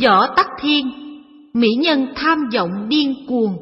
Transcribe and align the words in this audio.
Võ 0.00 0.34
Tắc 0.36 0.46
Thiên, 0.60 0.90
mỹ 1.54 1.68
nhân 1.78 2.06
tham 2.16 2.38
vọng 2.54 2.88
điên 2.88 3.14
cuồng. 3.28 3.56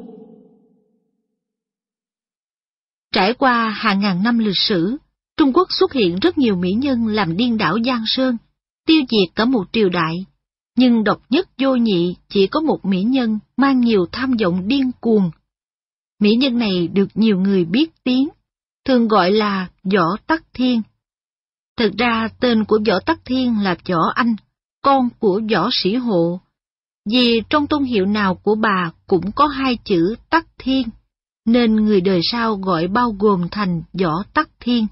Trải 3.13 3.33
qua 3.33 3.69
hàng 3.69 3.99
ngàn 3.99 4.23
năm 4.23 4.37
lịch 4.37 4.57
sử, 4.57 4.97
Trung 5.37 5.53
Quốc 5.53 5.67
xuất 5.69 5.93
hiện 5.93 6.19
rất 6.21 6.37
nhiều 6.37 6.55
mỹ 6.55 6.71
nhân 6.71 7.07
làm 7.07 7.37
điên 7.37 7.57
đảo 7.57 7.77
Giang 7.85 8.03
Sơn, 8.05 8.37
tiêu 8.87 9.01
diệt 9.09 9.35
cả 9.35 9.45
một 9.45 9.63
triều 9.73 9.89
đại. 9.89 10.25
Nhưng 10.77 11.03
độc 11.03 11.21
nhất 11.29 11.49
vô 11.57 11.75
nhị 11.75 12.15
chỉ 12.29 12.47
có 12.47 12.61
một 12.61 12.85
mỹ 12.85 13.03
nhân 13.03 13.39
mang 13.57 13.79
nhiều 13.79 14.05
tham 14.11 14.35
vọng 14.43 14.67
điên 14.67 14.91
cuồng. 15.01 15.31
Mỹ 16.19 16.35
nhân 16.35 16.57
này 16.57 16.87
được 16.87 17.07
nhiều 17.13 17.39
người 17.39 17.65
biết 17.65 17.91
tiếng, 18.03 18.29
thường 18.85 19.07
gọi 19.07 19.31
là 19.31 19.67
Võ 19.83 20.17
Tắc 20.27 20.43
Thiên. 20.53 20.81
Thực 21.77 21.93
ra 21.97 22.29
tên 22.39 22.65
của 22.65 22.79
Võ 22.87 22.99
Tắc 22.99 23.25
Thiên 23.25 23.63
là 23.63 23.75
Võ 23.89 23.99
Anh, 24.15 24.35
con 24.81 25.09
của 25.19 25.41
Võ 25.51 25.69
Sĩ 25.71 25.95
Hộ. 25.95 26.39
Vì 27.11 27.41
trong 27.49 27.67
tôn 27.67 27.83
hiệu 27.83 28.05
nào 28.05 28.35
của 28.35 28.55
bà 28.55 28.91
cũng 29.07 29.31
có 29.31 29.47
hai 29.47 29.77
chữ 29.83 30.15
Tắc 30.29 30.45
Thiên, 30.57 30.89
nên 31.45 31.75
người 31.75 32.01
đời 32.01 32.19
sau 32.31 32.55
gọi 32.55 32.87
bao 32.87 33.15
gồm 33.19 33.47
thành 33.51 33.83
Võ 33.93 34.23
Tắc 34.33 34.49
Thiên. 34.59 34.87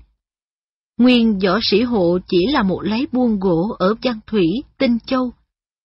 Nguyên 0.98 1.40
Võ 1.40 1.60
Sĩ 1.62 1.82
Hộ 1.82 2.18
chỉ 2.28 2.38
là 2.50 2.64
một 2.64 2.82
lấy 2.82 3.08
buôn 3.12 3.40
gỗ 3.40 3.76
ở 3.80 3.96
Văn 4.04 4.20
Thủy, 4.28 4.46
Tinh 4.78 4.98
Châu. 5.06 5.32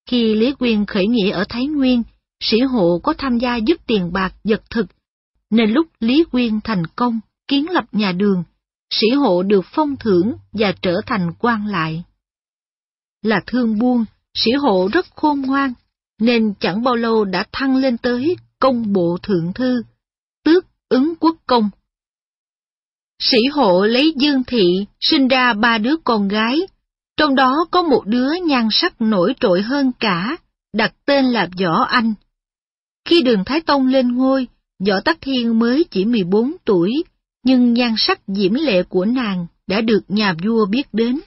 Khi 0.06 0.34
Lý 0.34 0.52
Quyên 0.52 0.86
khởi 0.86 1.06
nghĩa 1.06 1.30
ở 1.30 1.44
Thái 1.48 1.66
Nguyên, 1.66 2.02
Sĩ 2.41 2.60
Hộ 2.60 3.00
có 3.02 3.14
tham 3.18 3.38
gia 3.38 3.56
giúp 3.56 3.80
tiền 3.86 4.12
bạc 4.12 4.34
vật 4.44 4.62
thực, 4.70 4.86
nên 5.50 5.70
lúc 5.70 5.86
Lý 6.00 6.24
Quyên 6.24 6.60
thành 6.64 6.86
công 6.96 7.20
kiến 7.48 7.70
lập 7.70 7.84
nhà 7.92 8.12
đường, 8.12 8.44
sĩ 8.91 9.10
hộ 9.10 9.42
được 9.42 9.64
phong 9.74 9.96
thưởng 9.96 10.32
và 10.52 10.74
trở 10.82 11.00
thành 11.06 11.32
quan 11.38 11.66
lại. 11.66 12.05
Là 13.24 13.41
thương 13.46 13.78
buôn, 13.78 14.05
sĩ 14.34 14.52
hộ 14.52 14.88
rất 14.92 15.06
khôn 15.16 15.41
ngoan, 15.41 15.73
nên 16.20 16.55
chẳng 16.60 16.83
bao 16.83 16.96
lâu 16.96 17.24
đã 17.24 17.47
thăng 17.52 17.77
lên 17.77 17.98
tới 17.98 18.36
công 18.58 18.92
bộ 18.92 19.19
thượng 19.22 19.53
thư, 19.55 19.83
tước 20.44 20.66
ứng 20.89 21.14
quốc 21.20 21.36
công. 21.47 21.70
Sĩ 23.19 23.39
hộ 23.53 23.86
lấy 23.86 24.14
Dương 24.16 24.44
Thị 24.47 24.86
sinh 25.00 25.28
ra 25.28 25.55
ba 25.55 25.78
đứa 25.78 25.97
con 26.05 26.28
gái, 26.28 26.61
trong 27.16 27.34
đó 27.34 27.66
có 27.70 27.83
một 27.83 28.03
đứa 28.06 28.31
nhan 28.47 28.69
sắc 28.70 29.00
nổi 29.00 29.34
trội 29.41 29.62
hơn 29.62 29.92
cả, 30.00 30.36
đặt 30.72 30.94
tên 31.06 31.25
là 31.25 31.48
Võ 31.61 31.84
Anh. 31.84 32.14
Khi 33.09 33.22
đường 33.22 33.44
Thái 33.47 33.61
Tông 33.61 33.86
lên 33.86 34.16
ngôi, 34.16 34.48
Võ 34.86 35.00
Tắc 35.00 35.19
Thiên 35.20 35.59
mới 35.59 35.84
chỉ 35.91 36.05
14 36.05 36.53
tuổi, 36.64 37.05
nhưng 37.44 37.75
nhan 37.75 37.94
sắc 37.98 38.20
diễm 38.27 38.55
lệ 38.55 38.83
của 38.83 39.05
nàng 39.05 39.47
đã 39.66 39.81
được 39.81 40.00
nhà 40.09 40.34
vua 40.44 40.66
biết 40.66 40.86
đến, 40.92 41.20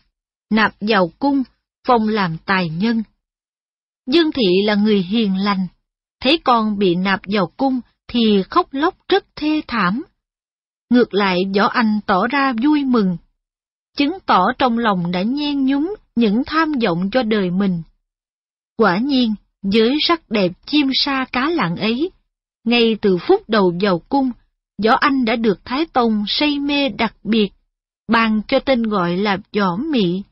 nạp 0.51 0.73
vào 0.81 1.11
cung, 1.19 1.43
phong 1.87 2.07
làm 2.07 2.37
tài 2.45 2.69
nhân. 2.69 3.03
Dương 4.07 4.31
Thị 4.31 4.61
là 4.65 4.75
người 4.75 5.01
hiền 5.01 5.37
lành, 5.37 5.67
thấy 6.21 6.39
con 6.43 6.77
bị 6.77 6.95
nạp 6.95 7.19
vào 7.25 7.51
cung 7.57 7.79
thì 8.07 8.43
khóc 8.49 8.67
lóc 8.71 8.95
rất 9.09 9.25
thê 9.35 9.61
thảm. 9.67 10.03
Ngược 10.89 11.13
lại 11.13 11.37
Võ 11.55 11.67
Anh 11.67 11.99
tỏ 12.05 12.27
ra 12.27 12.53
vui 12.63 12.83
mừng, 12.83 13.17
chứng 13.97 14.17
tỏ 14.25 14.45
trong 14.57 14.77
lòng 14.77 15.11
đã 15.11 15.21
nhen 15.21 15.65
nhúng 15.65 15.95
những 16.15 16.43
tham 16.45 16.71
vọng 16.83 17.09
cho 17.11 17.23
đời 17.23 17.51
mình. 17.51 17.81
Quả 18.77 18.97
nhiên, 18.97 19.35
với 19.61 19.95
sắc 20.01 20.29
đẹp 20.29 20.51
chim 20.65 20.89
sa 20.93 21.25
cá 21.31 21.49
lặng 21.49 21.75
ấy, 21.75 22.11
ngay 22.63 22.97
từ 23.01 23.17
phút 23.27 23.49
đầu 23.49 23.73
vào 23.81 23.99
cung, 23.99 24.31
Võ 24.83 24.95
Anh 24.95 25.25
đã 25.25 25.35
được 25.35 25.59
Thái 25.65 25.85
Tông 25.93 26.23
say 26.27 26.59
mê 26.59 26.89
đặc 26.89 27.15
biệt, 27.23 27.49
ban 28.07 28.41
cho 28.47 28.59
tên 28.59 28.83
gọi 28.83 29.17
là 29.17 29.37
Võ 29.57 29.75
Mị. 29.91 30.23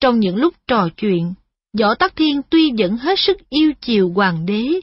Trong 0.00 0.20
những 0.20 0.36
lúc 0.36 0.54
trò 0.66 0.88
chuyện, 0.96 1.34
Võ 1.78 1.94
Tắc 1.94 2.16
Thiên 2.16 2.40
tuy 2.50 2.72
vẫn 2.78 2.96
hết 2.96 3.18
sức 3.18 3.36
yêu 3.48 3.72
chiều 3.80 4.12
hoàng 4.14 4.46
đế, 4.46 4.80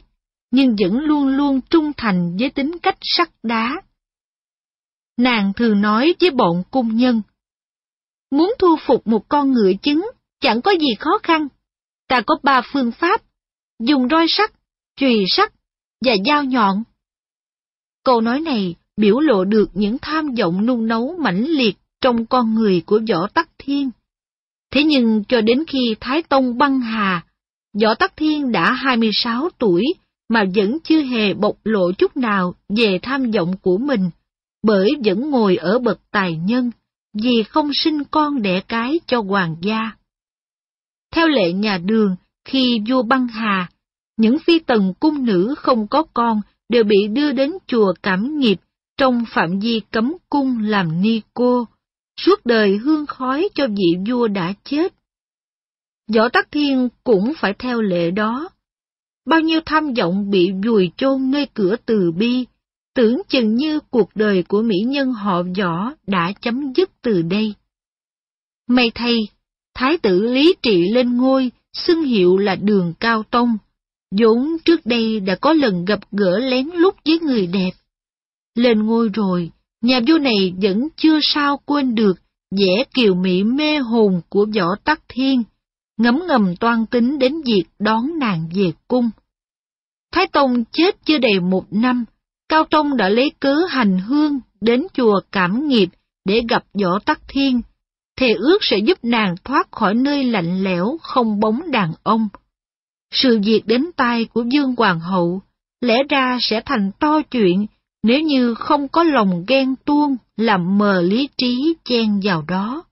nhưng 0.50 0.76
vẫn 0.82 0.98
luôn 0.98 1.28
luôn 1.28 1.60
trung 1.70 1.92
thành 1.96 2.36
với 2.40 2.50
tính 2.50 2.78
cách 2.82 2.98
sắt 3.00 3.30
đá. 3.42 3.82
Nàng 5.16 5.52
thường 5.56 5.80
nói 5.80 6.14
với 6.20 6.30
bọn 6.30 6.62
cung 6.70 6.96
nhân, 6.96 7.22
Muốn 8.30 8.54
thu 8.58 8.76
phục 8.86 9.06
một 9.06 9.28
con 9.28 9.52
ngựa 9.52 9.72
trứng, 9.82 10.10
chẳng 10.40 10.62
có 10.62 10.70
gì 10.70 10.94
khó 10.98 11.10
khăn. 11.22 11.48
Ta 12.08 12.20
có 12.20 12.38
ba 12.42 12.62
phương 12.72 12.92
pháp, 12.92 13.22
dùng 13.78 14.08
roi 14.08 14.26
sắt, 14.28 14.52
chùy 14.96 15.24
sắt 15.28 15.52
và 16.04 16.12
dao 16.26 16.44
nhọn. 16.44 16.82
Câu 18.04 18.20
nói 18.20 18.40
này 18.40 18.74
biểu 18.96 19.20
lộ 19.20 19.44
được 19.44 19.70
những 19.74 19.98
tham 20.02 20.34
vọng 20.38 20.66
nung 20.66 20.86
nấu 20.86 21.16
mãnh 21.18 21.44
liệt 21.44 21.78
trong 22.00 22.26
con 22.26 22.54
người 22.54 22.82
của 22.86 23.00
Võ 23.08 23.28
Tắc 23.34 23.48
Thiên. 23.58 23.90
Thế 24.70 24.84
nhưng 24.84 25.24
cho 25.24 25.40
đến 25.40 25.64
khi 25.66 25.94
Thái 26.00 26.22
Tông 26.22 26.58
băng 26.58 26.80
hà, 26.80 27.24
Võ 27.82 27.94
Tắc 27.94 28.16
Thiên 28.16 28.52
đã 28.52 28.72
26 28.72 29.48
tuổi 29.58 29.82
mà 30.28 30.44
vẫn 30.54 30.78
chưa 30.84 31.02
hề 31.02 31.34
bộc 31.34 31.56
lộ 31.64 31.92
chút 31.92 32.16
nào 32.16 32.54
về 32.68 32.98
tham 33.02 33.30
vọng 33.30 33.56
của 33.62 33.78
mình, 33.78 34.10
bởi 34.62 34.90
vẫn 35.04 35.30
ngồi 35.30 35.56
ở 35.56 35.78
bậc 35.78 36.00
tài 36.10 36.36
nhân, 36.36 36.70
vì 37.22 37.42
không 37.42 37.70
sinh 37.74 38.04
con 38.04 38.42
đẻ 38.42 38.60
cái 38.60 39.00
cho 39.06 39.20
hoàng 39.20 39.56
gia. 39.60 39.90
Theo 41.14 41.28
lệ 41.28 41.52
nhà 41.52 41.78
đường, 41.78 42.16
khi 42.44 42.80
vua 42.88 43.02
băng 43.02 43.28
hà, 43.28 43.68
những 44.16 44.38
phi 44.38 44.58
tần 44.58 44.94
cung 45.00 45.24
nữ 45.24 45.54
không 45.58 45.86
có 45.86 46.02
con 46.14 46.40
đều 46.68 46.84
bị 46.84 47.08
đưa 47.12 47.32
đến 47.32 47.52
chùa 47.66 47.92
Cảm 48.02 48.38
Nghiệp 48.38 48.60
trong 48.98 49.24
phạm 49.34 49.58
vi 49.58 49.80
cấm 49.90 50.14
cung 50.30 50.58
làm 50.62 51.02
ni 51.02 51.20
cô, 51.34 51.66
suốt 52.18 52.46
đời 52.46 52.76
hương 52.76 53.06
khói 53.06 53.48
cho 53.54 53.66
vị 53.66 54.10
vua 54.10 54.28
đã 54.28 54.54
chết. 54.64 54.94
Võ 56.14 56.28
Tắc 56.28 56.50
Thiên 56.50 56.88
cũng 57.04 57.32
phải 57.40 57.54
theo 57.58 57.80
lệ 57.80 58.10
đó. 58.10 58.48
Bao 59.26 59.40
nhiêu 59.40 59.60
tham 59.66 59.94
vọng 59.94 60.30
bị 60.30 60.52
vùi 60.66 60.90
chôn 60.96 61.30
nơi 61.30 61.46
cửa 61.54 61.76
từ 61.86 62.12
bi, 62.12 62.46
tưởng 62.94 63.22
chừng 63.28 63.54
như 63.54 63.80
cuộc 63.90 64.10
đời 64.14 64.42
của 64.42 64.62
mỹ 64.62 64.76
nhân 64.86 65.12
họ 65.12 65.42
võ 65.58 65.92
đã 66.06 66.32
chấm 66.40 66.72
dứt 66.76 66.90
từ 67.02 67.22
đây. 67.22 67.54
May 68.68 68.90
thay, 68.94 69.16
Thái 69.74 69.98
tử 69.98 70.22
Lý 70.22 70.54
Trị 70.62 70.84
lên 70.92 71.16
ngôi, 71.16 71.50
xưng 71.72 72.02
hiệu 72.02 72.36
là 72.36 72.56
Đường 72.56 72.94
Cao 73.00 73.22
Tông, 73.30 73.58
vốn 74.18 74.56
trước 74.64 74.86
đây 74.86 75.20
đã 75.20 75.36
có 75.36 75.52
lần 75.52 75.84
gặp 75.84 76.00
gỡ 76.12 76.38
lén 76.38 76.70
lút 76.74 76.94
với 77.04 77.18
người 77.18 77.46
đẹp. 77.46 77.70
Lên 78.54 78.86
ngôi 78.86 79.08
rồi, 79.08 79.50
nhà 79.82 80.00
vua 80.08 80.18
này 80.18 80.54
vẫn 80.62 80.88
chưa 80.96 81.18
sao 81.22 81.60
quên 81.64 81.94
được 81.94 82.14
vẻ 82.50 82.84
kiều 82.94 83.14
mỹ 83.14 83.44
mê 83.44 83.78
hồn 83.78 84.20
của 84.28 84.46
võ 84.56 84.66
tắc 84.84 85.02
thiên, 85.08 85.42
ngấm 85.98 86.22
ngầm 86.28 86.56
toan 86.56 86.86
tính 86.86 87.18
đến 87.18 87.42
việc 87.42 87.64
đón 87.78 88.18
nàng 88.18 88.48
về 88.54 88.72
cung. 88.88 89.10
Thái 90.12 90.26
Tông 90.32 90.64
chết 90.72 90.96
chưa 91.04 91.18
đầy 91.18 91.40
một 91.40 91.64
năm, 91.70 92.04
Cao 92.48 92.64
Tông 92.70 92.96
đã 92.96 93.08
lấy 93.08 93.30
cớ 93.40 93.56
hành 93.68 93.98
hương 93.98 94.40
đến 94.60 94.86
chùa 94.94 95.20
Cảm 95.32 95.68
Nghiệp 95.68 95.88
để 96.24 96.42
gặp 96.48 96.64
võ 96.82 96.98
tắc 96.98 97.20
thiên, 97.28 97.60
thề 98.16 98.32
ước 98.34 98.58
sẽ 98.60 98.78
giúp 98.78 98.98
nàng 99.02 99.34
thoát 99.44 99.72
khỏi 99.72 99.94
nơi 99.94 100.24
lạnh 100.24 100.64
lẽo 100.64 100.96
không 101.02 101.40
bóng 101.40 101.70
đàn 101.70 101.92
ông. 102.02 102.28
Sự 103.12 103.40
việc 103.44 103.62
đến 103.66 103.90
tai 103.96 104.24
của 104.24 104.42
Dương 104.42 104.74
Hoàng 104.76 105.00
hậu 105.00 105.42
lẽ 105.80 106.02
ra 106.08 106.38
sẽ 106.40 106.62
thành 106.66 106.90
to 107.00 107.22
chuyện 107.22 107.66
nếu 108.02 108.20
như 108.20 108.54
không 108.54 108.88
có 108.88 109.02
lòng 109.02 109.44
ghen 109.48 109.74
tuông 109.84 110.16
làm 110.36 110.78
mờ 110.78 111.02
lý 111.02 111.28
trí 111.36 111.74
chen 111.84 112.20
vào 112.24 112.44
đó. 112.48 112.84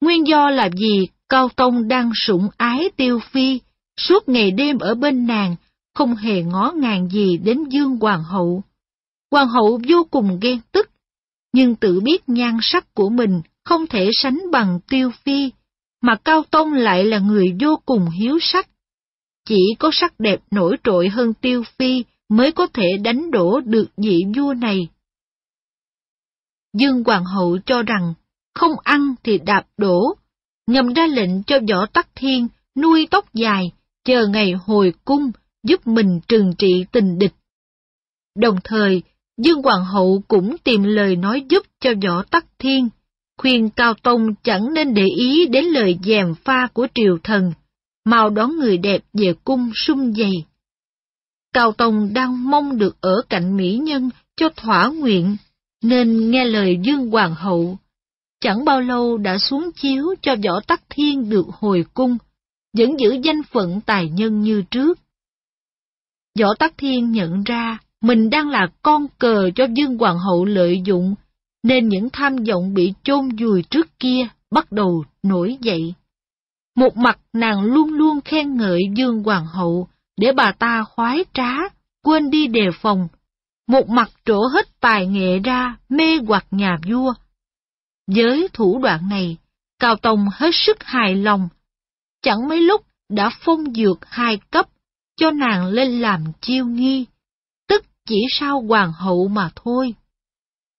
Nguyên 0.00 0.26
do 0.26 0.50
là 0.50 0.68
vì 0.78 1.08
Cao 1.28 1.48
Tông 1.56 1.88
đang 1.88 2.10
sủng 2.14 2.48
ái 2.56 2.90
tiêu 2.96 3.20
phi, 3.30 3.60
suốt 3.96 4.28
ngày 4.28 4.50
đêm 4.50 4.78
ở 4.78 4.94
bên 4.94 5.26
nàng, 5.26 5.56
không 5.94 6.14
hề 6.14 6.42
ngó 6.42 6.72
ngàng 6.76 7.08
gì 7.08 7.36
đến 7.36 7.64
Dương 7.68 7.98
Hoàng 8.00 8.22
hậu. 8.22 8.62
Hoàng 9.30 9.48
hậu 9.48 9.80
vô 9.88 10.06
cùng 10.10 10.38
ghen 10.42 10.60
tức, 10.72 10.90
nhưng 11.52 11.74
tự 11.74 12.00
biết 12.00 12.28
nhan 12.28 12.58
sắc 12.62 12.94
của 12.94 13.08
mình 13.08 13.42
không 13.64 13.86
thể 13.86 14.08
sánh 14.12 14.38
bằng 14.52 14.80
tiêu 14.88 15.10
phi, 15.24 15.50
mà 16.02 16.16
Cao 16.24 16.42
Tông 16.50 16.72
lại 16.72 17.04
là 17.04 17.18
người 17.18 17.56
vô 17.60 17.80
cùng 17.86 18.10
hiếu 18.10 18.38
sắc, 18.40 18.68
chỉ 19.48 19.74
có 19.78 19.90
sắc 19.92 20.20
đẹp 20.20 20.40
nổi 20.50 20.76
trội 20.84 21.08
hơn 21.08 21.34
tiêu 21.34 21.62
phi 21.78 22.04
mới 22.30 22.52
có 22.52 22.66
thể 22.74 22.96
đánh 23.02 23.30
đổ 23.30 23.60
được 23.60 23.86
vị 23.96 24.22
vua 24.36 24.54
này. 24.54 24.88
Dương 26.78 27.04
Hoàng 27.06 27.24
hậu 27.24 27.58
cho 27.66 27.82
rằng, 27.82 28.14
không 28.54 28.72
ăn 28.84 29.14
thì 29.22 29.38
đạp 29.38 29.62
đổ, 29.76 30.14
ngầm 30.66 30.92
ra 30.92 31.06
lệnh 31.06 31.42
cho 31.42 31.58
võ 31.68 31.86
tắc 31.86 32.08
thiên 32.14 32.48
nuôi 32.76 33.08
tóc 33.10 33.34
dài, 33.34 33.72
chờ 34.04 34.26
ngày 34.26 34.52
hồi 34.66 34.94
cung 35.04 35.30
giúp 35.62 35.86
mình 35.86 36.20
trừng 36.28 36.52
trị 36.58 36.84
tình 36.92 37.18
địch. 37.18 37.32
Đồng 38.36 38.56
thời, 38.64 39.02
Dương 39.38 39.62
Hoàng 39.62 39.84
hậu 39.84 40.22
cũng 40.28 40.56
tìm 40.64 40.82
lời 40.82 41.16
nói 41.16 41.44
giúp 41.48 41.66
cho 41.80 41.90
võ 42.02 42.22
tắc 42.22 42.46
thiên, 42.58 42.88
khuyên 43.38 43.70
Cao 43.70 43.94
Tông 44.02 44.34
chẳng 44.42 44.74
nên 44.74 44.94
để 44.94 45.06
ý 45.16 45.46
đến 45.46 45.64
lời 45.64 45.98
dèm 46.04 46.34
pha 46.44 46.68
của 46.72 46.86
triều 46.94 47.18
thần, 47.24 47.52
mau 48.04 48.30
đón 48.30 48.56
người 48.58 48.78
đẹp 48.78 49.02
về 49.12 49.34
cung 49.44 49.70
sung 49.74 50.12
dày. 50.12 50.32
Cao 51.52 51.72
Tông 51.72 52.12
đang 52.14 52.50
mong 52.50 52.78
được 52.78 53.00
ở 53.00 53.22
cạnh 53.28 53.56
mỹ 53.56 53.76
nhân 53.76 54.10
cho 54.36 54.48
thỏa 54.56 54.88
nguyện, 54.88 55.36
nên 55.82 56.30
nghe 56.30 56.44
lời 56.44 56.78
Dương 56.82 57.10
Hoàng 57.10 57.34
hậu. 57.34 57.78
Chẳng 58.40 58.64
bao 58.64 58.80
lâu 58.80 59.18
đã 59.18 59.38
xuống 59.38 59.70
chiếu 59.72 60.14
cho 60.22 60.36
Võ 60.44 60.60
Tắc 60.66 60.82
Thiên 60.90 61.30
được 61.30 61.46
hồi 61.48 61.84
cung, 61.94 62.18
vẫn 62.76 63.00
giữ 63.00 63.16
danh 63.22 63.42
phận 63.42 63.80
tài 63.80 64.08
nhân 64.08 64.40
như 64.40 64.62
trước. 64.70 64.98
Võ 66.38 66.54
Tắc 66.58 66.74
Thiên 66.78 67.10
nhận 67.10 67.42
ra 67.42 67.78
mình 68.00 68.30
đang 68.30 68.48
là 68.48 68.68
con 68.82 69.06
cờ 69.18 69.50
cho 69.54 69.66
Dương 69.74 69.98
Hoàng 69.98 70.18
hậu 70.18 70.44
lợi 70.44 70.82
dụng, 70.84 71.14
nên 71.62 71.88
những 71.88 72.08
tham 72.12 72.36
vọng 72.44 72.74
bị 72.74 72.92
chôn 73.02 73.28
vùi 73.28 73.62
trước 73.62 73.98
kia 73.98 74.28
bắt 74.50 74.72
đầu 74.72 75.04
nổi 75.22 75.58
dậy. 75.60 75.94
Một 76.76 76.96
mặt 76.96 77.18
nàng 77.32 77.62
luôn 77.62 77.92
luôn 77.92 78.20
khen 78.20 78.56
ngợi 78.56 78.80
Dương 78.96 79.22
Hoàng 79.22 79.46
hậu 79.46 79.88
để 80.20 80.32
bà 80.32 80.52
ta 80.52 80.84
khoái 80.84 81.24
trá, 81.34 81.52
quên 82.02 82.30
đi 82.30 82.46
đề 82.46 82.70
phòng. 82.80 83.08
Một 83.68 83.88
mặt 83.88 84.10
trổ 84.24 84.46
hết 84.54 84.80
tài 84.80 85.06
nghệ 85.06 85.38
ra 85.38 85.76
mê 85.88 86.18
hoặc 86.28 86.46
nhà 86.50 86.78
vua. 86.88 87.14
Với 88.06 88.48
thủ 88.52 88.80
đoạn 88.82 89.08
này, 89.08 89.36
Cao 89.78 89.96
Tông 89.96 90.26
hết 90.32 90.50
sức 90.52 90.84
hài 90.84 91.14
lòng. 91.14 91.48
Chẳng 92.22 92.48
mấy 92.48 92.60
lúc 92.60 92.84
đã 93.08 93.30
phong 93.40 93.74
dược 93.74 93.98
hai 94.02 94.38
cấp 94.50 94.66
cho 95.16 95.30
nàng 95.30 95.66
lên 95.66 96.00
làm 96.00 96.24
chiêu 96.40 96.66
nghi, 96.66 97.06
tức 97.68 97.84
chỉ 98.08 98.16
sao 98.30 98.60
hoàng 98.68 98.92
hậu 98.92 99.28
mà 99.28 99.50
thôi. 99.56 99.94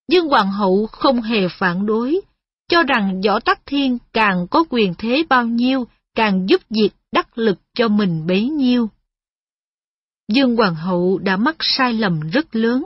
Nhưng 0.09 0.27
hoàng 0.27 0.51
hậu 0.51 0.87
không 0.91 1.21
hề 1.21 1.47
phản 1.47 1.85
đối, 1.85 2.21
cho 2.69 2.83
rằng 2.83 3.21
võ 3.25 3.39
tắc 3.39 3.65
thiên 3.65 3.97
càng 4.13 4.47
có 4.51 4.63
quyền 4.69 4.93
thế 4.97 5.23
bao 5.29 5.45
nhiêu, 5.45 5.87
càng 6.15 6.49
giúp 6.49 6.61
việc 6.69 6.89
đắc 7.11 7.37
lực 7.37 7.57
cho 7.75 7.87
mình 7.87 8.27
bấy 8.27 8.49
nhiêu. 8.49 8.89
Dương 10.33 10.55
Hoàng 10.55 10.75
hậu 10.75 11.17
đã 11.17 11.37
mắc 11.37 11.55
sai 11.59 11.93
lầm 11.93 12.19
rất 12.19 12.55
lớn. 12.55 12.83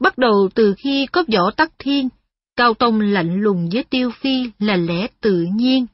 Bắt 0.00 0.18
đầu 0.18 0.48
từ 0.54 0.74
khi 0.78 1.06
có 1.12 1.24
võ 1.32 1.50
tắc 1.50 1.72
thiên, 1.78 2.08
Cao 2.56 2.74
Tông 2.74 3.00
lạnh 3.00 3.40
lùng 3.40 3.68
với 3.72 3.84
Tiêu 3.84 4.10
Phi 4.20 4.50
là 4.58 4.76
lẽ 4.76 5.06
tự 5.20 5.46
nhiên, 5.54 5.86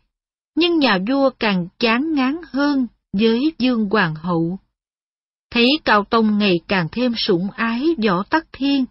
nhưng 0.56 0.78
nhà 0.78 0.98
vua 1.08 1.30
càng 1.38 1.68
chán 1.78 2.14
ngán 2.14 2.36
hơn 2.52 2.86
với 3.12 3.52
Dương 3.58 3.88
Hoàng 3.90 4.14
hậu. 4.14 4.58
Thấy 5.50 5.68
Cao 5.84 6.04
Tông 6.10 6.38
ngày 6.38 6.60
càng 6.68 6.88
thêm 6.92 7.12
sủng 7.16 7.50
ái 7.50 7.86
võ 8.06 8.22
tắc 8.22 8.46
thiên, 8.52 8.84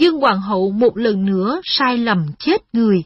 Dương 0.00 0.20
Hoàng 0.20 0.40
hậu 0.40 0.70
một 0.70 0.96
lần 0.96 1.24
nữa 1.24 1.60
sai 1.64 1.98
lầm 1.98 2.26
chết 2.38 2.62
người. 2.72 3.02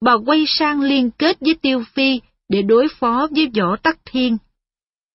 Bà 0.00 0.12
quay 0.26 0.44
sang 0.46 0.80
liên 0.80 1.10
kết 1.10 1.40
với 1.40 1.54
Tiêu 1.54 1.84
Phi 1.94 2.20
để 2.48 2.62
đối 2.62 2.86
phó 2.98 3.28
với 3.30 3.50
võ 3.56 3.76
tắc 3.76 3.98
thiên. 4.04 4.36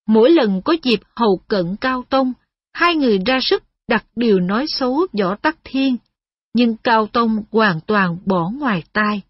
Mỗi 0.07 0.31
lần 0.31 0.61
có 0.61 0.75
dịp 0.83 0.99
hầu 1.15 1.41
cận 1.47 1.75
Cao 1.81 2.03
Tông, 2.09 2.33
hai 2.73 2.95
người 2.95 3.19
ra 3.25 3.39
sức 3.41 3.63
đặt 3.87 4.05
điều 4.15 4.39
nói 4.39 4.65
xấu 4.67 5.07
võ 5.19 5.35
tắc 5.35 5.57
thiên, 5.63 5.97
nhưng 6.53 6.77
Cao 6.77 7.07
Tông 7.07 7.43
hoàn 7.51 7.79
toàn 7.87 8.17
bỏ 8.25 8.49
ngoài 8.49 8.83
tai. 8.93 9.21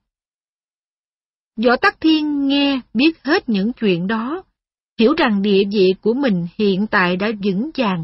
Võ 1.63 1.75
Tắc 1.75 2.01
Thiên 2.01 2.47
nghe 2.47 2.79
biết 2.94 3.24
hết 3.24 3.50
những 3.50 3.74
chuyện 3.74 4.07
đó, 4.07 4.44
hiểu 5.00 5.13
rằng 5.18 5.41
địa 5.41 5.63
vị 5.71 5.94
của 6.01 6.13
mình 6.13 6.47
hiện 6.57 6.88
tại 6.88 7.15
đã 7.15 7.27
vững 7.44 7.69
vàng, 7.77 8.03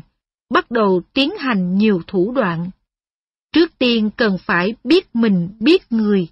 bắt 0.49 0.71
đầu 0.71 1.01
tiến 1.13 1.31
hành 1.39 1.77
nhiều 1.77 2.01
thủ 2.07 2.31
đoạn. 2.35 2.69
Trước 3.53 3.77
tiên 3.79 4.09
cần 4.17 4.37
phải 4.37 4.75
biết 4.83 5.15
mình 5.15 5.49
biết 5.59 5.91
người. 5.91 6.27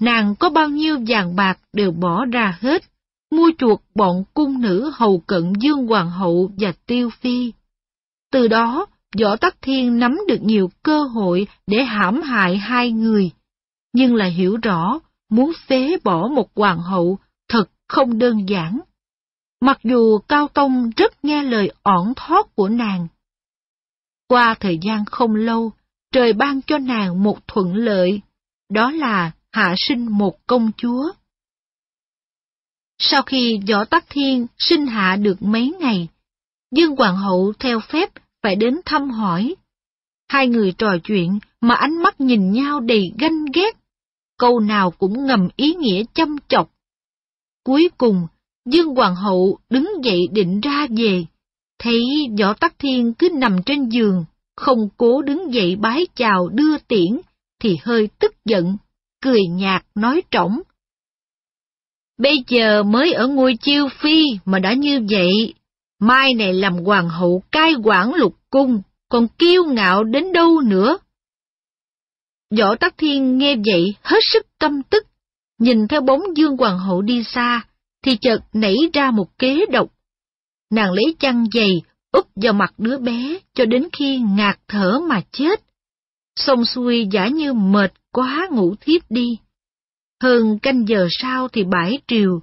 Nàng 0.00 0.34
có 0.36 0.50
bao 0.50 0.68
nhiêu 0.68 0.98
vàng 1.08 1.36
bạc 1.36 1.58
đều 1.72 1.92
bỏ 1.92 2.24
ra 2.32 2.58
hết, 2.60 2.82
mua 3.36 3.50
chuộc 3.58 3.82
bọn 3.94 4.24
cung 4.34 4.60
nữ 4.60 4.92
hầu 4.94 5.18
cận 5.18 5.52
Dương 5.60 5.86
Hoàng 5.86 6.10
hậu 6.10 6.50
và 6.58 6.72
Tiêu 6.86 7.10
Phi. 7.20 7.52
Từ 8.32 8.48
đó, 8.48 8.86
Võ 9.20 9.36
Tắc 9.36 9.56
Thiên 9.62 9.98
nắm 9.98 10.18
được 10.28 10.42
nhiều 10.42 10.70
cơ 10.82 11.02
hội 11.02 11.46
để 11.66 11.84
hãm 11.84 12.22
hại 12.22 12.56
hai 12.56 12.92
người, 12.92 13.30
nhưng 13.92 14.14
lại 14.14 14.30
hiểu 14.30 14.56
rõ 14.62 15.00
muốn 15.30 15.52
phế 15.66 15.96
bỏ 16.04 16.28
một 16.28 16.48
hoàng 16.54 16.78
hậu 16.78 17.18
thật 17.48 17.64
không 17.88 18.18
đơn 18.18 18.48
giản. 18.48 18.80
Mặc 19.60 19.78
dù 19.84 20.18
Cao 20.18 20.48
Tông 20.48 20.90
rất 20.96 21.24
nghe 21.24 21.42
lời 21.42 21.72
ỏn 21.82 22.12
thoát 22.16 22.54
của 22.54 22.68
nàng. 22.68 23.06
Qua 24.28 24.54
thời 24.60 24.78
gian 24.78 25.04
không 25.04 25.34
lâu, 25.34 25.72
trời 26.12 26.32
ban 26.32 26.60
cho 26.62 26.78
nàng 26.78 27.22
một 27.22 27.48
thuận 27.48 27.74
lợi, 27.74 28.20
đó 28.70 28.90
là 28.90 29.30
hạ 29.52 29.74
sinh 29.76 30.18
một 30.18 30.46
công 30.46 30.70
chúa. 30.76 31.12
Sau 32.98 33.22
khi 33.22 33.60
Võ 33.68 33.84
Tắc 33.84 34.04
Thiên 34.10 34.46
sinh 34.58 34.86
hạ 34.86 35.16
được 35.16 35.42
mấy 35.42 35.72
ngày, 35.80 36.08
Dương 36.70 36.96
Hoàng 36.96 37.16
hậu 37.16 37.52
theo 37.58 37.80
phép 37.80 38.10
phải 38.42 38.56
đến 38.56 38.80
thăm 38.84 39.10
hỏi. 39.10 39.54
Hai 40.28 40.48
người 40.48 40.72
trò 40.78 40.96
chuyện 41.04 41.38
mà 41.60 41.74
ánh 41.74 42.02
mắt 42.02 42.20
nhìn 42.20 42.52
nhau 42.52 42.80
đầy 42.80 43.12
ganh 43.18 43.44
ghét, 43.54 43.76
câu 44.38 44.60
nào 44.60 44.90
cũng 44.90 45.26
ngầm 45.26 45.48
ý 45.56 45.74
nghĩa 45.74 46.02
chăm 46.14 46.36
chọc. 46.48 46.70
Cuối 47.64 47.88
cùng, 47.98 48.26
Dương 48.70 48.94
Hoàng 48.94 49.14
hậu 49.14 49.58
đứng 49.70 49.88
dậy 50.04 50.20
định 50.32 50.60
ra 50.60 50.86
về, 50.96 51.24
thấy 51.78 52.00
Võ 52.38 52.52
Tắc 52.54 52.78
Thiên 52.78 53.14
cứ 53.14 53.28
nằm 53.34 53.62
trên 53.66 53.88
giường, 53.88 54.24
không 54.56 54.88
cố 54.96 55.22
đứng 55.22 55.54
dậy 55.54 55.76
bái 55.76 56.06
chào 56.14 56.48
đưa 56.48 56.78
tiễn, 56.78 57.20
thì 57.60 57.78
hơi 57.82 58.08
tức 58.18 58.34
giận, 58.44 58.76
cười 59.22 59.40
nhạt 59.50 59.84
nói 59.94 60.22
trỏng. 60.30 60.60
Bây 62.24 62.44
giờ 62.48 62.82
mới 62.82 63.12
ở 63.12 63.26
ngôi 63.26 63.56
chiêu 63.60 63.88
phi 63.88 64.24
mà 64.44 64.58
đã 64.58 64.72
như 64.72 65.06
vậy, 65.10 65.54
mai 66.00 66.34
này 66.34 66.52
làm 66.54 66.74
hoàng 66.74 67.08
hậu 67.08 67.42
cai 67.52 67.72
quản 67.84 68.14
lục 68.14 68.36
cung, 68.50 68.82
còn 69.08 69.28
kiêu 69.28 69.64
ngạo 69.64 70.04
đến 70.04 70.32
đâu 70.32 70.60
nữa. 70.60 70.98
Võ 72.58 72.74
Tắc 72.74 72.94
Thiên 72.98 73.38
nghe 73.38 73.56
vậy 73.66 73.94
hết 74.02 74.18
sức 74.20 74.46
căm 74.60 74.82
tức, 74.82 75.06
nhìn 75.58 75.88
theo 75.88 76.00
bóng 76.00 76.22
Dương 76.36 76.56
Hoàng 76.56 76.78
hậu 76.78 77.02
đi 77.02 77.22
xa, 77.24 77.60
thì 78.04 78.16
chợt 78.16 78.38
nảy 78.52 78.76
ra 78.92 79.10
một 79.10 79.38
kế 79.38 79.66
độc. 79.72 79.88
Nàng 80.70 80.92
lấy 80.92 81.14
chăn 81.18 81.46
dày 81.54 81.82
úp 82.12 82.26
vào 82.36 82.52
mặt 82.52 82.74
đứa 82.78 82.98
bé 82.98 83.38
cho 83.54 83.64
đến 83.64 83.88
khi 83.92 84.18
ngạt 84.18 84.58
thở 84.68 84.98
mà 85.08 85.20
chết. 85.30 85.60
Xong 86.36 86.64
xuôi 86.64 87.08
giả 87.12 87.28
như 87.28 87.52
mệt 87.52 87.92
quá 88.12 88.48
ngủ 88.50 88.74
thiếp 88.80 89.10
đi. 89.10 89.38
Hơn 90.24 90.58
canh 90.58 90.88
giờ 90.88 91.08
sau 91.10 91.48
thì 91.48 91.64
bãi 91.64 91.98
triều, 92.06 92.40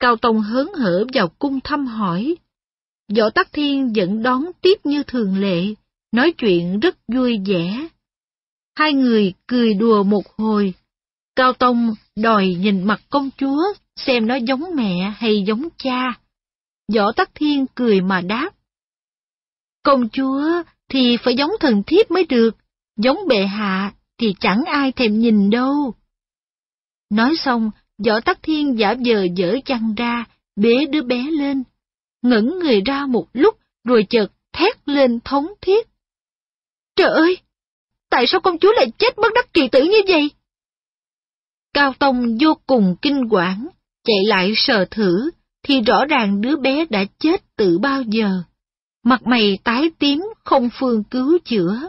Cao 0.00 0.16
Tông 0.16 0.40
hớn 0.40 0.68
hở 0.74 1.04
vào 1.14 1.28
cung 1.28 1.60
thăm 1.60 1.86
hỏi. 1.86 2.36
Võ 3.16 3.30
Tắc 3.30 3.52
Thiên 3.52 3.92
vẫn 3.96 4.22
đón 4.22 4.44
tiếp 4.60 4.74
như 4.84 5.02
thường 5.02 5.38
lệ, 5.40 5.74
nói 6.12 6.32
chuyện 6.32 6.80
rất 6.80 6.96
vui 7.12 7.38
vẻ. 7.46 7.88
Hai 8.78 8.92
người 8.92 9.34
cười 9.46 9.74
đùa 9.74 10.02
một 10.02 10.22
hồi. 10.38 10.74
Cao 11.36 11.52
Tông 11.52 11.94
đòi 12.16 12.46
nhìn 12.46 12.84
mặt 12.84 13.00
công 13.10 13.30
chúa, 13.36 13.62
xem 13.96 14.26
nó 14.26 14.34
giống 14.34 14.64
mẹ 14.74 15.12
hay 15.16 15.42
giống 15.46 15.68
cha. 15.76 16.20
Võ 16.94 17.12
Tắc 17.12 17.30
Thiên 17.34 17.66
cười 17.74 18.00
mà 18.00 18.20
đáp. 18.20 18.50
Công 19.82 20.08
chúa 20.08 20.62
thì 20.88 21.16
phải 21.24 21.34
giống 21.34 21.50
thần 21.60 21.82
thiếp 21.82 22.10
mới 22.10 22.24
được, 22.24 22.56
giống 22.96 23.18
bệ 23.28 23.46
hạ 23.46 23.92
thì 24.18 24.34
chẳng 24.40 24.62
ai 24.66 24.92
thèm 24.92 25.18
nhìn 25.18 25.50
đâu. 25.50 25.94
Nói 27.12 27.34
xong, 27.36 27.70
Võ 28.06 28.20
Tắc 28.20 28.38
Thiên 28.42 28.78
giả 28.78 28.94
vờ 29.06 29.26
dở 29.36 29.56
chăn 29.64 29.94
ra, 29.96 30.24
bế 30.56 30.86
đứa 30.90 31.02
bé 31.02 31.26
lên, 31.30 31.62
ngẩng 32.22 32.58
người 32.58 32.80
ra 32.80 33.06
một 33.06 33.26
lúc 33.32 33.56
rồi 33.84 34.06
chợt 34.10 34.26
thét 34.52 34.88
lên 34.88 35.20
thống 35.24 35.46
thiết. 35.60 35.88
Trời 36.96 37.10
ơi! 37.10 37.38
Tại 38.10 38.24
sao 38.28 38.40
công 38.40 38.58
chúa 38.58 38.72
lại 38.76 38.86
chết 38.98 39.16
bất 39.16 39.28
đắc 39.34 39.52
kỳ 39.52 39.68
tử 39.68 39.84
như 39.84 39.98
vậy? 40.08 40.30
Cao 41.74 41.94
Tông 41.98 42.38
vô 42.40 42.54
cùng 42.66 42.96
kinh 43.02 43.28
quản, 43.30 43.68
chạy 44.04 44.24
lại 44.24 44.52
sờ 44.56 44.84
thử, 44.90 45.30
thì 45.62 45.80
rõ 45.80 46.04
ràng 46.04 46.40
đứa 46.40 46.56
bé 46.56 46.84
đã 46.90 47.04
chết 47.18 47.42
từ 47.56 47.78
bao 47.78 48.02
giờ. 48.02 48.42
Mặt 49.04 49.22
mày 49.26 49.58
tái 49.64 49.90
tím, 49.98 50.26
không 50.44 50.68
phương 50.78 51.04
cứu 51.04 51.38
chữa. 51.44 51.80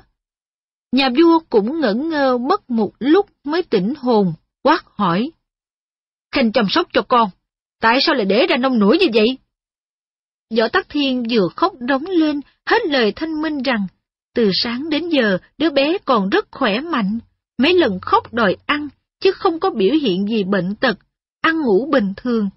Nhà 0.92 1.10
vua 1.10 1.40
cũng 1.50 1.80
ngẩn 1.80 2.10
ngơ 2.10 2.38
mất 2.38 2.70
một 2.70 2.92
lúc 3.00 3.26
mới 3.44 3.64
tỉnh 3.64 3.94
hồn, 3.98 4.34
quát 4.64 4.84
hỏi. 4.86 5.32
Khanh 6.32 6.52
chăm 6.52 6.66
sóc 6.70 6.88
cho 6.94 7.02
con, 7.02 7.30
tại 7.82 8.00
sao 8.02 8.16
lại 8.16 8.26
để 8.26 8.48
ra 8.48 8.58
nông 8.58 8.80
nổi 8.80 8.98
như 8.98 9.08
vậy? 9.14 9.38
Võ 10.58 10.68
Tắc 10.68 10.90
Thiên 10.90 11.24
vừa 11.30 11.48
khóc 11.56 11.74
đống 11.80 12.06
lên, 12.06 12.42
hết 12.66 12.86
lời 12.86 13.14
thanh 13.16 13.42
minh 13.42 13.64
rằng, 13.64 13.88
từ 14.36 14.50
sáng 14.54 14.90
đến 14.90 15.10
giờ 15.10 15.38
đứa 15.58 15.70
bé 15.70 15.98
còn 16.06 16.30
rất 16.30 16.48
khỏe 16.52 16.80
mạnh, 16.80 17.20
mấy 17.58 17.74
lần 17.74 18.00
khóc 18.02 18.34
đòi 18.34 18.56
ăn, 18.66 18.88
chứ 19.20 19.32
không 19.32 19.60
có 19.60 19.70
biểu 19.70 19.94
hiện 20.02 20.28
gì 20.28 20.44
bệnh 20.44 20.76
tật, 20.76 20.98
ăn 21.42 21.62
ngủ 21.62 21.90
bình 21.92 22.14
thường. 22.18 22.50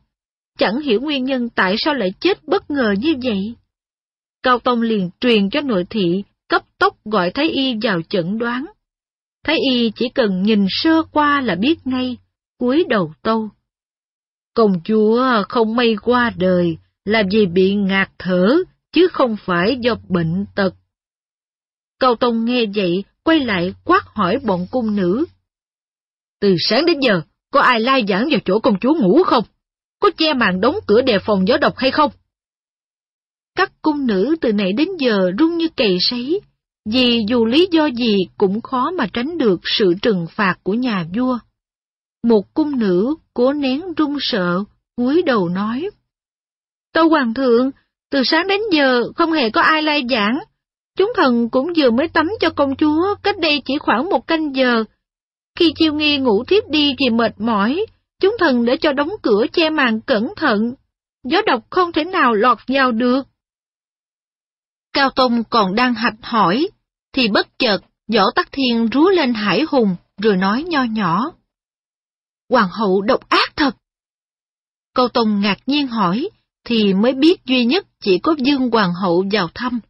Chẳng 0.59 0.81
hiểu 0.81 1.01
nguyên 1.01 1.25
nhân 1.25 1.49
tại 1.49 1.75
sao 1.79 1.95
lại 1.95 2.09
chết 2.21 2.45
bất 2.45 2.71
ngờ 2.71 2.95
như 2.99 3.15
vậy. 3.25 3.55
Cao 4.43 4.59
Tông 4.59 4.83
liền 4.83 5.11
truyền 5.21 5.51
cho 5.51 5.61
nội 5.61 5.87
thị, 5.91 6.25
cấp 6.49 6.63
tốc 6.79 6.97
gọi 7.05 7.31
Thái 7.31 7.49
Y 7.49 7.75
vào 7.83 8.01
chẩn 8.09 8.39
đoán. 8.39 8.67
Thái 9.47 9.57
Y 9.71 9.93
chỉ 9.97 10.09
cần 10.15 10.43
nhìn 10.43 10.67
sơ 10.69 11.03
qua 11.12 11.41
là 11.41 11.55
biết 11.55 11.87
ngay, 11.87 12.17
cúi 12.59 12.85
đầu 12.88 13.12
tâu. 13.23 13.49
Công 14.55 14.81
chúa 14.85 15.43
không 15.49 15.76
may 15.76 15.97
qua 16.03 16.33
đời, 16.37 16.76
là 17.05 17.23
vì 17.31 17.47
bị 17.47 17.75
ngạt 17.75 18.11
thở, 18.19 18.57
chứ 18.93 19.09
không 19.12 19.37
phải 19.45 19.76
do 19.81 19.95
bệnh 20.09 20.47
tật. 20.55 20.75
Cao 22.00 22.15
Tông 22.15 22.45
nghe 22.45 22.65
vậy, 22.75 23.05
quay 23.25 23.41
lại 23.41 23.75
quát 23.85 24.03
hỏi 24.15 24.38
bọn 24.45 24.67
cung 24.71 24.97
nữ. 24.97 25.25
Từ 26.41 26.55
sáng 26.59 26.87
đến 26.87 27.00
giờ, 27.00 27.21
có 27.53 27.61
ai 27.61 27.81
lai 27.81 28.05
giảng 28.09 28.29
vào 28.31 28.41
chỗ 28.45 28.59
công 28.59 28.79
chúa 28.81 28.95
ngủ 28.95 29.23
không? 29.23 29.45
Có 30.00 30.11
che 30.17 30.35
màn 30.35 30.61
đóng 30.61 30.76
cửa 30.87 31.03
đề 31.03 31.19
phòng 31.19 31.49
gió 31.49 31.57
độc 31.57 31.76
hay 31.76 31.91
không? 31.91 32.11
các 33.57 33.73
cung 33.83 34.07
nữ 34.07 34.37
từ 34.41 34.53
nãy 34.53 34.73
đến 34.73 34.88
giờ 34.99 35.31
run 35.38 35.57
như 35.57 35.69
cầy 35.76 35.97
sấy, 36.00 36.41
vì 36.93 37.25
dù 37.28 37.45
lý 37.45 37.69
do 37.71 37.87
gì 37.87 38.16
cũng 38.38 38.61
khó 38.61 38.90
mà 38.90 39.07
tránh 39.12 39.38
được 39.38 39.61
sự 39.64 39.95
trừng 40.02 40.26
phạt 40.31 40.55
của 40.62 40.75
nhà 40.75 41.07
vua. 41.14 41.38
Một 42.25 42.55
cung 42.55 42.78
nữ 42.78 43.14
cố 43.35 43.52
nén 43.52 43.95
run 43.97 44.16
sợ, 44.21 44.64
cúi 44.97 45.23
đầu 45.23 45.49
nói. 45.49 45.90
Tâu 46.93 47.09
hoàng 47.09 47.35
thượng, 47.35 47.71
từ 48.11 48.23
sáng 48.25 48.49
đến 48.49 48.61
giờ 48.73 49.02
không 49.16 49.33
hề 49.33 49.50
có 49.50 49.61
ai 49.61 49.83
lai 49.83 50.02
giảng. 50.11 50.38
Chúng 50.99 51.12
thần 51.16 51.49
cũng 51.50 51.73
vừa 51.76 51.90
mới 51.90 52.09
tắm 52.09 52.28
cho 52.40 52.50
công 52.50 52.76
chúa 52.76 53.14
cách 53.23 53.38
đây 53.38 53.62
chỉ 53.64 53.78
khoảng 53.78 54.11
một 54.11 54.26
canh 54.26 54.57
giờ. 54.57 54.85
Khi 55.59 55.73
chiêu 55.76 55.95
nghi 55.95 56.19
ngủ 56.19 56.45
thiếp 56.45 56.69
đi 56.69 56.95
vì 56.99 57.11
mệt 57.11 57.40
mỏi, 57.40 57.87
chúng 58.21 58.37
thần 58.38 58.64
để 58.64 58.76
cho 58.76 58.93
đóng 58.93 59.11
cửa 59.23 59.47
che 59.52 59.71
màn 59.71 60.00
cẩn 60.00 60.33
thận. 60.37 60.75
Gió 61.25 61.43
độc 61.47 61.71
không 61.71 61.93
thể 61.93 62.05
nào 62.05 62.35
lọt 62.35 62.59
vào 62.69 62.93
được. 62.93 63.23
Cao 64.93 65.11
Tông 65.11 65.45
còn 65.50 65.75
đang 65.75 65.95
hạch 65.95 66.16
hỏi, 66.23 66.69
thì 67.17 67.29
bất 67.29 67.59
chợt 67.59 67.79
Võ 68.13 68.23
Tắc 68.35 68.49
Thiên 68.53 68.89
rú 68.89 69.09
lên 69.09 69.35
hải 69.35 69.65
hùng 69.69 69.97
rồi 70.23 70.37
nói 70.37 70.63
nho 70.63 70.83
nhỏ. 70.83 71.33
Hoàng 72.51 72.69
hậu 72.73 73.03
độc 73.03 73.29
ác 73.29 73.57
thật. 73.57 73.77
Câu 74.95 75.09
Tông 75.09 75.41
ngạc 75.41 75.59
nhiên 75.67 75.87
hỏi, 75.87 76.29
thì 76.65 76.95
mới 76.95 77.13
biết 77.13 77.45
duy 77.45 77.65
nhất 77.65 77.87
chỉ 78.01 78.19
có 78.19 78.35
Dương 78.39 78.71
Hoàng 78.71 78.93
hậu 79.03 79.25
vào 79.33 79.49
thăm. 79.55 79.81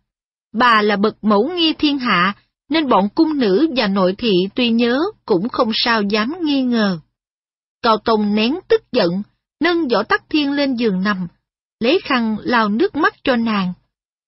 Bà 0.54 0.83
là 0.83 0.97
bậc 0.97 1.25
mẫu 1.25 1.50
nghi 1.56 1.73
thiên 1.73 1.99
hạ, 1.99 2.35
nên 2.68 2.88
bọn 2.88 3.09
cung 3.14 3.38
nữ 3.38 3.68
và 3.76 3.88
nội 3.88 4.14
thị 4.18 4.33
tuy 4.54 4.71
nhớ 4.71 4.99
cũng 5.25 5.49
không 5.49 5.71
sao 5.75 6.02
dám 6.02 6.35
nghi 6.42 6.62
ngờ. 6.62 6.99
Cao 7.83 7.99
Tông 7.99 8.35
nén 8.35 8.59
tức 8.68 8.92
giận, 8.92 9.23
nâng 9.61 9.88
võ 9.88 10.02
tắc 10.02 10.25
thiên 10.30 10.52
lên 10.52 10.75
giường 10.75 11.02
nằm, 11.02 11.28
lấy 11.80 12.00
khăn 12.04 12.37
lau 12.40 12.68
nước 12.68 12.97
mắt 12.97 13.14
cho 13.25 13.37
nàng, 13.37 13.73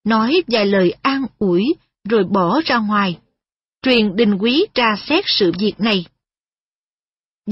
nói 0.05 0.43
vài 0.47 0.67
lời 0.67 0.95
an 1.03 1.27
ủi 1.39 1.65
rồi 2.09 2.25
bỏ 2.25 2.61
ra 2.65 2.79
ngoài. 2.79 3.19
Truyền 3.83 4.17
đình 4.17 4.39
quý 4.39 4.67
tra 4.75 4.97
xét 4.97 5.25
sự 5.27 5.53
việc 5.59 5.75
này. 5.79 6.05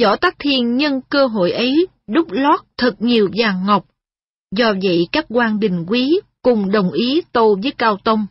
Võ 0.00 0.16
Tắc 0.16 0.36
Thiên 0.38 0.76
nhân 0.76 1.00
cơ 1.08 1.26
hội 1.26 1.52
ấy 1.52 1.86
đúc 2.06 2.26
lót 2.30 2.60
thật 2.76 2.94
nhiều 2.98 3.28
vàng 3.42 3.66
ngọc. 3.66 3.86
Do 4.56 4.72
vậy 4.82 5.08
các 5.12 5.24
quan 5.28 5.60
đình 5.60 5.84
quý 5.88 6.20
cùng 6.42 6.70
đồng 6.70 6.90
ý 6.92 7.22
tô 7.32 7.58
với 7.62 7.72
Cao 7.78 7.98
Tông. 8.04 8.26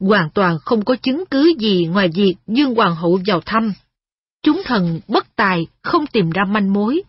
Hoàn 0.00 0.30
toàn 0.30 0.58
không 0.64 0.84
có 0.84 0.96
chứng 0.96 1.24
cứ 1.30 1.52
gì 1.58 1.86
ngoài 1.86 2.08
việc 2.14 2.34
Dương 2.46 2.74
Hoàng 2.74 2.94
hậu 2.94 3.18
vào 3.26 3.40
thăm. 3.46 3.72
Chúng 4.42 4.62
thần 4.64 5.00
bất 5.08 5.36
tài 5.36 5.66
không 5.82 6.06
tìm 6.06 6.30
ra 6.30 6.44
manh 6.44 6.72
mối, 6.72 7.02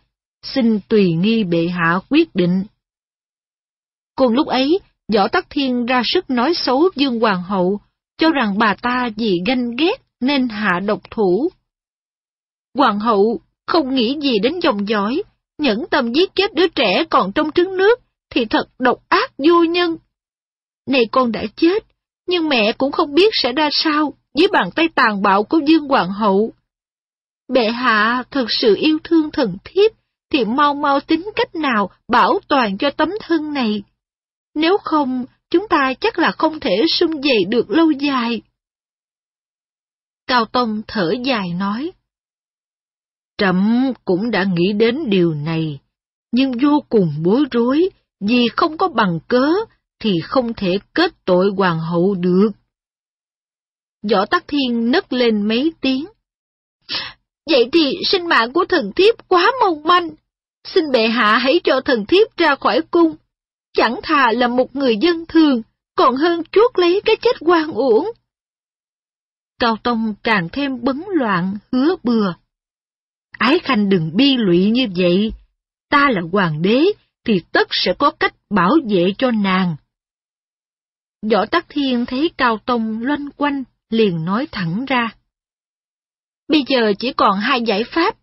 xin 0.43 0.79
tùy 0.87 1.13
nghi 1.13 1.43
bệ 1.43 1.67
hạ 1.67 1.99
quyết 2.09 2.35
định. 2.35 2.63
Cùng 4.15 4.33
lúc 4.33 4.47
ấy, 4.47 4.79
Võ 5.13 5.27
Tắc 5.27 5.49
Thiên 5.49 5.85
ra 5.85 6.01
sức 6.05 6.29
nói 6.29 6.53
xấu 6.53 6.89
Dương 6.95 7.19
Hoàng 7.19 7.43
hậu, 7.43 7.79
cho 8.19 8.29
rằng 8.29 8.57
bà 8.57 8.75
ta 8.81 9.09
vì 9.17 9.41
ganh 9.47 9.75
ghét 9.75 10.01
nên 10.21 10.49
hạ 10.49 10.79
độc 10.85 10.99
thủ. 11.11 11.49
Hoàng 12.77 12.99
hậu 12.99 13.39
không 13.67 13.95
nghĩ 13.95 14.17
gì 14.21 14.39
đến 14.39 14.59
dòng 14.59 14.87
dõi, 14.87 15.23
nhẫn 15.57 15.85
tâm 15.91 16.13
giết 16.13 16.35
chết 16.35 16.53
đứa 16.53 16.67
trẻ 16.67 17.03
còn 17.09 17.31
trong 17.31 17.51
trứng 17.51 17.77
nước 17.77 17.99
thì 18.29 18.45
thật 18.45 18.69
độc 18.79 18.97
ác 19.09 19.31
vô 19.37 19.63
nhân. 19.63 19.97
Này 20.87 21.01
con 21.11 21.31
đã 21.31 21.43
chết, 21.55 21.83
nhưng 22.27 22.49
mẹ 22.49 22.73
cũng 22.77 22.91
không 22.91 23.13
biết 23.13 23.29
sẽ 23.33 23.53
ra 23.53 23.69
sao 23.71 24.13
dưới 24.33 24.47
bàn 24.47 24.69
tay 24.75 24.89
tàn 24.95 25.21
bạo 25.21 25.43
của 25.43 25.59
Dương 25.67 25.87
Hoàng 25.87 26.11
hậu. 26.11 26.53
Bệ 27.53 27.69
hạ 27.69 28.23
thật 28.31 28.45
sự 28.49 28.75
yêu 28.75 28.97
thương 29.03 29.31
thần 29.31 29.57
thiếp, 29.63 29.91
thì 30.31 30.45
mau 30.45 30.73
mau 30.73 30.99
tính 30.99 31.29
cách 31.35 31.55
nào 31.55 31.89
bảo 32.07 32.39
toàn 32.47 32.77
cho 32.77 32.91
tấm 32.91 33.09
thân 33.21 33.53
này. 33.53 33.83
Nếu 34.55 34.77
không, 34.83 35.25
chúng 35.49 35.67
ta 35.69 35.93
chắc 36.01 36.19
là 36.19 36.31
không 36.31 36.59
thể 36.59 36.75
sung 36.89 37.23
dậy 37.23 37.45
được 37.49 37.69
lâu 37.69 37.91
dài. 37.91 38.41
Cao 40.27 40.45
Tông 40.45 40.81
thở 40.87 41.13
dài 41.25 41.45
nói. 41.53 41.91
Trẫm 43.37 43.93
cũng 44.05 44.31
đã 44.31 44.45
nghĩ 44.53 44.73
đến 44.73 45.09
điều 45.09 45.33
này, 45.33 45.79
nhưng 46.31 46.51
vô 46.63 46.83
cùng 46.89 47.13
bối 47.23 47.45
rối, 47.51 47.89
vì 48.19 48.47
không 48.55 48.77
có 48.77 48.87
bằng 48.87 49.19
cớ 49.27 49.49
thì 49.99 50.19
không 50.23 50.53
thể 50.53 50.79
kết 50.93 51.25
tội 51.25 51.51
hoàng 51.57 51.79
hậu 51.79 52.15
được. 52.15 52.49
Võ 54.11 54.25
Tắc 54.25 54.47
Thiên 54.47 54.91
nấc 54.91 55.13
lên 55.13 55.47
mấy 55.47 55.73
tiếng. 55.81 56.05
Vậy 57.49 57.69
thì 57.73 57.93
sinh 58.05 58.27
mạng 58.27 58.53
của 58.53 58.65
thần 58.69 58.91
thiếp 58.95 59.27
quá 59.27 59.51
mong 59.61 59.83
manh. 59.83 60.09
Xin 60.63 60.83
bệ 60.91 61.07
hạ 61.07 61.37
hãy 61.37 61.59
cho 61.63 61.81
thần 61.85 62.05
thiếp 62.05 62.37
ra 62.37 62.55
khỏi 62.55 62.81
cung. 62.91 63.15
Chẳng 63.79 63.99
thà 64.03 64.31
là 64.31 64.47
một 64.47 64.75
người 64.75 64.97
dân 64.97 65.25
thường, 65.25 65.61
còn 65.95 66.15
hơn 66.15 66.41
chuốt 66.51 66.79
lấy 66.79 67.01
cái 67.05 67.15
chết 67.21 67.35
quan 67.39 67.71
uổng. 67.71 68.11
Cao 69.59 69.77
Tông 69.83 70.13
càng 70.23 70.49
thêm 70.51 70.83
bấn 70.83 71.03
loạn, 71.13 71.57
hứa 71.71 71.95
bừa. 72.03 72.33
Ái 73.37 73.59
Khanh 73.59 73.89
đừng 73.89 74.15
bi 74.15 74.37
lụy 74.37 74.69
như 74.69 74.87
vậy, 74.97 75.33
ta 75.89 76.09
là 76.09 76.21
hoàng 76.31 76.61
đế, 76.61 76.83
thì 77.25 77.41
tất 77.51 77.67
sẽ 77.71 77.93
có 77.99 78.11
cách 78.11 78.33
bảo 78.49 78.71
vệ 78.89 79.13
cho 79.17 79.31
nàng. 79.31 79.75
Võ 81.31 81.45
Tắc 81.45 81.65
Thiên 81.69 82.05
thấy 82.05 82.31
Cao 82.37 82.57
Tông 82.65 83.01
loanh 83.01 83.29
quanh, 83.37 83.63
liền 83.89 84.25
nói 84.25 84.47
thẳng 84.51 84.85
ra. 84.85 85.15
Bây 86.47 86.63
giờ 86.67 86.93
chỉ 86.99 87.13
còn 87.13 87.39
hai 87.39 87.61
giải 87.61 87.83
pháp, 87.91 88.15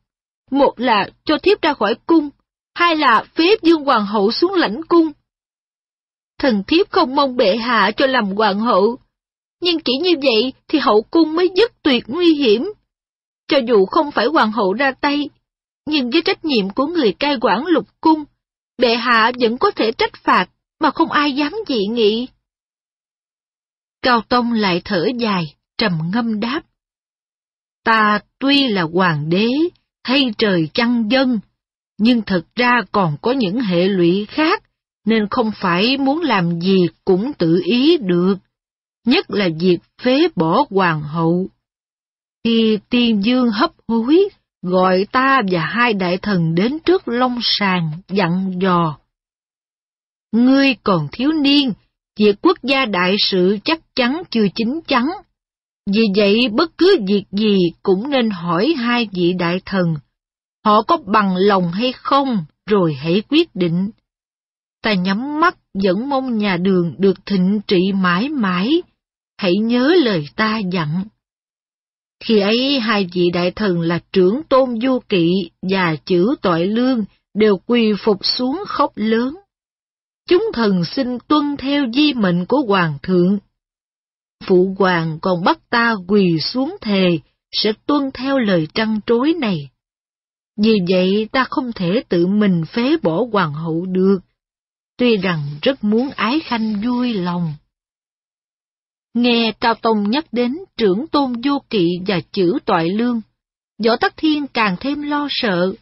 một 0.51 0.75
là 0.77 1.11
cho 1.25 1.39
thiếp 1.39 1.63
ra 1.63 1.75
khỏi 1.75 1.95
cung, 2.07 2.31
hai 2.75 2.97
là 2.97 3.25
phế 3.35 3.57
dương 3.63 3.85
hoàng 3.85 4.07
hậu 4.07 4.33
xuống 4.33 4.55
lãnh 4.55 4.81
cung. 4.89 5.13
Thần 6.39 6.63
thiếp 6.67 6.91
không 6.91 7.15
mong 7.15 7.37
bệ 7.37 7.57
hạ 7.57 7.91
cho 7.97 8.07
làm 8.07 8.25
hoàng 8.25 8.61
hậu, 8.61 8.99
nhưng 9.61 9.81
chỉ 9.85 9.93
như 10.03 10.11
vậy 10.23 10.53
thì 10.69 10.79
hậu 10.79 11.03
cung 11.03 11.35
mới 11.35 11.49
dứt 11.57 11.83
tuyệt 11.83 12.05
nguy 12.07 12.35
hiểm. 12.35 12.73
Cho 13.49 13.59
dù 13.69 13.87
không 13.87 14.11
phải 14.11 14.27
hoàng 14.27 14.53
hậu 14.53 14.73
ra 14.73 14.93
tay, 14.93 15.29
nhưng 15.87 16.11
với 16.11 16.23
trách 16.25 16.45
nhiệm 16.45 16.71
của 16.71 16.87
người 16.87 17.13
cai 17.13 17.37
quản 17.41 17.67
lục 17.67 17.87
cung, 18.01 18.25
bệ 18.79 18.97
hạ 18.97 19.33
vẫn 19.41 19.59
có 19.59 19.71
thể 19.71 19.93
trách 19.93 20.15
phạt 20.23 20.47
mà 20.81 20.91
không 20.91 21.11
ai 21.11 21.33
dám 21.33 21.53
dị 21.69 21.87
nghị. 21.87 22.29
Cao 24.03 24.21
Tông 24.29 24.53
lại 24.53 24.81
thở 24.85 25.07
dài, 25.19 25.45
trầm 25.79 25.93
ngâm 26.13 26.41
đáp. 26.41 26.63
Ta 27.85 28.21
tuy 28.39 28.69
là 28.69 28.83
hoàng 28.83 29.29
đế, 29.29 29.49
hay 30.05 30.31
trời 30.39 30.69
chăng 30.75 31.11
dân, 31.11 31.39
nhưng 31.99 32.23
thật 32.23 32.43
ra 32.55 32.81
còn 32.93 33.17
có 33.23 33.33
những 33.33 33.61
hệ 33.61 33.89
lụy 33.89 34.27
khác, 34.29 34.63
nên 35.07 35.29
không 35.31 35.51
phải 35.61 35.97
muốn 35.97 36.21
làm 36.21 36.61
gì 36.61 36.87
cũng 37.05 37.33
tự 37.39 37.61
ý 37.65 37.97
được, 37.97 38.35
nhất 39.07 39.31
là 39.31 39.49
việc 39.61 39.79
phế 40.03 40.29
bỏ 40.37 40.65
hoàng 40.71 41.03
hậu. 41.03 41.49
Khi 42.45 42.79
tiên 42.91 43.25
dương 43.25 43.51
hấp 43.51 43.71
hối, 43.89 44.29
gọi 44.63 45.07
ta 45.13 45.43
và 45.51 45.61
hai 45.61 45.93
đại 45.93 46.19
thần 46.19 46.55
đến 46.55 46.79
trước 46.79 47.09
long 47.09 47.39
sàng 47.43 47.91
dặn 48.09 48.53
dò. 48.61 48.99
Ngươi 50.33 50.75
còn 50.85 51.09
thiếu 51.13 51.33
niên, 51.33 51.73
việc 52.19 52.37
quốc 52.43 52.59
gia 52.63 52.85
đại 52.85 53.17
sự 53.19 53.59
chắc 53.65 53.81
chắn 53.95 54.23
chưa 54.31 54.47
chín 54.55 54.81
chắn. 54.87 55.05
Vì 55.93 56.03
vậy 56.17 56.49
bất 56.53 56.79
cứ 56.79 56.99
việc 57.09 57.25
gì 57.33 57.57
cũng 57.83 58.11
nên 58.11 58.31
hỏi 58.31 58.75
hai 58.77 59.09
vị 59.13 59.33
đại 59.39 59.61
thần, 59.65 59.95
họ 60.65 60.83
có 60.83 60.97
bằng 60.97 61.37
lòng 61.37 61.73
hay 61.73 61.93
không, 61.93 62.45
rồi 62.67 62.95
hãy 62.95 63.23
quyết 63.29 63.49
định. 63.55 63.91
Ta 64.87 64.95
nhắm 64.95 65.41
mắt 65.41 65.57
vẫn 65.85 66.09
mong 66.09 66.39
nhà 66.39 66.57
đường 66.57 66.95
được 66.99 67.27
thịnh 67.27 67.61
trị 67.67 67.79
mãi 67.95 68.29
mãi, 68.29 68.83
hãy 69.39 69.53
nhớ 69.63 69.95
lời 70.05 70.29
ta 70.37 70.59
dặn. 70.59 71.05
Khi 72.25 72.39
ấy 72.41 72.81
hai 72.81 73.09
vị 73.13 73.31
đại 73.35 73.51
thần 73.51 73.81
là 73.81 74.01
trưởng 74.13 74.43
tôn 74.49 74.81
du 74.81 74.99
kỵ 75.09 75.51
và 75.71 75.97
chữ 76.05 76.35
tội 76.43 76.67
lương 76.67 77.05
đều 77.35 77.57
quỳ 77.67 77.93
phục 77.99 78.27
xuống 78.27 78.63
khóc 78.67 78.93
lớn. 78.95 79.37
Chúng 80.29 80.45
thần 80.53 80.85
xin 80.85 81.19
tuân 81.29 81.57
theo 81.57 81.85
di 81.95 82.15
mệnh 82.15 82.47
của 82.47 82.63
hoàng 82.69 82.99
thượng. 83.03 83.39
Phụ 84.45 84.75
hoàng 84.79 85.19
còn 85.23 85.45
bắt 85.45 85.59
ta 85.71 85.95
quỳ 86.09 86.39
xuống 86.41 86.77
thề 86.81 87.19
sẽ 87.53 87.73
tuân 87.87 88.11
theo 88.15 88.39
lời 88.39 88.69
trăng 88.75 89.01
trối 89.07 89.35
này. 89.41 89.71
Vì 90.63 90.79
vậy 90.89 91.29
ta 91.33 91.45
không 91.51 91.73
thể 91.73 92.03
tự 92.09 92.27
mình 92.27 92.65
phế 92.73 92.97
bỏ 93.03 93.25
hoàng 93.33 93.55
hậu 93.55 93.87
được, 93.87 94.19
tuy 94.97 95.17
rằng 95.17 95.43
rất 95.63 95.85
muốn 95.85 96.11
ái 96.11 96.41
khanh 96.41 96.81
vui 96.85 97.15
lòng. 97.15 97.55
Nghe 99.15 99.53
Cao 99.61 99.75
Tông 99.75 100.11
nhắc 100.11 100.27
đến 100.33 100.57
trưởng 100.77 101.07
tôn 101.07 101.33
vô 101.45 101.63
kỵ 101.71 101.87
và 102.07 102.21
chữ 102.33 102.59
toại 102.65 102.91
lương, 102.91 103.21
Võ 103.85 103.97
Tắc 103.97 104.17
Thiên 104.17 104.47
càng 104.47 104.77
thêm 104.81 105.03
lo 105.03 105.27
sợ, 105.31 105.75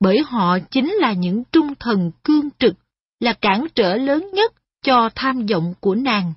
bởi 0.00 0.18
họ 0.26 0.58
chính 0.70 0.92
là 0.92 1.12
những 1.12 1.42
trung 1.52 1.74
thần 1.74 2.10
cương 2.24 2.48
trực, 2.58 2.74
là 3.20 3.32
cản 3.32 3.66
trở 3.74 3.96
lớn 3.96 4.30
nhất 4.32 4.52
cho 4.82 5.10
tham 5.14 5.46
vọng 5.46 5.74
của 5.80 5.94
nàng. 5.94 6.32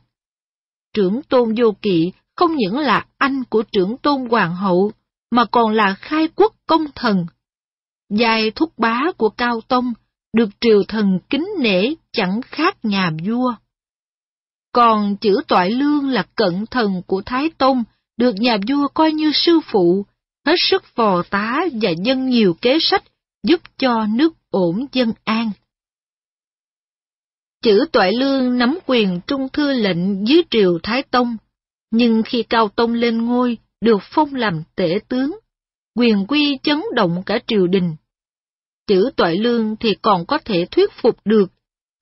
Trưởng 0.94 1.22
tôn 1.30 1.56
vô 1.58 1.76
kỵ 1.82 2.12
không 2.36 2.56
những 2.56 2.78
là 2.78 3.06
anh 3.18 3.44
của 3.44 3.64
trưởng 3.72 3.98
tôn 3.98 4.30
hoàng 4.30 4.56
hậu, 4.56 4.92
mà 5.32 5.46
còn 5.46 5.74
là 5.74 5.96
khai 6.00 6.28
quốc 6.36 6.54
công 6.68 6.86
thần. 6.96 7.26
giai 8.10 8.52
thúc 8.52 8.74
bá 8.78 9.02
của 9.18 9.30
Cao 9.30 9.62
Tông 9.68 9.94
được 10.34 10.50
triều 10.62 10.84
thần 10.88 11.20
kính 11.30 11.48
nể 11.60 11.94
chẳng 12.14 12.42
khác 12.46 12.78
nhà 12.86 13.12
vua. 13.26 13.54
Còn 14.72 15.18
chữ 15.18 15.42
toại 15.48 15.72
lương 15.72 16.10
là 16.10 16.26
cận 16.36 16.66
thần 16.72 17.02
của 17.08 17.22
Thái 17.26 17.50
Tông, 17.58 17.84
được 18.18 18.36
nhà 18.36 18.58
vua 18.68 18.88
coi 18.88 19.12
như 19.12 19.32
sư 19.34 19.60
phụ, 19.72 20.06
hết 20.46 20.56
sức 20.70 20.84
phò 20.96 21.24
tá 21.30 21.66
và 21.82 21.90
dân 21.90 22.30
nhiều 22.30 22.56
kế 22.62 22.78
sách 22.82 23.04
giúp 23.44 23.62
cho 23.78 24.06
nước 24.16 24.34
ổn 24.50 24.86
dân 24.92 25.14
an. 25.24 25.52
Chữ 27.64 27.86
toại 27.92 28.12
lương 28.14 28.58
nắm 28.58 28.80
quyền 28.86 29.20
trung 29.28 29.48
thư 29.54 29.74
lệnh 29.74 30.28
dưới 30.28 30.42
triều 30.50 30.80
Thái 30.84 31.04
Tông, 31.04 31.38
nhưng 31.92 32.24
khi 32.26 32.44
Cao 32.44 32.70
Tông 32.70 32.94
lên 32.94 33.26
ngôi, 33.26 33.58
được 33.82 34.00
phong 34.02 34.36
làm 34.36 34.64
tể 34.76 35.00
tướng, 35.08 35.40
quyền 35.96 36.26
quy 36.28 36.58
chấn 36.64 36.82
động 36.96 37.24
cả 37.26 37.40
triều 37.48 37.68
đình. 37.68 37.96
Chữ 38.88 39.10
toại 39.16 39.38
lương 39.38 39.76
thì 39.76 39.96
còn 40.02 40.26
có 40.26 40.38
thể 40.46 40.66
thuyết 40.72 40.92
phục 41.02 41.18
được, 41.26 41.53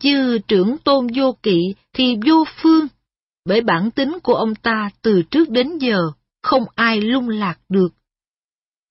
chứ 0.02 0.40
trưởng 0.48 0.78
tôn 0.78 1.08
vô 1.16 1.36
kỵ 1.44 1.60
thì 1.94 2.16
vô 2.28 2.44
phương, 2.62 2.88
bởi 3.46 3.62
bản 3.62 3.92
tính 3.92 4.18
của 4.24 4.34
ông 4.34 4.56
ta 4.56 4.90
từ 5.02 5.22
trước 5.32 5.50
đến 5.50 5.78
giờ 5.78 5.98
không 6.44 6.64
ai 6.76 7.02
lung 7.02 7.30
lạc 7.30 7.60
được. 7.70 7.90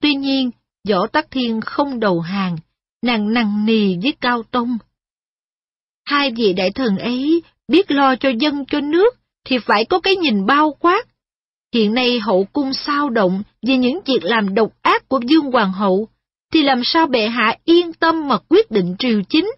Tuy 0.03 0.15
nhiên, 0.15 0.51
Võ 0.89 1.07
Tắc 1.07 1.31
Thiên 1.31 1.61
không 1.61 2.01
đầu 2.01 2.21
hàng, 2.21 2.57
nàng 3.03 3.33
nằng 3.33 3.67
nì 3.67 3.97
với 4.03 4.13
Cao 4.21 4.43
Tông. 4.43 4.79
Hai 6.05 6.31
vị 6.31 6.53
đại 6.53 6.71
thần 6.75 6.99
ấy 6.99 7.43
biết 7.69 7.91
lo 7.91 8.17
cho 8.17 8.29
dân 8.29 8.65
cho 8.67 8.81
nước 8.81 9.15
thì 9.45 9.59
phải 9.59 9.85
có 9.85 10.01
cái 10.01 10.17
nhìn 10.17 10.47
bao 10.47 10.77
quát. 10.81 11.07
Hiện 11.75 11.95
nay 11.95 12.21
hậu 12.21 12.45
cung 12.53 12.73
sao 12.73 13.11
động 13.11 13.43
vì 13.63 13.77
những 13.77 14.01
việc 14.07 14.25
làm 14.25 14.55
độc 14.55 14.73
ác 14.83 15.09
của 15.09 15.21
Dương 15.27 15.51
Hoàng 15.53 15.73
hậu, 15.73 16.09
thì 16.53 16.63
làm 16.63 16.81
sao 16.85 17.07
bệ 17.07 17.29
hạ 17.29 17.57
yên 17.65 17.93
tâm 17.93 18.29
mà 18.29 18.39
quyết 18.49 18.71
định 18.71 18.97
triều 18.99 19.23
chính? 19.29 19.51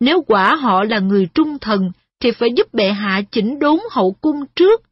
Nếu 0.00 0.22
quả 0.22 0.54
họ 0.54 0.84
là 0.84 0.98
người 0.98 1.28
trung 1.34 1.58
thần, 1.58 1.90
thì 2.20 2.30
phải 2.30 2.48
giúp 2.56 2.74
bệ 2.74 2.92
hạ 2.92 3.22
chỉnh 3.30 3.58
đốn 3.58 3.78
hậu 3.90 4.12
cung 4.20 4.46
trước. 4.56 4.82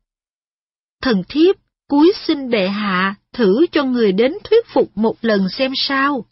Thần 1.03 1.23
thiếp 1.29 1.57
cúi 1.89 2.13
xin 2.27 2.51
bệ 2.51 2.69
hạ 2.69 3.15
thử 3.33 3.67
cho 3.73 3.85
người 3.85 4.13
đến 4.13 4.33
thuyết 4.45 4.67
phục 4.67 4.91
một 4.95 5.15
lần 5.21 5.49
xem 5.49 5.73
sao. 5.77 6.25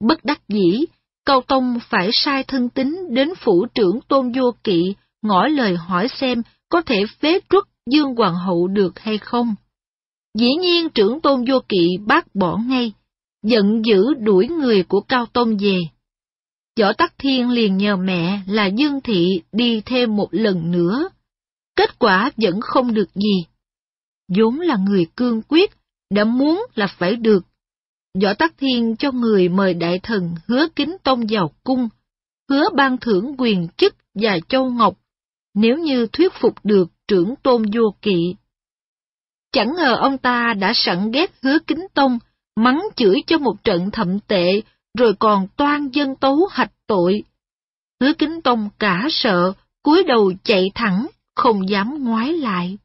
Bất 0.00 0.24
đắc 0.24 0.40
dĩ, 0.48 0.84
Cao 1.26 1.40
Tông 1.40 1.78
phải 1.90 2.10
sai 2.12 2.44
thân 2.44 2.68
tín 2.68 2.96
đến 3.10 3.34
phủ 3.34 3.66
trưởng 3.74 4.00
tôn 4.08 4.32
vô 4.32 4.54
kỵ, 4.64 4.94
ngỏ 5.22 5.46
lời 5.46 5.76
hỏi 5.76 6.08
xem 6.08 6.42
có 6.68 6.82
thể 6.82 7.04
phế 7.20 7.40
truất 7.50 7.64
Dương 7.90 8.14
Hoàng 8.14 8.34
hậu 8.34 8.68
được 8.68 8.98
hay 8.98 9.18
không. 9.18 9.54
Dĩ 10.38 10.48
nhiên 10.60 10.88
trưởng 10.90 11.20
tôn 11.20 11.44
vô 11.48 11.58
kỵ 11.68 11.86
bác 12.06 12.34
bỏ 12.34 12.56
ngay, 12.56 12.92
giận 13.42 13.82
dữ 13.84 14.14
đuổi 14.18 14.48
người 14.48 14.82
của 14.82 15.00
Cao 15.00 15.26
Tông 15.26 15.56
về. 15.56 15.80
Võ 16.80 16.92
Tắc 16.92 17.18
Thiên 17.18 17.50
liền 17.50 17.76
nhờ 17.76 17.96
mẹ 17.96 18.40
là 18.46 18.66
Dương 18.66 19.00
Thị 19.00 19.42
đi 19.52 19.82
thêm 19.86 20.16
một 20.16 20.28
lần 20.30 20.70
nữa. 20.70 21.08
Kết 21.76 21.98
quả 21.98 22.30
vẫn 22.36 22.60
không 22.60 22.94
được 22.94 23.08
gì 23.14 23.46
vốn 24.28 24.60
là 24.60 24.76
người 24.76 25.06
cương 25.16 25.42
quyết, 25.42 25.70
đã 26.10 26.24
muốn 26.24 26.66
là 26.74 26.86
phải 26.86 27.16
được. 27.16 27.40
Võ 28.22 28.34
Tắc 28.34 28.58
Thiên 28.58 28.96
cho 28.96 29.12
người 29.12 29.48
mời 29.48 29.74
đại 29.74 30.00
thần 30.02 30.34
hứa 30.46 30.66
kính 30.76 30.96
tông 31.02 31.24
vào 31.28 31.50
cung, 31.64 31.88
hứa 32.50 32.64
ban 32.76 32.98
thưởng 32.98 33.34
quyền 33.38 33.68
chức 33.76 33.94
và 34.14 34.38
châu 34.48 34.70
ngọc, 34.70 34.94
nếu 35.54 35.76
như 35.76 36.06
thuyết 36.12 36.32
phục 36.40 36.54
được 36.64 36.88
trưởng 37.08 37.34
tôn 37.42 37.62
vô 37.74 37.94
kỵ. 38.02 38.34
Chẳng 39.52 39.72
ngờ 39.76 39.96
ông 40.00 40.18
ta 40.18 40.54
đã 40.54 40.72
sẵn 40.74 41.10
ghét 41.10 41.30
hứa 41.42 41.58
kính 41.66 41.86
tông, 41.94 42.18
mắng 42.56 42.82
chửi 42.96 43.22
cho 43.26 43.38
một 43.38 43.64
trận 43.64 43.90
thậm 43.92 44.20
tệ, 44.20 44.60
rồi 44.96 45.14
còn 45.18 45.46
toan 45.56 45.88
dân 45.88 46.16
tấu 46.16 46.46
hạch 46.50 46.72
tội. 46.86 47.22
Hứa 48.00 48.12
kính 48.12 48.40
tông 48.40 48.68
cả 48.78 49.06
sợ, 49.10 49.52
cúi 49.82 50.04
đầu 50.04 50.32
chạy 50.42 50.64
thẳng, 50.74 51.06
không 51.34 51.68
dám 51.68 52.04
ngoái 52.04 52.32
lại. 52.32 52.78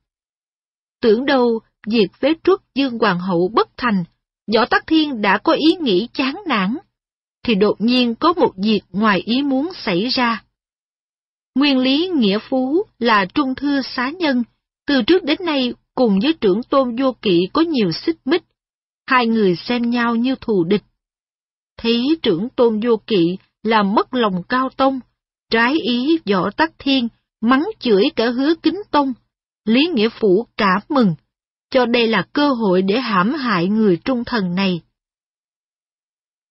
Tưởng 1.02 1.26
đâu, 1.26 1.60
việc 1.88 2.08
phế 2.20 2.34
truất 2.44 2.60
Dương 2.76 3.00
Hoàng 3.00 3.20
hậu 3.20 3.52
bất 3.54 3.70
thành, 3.78 4.04
Võ 4.56 4.66
Tắc 4.66 4.88
Thiên 4.88 5.22
đã 5.22 5.38
có 5.38 5.54
ý 5.54 5.76
nghĩ 5.82 6.08
chán 6.14 6.42
nản, 6.48 6.78
thì 7.44 7.56
đột 7.56 7.76
nhiên 7.80 8.16
có 8.16 8.34
một 8.34 8.52
việc 8.64 8.82
ngoài 8.90 9.20
ý 9.20 9.42
muốn 9.42 9.70
xảy 9.76 10.08
ra. 10.08 10.44
Nguyên 11.56 11.78
lý 11.78 12.10
Nghĩa 12.16 12.40
Phú 12.50 12.84
là 13.00 13.26
trung 13.34 13.56
thư 13.56 13.82
xá 13.82 14.10
nhân, 14.10 14.44
từ 14.88 15.02
trước 15.02 15.24
đến 15.24 15.38
nay 15.46 15.74
cùng 15.96 16.20
với 16.24 16.34
trưởng 16.42 16.64
tôn 16.64 16.96
vô 16.96 17.16
kỵ 17.22 17.48
có 17.54 17.62
nhiều 17.62 17.92
xích 17.92 18.18
mích, 18.26 18.44
hai 19.08 19.28
người 19.28 19.56
xem 19.56 19.90
nhau 19.90 20.16
như 20.16 20.36
thù 20.42 20.64
địch. 20.64 20.84
Thấy 21.82 22.18
trưởng 22.22 22.50
tôn 22.50 22.80
vô 22.80 23.02
kỵ 23.08 23.38
làm 23.64 23.94
mất 23.94 24.14
lòng 24.14 24.44
cao 24.50 24.70
tông, 24.78 25.00
trái 25.52 25.74
ý 25.74 26.18
võ 26.32 26.50
tắc 26.52 26.72
thiên, 26.80 27.08
mắng 27.42 27.64
chửi 27.80 28.04
cả 28.16 28.30
hứa 28.30 28.54
kính 28.64 28.82
tông, 28.92 29.14
Lý 29.66 29.88
Nghĩa 29.94 30.10
Phủ 30.20 30.48
cảm 30.58 30.82
mừng, 30.90 31.16
cho 31.72 31.86
đây 31.86 32.08
là 32.08 32.28
cơ 32.34 32.50
hội 32.50 32.82
để 32.82 33.00
hãm 33.00 33.34
hại 33.34 33.68
người 33.68 33.98
trung 34.06 34.24
thần 34.26 34.56
này. 34.56 34.82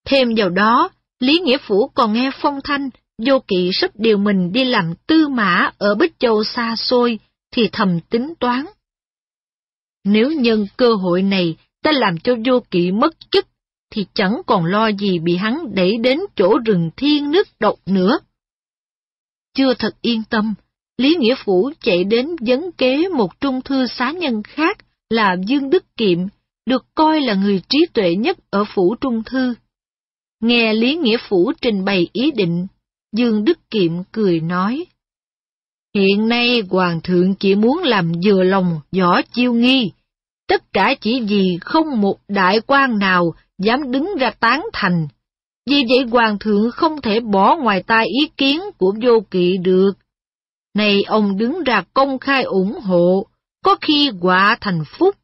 Thêm 0.07 0.29
vào 0.37 0.51
đó, 0.51 0.91
Lý 1.21 1.41
Nghĩa 1.41 1.59
Phủ 1.67 1.91
còn 1.95 2.13
nghe 2.13 2.31
phong 2.43 2.59
thanh, 2.65 2.91
vô 3.27 3.39
kỵ 3.49 3.71
sắp 3.73 3.91
điều 3.95 4.19
mình 4.19 4.53
đi 4.53 4.65
làm 4.65 4.95
tư 5.07 5.29
mã 5.29 5.71
ở 5.79 5.95
Bích 5.95 6.19
Châu 6.19 6.45
xa 6.45 6.77
xôi, 6.77 7.19
thì 7.53 7.69
thầm 7.73 8.01
tính 8.01 8.35
toán. 8.41 8.67
Nếu 10.05 10.31
nhân 10.31 10.67
cơ 10.77 10.95
hội 10.95 11.23
này 11.23 11.57
ta 11.83 11.93
làm 11.93 12.19
cho 12.19 12.35
vô 12.47 12.61
kỵ 12.71 12.93
mất 12.93 13.17
chức, 13.31 13.47
thì 13.91 14.07
chẳng 14.15 14.43
còn 14.47 14.65
lo 14.65 14.91
gì 14.93 15.19
bị 15.19 15.37
hắn 15.37 15.75
đẩy 15.75 15.97
đến 15.99 16.21
chỗ 16.37 16.59
rừng 16.67 16.91
thiên 16.97 17.31
nước 17.31 17.49
độc 17.61 17.75
nữa. 17.87 18.19
Chưa 19.55 19.75
thật 19.75 19.95
yên 20.03 20.23
tâm, 20.31 20.55
Lý 20.99 21.15
Nghĩa 21.19 21.35
Phủ 21.45 21.71
chạy 21.81 22.05
đến 22.05 22.29
vấn 22.41 22.73
kế 22.73 23.09
một 23.09 23.41
trung 23.41 23.61
thư 23.63 23.87
xá 23.87 24.11
nhân 24.11 24.43
khác 24.43 24.79
là 25.11 25.37
Dương 25.47 25.71
Đức 25.71 25.97
Kiệm, 25.97 26.19
được 26.67 26.87
coi 26.95 27.21
là 27.21 27.35
người 27.35 27.63
trí 27.69 27.87
tuệ 27.93 28.15
nhất 28.15 28.39
ở 28.51 28.65
phủ 28.75 28.95
trung 29.01 29.23
thư. 29.27 29.55
Nghe 30.41 30.73
Lý 30.75 30.97
Nghĩa 30.97 31.17
Phủ 31.29 31.53
trình 31.61 31.85
bày 31.85 32.09
ý 32.13 32.31
định, 32.31 32.67
Dương 33.17 33.45
Đức 33.45 33.71
Kiệm 33.71 33.93
cười 34.13 34.41
nói. 34.41 34.85
Hiện 35.95 36.29
nay 36.29 36.63
Hoàng 36.71 37.01
thượng 37.05 37.35
chỉ 37.35 37.55
muốn 37.55 37.83
làm 37.83 38.13
vừa 38.25 38.43
lòng 38.43 38.81
võ 38.99 39.23
chiêu 39.23 39.53
nghi, 39.53 39.93
tất 40.51 40.73
cả 40.73 40.95
chỉ 41.01 41.21
vì 41.29 41.59
không 41.61 42.01
một 42.01 42.19
đại 42.29 42.61
quan 42.67 42.99
nào 42.99 43.35
dám 43.59 43.91
đứng 43.91 44.15
ra 44.21 44.31
tán 44.31 44.65
thành. 44.73 45.09
Vì 45.71 45.85
vậy 45.89 46.07
Hoàng 46.11 46.39
thượng 46.39 46.71
không 46.71 47.01
thể 47.01 47.21
bỏ 47.21 47.57
ngoài 47.57 47.83
tai 47.83 48.07
ý 48.07 48.31
kiến 48.37 48.61
của 48.79 48.95
vô 49.03 49.21
kỵ 49.31 49.57
được. 49.57 49.93
Này 50.75 51.03
ông 51.03 51.37
đứng 51.37 51.65
ra 51.65 51.85
công 51.95 52.19
khai 52.19 52.43
ủng 52.43 52.81
hộ, 52.81 53.27
có 53.65 53.77
khi 53.81 54.11
quả 54.21 54.59
thành 54.61 54.83
phúc. 54.99 55.17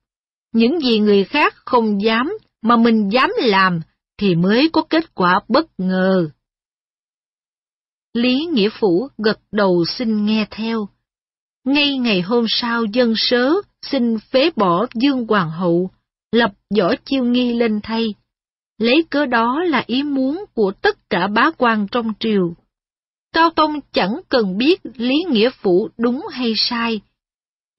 Những 0.53 0.81
gì 0.81 0.99
người 0.99 1.25
khác 1.25 1.55
không 1.65 2.03
dám, 2.03 2.39
mà 2.63 2.77
mình 2.77 3.09
dám 3.09 3.31
làm, 3.39 3.81
thì 4.19 4.35
mới 4.35 4.71
có 4.73 4.83
kết 4.83 5.15
quả 5.15 5.41
bất 5.49 5.67
ngờ. 5.79 6.29
Lý 8.15 8.47
Nghĩa 8.53 8.69
Phủ 8.81 9.09
gật 9.19 9.39
đầu 9.53 9.85
xin 9.89 10.25
nghe 10.27 10.47
theo. 10.51 10.89
Ngay 11.65 11.99
ngày 11.99 12.21
hôm 12.21 12.45
sau 12.49 12.85
dân 12.85 13.13
sớ 13.17 13.55
xin 13.91 14.19
phế 14.19 14.51
bỏ 14.57 14.87
Dương 14.95 15.27
Hoàng 15.27 15.51
hậu, 15.51 15.91
lập 16.33 16.53
võ 16.79 16.95
chiêu 17.05 17.25
nghi 17.25 17.55
lên 17.55 17.81
thay. 17.83 18.15
Lấy 18.79 19.05
cớ 19.11 19.27
đó 19.27 19.63
là 19.67 19.85
ý 19.87 20.03
muốn 20.03 20.45
của 20.55 20.73
tất 20.83 21.11
cả 21.11 21.27
bá 21.27 21.51
quan 21.59 21.87
trong 21.93 22.13
triều. 22.21 22.55
Cao 23.33 23.51
Tông 23.51 23.81
chẳng 23.93 24.21
cần 24.29 24.59
biết 24.59 24.81
Lý 24.95 25.15
Nghĩa 25.29 25.51
phủ 25.51 25.89
đúng 25.99 26.27
hay 26.31 26.53
sai. 26.57 27.01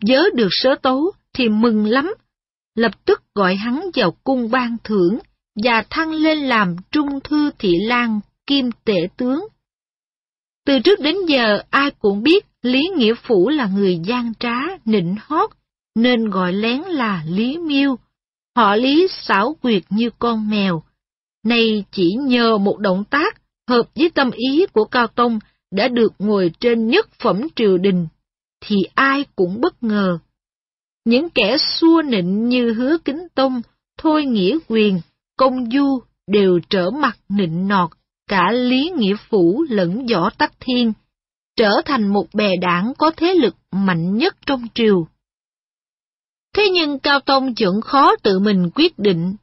Nhớ 0.03 0.23
được 0.33 0.49
sớ 0.51 0.75
tấu 0.81 1.11
thì 1.33 1.49
mừng 1.49 1.85
lắm, 1.85 2.13
lập 2.75 3.05
tức 3.05 3.21
gọi 3.35 3.55
hắn 3.55 3.89
vào 3.93 4.11
cung 4.23 4.51
ban 4.51 4.77
thưởng 4.83 5.19
và 5.63 5.83
thăng 5.89 6.11
lên 6.11 6.37
làm 6.37 6.75
trung 6.91 7.19
thư 7.23 7.51
thị 7.59 7.71
lang 7.87 8.19
kim 8.47 8.69
tể 8.85 9.07
tướng. 9.17 9.47
Từ 10.65 10.79
trước 10.79 10.99
đến 10.99 11.15
giờ 11.27 11.61
ai 11.69 11.91
cũng 11.99 12.23
biết 12.23 12.45
Lý 12.61 12.81
Nghĩa 12.95 13.13
Phủ 13.23 13.49
là 13.49 13.67
người 13.67 13.99
gian 14.05 14.33
trá, 14.39 14.55
nịnh 14.85 15.15
hót, 15.21 15.49
nên 15.97 16.29
gọi 16.29 16.53
lén 16.53 16.81
là 16.81 17.23
Lý 17.27 17.57
Miêu. 17.57 17.95
Họ 18.55 18.75
Lý 18.75 19.07
xảo 19.11 19.55
quyệt 19.61 19.83
như 19.89 20.09
con 20.19 20.49
mèo. 20.49 20.83
Nay 21.45 21.83
chỉ 21.91 22.13
nhờ 22.13 22.57
một 22.57 22.79
động 22.79 23.03
tác 23.03 23.41
hợp 23.69 23.83
với 23.95 24.09
tâm 24.09 24.31
ý 24.31 24.65
của 24.73 24.85
Cao 24.85 25.07
Tông 25.07 25.39
đã 25.71 25.87
được 25.87 26.13
ngồi 26.19 26.51
trên 26.59 26.87
nhất 26.87 27.09
phẩm 27.19 27.41
triều 27.55 27.77
đình, 27.77 28.07
thì 28.65 28.75
ai 28.95 29.25
cũng 29.35 29.61
bất 29.61 29.83
ngờ. 29.83 30.19
Những 31.05 31.29
kẻ 31.29 31.57
xua 31.57 32.01
nịnh 32.01 32.49
như 32.49 32.73
hứa 32.73 32.97
kính 33.05 33.27
tông, 33.35 33.61
thôi 33.97 34.25
nghĩa 34.25 34.57
quyền, 34.67 34.99
công 35.37 35.69
du 35.71 35.99
đều 36.27 36.59
trở 36.69 36.89
mặt 36.89 37.17
nịnh 37.29 37.67
nọt, 37.67 37.89
cả 38.27 38.51
lý 38.51 38.91
nghĩa 38.95 39.15
phủ 39.29 39.65
lẫn 39.69 40.05
võ 40.05 40.29
tắc 40.29 40.53
thiên, 40.59 40.93
trở 41.55 41.71
thành 41.85 42.07
một 42.07 42.25
bè 42.33 42.55
đảng 42.61 42.93
có 42.97 43.11
thế 43.17 43.33
lực 43.33 43.55
mạnh 43.71 44.17
nhất 44.17 44.35
trong 44.45 44.67
triều. 44.73 45.07
Thế 46.55 46.69
nhưng 46.73 46.99
Cao 46.99 47.19
Tông 47.19 47.53
vẫn 47.59 47.81
khó 47.81 48.15
tự 48.23 48.39
mình 48.39 48.69
quyết 48.75 48.99
định. 48.99 49.35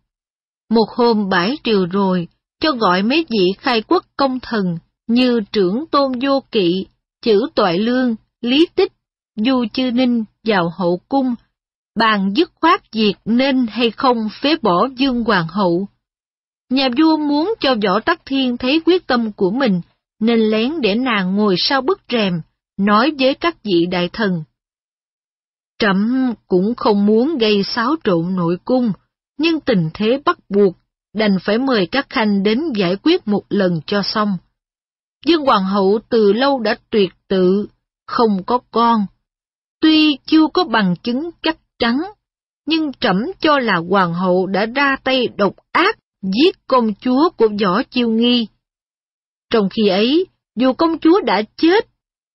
Một 0.71 0.87
hôm 0.97 1.29
bãi 1.29 1.59
triều 1.65 1.87
rồi, 1.87 2.29
cho 2.61 2.73
gọi 2.73 3.03
mấy 3.03 3.27
vị 3.31 3.53
khai 3.59 3.83
quốc 3.83 4.05
công 4.17 4.41
thần 4.41 4.79
như 5.07 5.41
trưởng 5.53 5.85
tôn 5.91 6.13
vô 6.23 6.43
kỵ, 6.53 6.87
chữ 7.23 7.41
toại 7.55 7.79
lương, 7.79 8.15
Lý 8.41 8.67
Tích, 8.75 8.93
Du 9.37 9.65
Chư 9.73 9.91
Ninh 9.91 10.25
vào 10.45 10.73
hậu 10.79 11.01
cung, 11.09 11.35
bàn 11.99 12.33
dứt 12.37 12.53
khoát 12.61 12.93
việc 12.93 13.15
nên 13.25 13.67
hay 13.67 13.91
không 13.91 14.29
phế 14.41 14.57
bỏ 14.63 14.89
Dương 14.97 15.25
Hoàng 15.25 15.49
hậu. 15.49 15.89
Nhà 16.71 16.89
vua 16.99 17.17
muốn 17.17 17.55
cho 17.61 17.75
Võ 17.75 18.01
Tắc 18.01 18.27
Thiên 18.27 18.57
thấy 18.57 18.81
quyết 18.87 19.07
tâm 19.07 19.33
của 19.33 19.51
mình, 19.51 19.81
nên 20.21 20.41
lén 20.41 20.81
để 20.81 20.95
nàng 20.95 21.37
ngồi 21.37 21.55
sau 21.59 21.81
bức 21.83 22.01
rèm, 22.09 22.33
nói 22.79 23.13
với 23.19 23.35
các 23.35 23.57
vị 23.65 23.87
đại 23.91 24.09
thần. 24.13 24.45
Trẫm 25.79 26.35
cũng 26.49 26.75
không 26.77 27.07
muốn 27.07 27.39
gây 27.39 27.63
xáo 27.63 27.95
trộn 28.05 28.37
nội 28.37 28.59
cung, 28.65 28.93
nhưng 29.39 29.61
tình 29.61 29.91
thế 29.95 30.21
bắt 30.25 30.39
buộc, 30.49 30.77
đành 31.15 31.37
phải 31.43 31.59
mời 31.59 31.87
các 31.87 32.07
khanh 32.11 32.43
đến 32.43 32.73
giải 32.77 32.97
quyết 32.97 33.29
một 33.29 33.43
lần 33.49 33.81
cho 33.87 34.03
xong. 34.03 34.37
Dương 35.27 35.47
Hoàng 35.47 35.65
hậu 35.65 35.99
từ 36.09 36.33
lâu 36.33 36.61
đã 36.61 36.77
tuyệt 36.91 37.11
tự, 37.29 37.67
không 38.07 38.43
có 38.47 38.59
con. 38.71 39.07
Tuy 39.81 40.19
chưa 40.27 40.47
có 40.55 40.65
bằng 40.65 40.95
chứng 41.03 41.31
chắc 41.43 41.59
chắn, 41.79 42.01
nhưng 42.67 42.93
trẫm 42.93 43.17
cho 43.41 43.59
là 43.59 43.77
Hoàng 43.91 44.15
hậu 44.15 44.47
đã 44.47 44.67
ra 44.67 44.97
tay 45.05 45.29
độc 45.37 45.55
ác 45.73 45.99
giết 46.23 46.67
công 46.67 46.95
chúa 46.95 47.31
của 47.37 47.49
Võ 47.61 47.83
Chiêu 47.83 48.09
Nghi. 48.09 48.47
Trong 49.51 49.69
khi 49.71 49.89
ấy, 49.89 50.27
dù 50.57 50.73
công 50.73 50.99
chúa 50.99 51.21
đã 51.21 51.43
chết, 51.57 51.87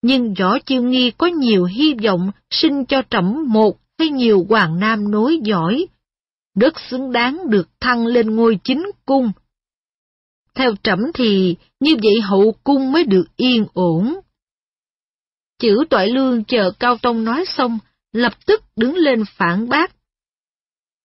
nhưng 0.02 0.34
Võ 0.34 0.60
Chiêu 0.60 0.82
Nghi 0.82 1.12
có 1.18 1.28
nhiều 1.28 1.66
hy 1.66 1.94
vọng 2.04 2.32
sinh 2.50 2.86
cho 2.86 3.02
trẫm 3.10 3.46
một 3.48 3.78
hay 4.00 4.10
nhiều 4.10 4.46
hoàng 4.50 4.80
nam 4.80 5.12
nối 5.12 5.40
giỏi, 5.44 5.88
rất 6.60 6.74
xứng 6.90 7.12
đáng 7.12 7.50
được 7.50 7.68
thăng 7.80 8.06
lên 8.06 8.36
ngôi 8.36 8.60
chính 8.64 8.92
cung. 9.06 9.32
Theo 10.56 10.76
trẫm 10.84 11.00
thì 11.14 11.56
như 11.80 11.96
vậy 12.04 12.22
hậu 12.22 12.56
cung 12.64 12.92
mới 12.92 13.04
được 13.04 13.26
yên 13.36 13.66
ổn. 13.74 14.20
Chữ 15.60 15.78
toại 15.90 16.08
lương 16.08 16.44
chờ 16.44 16.72
Cao 16.80 16.98
Tông 17.02 17.24
nói 17.24 17.46
xong, 17.46 17.80
lập 18.14 18.34
tức 18.46 18.64
đứng 18.76 18.96
lên 18.96 19.24
phản 19.38 19.70
bác. 19.70 19.92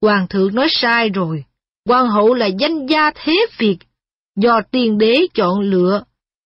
Hoàng 0.03 0.27
thượng 0.31 0.55
nói 0.55 0.67
sai 0.71 1.09
rồi, 1.09 1.45
hoàng 1.89 2.11
hậu 2.11 2.35
là 2.35 2.47
danh 2.47 2.87
gia 2.87 3.11
thế 3.15 3.47
Việt, 3.59 3.79
do 4.37 4.61
tiền 4.71 4.99
đế 4.99 5.27
chọn 5.35 5.61
lựa, 5.61 6.05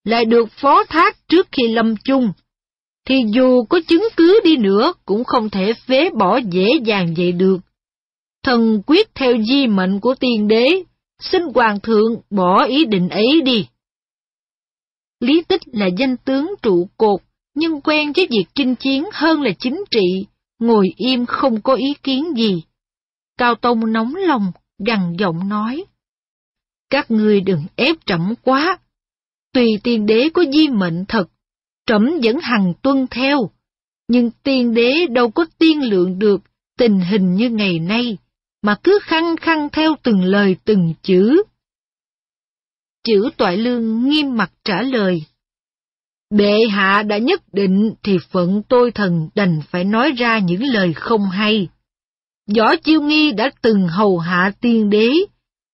lại 0.09 0.25
được 0.25 0.49
phó 0.51 0.83
thác 0.83 1.27
trước 1.27 1.47
khi 1.51 1.67
lâm 1.67 1.95
chung, 2.03 2.31
thì 3.05 3.15
dù 3.33 3.63
có 3.69 3.79
chứng 3.87 4.03
cứ 4.17 4.39
đi 4.43 4.57
nữa 4.57 4.93
cũng 5.05 5.23
không 5.23 5.49
thể 5.49 5.73
phế 5.73 6.09
bỏ 6.09 6.37
dễ 6.37 6.67
dàng 6.85 7.13
vậy 7.17 7.31
được. 7.31 7.57
Thần 8.43 8.81
quyết 8.85 9.15
theo 9.15 9.33
di 9.43 9.67
mệnh 9.67 9.99
của 9.99 10.15
tiên 10.19 10.47
đế, 10.47 10.83
xin 11.19 11.41
hoàng 11.55 11.79
thượng 11.79 12.21
bỏ 12.29 12.65
ý 12.65 12.85
định 12.85 13.09
ấy 13.09 13.41
đi. 13.41 13.67
Lý 15.19 15.41
tích 15.47 15.61
là 15.65 15.87
danh 15.97 16.17
tướng 16.17 16.53
trụ 16.61 16.89
cột, 16.97 17.21
nhưng 17.55 17.81
quen 17.81 18.11
với 18.15 18.27
việc 18.31 18.45
chinh 18.55 18.75
chiến 18.75 19.03
hơn 19.13 19.41
là 19.41 19.51
chính 19.59 19.83
trị, 19.91 20.25
ngồi 20.59 20.87
im 20.95 21.25
không 21.25 21.61
có 21.61 21.73
ý 21.73 21.93
kiến 22.03 22.33
gì. 22.37 22.63
Cao 23.37 23.55
Tông 23.55 23.93
nóng 23.93 24.15
lòng, 24.15 24.51
gằn 24.85 25.15
giọng 25.19 25.49
nói. 25.49 25.85
Các 26.89 27.11
ngươi 27.11 27.41
đừng 27.41 27.63
ép 27.75 27.95
trẫm 28.05 28.33
quá. 28.43 28.77
Tùy 29.53 29.67
tiên 29.83 30.05
đế 30.05 30.29
có 30.33 30.43
di 30.53 30.67
mệnh 30.67 31.05
thật, 31.07 31.25
trẫm 31.85 32.09
vẫn 32.23 32.39
hằng 32.41 32.73
tuân 32.81 33.07
theo. 33.11 33.49
Nhưng 34.07 34.31
tiên 34.43 34.73
đế 34.73 35.07
đâu 35.07 35.31
có 35.31 35.45
tiên 35.57 35.89
lượng 35.89 36.19
được 36.19 36.41
tình 36.77 36.99
hình 36.99 37.35
như 37.35 37.49
ngày 37.49 37.79
nay, 37.79 38.17
mà 38.61 38.75
cứ 38.83 38.99
khăng 39.01 39.35
khăng 39.37 39.69
theo 39.71 39.95
từng 40.03 40.23
lời 40.23 40.55
từng 40.65 40.93
chữ. 41.01 41.43
Chữ 43.03 43.29
toại 43.37 43.57
lương 43.57 44.09
nghiêm 44.09 44.37
mặt 44.37 44.51
trả 44.63 44.81
lời. 44.81 45.23
Bệ 46.29 46.59
hạ 46.71 47.03
đã 47.03 47.17
nhất 47.17 47.53
định 47.53 47.93
thì 48.03 48.17
phận 48.31 48.61
tôi 48.69 48.91
thần 48.91 49.29
đành 49.35 49.61
phải 49.69 49.83
nói 49.83 50.11
ra 50.11 50.39
những 50.39 50.63
lời 50.63 50.93
không 50.93 51.29
hay. 51.29 51.67
Võ 52.55 52.75
Chiêu 52.75 53.01
Nghi 53.01 53.31
đã 53.31 53.49
từng 53.61 53.87
hầu 53.87 54.17
hạ 54.17 54.51
tiên 54.61 54.89
đế, 54.89 55.09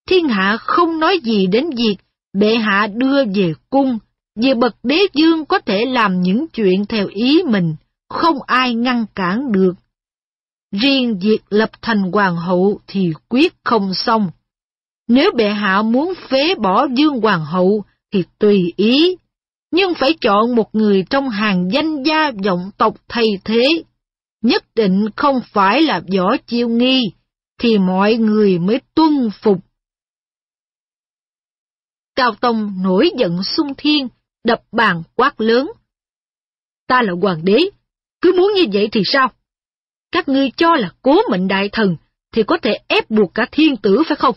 thiên 0.08 0.28
hạ 0.28 0.56
không 0.60 1.00
nói 1.00 1.20
gì 1.24 1.46
đến 1.46 1.70
việc 1.76 1.96
bệ 2.38 2.56
hạ 2.56 2.86
đưa 2.94 3.24
về 3.24 3.52
cung, 3.70 3.98
về 4.42 4.54
bậc 4.54 4.76
đế 4.82 4.98
dương 5.14 5.44
có 5.44 5.58
thể 5.58 5.84
làm 5.84 6.20
những 6.20 6.46
chuyện 6.52 6.86
theo 6.88 7.06
ý 7.06 7.42
mình, 7.42 7.76
không 8.08 8.36
ai 8.46 8.74
ngăn 8.74 9.06
cản 9.14 9.52
được. 9.52 9.72
Riêng 10.72 11.18
việc 11.18 11.38
lập 11.50 11.70
thành 11.82 12.12
hoàng 12.12 12.36
hậu 12.36 12.80
thì 12.86 13.12
quyết 13.28 13.54
không 13.64 13.94
xong. 13.94 14.30
Nếu 15.08 15.30
bệ 15.36 15.48
hạ 15.48 15.82
muốn 15.82 16.12
phế 16.28 16.54
bỏ 16.54 16.86
dương 16.94 17.20
hoàng 17.20 17.44
hậu 17.44 17.84
thì 18.12 18.24
tùy 18.38 18.72
ý, 18.76 19.16
nhưng 19.72 19.94
phải 19.94 20.14
chọn 20.20 20.54
một 20.54 20.74
người 20.74 21.04
trong 21.10 21.28
hàng 21.28 21.68
danh 21.72 22.02
gia 22.02 22.30
vọng 22.44 22.70
tộc 22.76 22.94
thay 23.08 23.26
thế. 23.44 23.82
Nhất 24.42 24.64
định 24.74 25.06
không 25.16 25.40
phải 25.52 25.82
là 25.82 26.00
võ 26.16 26.36
chiêu 26.36 26.68
nghi, 26.68 27.12
thì 27.60 27.78
mọi 27.78 28.14
người 28.14 28.58
mới 28.58 28.80
tuân 28.94 29.30
phục. 29.42 29.65
Cao 32.16 32.34
Tông 32.40 32.82
nổi 32.82 33.10
giận 33.18 33.42
sung 33.42 33.74
thiên, 33.78 34.08
đập 34.44 34.62
bàn 34.72 35.02
quát 35.14 35.40
lớn. 35.40 35.72
Ta 36.86 37.02
là 37.02 37.12
hoàng 37.22 37.44
đế, 37.44 37.58
cứ 38.20 38.32
muốn 38.38 38.52
như 38.54 38.64
vậy 38.72 38.88
thì 38.92 39.00
sao? 39.04 39.32
Các 40.12 40.28
ngươi 40.28 40.50
cho 40.56 40.76
là 40.76 40.90
cố 41.02 41.16
mệnh 41.30 41.48
đại 41.48 41.68
thần, 41.72 41.96
thì 42.32 42.42
có 42.42 42.58
thể 42.62 42.78
ép 42.88 43.10
buộc 43.10 43.34
cả 43.34 43.46
thiên 43.52 43.76
tử 43.76 44.02
phải 44.08 44.16
không? 44.16 44.34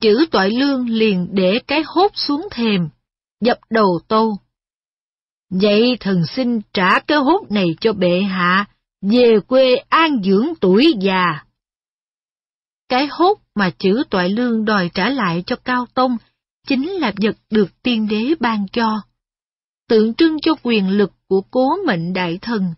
Chữ 0.00 0.26
toại 0.30 0.50
lương 0.50 0.88
liền 0.88 1.28
để 1.32 1.60
cái 1.66 1.82
hốt 1.86 2.10
xuống 2.14 2.48
thềm, 2.50 2.88
dập 3.40 3.58
đầu 3.70 4.00
tô. 4.08 4.38
Vậy 5.50 5.96
thần 6.00 6.22
xin 6.26 6.60
trả 6.72 7.00
cái 7.00 7.18
hốt 7.18 7.50
này 7.50 7.66
cho 7.80 7.92
bệ 7.92 8.20
hạ, 8.22 8.64
về 9.02 9.40
quê 9.46 9.76
an 9.76 10.22
dưỡng 10.24 10.48
tuổi 10.60 10.94
già. 11.00 11.44
Cái 12.88 13.08
hốt 13.10 13.38
mà 13.56 13.70
chữ 13.78 14.02
toại 14.10 14.28
lương 14.28 14.64
đòi 14.64 14.90
trả 14.94 15.10
lại 15.10 15.42
cho 15.46 15.56
Cao 15.56 15.86
Tông 15.94 16.16
chính 16.66 16.90
là 16.90 17.12
vật 17.22 17.36
được 17.50 17.82
tiên 17.82 18.08
đế 18.08 18.34
ban 18.40 18.66
cho, 18.72 19.00
tượng 19.88 20.14
trưng 20.14 20.36
cho 20.42 20.54
quyền 20.62 20.88
lực 20.88 21.12
của 21.28 21.40
cố 21.50 21.76
mệnh 21.86 22.12
đại 22.12 22.38
thần. 22.42 22.74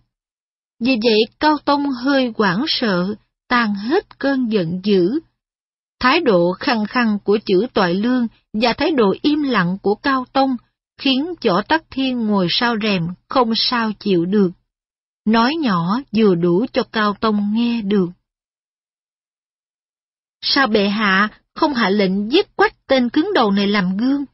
Vì 0.80 0.98
vậy 1.02 1.20
Cao 1.40 1.58
Tông 1.64 1.90
hơi 1.90 2.32
hoảng 2.36 2.64
sợ, 2.68 3.14
tan 3.48 3.74
hết 3.74 4.18
cơn 4.18 4.52
giận 4.52 4.80
dữ. 4.84 5.20
Thái 6.00 6.20
độ 6.20 6.52
khăng 6.52 6.86
khăng 6.86 7.18
của 7.24 7.38
chữ 7.46 7.66
toại 7.74 7.94
lương 7.94 8.26
và 8.52 8.72
thái 8.72 8.90
độ 8.90 9.14
im 9.22 9.42
lặng 9.42 9.78
của 9.82 9.94
Cao 9.94 10.24
Tông 10.32 10.56
khiến 11.00 11.34
chỏ 11.40 11.62
tắc 11.68 11.82
thiên 11.90 12.26
ngồi 12.26 12.46
sau 12.50 12.76
rèm 12.82 13.06
không 13.28 13.52
sao 13.54 13.92
chịu 13.98 14.24
được. 14.24 14.50
Nói 15.24 15.56
nhỏ 15.60 16.00
vừa 16.16 16.34
đủ 16.34 16.66
cho 16.72 16.82
Cao 16.82 17.14
Tông 17.20 17.54
nghe 17.54 17.82
được. 17.82 18.08
Sao 20.40 20.66
bệ 20.66 20.88
hạ 20.88 21.28
không 21.54 21.74
hạ 21.74 21.90
lệnh 21.90 22.32
giết 22.32 22.56
quách 22.56 22.86
tên 22.86 23.08
cứng 23.08 23.30
đầu 23.34 23.50
này 23.50 23.66
làm 23.66 23.96
gương? 23.96 24.24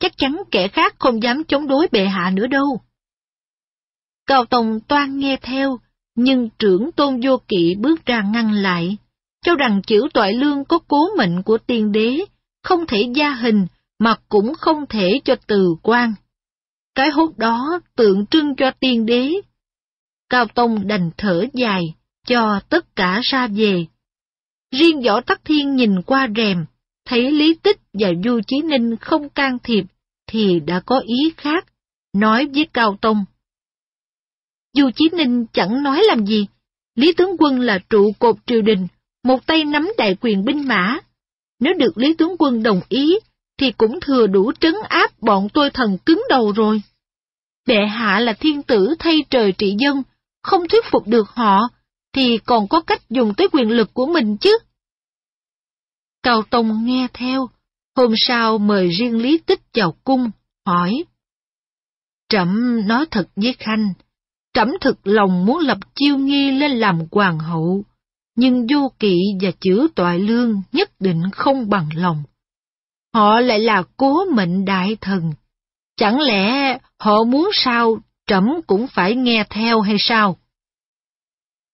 Chắc 0.00 0.12
chắn 0.16 0.42
kẻ 0.50 0.68
khác 0.68 0.94
không 0.98 1.22
dám 1.22 1.44
chống 1.44 1.68
đối 1.68 1.88
bệ 1.92 2.06
hạ 2.06 2.30
nữa 2.34 2.46
đâu. 2.46 2.80
Cao 4.26 4.44
Tông 4.44 4.80
toan 4.80 5.18
nghe 5.18 5.36
theo, 5.42 5.78
nhưng 6.14 6.48
trưởng 6.58 6.92
tôn 6.92 7.20
vô 7.22 7.40
kỵ 7.48 7.74
bước 7.78 8.06
ra 8.06 8.22
ngăn 8.32 8.52
lại, 8.52 8.96
cho 9.44 9.54
rằng 9.54 9.82
chữ 9.86 10.08
toại 10.14 10.32
lương 10.32 10.64
có 10.64 10.78
cố 10.88 11.08
mệnh 11.18 11.42
của 11.42 11.58
tiên 11.58 11.92
đế, 11.92 12.24
không 12.62 12.86
thể 12.86 13.12
gia 13.14 13.34
hình 13.34 13.66
mà 13.98 14.16
cũng 14.28 14.54
không 14.54 14.86
thể 14.88 15.20
cho 15.24 15.36
từ 15.46 15.74
quan. 15.82 16.14
Cái 16.94 17.10
hốt 17.10 17.30
đó 17.36 17.80
tượng 17.96 18.26
trưng 18.26 18.56
cho 18.56 18.70
tiên 18.80 19.06
đế. 19.06 19.32
Cao 20.28 20.46
Tông 20.54 20.86
đành 20.86 21.10
thở 21.16 21.44
dài, 21.52 21.82
cho 22.26 22.60
tất 22.68 22.96
cả 22.96 23.20
ra 23.22 23.46
về. 23.46 23.86
Riêng 24.70 25.02
võ 25.02 25.20
tắc 25.20 25.40
thiên 25.44 25.76
nhìn 25.76 26.02
qua 26.02 26.28
rèm, 26.36 26.64
thấy 27.04 27.32
Lý 27.32 27.54
Tích 27.54 27.80
và 27.92 28.08
Du 28.24 28.40
Chí 28.46 28.56
Ninh 28.62 28.96
không 28.96 29.28
can 29.28 29.58
thiệp, 29.62 29.84
thì 30.26 30.60
đã 30.60 30.80
có 30.86 30.98
ý 30.98 31.32
khác, 31.36 31.66
nói 32.12 32.46
với 32.54 32.68
Cao 32.72 32.98
Tông. 33.00 33.24
Du 34.76 34.90
Chí 34.96 35.08
Ninh 35.12 35.46
chẳng 35.52 35.82
nói 35.82 36.02
làm 36.04 36.26
gì, 36.26 36.46
Lý 36.94 37.12
Tướng 37.12 37.36
Quân 37.38 37.60
là 37.60 37.78
trụ 37.90 38.12
cột 38.18 38.36
triều 38.46 38.62
đình, 38.62 38.86
một 39.24 39.46
tay 39.46 39.64
nắm 39.64 39.92
đại 39.98 40.16
quyền 40.20 40.44
binh 40.44 40.68
mã. 40.68 40.98
Nếu 41.60 41.74
được 41.74 41.98
Lý 41.98 42.14
Tướng 42.14 42.36
Quân 42.38 42.62
đồng 42.62 42.80
ý, 42.88 43.18
thì 43.58 43.72
cũng 43.72 44.00
thừa 44.00 44.26
đủ 44.26 44.52
trấn 44.60 44.74
áp 44.88 45.10
bọn 45.20 45.48
tôi 45.54 45.70
thần 45.70 45.98
cứng 46.06 46.22
đầu 46.28 46.52
rồi. 46.52 46.82
Bệ 47.66 47.86
hạ 47.86 48.20
là 48.20 48.32
thiên 48.32 48.62
tử 48.62 48.94
thay 48.98 49.18
trời 49.30 49.52
trị 49.52 49.74
dân, 49.78 50.02
không 50.42 50.68
thuyết 50.68 50.84
phục 50.90 51.06
được 51.06 51.28
họ, 51.28 51.68
thì 52.12 52.38
còn 52.46 52.68
có 52.68 52.80
cách 52.80 53.02
dùng 53.10 53.34
tới 53.36 53.48
quyền 53.52 53.68
lực 53.68 53.94
của 53.94 54.06
mình 54.06 54.36
chứ. 54.36 54.58
Cao 56.22 56.42
Tông 56.50 56.84
nghe 56.84 57.08
theo, 57.14 57.48
hôm 57.96 58.14
sau 58.16 58.58
mời 58.58 58.88
riêng 58.88 59.22
Lý 59.22 59.38
Tích 59.38 59.60
vào 59.74 59.96
cung, 60.04 60.30
hỏi. 60.66 61.04
Trẫm 62.28 62.80
nói 62.86 63.06
thật 63.10 63.28
với 63.36 63.52
Khanh, 63.58 63.92
trẫm 64.54 64.68
thực 64.80 65.06
lòng 65.06 65.46
muốn 65.46 65.58
lập 65.58 65.78
chiêu 65.94 66.16
nghi 66.18 66.50
lên 66.50 66.70
làm 66.70 67.00
hoàng 67.10 67.38
hậu, 67.38 67.84
nhưng 68.36 68.66
vô 68.66 68.92
kỵ 68.98 69.16
và 69.42 69.50
chữ 69.60 69.88
toại 69.94 70.18
lương 70.18 70.62
nhất 70.72 70.90
định 71.00 71.22
không 71.32 71.68
bằng 71.68 71.88
lòng. 71.94 72.22
Họ 73.14 73.40
lại 73.40 73.58
là 73.58 73.82
cố 73.96 74.24
mệnh 74.24 74.64
đại 74.64 74.96
thần. 75.00 75.32
Chẳng 75.96 76.20
lẽ 76.20 76.78
họ 76.98 77.24
muốn 77.24 77.50
sao 77.52 77.98
trẫm 78.26 78.44
cũng 78.66 78.86
phải 78.86 79.14
nghe 79.14 79.44
theo 79.50 79.80
hay 79.80 79.96
sao? 79.98 80.36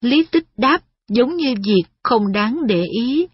Lý 0.00 0.26
tích 0.30 0.46
đáp 0.56 0.78
giống 1.08 1.36
như 1.36 1.54
việc 1.64 1.84
không 2.02 2.32
đáng 2.32 2.60
để 2.66 2.82
ý. 3.04 3.26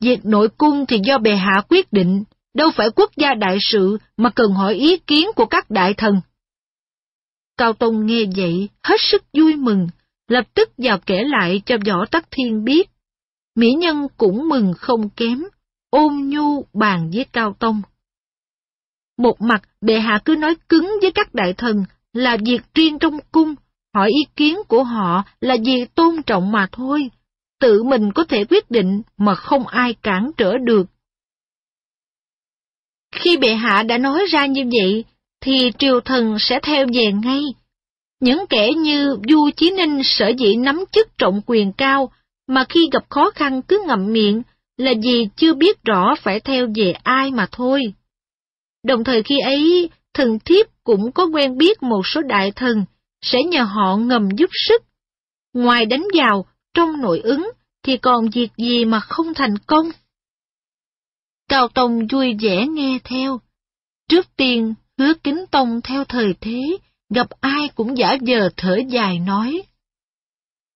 Việc 0.00 0.24
nội 0.24 0.48
cung 0.58 0.86
thì 0.86 1.00
do 1.04 1.18
bệ 1.18 1.36
hạ 1.36 1.62
quyết 1.68 1.92
định, 1.92 2.24
đâu 2.54 2.70
phải 2.76 2.88
quốc 2.96 3.10
gia 3.16 3.34
đại 3.34 3.58
sự 3.60 3.98
mà 4.16 4.30
cần 4.30 4.52
hỏi 4.52 4.74
ý 4.74 4.96
kiến 4.96 5.28
của 5.36 5.46
các 5.46 5.70
đại 5.70 5.94
thần. 5.94 6.20
Cao 7.56 7.72
Tông 7.72 8.06
nghe 8.06 8.24
vậy, 8.36 8.68
hết 8.82 8.96
sức 8.98 9.24
vui 9.32 9.56
mừng, 9.56 9.86
lập 10.28 10.44
tức 10.54 10.70
vào 10.78 10.98
kể 11.06 11.24
lại 11.24 11.62
cho 11.66 11.76
Võ 11.86 12.06
Tắc 12.10 12.30
Thiên 12.30 12.64
biết. 12.64 12.90
Mỹ 13.54 13.72
Nhân 13.78 14.06
cũng 14.16 14.48
mừng 14.48 14.72
không 14.78 15.08
kém, 15.08 15.42
ôm 15.90 16.28
nhu 16.28 16.64
bàn 16.72 17.10
với 17.14 17.24
Cao 17.32 17.56
Tông. 17.58 17.82
Một 19.18 19.40
mặt, 19.40 19.62
bệ 19.80 20.00
hạ 20.00 20.20
cứ 20.24 20.36
nói 20.36 20.54
cứng 20.68 20.90
với 21.02 21.12
các 21.12 21.34
đại 21.34 21.52
thần 21.52 21.84
là 22.12 22.36
việc 22.44 22.60
riêng 22.74 22.98
trong 22.98 23.18
cung, 23.32 23.54
hỏi 23.94 24.08
ý 24.08 24.26
kiến 24.36 24.58
của 24.68 24.84
họ 24.84 25.22
là 25.40 25.56
vì 25.64 25.84
tôn 25.94 26.22
trọng 26.22 26.52
mà 26.52 26.68
thôi. 26.72 27.10
Tự 27.60 27.82
mình 27.82 28.12
có 28.12 28.24
thể 28.24 28.44
quyết 28.44 28.70
định 28.70 29.02
mà 29.18 29.34
không 29.34 29.66
ai 29.66 29.94
cản 29.94 30.30
trở 30.36 30.58
được. 30.58 30.86
Khi 33.12 33.36
bệ 33.36 33.54
hạ 33.54 33.82
đã 33.82 33.98
nói 33.98 34.26
ra 34.30 34.46
như 34.46 34.64
vậy, 34.72 35.04
thì 35.40 35.70
triều 35.78 36.00
thần 36.00 36.36
sẽ 36.38 36.60
theo 36.62 36.86
về 36.94 37.12
ngay. 37.12 37.42
Những 38.20 38.44
kẻ 38.50 38.70
như 38.72 39.16
Du 39.28 39.50
Chí 39.56 39.70
Ninh 39.70 40.00
sở 40.04 40.28
dĩ 40.38 40.56
nắm 40.56 40.84
chức 40.92 41.18
trọng 41.18 41.40
quyền 41.46 41.72
cao, 41.72 42.12
mà 42.48 42.64
khi 42.68 42.88
gặp 42.92 43.10
khó 43.10 43.30
khăn 43.30 43.62
cứ 43.62 43.84
ngậm 43.86 44.12
miệng, 44.12 44.42
là 44.76 44.92
vì 45.02 45.28
chưa 45.36 45.54
biết 45.54 45.84
rõ 45.84 46.14
phải 46.22 46.40
theo 46.40 46.66
về 46.74 46.92
ai 47.02 47.30
mà 47.30 47.46
thôi. 47.52 47.80
Đồng 48.84 49.04
thời 49.04 49.22
khi 49.22 49.38
ấy, 49.40 49.90
thần 50.14 50.38
thiếp 50.44 50.66
cũng 50.84 51.12
có 51.12 51.26
quen 51.26 51.58
biết 51.58 51.82
một 51.82 52.06
số 52.06 52.20
đại 52.22 52.50
thần, 52.50 52.84
sẽ 53.22 53.38
nhờ 53.42 53.62
họ 53.62 53.96
ngầm 53.96 54.28
giúp 54.36 54.50
sức. 54.68 54.82
Ngoài 55.54 55.86
đánh 55.86 56.04
vào, 56.14 56.46
trong 56.74 57.00
nội 57.00 57.20
ứng, 57.20 57.50
thì 57.82 57.96
còn 57.96 58.30
việc 58.30 58.48
gì 58.56 58.84
mà 58.84 59.00
không 59.00 59.34
thành 59.34 59.58
công? 59.58 59.86
Cao 61.48 61.68
Tông 61.68 62.06
vui 62.12 62.36
vẻ 62.40 62.66
nghe 62.66 62.98
theo. 63.04 63.40
Trước 64.08 64.36
tiên, 64.36 64.74
hứa 64.98 65.12
kính 65.24 65.44
tông 65.50 65.80
theo 65.84 66.04
thời 66.04 66.34
thế, 66.40 66.78
gặp 67.14 67.26
ai 67.40 67.68
cũng 67.74 67.98
giả 67.98 68.16
vờ 68.26 68.48
thở 68.56 68.78
dài 68.88 69.18
nói. 69.18 69.62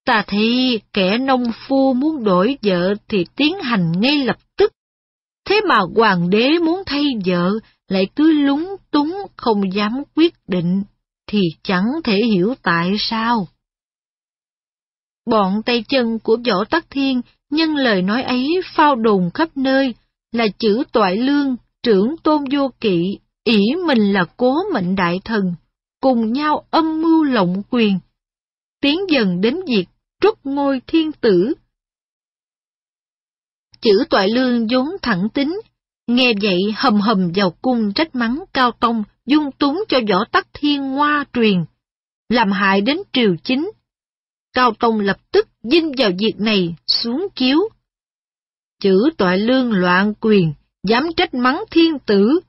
Ta 0.04 0.24
thì 0.26 0.78
kẻ 0.92 1.18
nông 1.18 1.44
phu 1.68 1.94
muốn 1.94 2.24
đổi 2.24 2.59
vợ 2.62 2.94
thì 3.09 3.26
tiến 3.37 3.61
hành 3.61 3.92
ngay 4.00 4.24
lập 4.24 4.37
tức. 4.56 4.72
Thế 5.48 5.61
mà 5.68 5.76
hoàng 5.96 6.30
đế 6.30 6.59
muốn 6.59 6.82
thay 6.87 7.04
vợ 7.26 7.50
lại 7.88 8.06
cứ 8.16 8.32
lúng 8.32 8.76
túng 8.90 9.16
không 9.37 9.72
dám 9.72 10.02
quyết 10.16 10.35
định, 10.48 10.82
thì 11.26 11.40
chẳng 11.62 11.86
thể 12.04 12.16
hiểu 12.32 12.54
tại 12.62 12.96
sao. 12.98 13.48
Bọn 15.30 15.62
tay 15.66 15.84
chân 15.88 16.18
của 16.18 16.36
võ 16.46 16.64
tắc 16.64 16.90
thiên 16.90 17.22
nhân 17.50 17.76
lời 17.76 18.02
nói 18.02 18.22
ấy 18.22 18.60
phao 18.74 18.96
đồn 18.96 19.30
khắp 19.34 19.56
nơi, 19.56 19.94
là 20.32 20.46
chữ 20.58 20.84
toại 20.92 21.16
lương, 21.16 21.56
trưởng 21.82 22.16
tôn 22.22 22.44
vô 22.52 22.70
kỵ, 22.80 23.18
ỷ 23.44 23.60
mình 23.86 24.12
là 24.12 24.24
cố 24.36 24.54
mệnh 24.72 24.96
đại 24.96 25.20
thần, 25.24 25.54
cùng 26.00 26.32
nhau 26.32 26.66
âm 26.70 27.02
mưu 27.02 27.24
lộng 27.24 27.62
quyền, 27.70 27.98
tiến 28.80 29.00
dần 29.10 29.40
đến 29.40 29.60
việc 29.66 29.86
trút 30.20 30.38
ngôi 30.44 30.80
thiên 30.86 31.12
tử. 31.12 31.54
Chữ 33.80 34.04
toại 34.10 34.28
lương 34.28 34.66
vốn 34.66 34.88
thẳng 35.02 35.28
tính, 35.34 35.60
nghe 36.06 36.32
vậy 36.42 36.58
hầm 36.76 37.00
hầm 37.00 37.32
vào 37.34 37.50
cung 37.62 37.92
trách 37.92 38.14
mắng 38.14 38.44
cao 38.52 38.72
tông, 38.80 39.04
dung 39.26 39.52
túng 39.52 39.84
cho 39.88 39.98
võ 40.08 40.24
tắc 40.32 40.46
thiên 40.52 40.92
ngoa 40.92 41.24
truyền, 41.32 41.64
làm 42.28 42.52
hại 42.52 42.80
đến 42.80 42.98
triều 43.12 43.36
chính. 43.44 43.70
Cao 44.52 44.72
Tông 44.78 45.00
lập 45.00 45.16
tức 45.32 45.48
dinh 45.62 45.92
vào 45.98 46.10
việc 46.18 46.34
này 46.38 46.74
xuống 46.86 47.28
chiếu. 47.34 47.58
Chữ 48.80 49.10
tội 49.18 49.38
lương 49.38 49.72
loạn 49.72 50.14
quyền, 50.20 50.54
dám 50.88 51.08
trách 51.16 51.34
mắng 51.34 51.64
thiên 51.70 51.98
tử, 51.98 52.40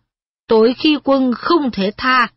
tội 0.47 0.73
khi 0.77 0.97
quân 1.03 1.31
không 1.35 1.71
thể 1.71 1.91
tha. 1.97 2.27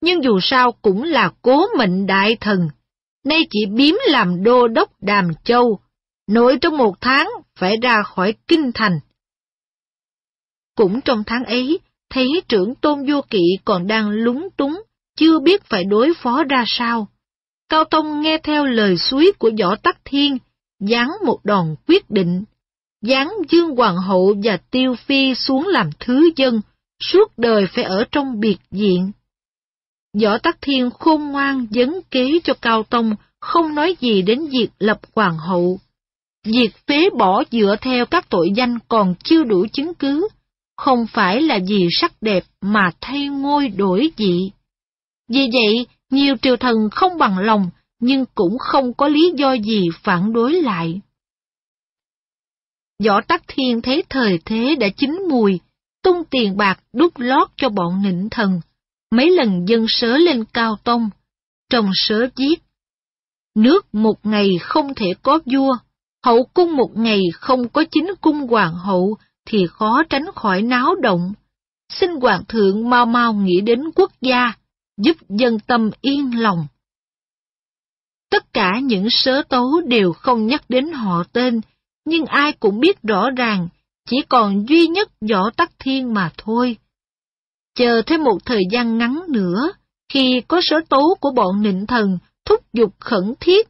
Nhưng 0.00 0.22
dù 0.24 0.38
sao 0.42 0.72
cũng 0.72 1.02
là 1.02 1.32
cố 1.42 1.66
mệnh 1.78 2.06
đại 2.06 2.36
thần, 2.40 2.68
nay 3.24 3.40
chỉ 3.50 3.66
biếm 3.66 3.94
làm 4.08 4.42
đô 4.42 4.68
đốc 4.68 5.02
Đàm 5.02 5.28
Châu, 5.44 5.80
nội 6.26 6.58
trong 6.60 6.76
một 6.76 6.94
tháng 7.00 7.28
phải 7.54 7.76
ra 7.82 8.02
khỏi 8.02 8.34
kinh 8.48 8.70
thành. 8.74 9.00
Cũng 10.76 11.00
trong 11.00 11.24
tháng 11.26 11.44
ấy, 11.44 11.80
thấy 12.10 12.28
trưởng 12.48 12.74
tôn 12.74 12.98
vô 13.10 13.20
kỵ 13.30 13.42
còn 13.64 13.86
đang 13.86 14.10
lúng 14.10 14.48
túng, 14.56 14.82
chưa 15.16 15.38
biết 15.38 15.64
phải 15.64 15.84
đối 15.84 16.14
phó 16.14 16.44
ra 16.44 16.64
sao. 16.66 17.08
Cao 17.68 17.84
Tông 17.84 18.20
nghe 18.20 18.38
theo 18.38 18.64
lời 18.66 18.98
suối 18.98 19.32
của 19.38 19.50
Võ 19.60 19.76
Tắc 19.76 19.98
Thiên, 20.04 20.38
dán 20.80 21.08
một 21.24 21.38
đòn 21.44 21.74
quyết 21.88 22.10
định, 22.10 22.44
dán 23.02 23.28
Dương 23.48 23.76
Hoàng 23.76 23.96
hậu 23.96 24.34
và 24.44 24.56
Tiêu 24.70 24.94
Phi 25.06 25.34
xuống 25.34 25.66
làm 25.66 25.90
thứ 26.00 26.30
dân, 26.36 26.60
suốt 27.00 27.38
đời 27.38 27.66
phải 27.66 27.84
ở 27.84 28.04
trong 28.12 28.40
biệt 28.40 28.56
diện. 28.70 29.12
Võ 30.22 30.38
Tắc 30.38 30.58
Thiên 30.60 30.90
khôn 30.90 31.22
ngoan 31.32 31.66
dấn 31.70 31.94
kế 32.10 32.40
cho 32.44 32.54
Cao 32.54 32.82
Tông, 32.82 33.14
không 33.40 33.74
nói 33.74 33.96
gì 34.00 34.22
đến 34.22 34.46
việc 34.46 34.68
lập 34.78 35.00
hoàng 35.14 35.38
hậu. 35.38 35.78
Việc 36.46 36.70
phế 36.86 37.10
bỏ 37.18 37.42
dựa 37.50 37.76
theo 37.80 38.06
các 38.06 38.28
tội 38.28 38.48
danh 38.56 38.78
còn 38.88 39.14
chưa 39.24 39.44
đủ 39.44 39.66
chứng 39.72 39.94
cứ, 39.94 40.28
không 40.76 41.06
phải 41.06 41.42
là 41.42 41.58
vì 41.68 41.88
sắc 41.90 42.12
đẹp 42.20 42.44
mà 42.60 42.90
thay 43.00 43.28
ngôi 43.28 43.68
đổi 43.68 44.10
dị. 44.16 44.50
Vì 45.28 45.48
vậy, 45.52 45.86
nhiều 46.10 46.36
triều 46.42 46.56
thần 46.56 46.74
không 46.92 47.18
bằng 47.18 47.38
lòng, 47.38 47.70
nhưng 48.00 48.24
cũng 48.34 48.58
không 48.58 48.94
có 48.94 49.08
lý 49.08 49.32
do 49.36 49.52
gì 49.52 49.88
phản 50.02 50.32
đối 50.32 50.52
lại. 50.52 51.00
Võ 53.04 53.20
Tắc 53.20 53.42
Thiên 53.48 53.82
thấy 53.82 54.02
thời 54.08 54.38
thế 54.44 54.76
đã 54.80 54.86
chín 54.96 55.18
mùi, 55.30 55.60
tung 56.02 56.22
tiền 56.30 56.56
bạc 56.56 56.80
đút 56.92 57.12
lót 57.16 57.48
cho 57.56 57.68
bọn 57.68 58.02
nịnh 58.02 58.28
thần, 58.30 58.60
mấy 59.10 59.30
lần 59.30 59.68
dân 59.68 59.86
sớ 59.88 60.16
lên 60.16 60.44
cao 60.44 60.76
tông, 60.84 61.10
trong 61.70 61.90
sớ 61.94 62.28
viết. 62.36 62.56
Nước 63.54 63.94
một 63.94 64.26
ngày 64.26 64.48
không 64.60 64.94
thể 64.94 65.06
có 65.22 65.38
vua, 65.46 65.76
hậu 66.24 66.44
cung 66.54 66.76
một 66.76 66.90
ngày 66.94 67.20
không 67.34 67.68
có 67.68 67.84
chính 67.90 68.14
cung 68.20 68.48
hoàng 68.48 68.74
hậu 68.74 69.16
thì 69.46 69.66
khó 69.70 70.02
tránh 70.10 70.24
khỏi 70.34 70.62
náo 70.62 70.94
động. 70.94 71.32
Xin 71.92 72.10
hoàng 72.20 72.44
thượng 72.48 72.90
mau 72.90 73.06
mau 73.06 73.32
nghĩ 73.32 73.60
đến 73.60 73.80
quốc 73.94 74.12
gia, 74.20 74.52
giúp 74.96 75.16
dân 75.28 75.58
tâm 75.58 75.90
yên 76.00 76.40
lòng. 76.42 76.66
Tất 78.30 78.52
cả 78.52 78.78
những 78.82 79.06
sớ 79.10 79.42
tấu 79.48 79.80
đều 79.86 80.12
không 80.12 80.46
nhắc 80.46 80.64
đến 80.68 80.92
họ 80.92 81.24
tên, 81.32 81.60
nhưng 82.04 82.26
ai 82.26 82.52
cũng 82.52 82.80
biết 82.80 83.02
rõ 83.02 83.30
ràng, 83.30 83.68
chỉ 84.10 84.16
còn 84.28 84.68
duy 84.68 84.86
nhất 84.86 85.10
võ 85.30 85.50
tắc 85.56 85.70
thiên 85.78 86.14
mà 86.14 86.32
thôi. 86.38 86.76
Chờ 87.74 88.02
thêm 88.06 88.24
một 88.24 88.38
thời 88.44 88.62
gian 88.72 88.98
ngắn 88.98 89.20
nữa, 89.28 89.72
khi 90.08 90.42
có 90.48 90.60
sớ 90.62 90.76
tấu 90.88 91.14
của 91.20 91.30
bọn 91.30 91.62
nịnh 91.62 91.86
thần 91.86 92.18
thúc 92.44 92.60
giục 92.72 92.94
khẩn 93.00 93.34
thiết, 93.40 93.68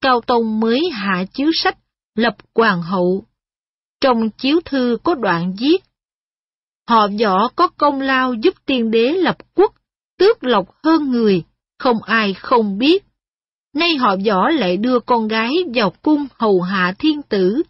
Cao 0.00 0.20
Tông 0.20 0.60
mới 0.60 0.80
hạ 0.92 1.24
chiếu 1.32 1.50
sách 1.54 1.78
lập 2.14 2.36
hoàng 2.54 2.82
hậu. 2.82 3.24
Trong 4.02 4.30
chiếu 4.30 4.60
thư 4.64 4.98
có 5.02 5.14
đoạn 5.14 5.54
viết, 5.58 5.78
họ 6.88 7.08
võ 7.20 7.48
có 7.48 7.68
công 7.68 8.00
lao 8.00 8.34
giúp 8.34 8.54
tiên 8.66 8.90
đế 8.90 9.12
lập 9.12 9.36
quốc, 9.54 9.74
tước 10.18 10.44
lộc 10.44 10.68
hơn 10.84 11.10
người, 11.10 11.42
không 11.78 12.02
ai 12.02 12.34
không 12.34 12.78
biết. 12.78 13.04
Nay 13.74 13.96
họ 13.96 14.16
võ 14.26 14.48
lại 14.48 14.76
đưa 14.76 15.00
con 15.00 15.28
gái 15.28 15.52
vào 15.74 15.92
cung 16.02 16.26
hầu 16.38 16.60
hạ 16.60 16.94
thiên 16.98 17.22
tử. 17.22 17.62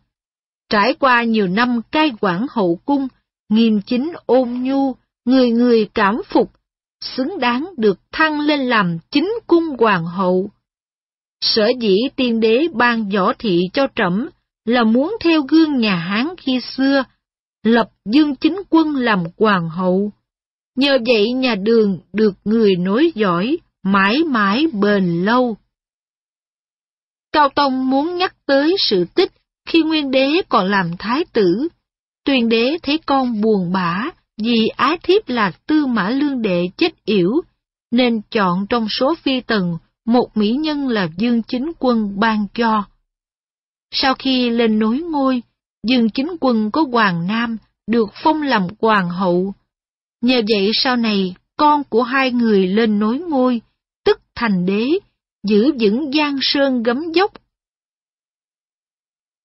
Trải 0.68 0.94
qua 0.94 1.22
nhiều 1.22 1.46
năm 1.46 1.80
cai 1.90 2.10
quản 2.20 2.46
hậu 2.50 2.78
cung, 2.84 3.08
nghiêm 3.48 3.80
chính 3.86 4.12
ôn 4.26 4.48
nhu, 4.62 4.94
người 5.24 5.50
người 5.50 5.88
cảm 5.94 6.22
phục, 6.28 6.52
xứng 7.00 7.38
đáng 7.38 7.70
được 7.76 7.98
thăng 8.12 8.40
lên 8.40 8.60
làm 8.60 8.98
chính 9.10 9.32
cung 9.46 9.64
hoàng 9.78 10.06
hậu. 10.06 10.50
Sở 11.40 11.68
dĩ 11.80 11.96
tiên 12.16 12.40
đế 12.40 12.66
ban 12.72 13.08
võ 13.08 13.32
thị 13.38 13.58
cho 13.72 13.86
trẫm 13.94 14.28
là 14.64 14.84
muốn 14.84 15.16
theo 15.20 15.42
gương 15.42 15.78
nhà 15.78 15.96
Hán 15.96 16.28
khi 16.38 16.60
xưa, 16.60 17.04
lập 17.62 17.90
dương 18.04 18.36
chính 18.36 18.62
quân 18.70 18.96
làm 18.96 19.24
hoàng 19.38 19.68
hậu. 19.68 20.12
Nhờ 20.76 20.98
vậy 21.06 21.32
nhà 21.32 21.54
đường 21.54 21.98
được 22.12 22.34
người 22.44 22.76
nối 22.76 23.12
dõi, 23.14 23.58
mãi 23.82 24.18
mãi 24.26 24.66
bền 24.72 25.24
lâu. 25.24 25.56
Cao 27.32 27.48
Tông 27.48 27.90
muốn 27.90 28.16
nhắc 28.16 28.36
tới 28.46 28.76
sự 28.78 29.04
tích 29.14 29.32
khi 29.68 29.82
nguyên 29.82 30.10
đế 30.10 30.42
còn 30.48 30.70
làm 30.70 30.90
thái 30.98 31.24
tử. 31.32 31.68
Tuyền 32.24 32.48
đế 32.48 32.78
thấy 32.82 32.98
con 33.06 33.40
buồn 33.40 33.72
bã 33.72 34.04
vì 34.42 34.68
ái 34.76 34.98
thiếp 35.02 35.28
là 35.28 35.52
tư 35.66 35.86
mã 35.86 36.08
lương 36.10 36.42
đệ 36.42 36.68
chết 36.76 37.04
yểu, 37.04 37.32
nên 37.90 38.20
chọn 38.30 38.66
trong 38.66 38.86
số 39.00 39.14
phi 39.22 39.40
tần 39.40 39.78
một 40.06 40.36
mỹ 40.36 40.50
nhân 40.52 40.88
là 40.88 41.08
Dương 41.16 41.42
Chính 41.42 41.72
Quân 41.78 42.20
ban 42.20 42.46
cho. 42.54 42.84
Sau 43.92 44.14
khi 44.14 44.50
lên 44.50 44.78
nối 44.78 44.98
ngôi, 44.98 45.42
Dương 45.88 46.10
Chính 46.10 46.36
Quân 46.40 46.70
có 46.70 46.84
hoàng 46.92 47.26
nam, 47.26 47.56
được 47.86 48.08
phong 48.22 48.42
làm 48.42 48.62
hoàng 48.80 49.08
hậu. 49.10 49.54
Nhờ 50.22 50.42
vậy 50.48 50.70
sau 50.74 50.96
này, 50.96 51.34
con 51.56 51.84
của 51.84 52.02
hai 52.02 52.30
người 52.30 52.66
lên 52.66 52.98
nối 52.98 53.18
ngôi, 53.18 53.60
tức 54.04 54.20
thành 54.34 54.66
đế, 54.66 54.88
giữ 55.48 55.72
vững 55.80 56.12
giang 56.12 56.38
sơn 56.40 56.82
gấm 56.82 57.12
dốc. 57.12 57.32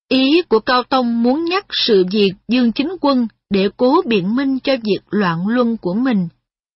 Ý 0.09 0.41
của 0.49 0.59
Cao 0.59 0.83
Tông 0.83 1.23
muốn 1.23 1.45
nhắc 1.45 1.65
sự 1.69 2.05
việc 2.11 2.31
Dương 2.47 2.71
Chính 2.71 2.91
Quân 3.01 3.27
để 3.49 3.69
cố 3.77 4.01
biện 4.05 4.35
minh 4.35 4.59
cho 4.59 4.73
việc 4.83 4.99
loạn 5.09 5.47
luân 5.47 5.77
của 5.77 5.93
mình, 5.93 6.27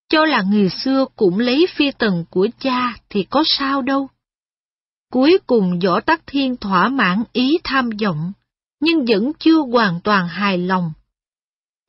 cho 0.10 0.26
là 0.26 0.42
người 0.42 0.70
xưa 0.70 1.06
cũng 1.16 1.40
lấy 1.40 1.68
phi 1.76 1.92
tần 1.92 2.26
của 2.30 2.48
cha 2.60 2.94
thì 3.10 3.24
có 3.30 3.44
sao 3.46 3.82
đâu. 3.82 4.08
Cuối 5.12 5.38
cùng 5.48 5.80
Võ 5.86 6.00
Tắc 6.00 6.22
Thiên 6.28 6.58
thỏa 6.58 6.90
mãn 6.90 7.24
ý 7.34 7.58
tham 7.64 7.90
vọng, 8.02 8.32
nhưng 8.80 9.06
vẫn 9.06 9.32
chưa 9.40 9.58
hoàn 9.72 10.02
toàn 10.04 10.28
hài 10.28 10.58
lòng. 10.58 10.94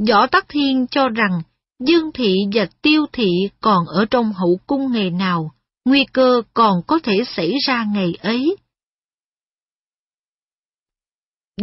Võ 0.08 0.26
Tắc 0.26 0.46
Thiên 0.48 0.86
cho 0.90 1.08
rằng 1.08 1.42
Dương 1.78 2.12
Thị 2.14 2.36
và 2.54 2.66
Tiêu 2.82 3.06
Thị 3.12 3.30
còn 3.60 3.86
ở 3.86 4.04
trong 4.10 4.32
hậu 4.32 4.60
cung 4.66 4.92
ngày 4.92 5.10
nào, 5.10 5.52
nguy 5.84 6.04
cơ 6.12 6.42
còn 6.54 6.82
có 6.86 6.98
thể 7.02 7.22
xảy 7.26 7.52
ra 7.66 7.84
ngày 7.94 8.14
ấy. 8.22 8.56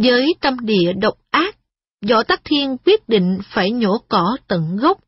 Với 0.02 0.34
tâm 0.40 0.56
địa 0.60 0.92
độc 0.92 1.14
ác, 1.30 1.56
Võ 2.08 2.22
Tắc 2.22 2.40
Thiên 2.44 2.76
quyết 2.84 3.08
định 3.08 3.38
phải 3.54 3.70
nhổ 3.70 3.98
cỏ 4.08 4.36
tận 4.48 4.76
gốc. 4.76 4.98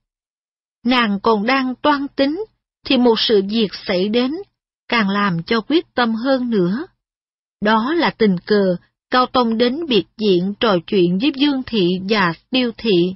Nàng 0.84 1.18
còn 1.22 1.46
đang 1.46 1.74
toan 1.74 2.06
tính, 2.16 2.44
thì 2.86 2.96
một 2.96 3.14
sự 3.18 3.42
việc 3.48 3.68
xảy 3.86 4.08
đến, 4.08 4.32
càng 4.92 5.08
làm 5.08 5.42
cho 5.42 5.60
quyết 5.60 5.94
tâm 5.94 6.14
hơn 6.14 6.50
nữa. 6.50 6.86
Đó 7.64 7.94
là 7.94 8.10
tình 8.10 8.36
cờ, 8.46 8.76
Cao 9.10 9.26
Tông 9.26 9.58
đến 9.58 9.86
biệt 9.88 10.04
diện 10.18 10.54
trò 10.60 10.76
chuyện 10.86 11.18
với 11.18 11.32
Dương 11.36 11.62
Thị 11.66 11.88
và 12.08 12.32
Tiêu 12.50 12.70
Thị. 12.76 13.14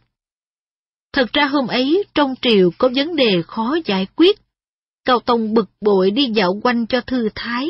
Thật 1.12 1.32
ra 1.32 1.46
hôm 1.46 1.66
ấy 1.66 2.04
trong 2.14 2.34
triều 2.42 2.70
có 2.78 2.90
vấn 2.94 3.16
đề 3.16 3.42
khó 3.46 3.76
giải 3.84 4.06
quyết. 4.16 4.40
Cao 5.04 5.20
Tông 5.20 5.54
bực 5.54 5.70
bội 5.80 6.10
đi 6.10 6.30
dạo 6.34 6.60
quanh 6.62 6.86
cho 6.86 7.00
thư 7.00 7.28
thái. 7.34 7.68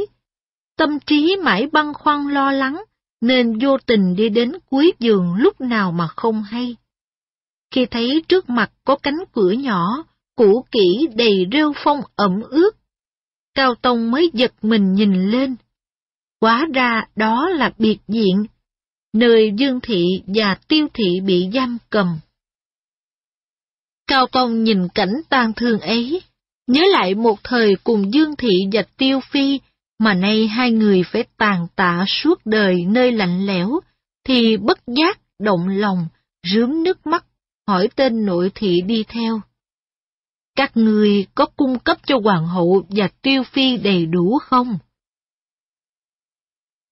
Tâm 0.76 0.98
trí 1.06 1.36
mãi 1.42 1.66
băn 1.72 1.92
khoăn 1.94 2.28
lo 2.28 2.50
lắng, 2.50 2.84
nên 3.20 3.58
vô 3.58 3.78
tình 3.86 4.16
đi 4.16 4.28
đến 4.28 4.52
cuối 4.70 4.92
giường 4.98 5.34
lúc 5.34 5.60
nào 5.60 5.92
mà 5.92 6.06
không 6.06 6.42
hay. 6.42 6.76
Khi 7.70 7.86
thấy 7.86 8.22
trước 8.28 8.50
mặt 8.50 8.70
có 8.84 8.96
cánh 8.96 9.18
cửa 9.32 9.50
nhỏ, 9.50 10.04
cũ 10.36 10.64
kỹ 10.70 11.08
đầy 11.14 11.46
rêu 11.52 11.72
phong 11.84 12.00
ẩm 12.16 12.40
ướt, 12.50 12.76
Cao 13.56 13.74
Tông 13.82 14.10
mới 14.10 14.30
giật 14.34 14.52
mình 14.62 14.92
nhìn 14.92 15.30
lên. 15.30 15.56
Quá 16.40 16.66
ra 16.74 17.02
đó 17.16 17.48
là 17.48 17.72
biệt 17.78 17.98
diện, 18.08 18.46
nơi 19.12 19.52
Dương 19.56 19.80
Thị 19.82 20.04
và 20.26 20.56
Tiêu 20.68 20.86
Thị 20.94 21.20
bị 21.24 21.48
giam 21.54 21.78
cầm. 21.90 22.18
Cao 24.06 24.26
Tông 24.32 24.64
nhìn 24.64 24.88
cảnh 24.94 25.14
tang 25.28 25.52
thương 25.56 25.80
ấy, 25.80 26.22
nhớ 26.66 26.82
lại 26.92 27.14
một 27.14 27.38
thời 27.44 27.76
cùng 27.84 28.12
Dương 28.14 28.36
Thị 28.36 28.48
và 28.72 28.82
Tiêu 28.96 29.20
Phi, 29.20 29.60
mà 29.98 30.14
nay 30.14 30.46
hai 30.46 30.70
người 30.70 31.02
phải 31.12 31.24
tàn 31.36 31.66
tạ 31.76 32.04
suốt 32.08 32.46
đời 32.46 32.84
nơi 32.88 33.12
lạnh 33.12 33.46
lẽo, 33.46 33.80
thì 34.24 34.56
bất 34.56 34.78
giác, 34.86 35.20
động 35.38 35.68
lòng, 35.68 36.08
rướm 36.52 36.82
nước 36.82 37.06
mắt, 37.06 37.24
hỏi 37.68 37.88
tên 37.96 38.26
nội 38.26 38.50
thị 38.54 38.80
đi 38.86 39.04
theo. 39.08 39.40
Các 40.56 40.76
người 40.76 41.26
có 41.34 41.46
cung 41.46 41.78
cấp 41.78 41.98
cho 42.06 42.18
hoàng 42.24 42.46
hậu 42.46 42.86
và 42.88 43.08
tiêu 43.22 43.42
phi 43.42 43.76
đầy 43.76 44.06
đủ 44.06 44.38
không? 44.38 44.78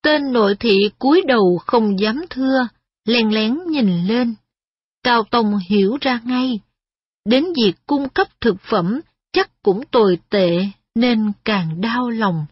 Tên 0.03 0.33
nội 0.33 0.57
thị 0.61 0.90
cúi 0.98 1.22
đầu 1.27 1.59
không 1.66 2.00
dám 2.00 2.24
thưa, 2.31 2.68
len 3.05 3.35
lén 3.35 3.59
nhìn 3.66 4.07
lên. 4.07 4.35
Cao 5.03 5.24
Tông 5.31 5.59
hiểu 5.68 5.96
ra 6.00 6.20
ngay, 6.24 6.61
đến 7.24 7.44
việc 7.57 7.72
cung 7.87 8.09
cấp 8.09 8.29
thực 8.40 8.57
phẩm 8.70 9.00
chắc 9.33 9.62
cũng 9.62 9.81
tồi 9.90 10.18
tệ 10.29 10.59
nên 10.94 11.33
càng 11.44 11.81
đau 11.81 12.11
lòng. 12.11 12.46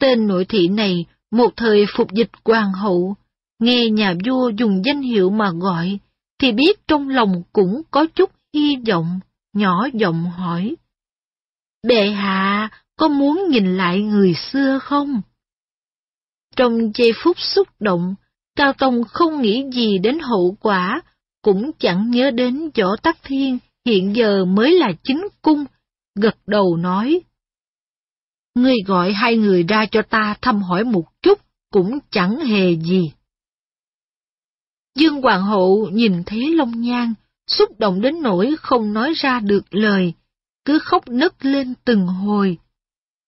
Tên 0.00 0.26
nội 0.26 0.44
thị 0.48 0.68
này 0.68 1.06
một 1.30 1.52
thời 1.56 1.84
phục 1.96 2.12
dịch 2.12 2.30
hoàng 2.44 2.72
hậu, 2.72 3.16
nghe 3.58 3.88
nhà 3.90 4.14
vua 4.26 4.48
dùng 4.48 4.82
danh 4.84 5.02
hiệu 5.02 5.30
mà 5.30 5.50
gọi, 5.60 5.98
thì 6.38 6.52
biết 6.52 6.88
trong 6.88 7.08
lòng 7.08 7.42
cũng 7.52 7.82
có 7.90 8.06
chút 8.14 8.30
hy 8.54 8.76
vọng, 8.86 9.20
nhỏ 9.52 9.88
giọng 9.94 10.24
hỏi. 10.24 10.76
Bệ 11.88 12.10
hạ, 12.10 12.70
có 12.96 13.08
muốn 13.08 13.44
nhìn 13.48 13.76
lại 13.76 14.02
người 14.02 14.34
xưa 14.34 14.78
không? 14.78 15.22
Trong 16.56 16.92
giây 16.94 17.12
phút 17.24 17.36
xúc 17.40 17.68
động, 17.80 18.14
Cao 18.56 18.72
Tông 18.72 19.04
không 19.04 19.42
nghĩ 19.42 19.64
gì 19.72 19.98
đến 19.98 20.18
hậu 20.18 20.56
quả, 20.60 21.02
cũng 21.42 21.70
chẳng 21.78 22.10
nhớ 22.10 22.30
đến 22.30 22.70
võ 22.78 22.96
tắc 23.02 23.18
thiên 23.22 23.58
hiện 23.86 24.16
giờ 24.16 24.44
mới 24.44 24.78
là 24.78 24.92
chính 25.02 25.28
cung, 25.42 25.64
gật 26.14 26.36
đầu 26.46 26.76
nói. 26.76 27.20
Ngươi 28.54 28.76
gọi 28.86 29.12
hai 29.12 29.36
người 29.36 29.62
ra 29.62 29.86
cho 29.90 30.02
ta 30.02 30.36
thăm 30.42 30.62
hỏi 30.62 30.84
một 30.84 31.04
chút, 31.22 31.40
cũng 31.70 31.98
chẳng 32.10 32.36
hề 32.36 32.76
gì. 32.76 33.12
Dương 34.94 35.22
Hoàng 35.22 35.42
hậu 35.42 35.88
nhìn 35.92 36.22
thấy 36.26 36.54
Long 36.54 36.80
Nhan, 36.80 37.14
xúc 37.58 37.78
động 37.78 38.00
đến 38.00 38.22
nỗi 38.22 38.54
không 38.58 38.92
nói 38.92 39.12
ra 39.16 39.40
được 39.40 39.74
lời, 39.74 40.12
cứ 40.64 40.78
khóc 40.78 41.08
nấc 41.08 41.44
lên 41.44 41.74
từng 41.84 42.06
hồi. 42.06 42.58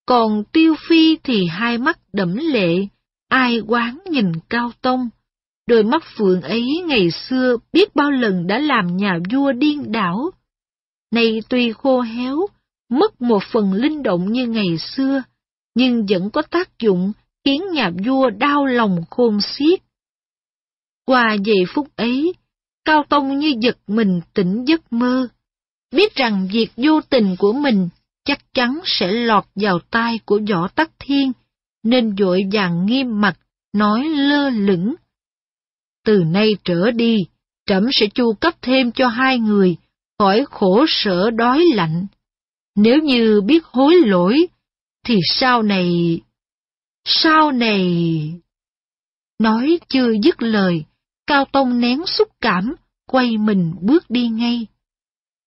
Còn 0.07 0.45
Tiêu 0.53 0.75
Phi 0.89 1.17
thì 1.25 1.47
hai 1.47 1.79
mắt 1.79 1.99
đẫm 2.13 2.37
lệ, 2.37 2.87
ai 3.29 3.61
quán 3.67 3.99
nhìn 4.11 4.33
Cao 4.49 4.71
Tông. 4.83 5.09
Đôi 5.67 5.83
mắt 5.83 6.03
phượng 6.17 6.43
ấy 6.43 6.65
ngày 6.87 7.11
xưa 7.11 7.57
biết 7.73 7.97
bao 7.97 8.11
lần 8.11 8.47
đã 8.47 8.59
làm 8.59 8.97
nhà 8.97 9.19
vua 9.33 9.53
điên 9.53 9.93
đảo. 9.93 10.31
Nay 11.13 11.41
tuy 11.49 11.73
khô 11.73 12.01
héo, 12.01 12.47
mất 12.91 13.23
một 13.23 13.43
phần 13.53 13.73
linh 13.73 14.03
động 14.03 14.33
như 14.33 14.47
ngày 14.47 14.79
xưa, 14.79 15.23
nhưng 15.75 16.07
vẫn 16.09 16.31
có 16.31 16.43
tác 16.43 16.79
dụng 16.79 17.13
khiến 17.45 17.63
nhà 17.73 17.91
vua 18.07 18.31
đau 18.31 18.67
lòng 18.67 19.05
khôn 19.11 19.39
xiết. 19.41 19.81
Qua 21.07 21.37
giây 21.45 21.65
phút 21.75 21.97
ấy, 21.97 22.35
Cao 22.85 23.05
Tông 23.09 23.39
như 23.39 23.55
giật 23.61 23.79
mình 23.87 24.21
tỉnh 24.35 24.65
giấc 24.65 24.93
mơ, 24.93 25.29
biết 25.91 26.15
rằng 26.15 26.49
việc 26.53 26.71
vô 26.77 27.01
tình 27.01 27.37
của 27.39 27.53
mình 27.53 27.89
chắc 28.25 28.39
chắn 28.55 28.81
sẽ 28.85 29.13
lọt 29.13 29.45
vào 29.55 29.79
tai 29.91 30.21
của 30.25 30.41
võ 30.51 30.69
tắc 30.69 30.91
thiên, 30.99 31.33
nên 31.83 32.15
vội 32.15 32.43
vàng 32.53 32.87
nghiêm 32.87 33.21
mặt, 33.21 33.39
nói 33.73 34.05
lơ 34.09 34.51
lửng. 34.51 34.95
Từ 36.05 36.25
nay 36.25 36.57
trở 36.65 36.91
đi, 36.91 37.17
trẫm 37.67 37.83
sẽ 37.93 38.07
chu 38.15 38.33
cấp 38.33 38.55
thêm 38.63 38.93
cho 38.93 39.09
hai 39.09 39.39
người, 39.39 39.77
khỏi 40.19 40.45
khổ 40.51 40.85
sở 40.89 41.31
đói 41.31 41.65
lạnh. 41.75 42.07
Nếu 42.77 42.99
như 42.99 43.41
biết 43.41 43.65
hối 43.65 43.95
lỗi, 44.07 44.47
thì 45.07 45.19
sau 45.29 45.63
này... 45.63 46.21
Sau 47.05 47.53
này... 47.53 48.33
Nói 49.39 49.79
chưa 49.89 50.09
dứt 50.23 50.43
lời, 50.43 50.85
Cao 51.27 51.45
Tông 51.53 51.81
nén 51.81 52.07
xúc 52.07 52.29
cảm, 52.41 52.75
quay 53.07 53.39
mình 53.39 53.73
bước 53.81 54.11
đi 54.11 54.29
ngay. 54.29 54.67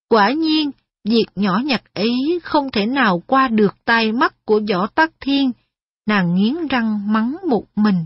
Quả 0.09 0.31
nhiên, 0.31 0.71
việc 1.03 1.25
nhỏ 1.35 1.61
nhặt 1.65 1.83
ấy 1.93 2.39
không 2.43 2.71
thể 2.71 2.85
nào 2.85 3.23
qua 3.27 3.47
được 3.47 3.75
tai 3.85 4.11
mắt 4.11 4.45
của 4.45 4.61
võ 4.73 4.87
tắc 4.87 5.11
thiên, 5.19 5.51
nàng 6.05 6.35
nghiến 6.35 6.67
răng 6.67 7.13
mắng 7.13 7.37
một 7.49 7.63
mình. 7.75 8.05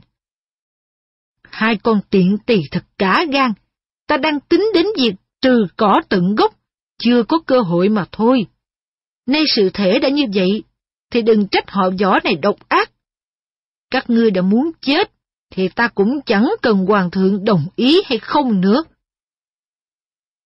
Hai 1.44 1.78
con 1.84 2.02
tiện 2.10 2.38
tỳ 2.46 2.62
thật 2.72 2.84
cả 2.98 3.26
gan, 3.32 3.54
ta 4.08 4.18
đang 4.18 4.40
tính 4.40 4.66
đến 4.74 4.86
việc 4.98 5.14
trừ 5.42 5.66
cỏ 5.78 6.02
tận 6.10 6.36
gốc, 6.36 6.56
chưa 7.04 7.24
có 7.24 7.40
cơ 7.46 7.60
hội 7.60 7.90
mà 7.90 8.06
thôi. 8.12 8.46
Nay 9.28 9.44
sự 9.56 9.70
thể 9.74 10.00
đã 10.00 10.10
như 10.10 10.24
vậy, 10.34 10.64
thì 11.12 11.22
đừng 11.22 11.48
trách 11.48 11.72
họ 11.72 11.90
võ 12.00 12.20
này 12.24 12.36
độc 12.36 12.56
ác. 12.70 12.92
Các 13.92 14.10
ngươi 14.10 14.32
đã 14.32 14.42
muốn 14.42 14.72
chết, 14.82 15.12
thì 15.52 15.70
ta 15.70 15.88
cũng 15.96 16.20
chẳng 16.26 16.52
cần 16.62 16.86
hoàng 16.86 17.12
thượng 17.12 17.46
đồng 17.46 17.66
ý 17.76 18.02
hay 18.06 18.20
không 18.20 18.62
nữa. 18.62 18.84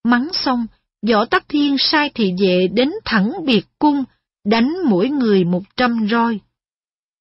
Mắng 0.04 0.28
xong, 0.34 0.68
võ 1.10 1.26
tắc 1.26 1.50
thiên 1.50 1.76
sai 1.80 2.12
thị 2.16 2.34
vệ 2.42 2.68
đến 2.74 2.92
thẳng 3.06 3.32
biệt 3.46 3.66
cung, 3.80 4.04
đánh 4.46 4.74
mỗi 4.86 5.10
người 5.10 5.44
một 5.44 5.64
trăm 5.78 6.08
roi. 6.12 6.40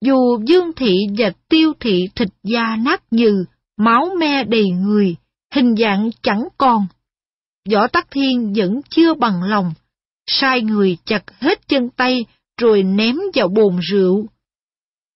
Dù 0.00 0.38
dương 0.46 0.72
thị 0.76 0.94
và 1.18 1.30
tiêu 1.48 1.72
thị 1.80 2.08
thịt 2.14 2.28
da 2.42 2.76
nát 2.76 3.02
nhừ, 3.10 3.44
máu 3.76 4.10
me 4.18 4.44
đầy 4.44 4.70
người, 4.70 5.16
hình 5.54 5.76
dạng 5.76 6.10
chẳng 6.22 6.48
còn. 6.58 6.86
Võ 7.70 7.86
tắc 7.88 8.06
thiên 8.10 8.52
vẫn 8.56 8.80
chưa 8.88 9.14
bằng 9.14 9.42
lòng, 9.42 9.72
sai 10.26 10.62
người 10.62 10.96
chặt 11.04 11.40
hết 11.40 11.68
chân 11.68 11.90
tay 11.90 12.24
rồi 12.60 12.82
ném 12.82 13.16
vào 13.34 13.48
bồn 13.48 13.78
rượu. 13.90 14.26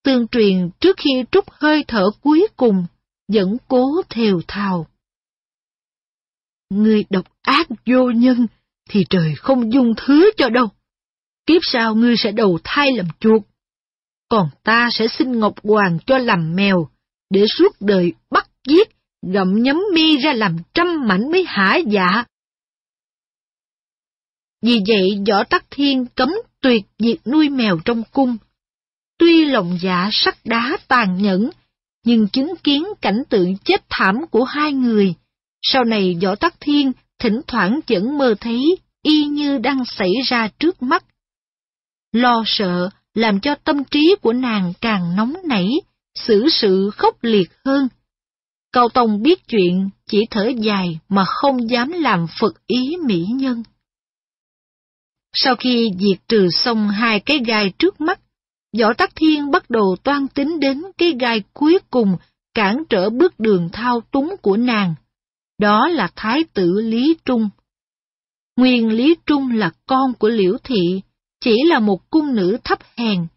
Tương 0.03 0.27
truyền 0.27 0.69
trước 0.79 0.97
khi 0.97 1.09
trút 1.31 1.45
hơi 1.51 1.83
thở 1.87 2.05
cuối 2.21 2.47
cùng, 2.57 2.85
vẫn 3.33 3.57
cố 3.67 4.01
thều 4.09 4.41
thào. 4.47 4.87
Người 6.69 7.05
độc 7.09 7.25
ác 7.41 7.67
vô 7.85 8.11
nhân, 8.11 8.47
thì 8.89 9.05
trời 9.09 9.35
không 9.35 9.73
dung 9.73 9.93
thứ 9.97 10.31
cho 10.37 10.49
đâu. 10.49 10.67
Kiếp 11.45 11.61
sau 11.61 11.95
ngươi 11.95 12.15
sẽ 12.17 12.31
đầu 12.31 12.59
thai 12.63 12.91
làm 12.91 13.07
chuột. 13.19 13.41
Còn 14.29 14.49
ta 14.63 14.89
sẽ 14.91 15.07
xin 15.07 15.39
Ngọc 15.39 15.53
Hoàng 15.63 15.97
cho 16.05 16.17
làm 16.17 16.55
mèo, 16.55 16.89
để 17.29 17.45
suốt 17.57 17.75
đời 17.79 18.13
bắt 18.29 18.49
giết, 18.67 18.89
gặm 19.21 19.63
nhấm 19.63 19.81
mi 19.93 20.17
ra 20.17 20.33
làm 20.33 20.57
trăm 20.73 21.07
mảnh 21.07 21.31
mới 21.31 21.43
hả 21.47 21.77
dạ. 21.87 22.25
Vì 24.61 24.79
vậy 24.87 25.23
Võ 25.27 25.43
Tắc 25.43 25.65
Thiên 25.71 26.05
cấm 26.15 26.29
tuyệt 26.61 26.83
việc 26.99 27.17
nuôi 27.25 27.49
mèo 27.49 27.79
trong 27.85 28.03
cung. 28.11 28.37
Tuy 29.19 29.45
lòng 29.45 29.77
dạ 29.81 30.09
sắt 30.11 30.37
đá 30.45 30.77
tàn 30.87 31.21
nhẫn, 31.21 31.49
nhưng 32.05 32.27
chứng 32.27 32.53
kiến 32.63 32.83
cảnh 33.01 33.23
tượng 33.29 33.57
chết 33.57 33.83
thảm 33.89 34.15
của 34.31 34.43
hai 34.43 34.73
người, 34.73 35.13
sau 35.61 35.83
này 35.83 36.17
Võ 36.23 36.35
Tắc 36.35 36.55
Thiên 36.59 36.91
thỉnh 37.19 37.41
thoảng 37.47 37.79
vẫn 37.87 38.17
mơ 38.17 38.35
thấy 38.39 38.77
y 39.03 39.25
như 39.25 39.57
đang 39.57 39.85
xảy 39.85 40.11
ra 40.25 40.49
trước 40.59 40.83
mắt. 40.83 41.05
Lo 42.11 42.43
sợ 42.45 42.89
làm 43.13 43.39
cho 43.39 43.55
tâm 43.55 43.83
trí 43.83 44.15
của 44.21 44.33
nàng 44.33 44.73
càng 44.81 45.15
nóng 45.15 45.33
nảy, 45.45 45.69
xử 46.15 46.49
sự 46.49 46.89
khốc 46.89 47.23
liệt 47.23 47.49
hơn. 47.65 47.87
Cao 48.73 48.89
Tông 48.89 49.21
biết 49.21 49.47
chuyện, 49.47 49.89
chỉ 50.07 50.25
thở 50.29 50.51
dài 50.57 50.99
mà 51.09 51.25
không 51.25 51.69
dám 51.69 51.91
làm 51.91 52.25
phật 52.39 52.67
ý 52.67 52.97
mỹ 53.05 53.25
nhân. 53.35 53.63
Sau 55.33 55.55
khi 55.55 55.91
diệt 55.99 56.27
trừ 56.27 56.47
xong 56.51 56.89
hai 56.89 57.19
cái 57.19 57.39
gai 57.45 57.73
trước 57.79 58.01
mắt, 58.01 58.19
Võ 58.77 58.93
Tắc 58.93 59.15
Thiên 59.15 59.51
bắt 59.51 59.69
đầu 59.69 59.95
toan 60.03 60.27
tính 60.27 60.59
đến 60.59 60.81
cái 60.97 61.15
gai 61.19 61.43
cuối 61.53 61.79
cùng 61.89 62.17
cản 62.53 62.83
trở 62.89 63.09
bước 63.09 63.39
đường 63.39 63.69
thao 63.73 64.01
túng 64.01 64.35
của 64.41 64.57
nàng. 64.57 64.95
Đó 65.57 65.87
là 65.87 66.09
Thái 66.15 66.43
tử 66.53 66.81
Lý 66.81 67.15
Trung. 67.25 67.49
Nguyên 68.57 68.89
Lý 68.89 69.15
Trung 69.25 69.51
là 69.51 69.71
con 69.85 70.13
của 70.13 70.29
Liễu 70.29 70.57
Thị, 70.63 71.01
chỉ 71.41 71.55
là 71.65 71.79
một 71.79 72.09
cung 72.09 72.35
nữ 72.35 72.57
thấp 72.63 72.79
hèn, 72.97 73.27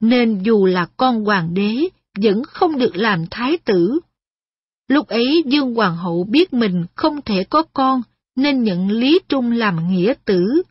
nên 0.00 0.42
dù 0.42 0.66
là 0.66 0.86
con 0.96 1.24
hoàng 1.24 1.54
đế, 1.54 1.88
vẫn 2.22 2.42
không 2.44 2.78
được 2.78 2.96
làm 2.96 3.24
thái 3.30 3.58
tử. 3.58 4.00
Lúc 4.88 5.08
ấy 5.08 5.42
Dương 5.46 5.74
Hoàng 5.74 5.96
hậu 5.96 6.24
biết 6.24 6.52
mình 6.52 6.84
không 6.94 7.22
thể 7.22 7.44
có 7.44 7.62
con, 7.72 8.02
nên 8.36 8.62
nhận 8.62 8.90
Lý 8.90 9.18
Trung 9.28 9.52
làm 9.52 9.88
nghĩa 9.88 10.14
tử. 10.24 10.62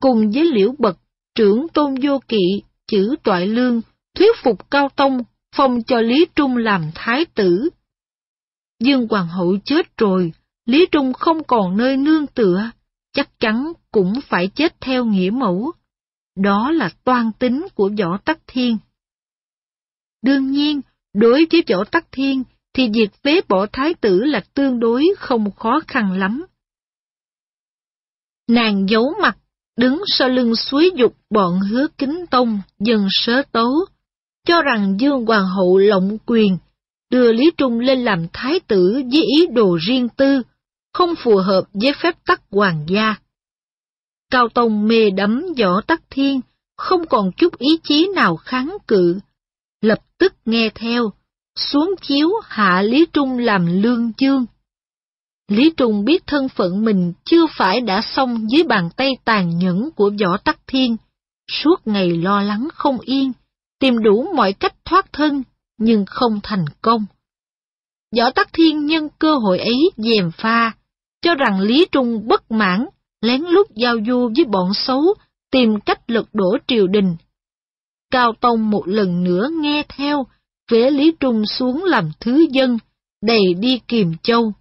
Cùng 0.00 0.30
với 0.30 0.44
Liễu 0.44 0.74
Bật, 0.78 0.98
trưởng 1.34 1.68
tôn 1.68 1.94
vô 2.02 2.20
kỵ, 2.28 2.62
chữ 2.88 3.16
toại 3.24 3.46
lương, 3.46 3.80
thuyết 4.14 4.36
phục 4.42 4.70
Cao 4.70 4.88
Tông, 4.96 5.22
phong 5.56 5.82
cho 5.82 6.00
Lý 6.00 6.26
Trung 6.36 6.56
làm 6.56 6.90
thái 6.94 7.24
tử. 7.24 7.70
Dương 8.80 9.06
Hoàng 9.10 9.28
hậu 9.28 9.56
chết 9.64 9.96
rồi, 9.96 10.32
Lý 10.66 10.86
Trung 10.92 11.12
không 11.12 11.44
còn 11.44 11.76
nơi 11.76 11.96
nương 11.96 12.26
tựa, 12.26 12.70
chắc 13.12 13.40
chắn 13.40 13.72
cũng 13.92 14.12
phải 14.28 14.48
chết 14.54 14.80
theo 14.80 15.04
nghĩa 15.04 15.30
mẫu. 15.30 15.72
Đó 16.36 16.70
là 16.70 16.90
toan 17.04 17.30
tính 17.38 17.66
của 17.74 17.90
Võ 17.98 18.18
Tắc 18.24 18.38
Thiên. 18.46 18.78
Đương 20.22 20.50
nhiên, 20.50 20.80
đối 21.14 21.46
với 21.50 21.62
Võ 21.68 21.84
Tắc 21.84 22.06
Thiên 22.12 22.44
thì 22.72 22.88
việc 22.94 23.14
phế 23.22 23.40
bỏ 23.48 23.66
thái 23.72 23.94
tử 23.94 24.20
là 24.24 24.40
tương 24.54 24.80
đối 24.80 25.04
không 25.18 25.50
khó 25.50 25.80
khăn 25.88 26.12
lắm. 26.12 26.46
Nàng 28.48 28.86
giấu 28.88 29.14
mặt, 29.22 29.38
đứng 29.78 30.02
sau 30.06 30.28
lưng 30.28 30.56
suối 30.56 30.90
dục 30.96 31.16
bọn 31.30 31.60
hứa 31.60 31.86
kính 31.98 32.24
tông, 32.30 32.60
dần 32.78 33.06
sớ 33.10 33.42
tấu, 33.52 33.70
cho 34.46 34.62
rằng 34.62 34.96
Dương 35.00 35.26
Hoàng 35.26 35.46
hậu 35.46 35.78
lộng 35.78 36.18
quyền, 36.26 36.58
đưa 37.10 37.32
Lý 37.32 37.50
Trung 37.56 37.80
lên 37.80 38.04
làm 38.04 38.26
thái 38.32 38.60
tử 38.60 39.02
với 39.12 39.22
ý 39.22 39.46
đồ 39.46 39.78
riêng 39.80 40.08
tư, 40.08 40.42
không 40.92 41.14
phù 41.14 41.36
hợp 41.36 41.64
với 41.72 41.92
phép 42.02 42.14
tắc 42.26 42.42
hoàng 42.50 42.86
gia. 42.88 43.14
Cao 44.30 44.48
Tông 44.48 44.88
mê 44.88 45.10
đắm 45.10 45.42
võ 45.58 45.80
tắc 45.80 46.02
thiên, 46.10 46.40
không 46.76 47.06
còn 47.06 47.30
chút 47.36 47.58
ý 47.58 47.78
chí 47.82 48.08
nào 48.14 48.36
kháng 48.36 48.76
cự. 48.88 49.18
Lập 49.80 49.98
tức 50.18 50.34
nghe 50.44 50.70
theo, 50.74 51.10
xuống 51.56 51.94
chiếu 52.00 52.28
hạ 52.44 52.82
Lý 52.82 53.06
Trung 53.12 53.38
làm 53.38 53.82
lương 53.82 54.12
chương. 54.12 54.46
Lý 55.48 55.72
Trung 55.76 56.04
biết 56.04 56.26
thân 56.26 56.48
phận 56.48 56.84
mình 56.84 57.12
chưa 57.24 57.46
phải 57.58 57.80
đã 57.80 58.00
xong 58.02 58.46
dưới 58.50 58.62
bàn 58.62 58.88
tay 58.96 59.10
tàn 59.24 59.58
nhẫn 59.58 59.90
của 59.96 60.10
võ 60.20 60.36
tắc 60.36 60.58
thiên, 60.66 60.96
suốt 61.50 61.86
ngày 61.86 62.10
lo 62.10 62.42
lắng 62.42 62.68
không 62.74 62.98
yên, 63.00 63.32
tìm 63.80 64.02
đủ 64.02 64.32
mọi 64.36 64.52
cách 64.52 64.74
thoát 64.84 65.12
thân, 65.12 65.42
nhưng 65.78 66.04
không 66.06 66.40
thành 66.42 66.64
công. 66.82 67.06
Võ 68.16 68.30
tắc 68.30 68.48
thiên 68.52 68.86
nhân 68.86 69.08
cơ 69.18 69.34
hội 69.34 69.58
ấy 69.58 69.90
dèm 69.96 70.30
pha, 70.30 70.72
cho 71.22 71.34
rằng 71.34 71.60
Lý 71.60 71.86
Trung 71.92 72.28
bất 72.28 72.50
mãn 72.50 72.86
lén 73.20 73.42
lút 73.42 73.66
giao 73.74 73.96
du 74.06 74.30
với 74.36 74.44
bọn 74.44 74.74
xấu, 74.74 75.14
tìm 75.50 75.80
cách 75.80 76.10
lật 76.10 76.24
đổ 76.32 76.58
triều 76.66 76.86
đình. 76.86 77.16
Cao 78.10 78.32
Tông 78.40 78.70
một 78.70 78.88
lần 78.88 79.24
nữa 79.24 79.48
nghe 79.60 79.82
theo, 79.88 80.26
vẽ 80.70 80.90
Lý 80.90 81.12
Trung 81.20 81.46
xuống 81.46 81.84
làm 81.84 82.10
thứ 82.20 82.46
dân, 82.50 82.78
đầy 83.22 83.54
đi 83.60 83.80
kiềm 83.88 84.12
châu. 84.22 84.52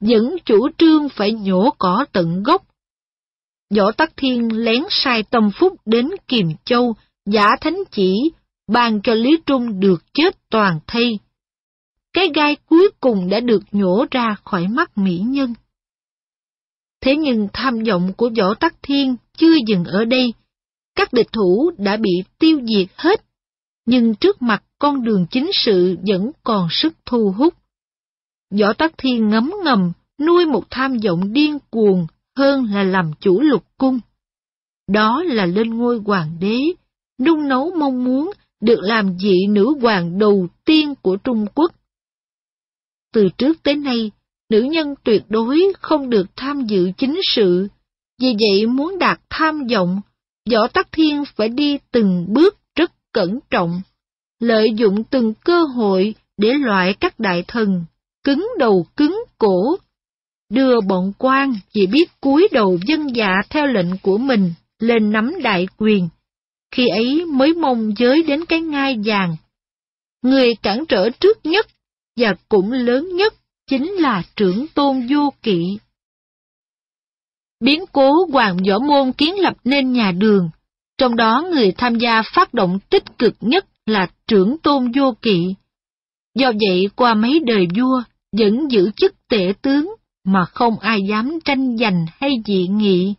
Vẫn 0.00 0.36
chủ 0.44 0.68
trương 0.78 1.08
phải 1.08 1.32
nhổ 1.32 1.70
cỏ 1.78 2.04
tận 2.12 2.42
gốc. 2.42 2.66
Võ 3.76 3.92
Tắc 3.92 4.12
Thiên 4.16 4.64
lén 4.64 4.82
sai 4.90 5.22
tâm 5.22 5.50
phúc 5.60 5.72
đến 5.86 6.08
kiềm 6.28 6.46
châu, 6.64 6.94
giả 7.26 7.46
thánh 7.60 7.78
chỉ, 7.90 8.30
ban 8.68 9.02
cho 9.02 9.14
Lý 9.14 9.38
Trung 9.46 9.80
được 9.80 10.04
chết 10.14 10.36
toàn 10.50 10.80
thây. 10.86 11.18
Cái 12.12 12.28
gai 12.34 12.56
cuối 12.66 12.88
cùng 13.00 13.28
đã 13.28 13.40
được 13.40 13.62
nhổ 13.72 14.06
ra 14.10 14.36
khỏi 14.44 14.68
mắt 14.68 14.98
mỹ 14.98 15.18
nhân. 15.18 15.54
Thế 17.00 17.16
nhưng 17.16 17.48
tham 17.52 17.74
vọng 17.86 18.12
của 18.16 18.30
Võ 18.38 18.54
Tắc 18.54 18.74
Thiên 18.82 19.16
chưa 19.36 19.54
dừng 19.66 19.84
ở 19.84 20.04
đây. 20.04 20.34
Các 20.94 21.12
địch 21.12 21.32
thủ 21.32 21.70
đã 21.78 21.96
bị 21.96 22.10
tiêu 22.38 22.60
diệt 22.66 22.88
hết, 22.96 23.24
nhưng 23.86 24.14
trước 24.14 24.42
mặt 24.42 24.62
con 24.78 25.04
đường 25.04 25.26
chính 25.30 25.50
sự 25.64 25.96
vẫn 26.08 26.30
còn 26.42 26.68
sức 26.70 26.94
thu 27.06 27.34
hút. 27.36 27.54
Võ 28.50 28.72
Tắc 28.72 28.92
Thiên 28.98 29.28
ngấm 29.28 29.52
ngầm, 29.64 29.92
nuôi 30.18 30.46
một 30.46 30.64
tham 30.70 30.98
vọng 31.04 31.32
điên 31.32 31.58
cuồng 31.70 32.06
hơn 32.36 32.64
là 32.64 32.82
làm 32.82 33.10
chủ 33.20 33.40
lục 33.40 33.64
cung. 33.78 34.00
Đó 34.88 35.22
là 35.22 35.46
lên 35.46 35.78
ngôi 35.78 36.00
hoàng 36.04 36.36
đế, 36.40 36.58
nung 37.20 37.48
nấu 37.48 37.70
mong 37.78 38.04
muốn 38.04 38.30
được 38.60 38.80
làm 38.82 39.16
vị 39.22 39.46
nữ 39.48 39.74
hoàng 39.80 40.18
đầu 40.18 40.48
tiên 40.64 40.94
của 41.02 41.16
Trung 41.16 41.46
Quốc. 41.54 41.72
Từ 43.12 43.28
trước 43.38 43.62
tới 43.62 43.74
nay, 43.74 44.10
nữ 44.50 44.62
nhân 44.62 44.94
tuyệt 45.04 45.22
đối 45.28 45.72
không 45.80 46.10
được 46.10 46.26
tham 46.36 46.66
dự 46.66 46.90
chính 46.96 47.20
sự, 47.34 47.68
vì 48.20 48.36
vậy 48.40 48.66
muốn 48.66 48.98
đạt 48.98 49.20
tham 49.30 49.66
vọng, 49.66 50.00
Võ 50.50 50.66
Tắc 50.68 50.88
Thiên 50.92 51.24
phải 51.36 51.48
đi 51.48 51.78
từng 51.90 52.26
bước 52.28 52.56
rất 52.76 52.92
cẩn 53.12 53.38
trọng, 53.50 53.82
lợi 54.40 54.68
dụng 54.76 55.04
từng 55.04 55.34
cơ 55.34 55.62
hội 55.62 56.14
để 56.36 56.52
loại 56.54 56.94
các 56.94 57.20
đại 57.20 57.44
thần, 57.48 57.84
cứng 58.26 58.48
đầu 58.58 58.86
cứng 58.96 59.24
cổ, 59.38 59.76
đưa 60.50 60.80
bọn 60.80 61.12
quan 61.18 61.54
chỉ 61.72 61.86
biết 61.86 62.20
cúi 62.20 62.48
đầu 62.52 62.78
dân 62.86 63.16
dạ 63.16 63.30
theo 63.50 63.66
lệnh 63.66 63.98
của 64.02 64.18
mình 64.18 64.54
lên 64.78 65.12
nắm 65.12 65.32
đại 65.42 65.66
quyền, 65.76 66.08
khi 66.70 66.88
ấy 66.88 67.24
mới 67.24 67.54
mong 67.54 67.92
giới 67.98 68.22
đến 68.22 68.44
cái 68.44 68.60
ngai 68.60 68.98
vàng. 69.04 69.36
Người 70.22 70.54
cản 70.54 70.86
trở 70.86 71.10
trước 71.10 71.46
nhất 71.46 71.66
và 72.16 72.34
cũng 72.48 72.72
lớn 72.72 73.16
nhất 73.16 73.34
chính 73.70 73.92
là 73.92 74.22
trưởng 74.36 74.66
tôn 74.74 75.06
vô 75.10 75.32
kỵ. 75.42 75.78
Biến 77.60 77.84
cố 77.92 78.12
Hoàng 78.32 78.56
Võ 78.68 78.78
Môn 78.78 79.12
kiến 79.12 79.40
lập 79.40 79.56
nên 79.64 79.92
nhà 79.92 80.12
đường, 80.12 80.50
trong 80.98 81.16
đó 81.16 81.44
người 81.52 81.72
tham 81.72 81.98
gia 81.98 82.22
phát 82.34 82.54
động 82.54 82.78
tích 82.90 83.18
cực 83.18 83.34
nhất 83.40 83.66
là 83.86 84.10
trưởng 84.26 84.56
tôn 84.58 84.92
vô 84.92 85.14
kỵ. 85.22 85.54
Do 86.34 86.52
vậy 86.66 86.88
qua 86.96 87.14
mấy 87.14 87.40
đời 87.46 87.66
vua 87.76 88.02
vẫn 88.38 88.70
giữ 88.70 88.90
chức 88.96 89.14
tể 89.28 89.52
tướng 89.62 89.94
mà 90.24 90.44
không 90.44 90.78
ai 90.78 91.00
dám 91.08 91.38
tranh 91.44 91.76
giành 91.76 92.06
hay 92.20 92.30
dị 92.46 92.68
nghị. 92.68 93.14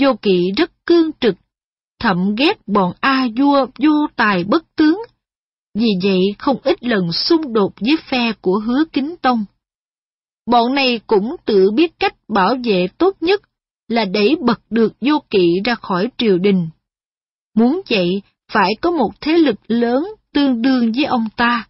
Vô 0.00 0.14
kỵ 0.22 0.52
rất 0.56 0.70
cương 0.86 1.10
trực, 1.20 1.34
thậm 2.00 2.34
ghét 2.34 2.58
bọn 2.66 2.92
A 3.00 3.28
vua 3.36 3.66
vô 3.78 4.06
tài 4.16 4.44
bất 4.44 4.76
tướng, 4.76 5.02
vì 5.74 5.88
vậy 6.02 6.20
không 6.38 6.56
ít 6.62 6.84
lần 6.84 7.12
xung 7.12 7.52
đột 7.52 7.72
với 7.80 7.96
phe 8.10 8.32
của 8.40 8.60
hứa 8.66 8.84
kính 8.92 9.14
tông. 9.22 9.44
Bọn 10.46 10.74
này 10.74 11.00
cũng 11.06 11.36
tự 11.44 11.70
biết 11.70 11.98
cách 11.98 12.14
bảo 12.28 12.56
vệ 12.64 12.86
tốt 12.98 13.16
nhất 13.20 13.40
là 13.88 14.04
đẩy 14.04 14.36
bật 14.40 14.60
được 14.70 14.92
vô 15.00 15.22
kỵ 15.30 15.60
ra 15.64 15.74
khỏi 15.74 16.08
triều 16.18 16.38
đình. 16.38 16.68
Muốn 17.54 17.80
vậy, 17.90 18.22
phải 18.52 18.72
có 18.80 18.90
một 18.90 19.10
thế 19.20 19.32
lực 19.32 19.56
lớn 19.68 20.04
tương 20.34 20.62
đương 20.62 20.92
với 20.92 21.04
ông 21.04 21.28
ta. 21.36 21.66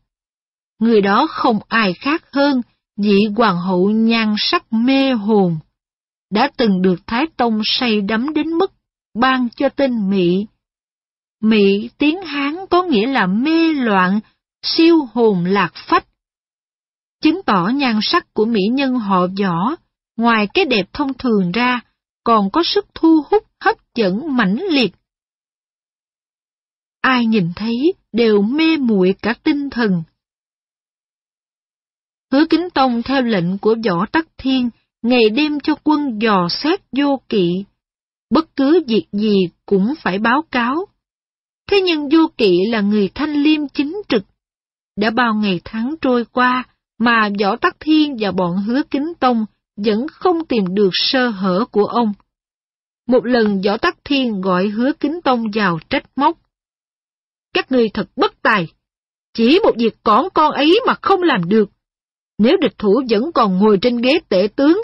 Người 0.79 1.01
đó 1.01 1.27
không 1.31 1.59
ai 1.69 1.95
khác 1.95 2.25
hơn 2.33 2.63
vị 2.97 3.27
hoàng 3.37 3.57
hậu 3.57 3.91
nhan 3.91 4.35
sắc 4.39 4.73
mê 4.73 5.13
hồn, 5.13 5.59
đã 6.31 6.51
từng 6.57 6.83
được 6.83 6.97
Thái 7.07 7.27
Tông 7.37 7.61
say 7.65 8.01
đắm 8.01 8.35
đến 8.35 8.49
mức 8.49 8.73
ban 9.15 9.49
cho 9.57 9.69
tên 9.69 10.11
Mỹ. 10.11 10.47
Mỹ 11.43 11.91
tiếng 11.99 12.23
Hán 12.23 12.57
có 12.71 12.83
nghĩa 12.83 13.07
là 13.07 13.27
mê 13.27 13.73
loạn, 13.73 14.21
siêu 14.63 15.09
hồn 15.15 15.45
lạc 15.45 15.73
phách, 15.75 16.07
chứng 17.23 17.43
tỏ 17.43 17.69
nhan 17.75 17.99
sắc 18.03 18.35
của 18.35 18.45
mỹ 18.45 18.61
nhân 18.73 18.95
họ 18.95 19.27
võ, 19.41 19.75
ngoài 20.17 20.49
cái 20.55 20.65
đẹp 20.65 20.89
thông 20.93 21.15
thường 21.15 21.53
ra, 21.53 21.81
còn 22.25 22.51
có 22.51 22.63
sức 22.65 22.87
thu 22.95 23.23
hút 23.31 23.43
hấp 23.61 23.77
dẫn 23.95 24.37
mãnh 24.37 24.59
liệt. 24.71 24.93
Ai 27.01 27.27
nhìn 27.27 27.53
thấy 27.57 27.93
đều 28.13 28.43
mê 28.43 28.77
muội 28.77 29.15
cả 29.23 29.35
tinh 29.43 29.71
thần. 29.71 30.03
Hứa 32.33 32.45
Kính 32.51 32.69
Tông 32.75 33.03
theo 33.03 33.23
lệnh 33.23 33.59
của 33.59 33.75
Võ 33.85 34.07
Tắc 34.07 34.27
Thiên, 34.39 34.71
ngày 35.03 35.31
đêm 35.31 35.61
cho 35.61 35.75
quân 35.85 36.19
dò 36.23 36.49
xét 36.51 36.81
vô 36.93 37.21
kỵ. 37.29 37.65
bất 38.31 38.57
cứ 38.57 38.83
việc 38.87 39.07
gì 39.13 39.37
cũng 39.67 39.95
phải 40.03 40.19
báo 40.19 40.43
cáo. 40.51 40.87
Thế 41.71 41.81
nhưng 41.81 42.09
vô 42.09 42.31
kỵ 42.37 42.59
là 42.71 42.81
người 42.81 43.11
thanh 43.15 43.33
liêm 43.43 43.69
chính 43.69 44.03
trực. 44.09 44.23
Đã 44.97 45.11
bao 45.11 45.35
ngày 45.35 45.61
tháng 45.65 45.95
trôi 46.01 46.25
qua 46.25 46.65
mà 46.99 47.31
Võ 47.41 47.57
Tắc 47.57 47.77
Thiên 47.81 48.17
và 48.21 48.33
bọn 48.33 48.57
hứa 48.57 48.83
kính 48.91 49.13
tông 49.21 49.47
vẫn 49.77 50.07
không 50.09 50.45
tìm 50.45 50.65
được 50.75 50.91
sơ 50.93 51.29
hở 51.29 51.65
của 51.71 51.85
ông. 51.85 52.13
Một 53.07 53.27
lần 53.27 53.61
Võ 53.65 53.77
Tắc 53.77 53.99
Thiên 54.05 54.41
gọi 54.41 54.69
hứa 54.69 54.93
kính 55.01 55.21
tông 55.25 55.45
vào 55.55 55.79
trách 55.91 56.05
móc. 56.17 56.39
Các 57.55 57.73
người 57.73 57.89
thật 57.95 58.09
bất 58.17 58.43
tài, 58.43 58.67
chỉ 59.35 59.61
một 59.65 59.73
việc 59.79 60.03
cỏn 60.03 60.25
con 60.35 60.53
ấy 60.53 60.81
mà 60.87 60.95
không 61.03 61.23
làm 61.23 61.49
được. 61.49 61.71
Nếu 62.39 62.57
địch 62.61 62.79
thủ 62.79 63.03
vẫn 63.11 63.33
còn 63.35 63.59
ngồi 63.59 63.79
trên 63.83 63.97
ghế 63.97 64.21
tể 64.29 64.49
tướng, 64.57 64.83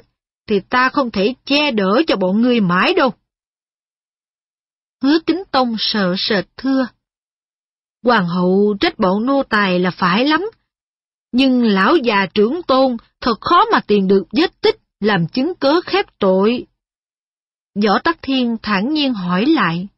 thì 0.49 0.61
ta 0.61 0.89
không 0.89 1.11
thể 1.11 1.35
che 1.45 1.71
đỡ 1.71 2.03
cho 2.07 2.17
bọn 2.17 2.43
ngươi 2.43 2.61
mãi 2.61 2.95
đâu. 2.95 3.11
Hứa 5.03 5.19
kính 5.27 5.43
tông 5.51 5.75
sợ 5.79 6.15
sệt 6.19 6.45
thưa. 6.57 6.87
Hoàng 8.03 8.27
hậu 8.27 8.75
trách 8.81 8.99
bọn 8.99 9.27
nô 9.27 9.43
tài 9.43 9.79
là 9.79 9.91
phải 9.91 10.25
lắm, 10.25 10.51
nhưng 11.33 11.63
lão 11.63 11.97
già 11.97 12.27
trưởng 12.35 12.63
tôn 12.63 12.97
thật 13.21 13.35
khó 13.41 13.65
mà 13.73 13.81
tìm 13.87 14.09
được 14.09 14.25
vết 14.33 14.61
tích 14.61 14.77
làm 15.01 15.27
chứng 15.27 15.55
cớ 15.55 15.81
khép 15.81 16.07
tội. 16.19 16.67
Võ 17.85 17.99
Tắc 17.99 18.19
Thiên 18.23 18.57
thản 18.63 18.93
nhiên 18.93 19.15
hỏi 19.15 19.47
lại. 19.47 19.89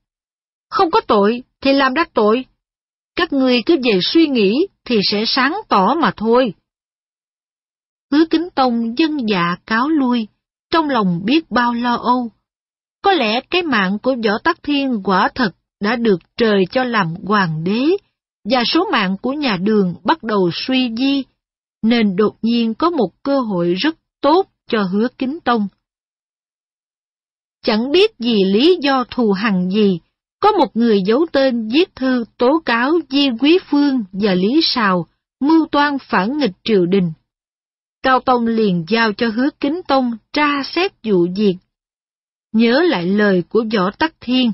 Không 0.70 0.90
có 0.90 1.00
tội 1.00 1.42
thì 1.60 1.72
làm 1.72 1.94
đắc 1.94 2.10
tội. 2.14 2.44
Các 3.16 3.32
ngươi 3.32 3.62
cứ 3.66 3.76
về 3.84 3.98
suy 4.02 4.26
nghĩ 4.26 4.66
thì 4.84 5.00
sẽ 5.10 5.24
sáng 5.26 5.60
tỏ 5.68 5.94
mà 6.00 6.10
thôi. 6.16 6.54
Hứa 8.12 8.24
Kính 8.30 8.48
Tông 8.54 8.98
dân 8.98 9.28
dạ 9.28 9.56
cáo 9.66 9.88
lui, 9.88 10.28
trong 10.70 10.88
lòng 10.88 11.20
biết 11.24 11.50
bao 11.50 11.74
lo 11.74 11.94
âu. 11.94 12.30
Có 13.02 13.12
lẽ 13.12 13.40
cái 13.50 13.62
mạng 13.62 13.98
của 14.02 14.16
Võ 14.24 14.38
Tắc 14.44 14.62
Thiên 14.62 15.00
quả 15.04 15.28
thật 15.34 15.50
đã 15.80 15.96
được 15.96 16.18
trời 16.36 16.64
cho 16.70 16.84
làm 16.84 17.14
hoàng 17.24 17.64
đế, 17.64 17.86
và 18.50 18.64
số 18.64 18.88
mạng 18.92 19.16
của 19.22 19.32
nhà 19.32 19.56
đường 19.56 19.94
bắt 20.04 20.22
đầu 20.22 20.50
suy 20.52 20.90
di, 20.98 21.24
nên 21.82 22.16
đột 22.16 22.36
nhiên 22.42 22.74
có 22.74 22.90
một 22.90 23.08
cơ 23.22 23.40
hội 23.40 23.74
rất 23.74 23.96
tốt 24.20 24.46
cho 24.70 24.82
hứa 24.82 25.08
kính 25.18 25.38
tông. 25.44 25.68
Chẳng 27.64 27.90
biết 27.90 28.18
vì 28.18 28.44
lý 28.44 28.78
do 28.82 29.04
thù 29.10 29.32
hằn 29.32 29.68
gì, 29.70 30.00
có 30.40 30.52
một 30.52 30.76
người 30.76 31.02
giấu 31.06 31.26
tên 31.32 31.68
viết 31.68 31.96
thư 31.96 32.24
tố 32.38 32.62
cáo 32.64 32.92
Di 33.10 33.28
Quý 33.40 33.58
Phương 33.70 34.04
và 34.12 34.34
Lý 34.34 34.60
Sào 34.62 35.06
mưu 35.40 35.66
toan 35.66 35.96
phản 35.98 36.38
nghịch 36.38 36.54
triều 36.64 36.86
đình. 36.86 37.12
Cao 38.06 38.20
Tông 38.20 38.46
liền 38.46 38.84
giao 38.88 39.12
cho 39.12 39.28
hứa 39.28 39.48
kính 39.60 39.80
tông 39.88 40.16
tra 40.32 40.62
xét 40.64 40.92
vụ 41.02 41.26
việc. 41.36 41.56
Nhớ 42.52 42.82
lại 42.82 43.06
lời 43.06 43.42
của 43.48 43.64
Võ 43.74 43.90
Tắc 43.90 44.14
Thiên. 44.20 44.52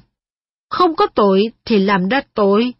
Không 0.70 0.96
có 0.96 1.06
tội 1.06 1.52
thì 1.64 1.78
làm 1.78 2.08
ra 2.08 2.22
tội. 2.34 2.74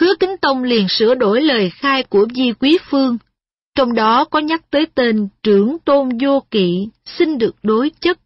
Hứa 0.00 0.14
kính 0.20 0.36
tông 0.40 0.62
liền 0.62 0.86
sửa 0.88 1.14
đổi 1.14 1.42
lời 1.42 1.70
khai 1.70 2.02
của 2.02 2.26
Di 2.34 2.52
Quý 2.52 2.78
Phương, 2.90 3.18
trong 3.74 3.94
đó 3.94 4.24
có 4.24 4.38
nhắc 4.38 4.70
tới 4.70 4.86
tên 4.94 5.28
trưởng 5.42 5.78
tôn 5.84 6.08
vô 6.22 6.42
kỵ 6.50 6.88
xin 7.04 7.38
được 7.38 7.54
đối 7.62 7.90
chất. 8.00 8.18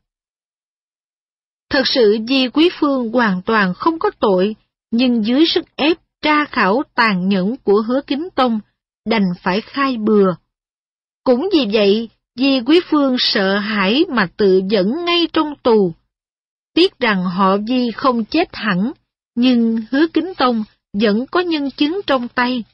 Thật 1.70 1.82
sự 1.84 2.18
Di 2.28 2.49
Quý 2.49 2.70
Phương 2.80 3.12
hoàn 3.12 3.42
toàn 3.42 3.74
không 3.74 3.99
có 3.99 4.11
tội, 4.20 4.57
nhưng 4.90 5.24
dưới 5.24 5.44
sức 5.47 5.64
ép 5.76 5.97
tra 6.22 6.44
khảo 6.44 6.82
tàn 6.94 7.28
nhẫn 7.28 7.57
của 7.57 7.82
hứa 7.86 8.01
kính 8.07 8.28
tông, 8.34 8.61
đành 9.09 9.26
phải 9.42 9.61
khai 9.61 9.97
bừa. 9.97 10.34
Cũng 11.27 11.49
vì 11.53 11.66
vậy, 11.72 12.09
Di 12.39 12.61
Quý 12.66 12.81
Phương 12.91 13.16
sợ 13.18 13.59
hãi 13.59 14.05
mà 14.09 14.29
tự 14.37 14.61
dẫn 14.70 15.05
ngay 15.05 15.29
trong 15.33 15.55
tù. 15.62 15.93
Tiếc 16.74 16.99
rằng 16.99 17.24
họ 17.24 17.57
Di 17.68 17.91
không 17.91 18.24
chết 18.24 18.49
hẳn, 18.53 18.93
nhưng 19.35 19.79
hứa 19.91 20.07
kính 20.12 20.33
tông 20.39 20.64
vẫn 21.03 21.27
có 21.27 21.41
nhân 21.41 21.70
chứng 21.70 22.01
trong 22.07 22.29
tay 22.29 22.64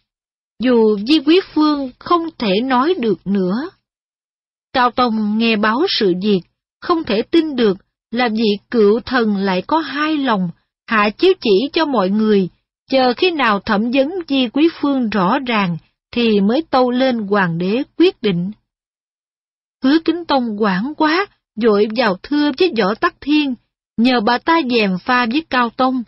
dù 0.63 0.99
Di 1.09 1.19
Quý 1.19 1.41
Phương 1.55 1.91
không 1.99 2.23
thể 2.39 2.61
nói 2.63 2.95
được 2.99 3.27
nữa. 3.27 3.71
Cao 4.73 4.91
Tông 4.91 5.39
nghe 5.39 5.57
báo 5.57 5.81
sự 5.89 6.15
việc, 6.23 6.41
không 6.81 7.05
thể 7.05 7.23
tin 7.23 7.57
được 7.57 7.77
là 8.11 8.29
vị 8.29 8.59
cựu 8.71 9.01
thần 9.01 9.37
lại 9.37 9.63
có 9.67 9.79
hai 9.79 10.17
lòng, 10.17 10.51
hạ 10.87 11.11
chiếu 11.11 11.33
chỉ 11.41 11.69
cho 11.73 11.85
mọi 11.85 12.11
người, 12.11 12.49
chờ 12.91 13.13
khi 13.17 13.31
nào 13.31 13.61
thẩm 13.61 13.91
vấn 13.91 14.13
Di 14.29 14.49
Quý 14.49 14.69
Phương 14.81 15.11
rõ 15.11 15.39
ràng 15.39 15.77
thì 16.13 16.41
mới 16.41 16.63
tâu 16.71 16.91
lên 16.91 17.19
hoàng 17.19 17.59
đế 17.59 17.83
quyết 17.99 18.23
định. 18.23 18.51
Hứa 19.85 19.99
Kính 20.05 20.25
Tông 20.25 20.57
quảng 20.59 20.93
quá, 20.97 21.27
dội 21.57 21.89
vào 21.97 22.17
thưa 22.23 22.51
với 22.59 22.73
Võ 22.79 22.95
Tắc 22.95 23.15
Thiên, 23.21 23.55
nhờ 23.97 24.21
bà 24.21 24.39
ta 24.39 24.61
dèm 24.71 24.99
pha 24.99 25.27
với 25.27 25.45
Cao 25.51 25.71
Tông. 25.71 26.03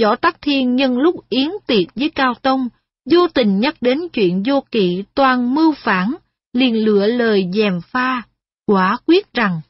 Võ 0.00 0.16
Tắc 0.16 0.42
Thiên 0.42 0.76
nhân 0.76 0.98
lúc 0.98 1.28
yến 1.28 1.48
tiệc 1.66 1.94
với 1.94 2.10
Cao 2.10 2.34
Tông, 2.42 2.68
vô 3.10 3.28
tình 3.28 3.60
nhắc 3.60 3.74
đến 3.80 4.08
chuyện 4.12 4.42
vô 4.46 4.64
kỵ 4.70 5.04
toàn 5.14 5.54
mưu 5.54 5.72
phản, 5.72 6.14
liền 6.52 6.84
lựa 6.84 7.06
lời 7.06 7.48
dèm 7.52 7.80
pha, 7.80 8.22
quả 8.66 8.96
quyết 9.06 9.32
rằng 9.32 9.60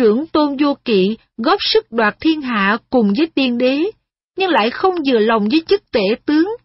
trưởng 0.00 0.26
tôn 0.26 0.56
vô 0.56 0.76
kỵ 0.84 1.16
góp 1.36 1.58
sức 1.62 1.92
đoạt 1.92 2.16
thiên 2.20 2.40
hạ 2.40 2.78
cùng 2.90 3.12
với 3.16 3.26
tiên 3.34 3.58
đế, 3.58 3.82
nhưng 4.36 4.50
lại 4.50 4.70
không 4.70 4.94
vừa 5.06 5.18
lòng 5.18 5.48
với 5.50 5.62
chức 5.68 5.90
tể 5.90 6.00
tướng, 6.26 6.56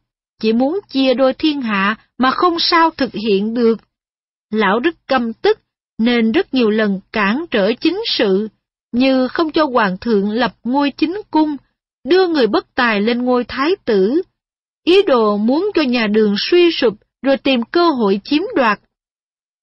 chỉ 0.41 0.53
muốn 0.53 0.79
chia 0.89 1.13
đôi 1.13 1.33
thiên 1.33 1.61
hạ 1.61 1.95
mà 2.17 2.31
không 2.31 2.59
sao 2.59 2.89
thực 2.97 3.13
hiện 3.13 3.53
được. 3.53 3.75
Lão 4.51 4.79
rất 4.79 5.07
căm 5.07 5.33
tức, 5.33 5.59
nên 5.97 6.31
rất 6.31 6.53
nhiều 6.53 6.69
lần 6.69 6.99
cản 7.11 7.45
trở 7.51 7.73
chính 7.73 7.99
sự, 8.17 8.47
như 8.91 9.27
không 9.27 9.51
cho 9.51 9.65
hoàng 9.65 9.97
thượng 10.01 10.31
lập 10.31 10.53
ngôi 10.63 10.91
chính 10.97 11.21
cung, 11.31 11.55
đưa 12.03 12.27
người 12.27 12.47
bất 12.47 12.75
tài 12.75 13.01
lên 13.01 13.25
ngôi 13.25 13.43
thái 13.43 13.75
tử, 13.85 14.21
ý 14.85 15.01
đồ 15.03 15.37
muốn 15.37 15.71
cho 15.73 15.81
nhà 15.81 16.07
đường 16.07 16.35
suy 16.37 16.71
sụp 16.71 16.93
rồi 17.21 17.37
tìm 17.37 17.63
cơ 17.63 17.89
hội 17.89 18.19
chiếm 18.23 18.41
đoạt. 18.55 18.79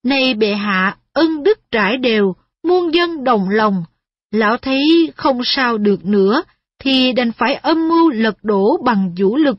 Nay 0.04 0.34
bệ 0.34 0.54
hạ 0.54 0.96
ân 1.12 1.42
đức 1.42 1.58
trải 1.70 1.96
đều, 1.96 2.34
muôn 2.62 2.94
dân 2.94 3.24
đồng 3.24 3.48
lòng, 3.48 3.84
lão 4.30 4.56
thấy 4.56 5.12
không 5.16 5.40
sao 5.44 5.78
được 5.78 6.04
nữa, 6.04 6.42
thì 6.78 7.12
đành 7.12 7.32
phải 7.32 7.54
âm 7.54 7.88
mưu 7.88 8.10
lật 8.10 8.36
đổ 8.42 8.76
bằng 8.84 9.14
vũ 9.18 9.36
lực. 9.36 9.56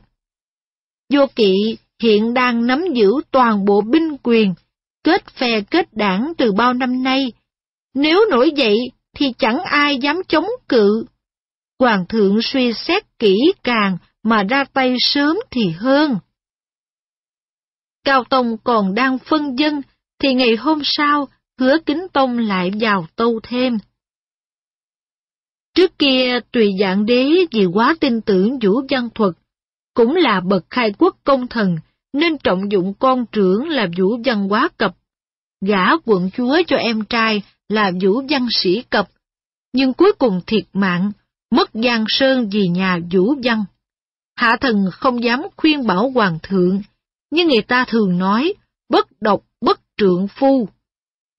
Vô 1.12 1.26
kỵ 1.36 1.76
hiện 2.02 2.34
đang 2.34 2.66
nắm 2.66 2.84
giữ 2.94 3.10
toàn 3.30 3.64
bộ 3.64 3.80
binh 3.80 4.16
quyền, 4.22 4.54
kết 5.04 5.24
phe 5.34 5.60
kết 5.60 5.94
đảng 5.94 6.32
từ 6.38 6.52
bao 6.52 6.74
năm 6.74 7.02
nay. 7.02 7.32
Nếu 7.94 8.20
nổi 8.30 8.52
dậy 8.56 8.76
thì 9.16 9.32
chẳng 9.38 9.58
ai 9.64 9.98
dám 9.98 10.16
chống 10.28 10.46
cự. 10.68 11.04
Hoàng 11.78 12.06
thượng 12.08 12.42
suy 12.42 12.72
xét 12.72 13.18
kỹ 13.18 13.36
càng 13.62 13.98
mà 14.22 14.42
ra 14.42 14.64
tay 14.72 14.94
sớm 14.98 15.36
thì 15.50 15.70
hơn. 15.70 16.18
Cao 18.04 18.24
Tông 18.24 18.56
còn 18.64 18.94
đang 18.94 19.18
phân 19.18 19.56
dân, 19.58 19.82
thì 20.18 20.34
ngày 20.34 20.56
hôm 20.56 20.80
sau, 20.84 21.28
hứa 21.60 21.76
kính 21.86 22.06
Tông 22.12 22.38
lại 22.38 22.70
vào 22.80 23.06
tâu 23.16 23.40
thêm. 23.42 23.78
Trước 25.74 25.98
kia 25.98 26.40
tùy 26.52 26.70
dạng 26.80 27.06
đế 27.06 27.30
vì 27.52 27.66
quá 27.74 27.94
tin 28.00 28.20
tưởng 28.20 28.58
Vũ 28.58 28.80
Văn 28.90 29.08
Thuật, 29.14 29.32
cũng 29.94 30.16
là 30.16 30.40
bậc 30.40 30.64
khai 30.70 30.92
quốc 30.98 31.16
công 31.24 31.48
thần, 31.48 31.76
nên 32.12 32.38
trọng 32.38 32.72
dụng 32.72 32.94
con 32.98 33.26
trưởng 33.32 33.68
là 33.68 33.86
Vũ 33.98 34.16
Văn 34.24 34.52
Quá 34.52 34.68
Cập, 34.76 34.94
gả 35.66 35.96
quận 36.04 36.30
chúa 36.36 36.56
cho 36.66 36.76
em 36.76 37.04
trai 37.04 37.42
là 37.68 37.92
Vũ 38.02 38.22
Văn 38.28 38.46
Sĩ 38.50 38.82
Cập, 38.90 39.08
nhưng 39.72 39.92
cuối 39.92 40.12
cùng 40.18 40.40
thiệt 40.46 40.64
mạng, 40.72 41.12
mất 41.50 41.70
Giang 41.74 42.04
Sơn 42.08 42.48
vì 42.52 42.68
nhà 42.68 42.98
Vũ 43.12 43.34
Văn. 43.44 43.64
Hạ 44.36 44.56
thần 44.60 44.84
không 44.92 45.24
dám 45.24 45.42
khuyên 45.56 45.86
bảo 45.86 46.10
hoàng 46.10 46.38
thượng, 46.42 46.82
nhưng 47.30 47.48
người 47.48 47.62
ta 47.62 47.84
thường 47.88 48.18
nói, 48.18 48.54
bất 48.88 49.22
độc 49.22 49.40
bất 49.60 49.80
trượng 49.96 50.26
phu. 50.28 50.68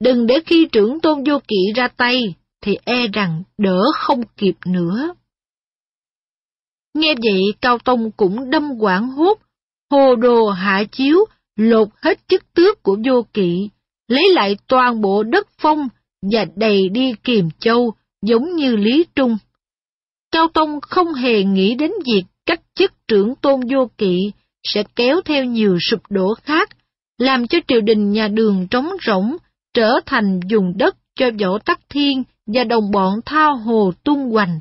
Đừng 0.02 0.28
để 0.28 0.36
khi 0.46 0.68
trưởng 0.72 1.00
tôn 1.00 1.24
vô 1.24 1.40
kỵ 1.48 1.74
ra 1.76 1.88
tay, 1.88 2.36
thì 2.62 2.78
e 2.86 3.08
rằng 3.08 3.44
đỡ 3.58 3.78
không 3.96 4.22
kịp 4.38 4.56
nữa. 4.66 5.14
Nghe 6.96 7.14
vậy 7.24 7.42
Cao 7.62 7.78
Tông 7.80 8.12
cũng 8.12 8.50
đâm 8.50 8.72
quảng 8.80 9.08
hốt, 9.08 9.38
hồ 9.92 10.16
đồ 10.16 10.50
hạ 10.50 10.84
chiếu, 10.92 11.18
lột 11.56 11.88
hết 12.02 12.20
chức 12.28 12.54
tước 12.54 12.84
của 12.84 12.98
vô 13.06 13.26
kỵ, 13.34 13.70
lấy 14.08 14.34
lại 14.34 14.58
toàn 14.68 15.02
bộ 15.02 15.24
đất 15.24 15.48
phong 15.62 15.88
và 16.32 16.46
đầy 16.56 16.90
đi 16.90 17.14
kiềm 17.24 17.50
châu 17.60 17.94
giống 18.22 18.56
như 18.56 18.76
Lý 18.76 19.06
Trung. 19.16 19.38
Cao 20.32 20.48
Tông 20.54 20.82
không 20.82 21.14
hề 21.14 21.44
nghĩ 21.44 21.76
đến 21.76 21.92
việc 22.06 22.24
cách 22.46 22.62
chức 22.76 22.92
trưởng 23.08 23.36
tôn 23.36 23.60
vô 23.72 23.90
kỵ 23.98 24.32
sẽ 24.64 24.84
kéo 24.96 25.22
theo 25.26 25.46
nhiều 25.46 25.78
sụp 25.90 26.02
đổ 26.10 26.34
khác, 26.44 26.70
làm 27.18 27.48
cho 27.48 27.58
triều 27.68 27.82
đình 27.82 28.12
nhà 28.12 28.28
đường 28.28 28.68
trống 28.72 28.90
rỗng, 29.08 29.38
trở 29.74 30.00
thành 30.06 30.40
dùng 30.48 30.74
đất 30.78 30.96
cho 31.16 31.30
võ 31.40 31.58
tắc 31.66 31.80
thiên 31.90 32.24
và 32.48 32.64
đồng 32.64 32.92
bọn 32.92 33.14
thao 33.26 33.58
hồ 33.58 33.92
tung 34.04 34.32
hoành. 34.32 34.60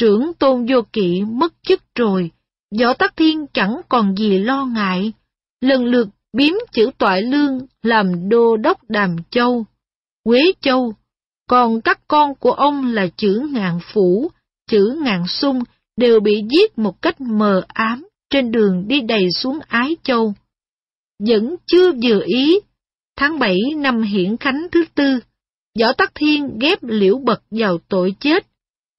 Trưởng 0.00 0.32
tôn 0.38 0.66
vô 0.66 0.82
kỵ 0.92 1.22
mất 1.22 1.52
chức 1.62 1.82
rồi, 1.94 2.30
võ 2.80 2.94
tắc 2.94 3.16
thiên 3.16 3.46
chẳng 3.52 3.80
còn 3.88 4.16
gì 4.16 4.38
lo 4.38 4.64
ngại, 4.64 5.12
lần 5.60 5.84
lượt 5.84 6.08
biếm 6.32 6.52
chữ 6.72 6.90
toại 6.98 7.22
lương 7.22 7.58
làm 7.82 8.28
đô 8.28 8.56
đốc 8.56 8.90
đàm 8.90 9.16
châu, 9.30 9.64
quế 10.24 10.40
châu, 10.60 10.94
còn 11.48 11.80
các 11.80 12.00
con 12.08 12.34
của 12.34 12.52
ông 12.52 12.92
là 12.92 13.06
chữ 13.16 13.48
ngạn 13.52 13.78
phủ, 13.92 14.30
chữ 14.70 14.98
ngạn 15.02 15.22
sung 15.26 15.62
đều 15.96 16.20
bị 16.20 16.42
giết 16.50 16.78
một 16.78 17.02
cách 17.02 17.20
mờ 17.20 17.62
ám 17.68 18.08
trên 18.30 18.52
đường 18.52 18.88
đi 18.88 19.00
đầy 19.00 19.26
xuống 19.30 19.58
Ái 19.68 19.96
Châu. 20.02 20.34
Vẫn 21.26 21.56
chưa 21.66 21.92
vừa 21.92 22.22
ý, 22.26 22.60
tháng 23.16 23.38
7 23.38 23.56
năm 23.76 24.02
hiển 24.02 24.36
khánh 24.36 24.66
thứ 24.72 24.84
tư, 24.94 25.20
Võ 25.80 25.92
Tắc 25.92 26.12
Thiên 26.14 26.58
ghép 26.58 26.78
liễu 26.82 27.18
bật 27.18 27.42
vào 27.50 27.78
tội 27.88 28.14
chết, 28.20 28.49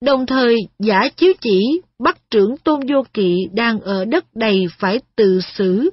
đồng 0.02 0.26
thời 0.26 0.56
giả 0.78 1.08
chiếu 1.16 1.32
chỉ 1.40 1.80
bắt 1.98 2.30
trưởng 2.30 2.56
tôn 2.56 2.80
vô 2.88 3.04
kỵ 3.14 3.36
đang 3.52 3.80
ở 3.80 4.04
đất 4.04 4.24
đầy 4.34 4.66
phải 4.78 5.00
tự 5.16 5.40
xử. 5.54 5.90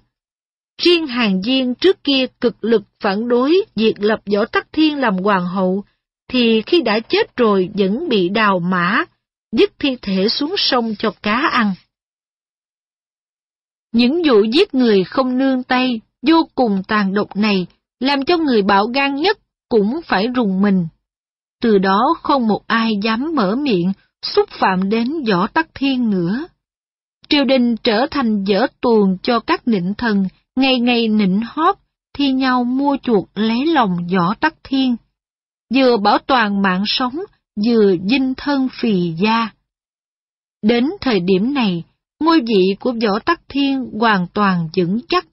Riêng 0.82 1.08
hàng 1.08 1.42
viên 1.42 1.76
trước 1.76 2.04
kia 2.04 2.26
cực 2.42 2.64
lực 2.64 2.82
phản 3.00 3.28
đối 3.28 3.66
việc 3.76 3.94
lập 4.00 4.20
Võ 4.36 4.46
Tắc 4.46 4.68
Thiên 4.72 5.00
làm 5.00 5.18
hoàng 5.18 5.46
hậu, 5.46 5.84
thì 6.30 6.62
khi 6.62 6.82
đã 6.82 7.00
chết 7.00 7.36
rồi 7.36 7.70
vẫn 7.74 8.10
bị 8.10 8.30
đào 8.30 8.60
mã, 8.60 9.04
dứt 9.52 9.72
thi 9.80 9.98
thể 10.02 10.30
xuống 10.30 10.56
sông 10.58 10.96
cho 11.00 11.12
cá 11.22 11.42
ăn. 11.52 11.74
Những 13.94 14.22
vụ 14.24 14.44
giết 14.44 14.74
người 14.74 15.04
không 15.04 15.38
nương 15.38 15.64
tay, 15.64 16.02
vô 16.28 16.50
cùng 16.56 16.84
tàn 16.88 17.14
độc 17.14 17.36
này, 17.36 17.68
làm 18.00 18.26
cho 18.26 18.38
người 18.38 18.62
bạo 18.62 18.88
gan 18.88 19.16
nhất 19.16 19.40
cũng 19.70 20.00
phải 20.06 20.28
rùng 20.28 20.62
mình. 20.62 20.88
Từ 21.62 21.78
đó 21.78 22.02
không 22.24 22.48
một 22.48 22.62
ai 22.68 22.92
dám 23.04 23.32
mở 23.36 23.56
miệng 23.56 23.92
xúc 24.22 24.50
phạm 24.50 24.90
đến 24.90 25.24
võ 25.30 25.48
tắc 25.48 25.68
thiên 25.74 26.10
nữa. 26.10 26.48
Triều 27.30 27.44
đình 27.44 27.76
trở 27.84 28.06
thành 28.12 28.44
dở 28.44 28.68
tuồng 28.82 29.18
cho 29.24 29.40
các 29.40 29.68
nịnh 29.68 29.94
thần, 29.98 30.26
ngày 30.56 30.80
ngày 30.80 31.08
nịnh 31.08 31.42
hót, 31.46 31.76
thi 32.14 32.32
nhau 32.32 32.64
mua 32.64 32.98
chuột 33.04 33.24
lấy 33.36 33.66
lòng 33.66 33.98
võ 34.14 34.34
tắc 34.34 34.54
thiên. 34.64 34.96
Vừa 35.74 35.98
bảo 35.98 36.18
toàn 36.18 36.62
mạng 36.62 36.84
sống, 36.86 37.16
vừa 37.66 37.96
dinh 38.10 38.34
thân 38.38 38.70
phì 38.72 39.14
gia. 39.24 39.50
Đến 40.62 40.90
thời 41.02 41.20
điểm 41.20 41.54
này, 41.54 41.84
ngôi 42.20 42.42
vị 42.42 42.76
của 42.80 42.92
võ 42.92 43.20
tắc 43.20 43.42
thiên 43.50 43.90
hoàn 44.00 44.28
toàn 44.34 44.70
vững 44.78 45.00
chắc, 45.08 45.28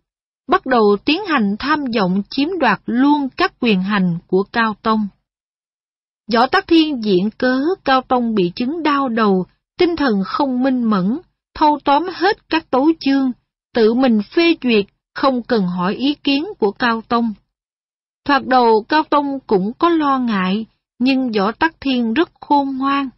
bắt 0.48 0.66
đầu 0.66 0.96
tiến 1.04 1.24
hành 1.26 1.56
tham 1.58 1.84
vọng 1.96 2.22
chiếm 2.30 2.48
đoạt 2.60 2.80
luôn 2.86 3.28
các 3.36 3.52
quyền 3.60 3.82
hành 3.82 4.18
của 4.26 4.42
Cao 4.52 4.76
Tông. 4.82 5.08
Võ 6.32 6.46
Tắc 6.46 6.66
Thiên 6.66 7.04
diện 7.04 7.30
cớ 7.38 7.60
Cao 7.84 8.00
Tông 8.08 8.34
bị 8.34 8.52
chứng 8.56 8.82
đau 8.82 9.08
đầu, 9.08 9.46
tinh 9.78 9.96
thần 9.96 10.22
không 10.24 10.62
minh 10.62 10.82
mẫn, 10.82 11.18
thâu 11.54 11.78
tóm 11.84 12.06
hết 12.14 12.48
các 12.48 12.70
tấu 12.70 12.88
chương, 13.00 13.32
tự 13.74 13.94
mình 13.94 14.20
phê 14.22 14.54
duyệt, 14.62 14.84
không 15.14 15.42
cần 15.42 15.66
hỏi 15.66 15.94
ý 15.94 16.14
kiến 16.14 16.44
của 16.58 16.70
Cao 16.70 17.02
Tông. 17.08 17.34
Thoạt 18.24 18.46
đầu 18.46 18.84
Cao 18.88 19.02
Tông 19.10 19.40
cũng 19.46 19.72
có 19.78 19.88
lo 19.88 20.18
ngại, 20.18 20.66
nhưng 20.98 21.32
Võ 21.32 21.52
Tắc 21.52 21.80
Thiên 21.80 22.14
rất 22.14 22.30
khôn 22.40 22.78
ngoan. 22.78 23.08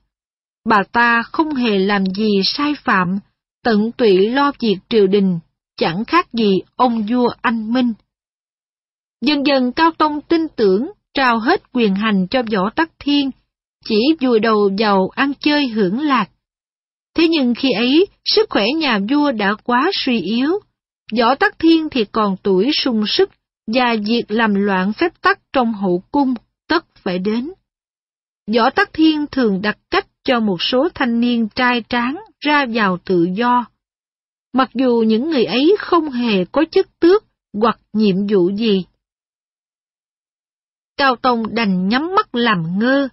Bà 0.64 0.82
ta 0.92 1.22
không 1.22 1.54
hề 1.54 1.78
làm 1.78 2.06
gì 2.06 2.40
sai 2.44 2.74
phạm, 2.84 3.18
tận 3.64 3.92
tụy 3.92 4.30
lo 4.30 4.52
việc 4.60 4.76
triều 4.88 5.06
đình, 5.06 5.38
chẳng 5.76 6.04
khác 6.04 6.32
gì 6.32 6.52
ông 6.76 7.06
vua 7.10 7.28
anh 7.42 7.72
Minh. 7.72 7.92
Dần 9.20 9.46
dần 9.46 9.72
Cao 9.72 9.90
Tông 9.98 10.20
tin 10.20 10.48
tưởng 10.56 10.90
trao 11.14 11.38
hết 11.38 11.62
quyền 11.72 11.94
hành 11.94 12.26
cho 12.30 12.42
Võ 12.42 12.70
Tắc 12.70 12.90
Thiên, 12.98 13.30
chỉ 13.84 14.00
vùi 14.20 14.38
đầu 14.40 14.70
vào 14.78 15.08
ăn 15.14 15.32
chơi 15.40 15.68
hưởng 15.68 16.00
lạc. 16.00 16.30
Thế 17.16 17.28
nhưng 17.28 17.54
khi 17.54 17.68
ấy, 17.72 18.06
sức 18.24 18.50
khỏe 18.50 18.64
nhà 18.76 18.98
vua 19.10 19.32
đã 19.32 19.54
quá 19.64 19.90
suy 19.92 20.20
yếu, 20.20 20.50
Võ 21.18 21.34
Tắc 21.34 21.58
Thiên 21.58 21.88
thì 21.90 22.04
còn 22.04 22.36
tuổi 22.42 22.70
sung 22.72 23.04
sức, 23.06 23.30
và 23.74 23.96
việc 24.06 24.30
làm 24.30 24.54
loạn 24.54 24.92
phép 24.92 25.12
tắc 25.22 25.38
trong 25.52 25.74
hậu 25.74 26.02
cung 26.10 26.34
tất 26.68 26.84
phải 26.94 27.18
đến. 27.18 27.52
Võ 28.54 28.70
Tắc 28.70 28.92
Thiên 28.92 29.26
thường 29.32 29.62
đặt 29.62 29.78
cách 29.90 30.06
cho 30.24 30.40
một 30.40 30.62
số 30.62 30.88
thanh 30.94 31.20
niên 31.20 31.48
trai 31.54 31.82
tráng 31.88 32.16
ra 32.40 32.66
vào 32.74 32.98
tự 33.04 33.28
do. 33.34 33.66
Mặc 34.52 34.70
dù 34.74 35.04
những 35.06 35.30
người 35.30 35.44
ấy 35.44 35.76
không 35.78 36.10
hề 36.10 36.44
có 36.44 36.64
chức 36.70 37.00
tước 37.00 37.24
hoặc 37.60 37.78
nhiệm 37.92 38.16
vụ 38.26 38.50
gì. 38.50 38.84
Cao 40.98 41.16
Tông 41.16 41.54
đành 41.54 41.88
nhắm 41.88 42.14
mắt 42.16 42.34
làm 42.34 42.78
ngơ. 42.78 43.08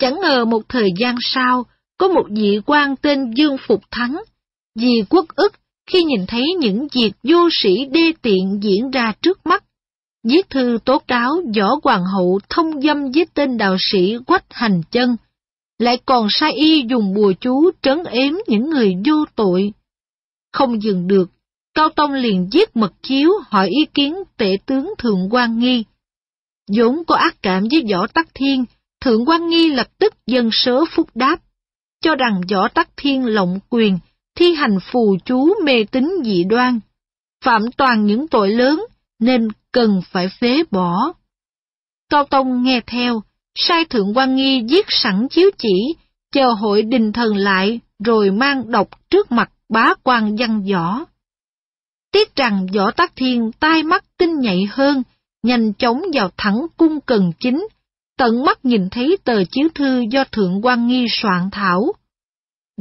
Chẳng 0.00 0.20
ngờ 0.20 0.44
một 0.44 0.62
thời 0.68 0.90
gian 0.98 1.16
sau, 1.20 1.66
có 1.98 2.08
một 2.08 2.26
vị 2.30 2.60
quan 2.66 2.96
tên 2.96 3.30
Dương 3.36 3.56
Phục 3.66 3.80
Thắng, 3.90 4.22
vì 4.78 5.04
quốc 5.10 5.26
ức 5.36 5.52
khi 5.90 6.04
nhìn 6.04 6.26
thấy 6.28 6.44
những 6.58 6.88
việc 6.94 7.12
vô 7.22 7.48
sĩ 7.52 7.84
đê 7.84 8.12
tiện 8.22 8.60
diễn 8.62 8.90
ra 8.90 9.12
trước 9.22 9.46
mắt. 9.46 9.64
Viết 10.28 10.50
thư 10.50 10.78
tố 10.84 10.98
cáo 10.98 11.30
võ 11.56 11.68
hoàng 11.82 12.04
hậu 12.14 12.40
thông 12.48 12.80
dâm 12.80 13.10
với 13.14 13.26
tên 13.34 13.58
đạo 13.58 13.76
sĩ 13.78 14.16
Quách 14.26 14.44
Hành 14.50 14.82
Chân, 14.90 15.16
lại 15.78 15.98
còn 16.06 16.26
sai 16.30 16.52
y 16.52 16.84
dùng 16.90 17.14
bùa 17.14 17.32
chú 17.40 17.70
trấn 17.82 18.04
ếm 18.04 18.34
những 18.46 18.70
người 18.70 18.94
vô 19.04 19.24
tội. 19.36 19.72
Không 20.52 20.82
dừng 20.82 21.06
được, 21.06 21.30
Cao 21.74 21.88
Tông 21.88 22.12
liền 22.12 22.48
giết 22.52 22.76
mật 22.76 22.92
chiếu 23.02 23.30
hỏi 23.50 23.68
ý 23.68 23.86
kiến 23.94 24.14
tể 24.36 24.56
tướng 24.66 24.94
Thượng 24.98 25.28
quan 25.30 25.58
Nghi, 25.58 25.84
vốn 26.76 27.04
có 27.06 27.14
ác 27.14 27.36
cảm 27.42 27.64
với 27.70 27.84
Võ 27.92 28.06
Tắc 28.06 28.28
Thiên, 28.34 28.64
Thượng 29.00 29.24
quan 29.26 29.48
Nghi 29.48 29.70
lập 29.70 29.86
tức 29.98 30.14
dân 30.26 30.48
sớ 30.52 30.84
phúc 30.96 31.08
đáp, 31.14 31.36
cho 32.02 32.14
rằng 32.14 32.40
Võ 32.50 32.68
Tắc 32.68 32.88
Thiên 32.96 33.26
lộng 33.26 33.58
quyền, 33.70 33.98
thi 34.36 34.54
hành 34.54 34.78
phù 34.92 35.16
chú 35.24 35.54
mê 35.64 35.84
tín 35.84 36.10
dị 36.24 36.44
đoan, 36.44 36.80
phạm 37.44 37.62
toàn 37.76 38.06
những 38.06 38.28
tội 38.28 38.50
lớn 38.50 38.84
nên 39.18 39.48
cần 39.72 40.00
phải 40.10 40.28
phế 40.40 40.62
bỏ. 40.70 41.12
Cao 42.08 42.24
Tông 42.24 42.62
nghe 42.62 42.80
theo, 42.86 43.22
sai 43.54 43.84
Thượng 43.84 44.16
quan 44.16 44.36
Nghi 44.36 44.62
viết 44.68 44.86
sẵn 44.88 45.28
chiếu 45.30 45.50
chỉ, 45.58 45.94
chờ 46.32 46.52
hội 46.60 46.82
đình 46.82 47.12
thần 47.12 47.36
lại 47.36 47.80
rồi 48.04 48.30
mang 48.30 48.70
đọc 48.70 48.88
trước 49.10 49.32
mặt 49.32 49.50
bá 49.68 49.94
quan 50.02 50.36
văn 50.36 50.64
võ. 50.72 51.04
Tiếc 52.12 52.36
rằng 52.36 52.66
võ 52.74 52.90
tắc 52.90 53.12
thiên 53.16 53.50
tai 53.60 53.82
mắt 53.82 54.04
tinh 54.18 54.40
nhạy 54.40 54.64
hơn, 54.70 55.02
nhanh 55.42 55.72
chóng 55.72 56.02
vào 56.12 56.30
thẳng 56.36 56.66
cung 56.76 57.00
cần 57.00 57.32
chính, 57.40 57.66
tận 58.18 58.44
mắt 58.44 58.64
nhìn 58.64 58.88
thấy 58.90 59.16
tờ 59.24 59.44
chiếu 59.50 59.68
thư 59.74 60.04
do 60.10 60.24
Thượng 60.24 60.64
quan 60.66 60.86
Nghi 60.86 61.06
soạn 61.10 61.48
thảo. 61.52 61.92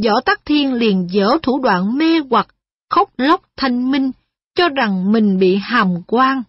Võ 0.04 0.22
Tắc 0.26 0.46
Thiên 0.46 0.74
liền 0.74 1.08
dở 1.12 1.38
thủ 1.44 1.60
đoạn 1.64 1.98
mê 1.98 2.20
hoặc, 2.30 2.48
khóc 2.90 3.10
lóc 3.18 3.42
thanh 3.58 3.92
minh, 3.92 4.12
cho 4.56 4.70
rằng 4.70 5.12
mình 5.12 5.40
bị 5.40 5.56
hàm 5.56 5.88
quan. 6.08 6.44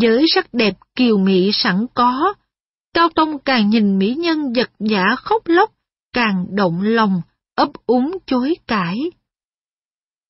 Với 0.00 0.24
sắc 0.34 0.54
đẹp 0.54 0.74
kiều 0.96 1.18
mị 1.18 1.50
sẵn 1.52 1.86
có, 1.94 2.34
Cao 2.94 3.08
Tông 3.14 3.38
càng 3.38 3.70
nhìn 3.70 3.98
mỹ 3.98 4.14
nhân 4.14 4.52
giật 4.56 4.70
giả 4.78 5.04
khóc 5.16 5.42
lóc, 5.46 5.72
càng 6.12 6.46
động 6.50 6.82
lòng, 6.82 7.22
ấp 7.54 7.68
úng 7.86 8.18
chối 8.26 8.56
cãi. 8.66 8.96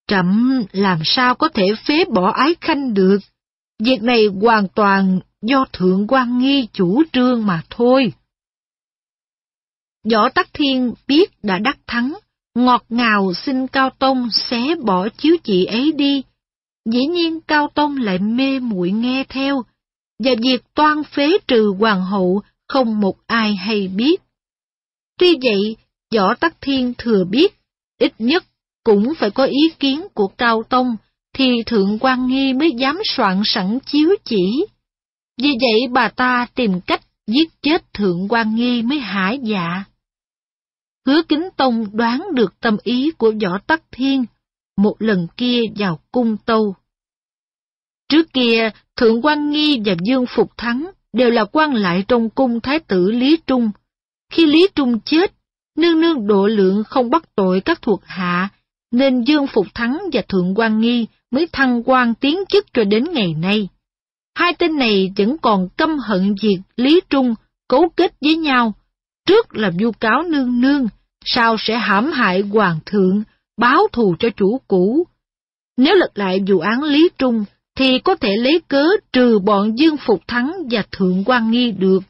Trẫm 0.07 0.63
làm 0.73 0.99
sao 1.05 1.35
có 1.35 1.49
thể 1.49 1.67
phế 1.87 2.05
bỏ 2.05 2.31
ái 2.31 2.55
khanh 2.61 2.95
được? 2.95 3.19
Việc 3.81 4.03
này 4.03 4.27
hoàn 4.41 4.69
toàn 4.69 5.21
do 5.43 5.65
Thượng 5.73 6.07
quan 6.09 6.39
Nghi 6.39 6.69
chủ 6.73 7.03
trương 7.13 7.47
mà 7.47 7.63
thôi. 7.71 8.13
Võ 10.13 10.29
Tắc 10.29 10.49
Thiên 10.53 10.95
biết 11.07 11.31
đã 11.43 11.59
đắc 11.59 11.79
thắng, 11.87 12.15
ngọt 12.55 12.85
ngào 12.89 13.33
xin 13.35 13.67
Cao 13.67 13.91
Tông 13.99 14.31
xé 14.31 14.75
bỏ 14.85 15.09
chiếu 15.09 15.37
chị 15.45 15.65
ấy 15.65 15.93
đi. 15.93 16.23
Dĩ 16.93 17.07
nhiên 17.07 17.41
Cao 17.41 17.69
Tông 17.75 17.97
lại 17.97 18.19
mê 18.19 18.59
muội 18.59 18.91
nghe 18.91 19.25
theo, 19.29 19.63
và 20.19 20.31
việc 20.43 20.63
toan 20.75 21.03
phế 21.05 21.31
trừ 21.49 21.75
hoàng 21.79 22.05
hậu 22.05 22.43
không 22.69 23.01
một 23.01 23.17
ai 23.27 23.55
hay 23.55 23.89
biết. 23.89 24.21
Tuy 25.19 25.37
vậy, 25.43 25.77
Võ 26.15 26.35
Tắc 26.35 26.61
Thiên 26.61 26.95
thừa 26.99 27.25
biết, 27.25 27.55
ít 27.99 28.13
nhất 28.19 28.45
cũng 28.85 29.13
phải 29.19 29.31
có 29.31 29.45
ý 29.45 29.71
kiến 29.79 30.07
của 30.15 30.27
Cao 30.27 30.63
Tông, 30.63 30.97
thì 31.33 31.63
Thượng 31.67 31.99
quan 32.01 32.27
Nghi 32.27 32.53
mới 32.53 32.73
dám 32.79 32.99
soạn 33.05 33.43
sẵn 33.45 33.79
chiếu 33.87 34.09
chỉ. 34.25 34.67
Vì 35.43 35.49
vậy 35.61 35.81
bà 35.93 36.09
ta 36.09 36.47
tìm 36.55 36.81
cách 36.81 37.01
giết 37.27 37.63
chết 37.63 37.93
Thượng 37.95 38.29
quan 38.29 38.55
Nghi 38.55 38.83
mới 38.83 38.99
hả 38.99 39.33
dạ. 39.33 39.85
Hứa 41.07 41.23
Kính 41.23 41.49
Tông 41.57 41.87
đoán 41.97 42.27
được 42.35 42.61
tâm 42.61 42.77
ý 42.83 43.11
của 43.19 43.33
Võ 43.43 43.59
Tắc 43.67 43.83
Thiên, 43.93 44.25
một 44.77 44.95
lần 44.99 45.27
kia 45.37 45.63
vào 45.77 46.01
cung 46.13 46.37
tâu. 46.37 46.75
Trước 48.09 48.33
kia, 48.33 48.71
Thượng 48.97 49.23
quan 49.23 49.51
Nghi 49.51 49.81
và 49.85 49.95
Dương 50.05 50.25
Phục 50.37 50.57
Thắng 50.57 50.91
đều 51.13 51.31
là 51.31 51.45
quan 51.45 51.75
lại 51.75 52.05
trong 52.09 52.31
cung 52.31 52.61
Thái 52.61 52.79
tử 52.79 53.11
Lý 53.11 53.37
Trung. 53.47 53.71
Khi 54.33 54.47
Lý 54.47 54.69
Trung 54.75 55.01
chết, 55.01 55.33
nương 55.77 56.01
nương 56.01 56.27
độ 56.27 56.47
lượng 56.47 56.85
không 56.85 57.11
bắt 57.11 57.23
tội 57.37 57.61
các 57.61 57.83
thuộc 57.83 58.01
hạ, 58.05 58.49
nên 58.91 59.25
Dương 59.25 59.47
Phục 59.47 59.67
Thắng 59.75 59.99
và 60.13 60.23
Thượng 60.29 60.55
quan 60.55 60.81
Nghi 60.81 61.07
mới 61.31 61.49
thăng 61.53 61.83
quan 61.85 62.15
tiến 62.15 62.39
chức 62.49 62.67
cho 62.73 62.85
đến 62.85 63.05
ngày 63.13 63.35
nay. 63.35 63.69
Hai 64.35 64.53
tên 64.59 64.77
này 64.77 65.13
vẫn 65.17 65.37
còn 65.43 65.69
căm 65.77 65.99
hận 65.99 66.35
việc 66.43 66.59
Lý 66.77 67.01
Trung 67.11 67.35
cấu 67.69 67.89
kết 67.97 68.15
với 68.21 68.37
nhau, 68.37 68.73
trước 69.27 69.55
là 69.55 69.71
vu 69.81 69.93
cáo 69.93 70.23
nương 70.23 70.61
nương, 70.61 70.89
sau 71.25 71.57
sẽ 71.59 71.79
hãm 71.79 72.13
hại 72.13 72.41
hoàng 72.41 72.79
thượng, 72.87 73.23
báo 73.57 73.87
thù 73.93 74.15
cho 74.19 74.29
chủ 74.37 74.61
cũ. 74.69 75.07
Nếu 75.77 75.95
lật 75.95 76.11
lại 76.15 76.41
vụ 76.49 76.59
án 76.59 76.83
Lý 76.83 77.09
Trung, 77.19 77.45
thì 77.77 77.99
có 77.99 78.15
thể 78.15 78.37
lấy 78.37 78.61
cớ 78.69 78.85
trừ 79.13 79.39
bọn 79.39 79.79
Dương 79.79 79.97
Phục 80.07 80.23
Thắng 80.29 80.53
và 80.71 80.85
Thượng 80.93 81.25
quan 81.27 81.51
Nghi 81.51 81.71
được. 81.71 82.01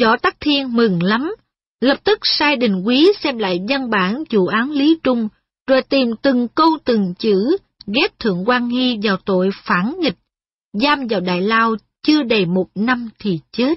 Võ 0.00 0.16
Tắc 0.16 0.36
Thiên 0.40 0.72
mừng 0.72 1.02
lắm, 1.02 1.34
lập 1.80 2.04
tức 2.04 2.18
sai 2.22 2.56
đình 2.56 2.82
quý 2.86 3.12
xem 3.20 3.38
lại 3.38 3.60
văn 3.68 3.90
bản 3.90 4.24
vụ 4.30 4.46
án 4.46 4.70
Lý 4.70 4.98
Trung, 5.02 5.28
rồi 5.66 5.82
tìm 5.82 6.08
từng 6.22 6.48
câu 6.48 6.70
từng 6.84 7.14
chữ, 7.18 7.56
ghép 7.86 8.18
Thượng 8.18 8.44
quan 8.46 8.68
Nghi 8.68 8.98
vào 9.02 9.16
tội 9.24 9.50
phản 9.64 9.96
nghịch, 10.00 10.18
giam 10.72 11.06
vào 11.10 11.20
Đại 11.20 11.40
Lao 11.40 11.76
chưa 12.02 12.22
đầy 12.22 12.46
một 12.46 12.66
năm 12.74 13.08
thì 13.18 13.40
chết. 13.52 13.74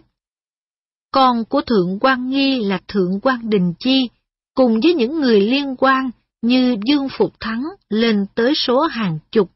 Con 1.12 1.46
của 1.46 1.62
Thượng 1.62 2.00
quan 2.02 2.30
Nghi 2.30 2.64
là 2.64 2.82
Thượng 2.88 3.20
quan 3.24 3.50
Đình 3.50 3.74
Chi, 3.80 4.10
cùng 4.56 4.80
với 4.84 4.94
những 4.94 5.20
người 5.22 5.42
liên 5.42 5.76
quan 5.76 6.12
như 6.42 6.76
Dương 6.86 7.08
Phục 7.18 7.40
Thắng 7.40 7.64
lên 7.90 8.26
tới 8.36 8.54
số 8.56 8.82
hàng 8.82 9.20
chục, 9.32 9.52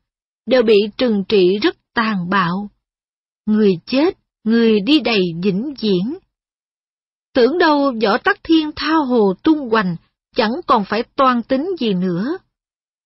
đều 0.46 0.64
bị 0.64 0.78
trừng 0.98 1.24
trị 1.30 1.58
rất 1.62 1.76
tàn 1.94 2.30
bạo. 2.30 2.70
Người 3.46 3.72
chết, 3.86 4.18
người 4.44 4.80
đi 4.80 5.00
đầy 5.00 5.22
vĩnh 5.44 5.74
viễn. 5.80 6.18
Tưởng 7.34 7.58
đâu 7.58 7.94
võ 8.04 8.18
tắc 8.18 8.40
thiên 8.44 8.72
thao 8.76 9.06
hồ 9.06 9.34
tung 9.44 9.70
hoành, 9.70 9.96
chẳng 10.36 10.52
còn 10.68 10.86
phải 10.86 11.04
toan 11.16 11.44
tính 11.44 11.70
gì 11.80 11.94
nữa. 11.94 12.38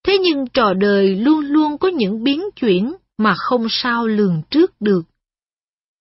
Thế 0.07 0.17
nhưng 0.17 0.47
trò 0.47 0.73
đời 0.73 1.15
luôn 1.15 1.39
luôn 1.39 1.77
có 1.77 1.87
những 1.87 2.23
biến 2.23 2.43
chuyển 2.55 2.95
mà 3.17 3.35
không 3.37 3.67
sao 3.69 4.07
lường 4.07 4.41
trước 4.49 4.81
được. 4.81 5.01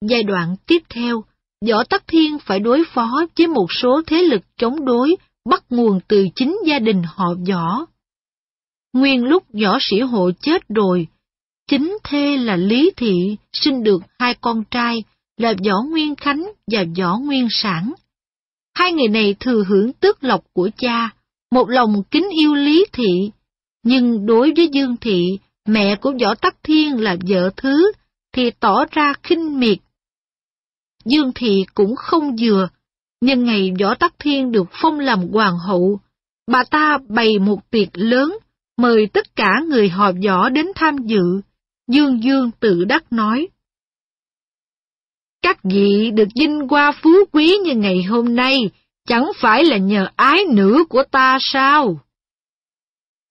Giai 0.08 0.22
đoạn 0.22 0.56
tiếp 0.66 0.82
theo, 0.88 1.24
Võ 1.70 1.84
Tắc 1.84 2.04
Thiên 2.06 2.38
phải 2.38 2.60
đối 2.60 2.84
phó 2.94 3.26
với 3.38 3.46
một 3.46 3.66
số 3.82 4.02
thế 4.06 4.22
lực 4.22 4.42
chống 4.56 4.84
đối 4.84 5.16
bắt 5.50 5.64
nguồn 5.70 6.00
từ 6.08 6.26
chính 6.34 6.58
gia 6.66 6.78
đình 6.78 7.02
họ 7.06 7.34
Võ. 7.48 7.86
Nguyên 8.92 9.24
lúc 9.24 9.44
Võ 9.62 9.78
Sĩ 9.80 10.00
Hộ 10.00 10.30
chết 10.40 10.68
rồi, 10.68 11.06
chính 11.68 11.98
thê 12.04 12.36
là 12.36 12.56
Lý 12.56 12.90
Thị 12.96 13.36
sinh 13.52 13.82
được 13.82 14.02
hai 14.18 14.34
con 14.40 14.64
trai 14.70 15.04
là 15.36 15.54
Võ 15.66 15.82
Nguyên 15.90 16.14
Khánh 16.14 16.52
và 16.72 16.84
Võ 16.98 17.18
Nguyên 17.18 17.48
Sản. 17.50 17.92
Hai 18.74 18.92
người 18.92 19.08
này 19.08 19.34
thừa 19.40 19.64
hưởng 19.68 19.92
tước 19.92 20.24
lộc 20.24 20.44
của 20.52 20.70
cha, 20.76 21.10
một 21.50 21.68
lòng 21.68 22.02
kính 22.10 22.28
yêu 22.40 22.54
Lý 22.54 22.86
Thị, 22.92 23.30
nhưng 23.82 24.26
đối 24.26 24.52
với 24.56 24.68
Dương 24.72 24.96
Thị, 25.00 25.38
mẹ 25.68 25.96
của 25.96 26.12
Võ 26.20 26.34
Tắc 26.34 26.56
Thiên 26.62 27.00
là 27.00 27.16
vợ 27.28 27.50
thứ, 27.56 27.92
thì 28.32 28.50
tỏ 28.50 28.84
ra 28.90 29.12
khinh 29.22 29.60
miệt. 29.60 29.78
Dương 31.04 31.32
Thị 31.34 31.64
cũng 31.74 31.96
không 31.96 32.36
vừa, 32.40 32.68
nhân 33.20 33.44
ngày 33.44 33.72
Võ 33.80 33.94
Tắc 33.94 34.14
Thiên 34.18 34.52
được 34.52 34.66
phong 34.70 35.00
làm 35.00 35.28
hoàng 35.32 35.58
hậu, 35.58 36.00
bà 36.46 36.64
ta 36.64 36.98
bày 37.08 37.38
một 37.38 37.70
tiệc 37.70 37.88
lớn, 37.92 38.38
mời 38.76 39.06
tất 39.12 39.36
cả 39.36 39.60
người 39.68 39.88
họ 39.88 40.12
võ 40.26 40.48
đến 40.48 40.66
tham 40.74 40.96
dự. 40.96 41.40
Dương 41.88 42.22
Dương 42.22 42.50
tự 42.60 42.84
đắc 42.84 43.12
nói. 43.12 43.48
Các 45.44 45.58
vị 45.64 46.10
được 46.14 46.28
vinh 46.40 46.68
qua 46.68 46.92
phú 47.02 47.10
quý 47.32 47.56
như 47.64 47.74
ngày 47.74 48.02
hôm 48.02 48.36
nay, 48.36 48.70
chẳng 49.08 49.30
phải 49.36 49.64
là 49.64 49.76
nhờ 49.76 50.06
ái 50.16 50.44
nữ 50.50 50.84
của 50.88 51.02
ta 51.10 51.38
sao? 51.40 52.00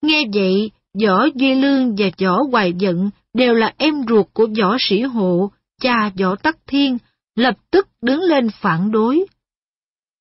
Nghe 0.02 0.24
vậy, 0.34 0.72
Võ 1.04 1.26
Duy 1.36 1.56
Lương 1.56 1.96
và 1.96 2.06
Võ 2.22 2.38
Hoài 2.52 2.74
Dận 2.80 3.10
đều 3.34 3.54
là 3.54 3.74
em 3.78 3.94
ruột 4.10 4.26
của 4.34 4.48
Võ 4.60 4.78
Sĩ 4.80 5.02
Hộ, 5.02 5.52
cha 5.82 6.12
Võ 6.20 6.36
Tắc 6.36 6.58
Thiên, 6.68 6.98
lập 7.36 7.56
tức 7.72 7.88
đứng 8.02 8.22
lên 8.22 8.50
phản 8.62 8.92
đối. 8.92 9.26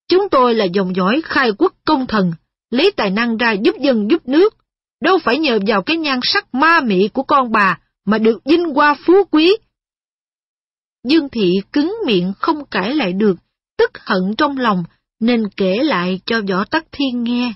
Chúng 0.08 0.28
tôi 0.28 0.54
là 0.54 0.64
dòng 0.64 0.96
dõi 0.96 1.20
khai 1.24 1.50
quốc 1.58 1.74
công 1.84 2.06
thần, 2.06 2.32
lấy 2.70 2.90
tài 2.96 3.10
năng 3.10 3.36
ra 3.36 3.52
giúp 3.52 3.74
dân 3.80 4.10
giúp 4.10 4.28
nước, 4.28 4.54
đâu 5.02 5.18
phải 5.24 5.38
nhờ 5.38 5.58
vào 5.66 5.82
cái 5.82 5.96
nhan 5.96 6.20
sắc 6.22 6.54
ma 6.54 6.80
mị 6.80 7.08
của 7.08 7.22
con 7.22 7.52
bà 7.52 7.78
mà 8.04 8.18
được 8.18 8.44
vinh 8.44 8.64
hoa 8.74 8.96
phú 9.06 9.12
quý. 9.30 9.56
Dương 11.08 11.28
Thị 11.28 11.60
cứng 11.72 11.96
miệng 12.06 12.32
không 12.38 12.64
cãi 12.64 12.94
lại 12.94 13.12
được, 13.12 13.36
tức 13.78 13.90
hận 13.94 14.34
trong 14.38 14.58
lòng 14.58 14.84
nên 15.20 15.48
kể 15.56 15.76
lại 15.82 16.20
cho 16.26 16.40
Võ 16.48 16.64
Tắc 16.64 16.86
Thiên 16.92 17.22
nghe. 17.22 17.54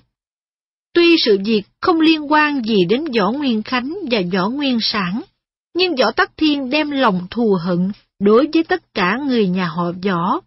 Tuy 0.93 1.17
sự 1.19 1.39
việc 1.45 1.63
không 1.81 2.01
liên 2.01 2.33
quan 2.33 2.63
gì 2.65 2.85
đến 2.89 3.05
Võ 3.19 3.31
Nguyên 3.31 3.63
Khánh 3.63 3.95
và 4.11 4.21
Võ 4.33 4.49
Nguyên 4.49 4.79
Sản, 4.81 5.23
nhưng 5.75 5.95
Võ 5.97 6.13
Tắc 6.13 6.37
Thiên 6.37 6.71
đem 6.71 6.91
lòng 6.91 7.27
thù 7.31 7.57
hận 7.65 7.93
đối 8.19 8.49
với 8.55 8.65
tất 8.65 8.95
cả 8.95 9.19
người 9.27 9.49
nhà 9.49 9.67
họ 9.67 9.93
Võ. 10.05 10.41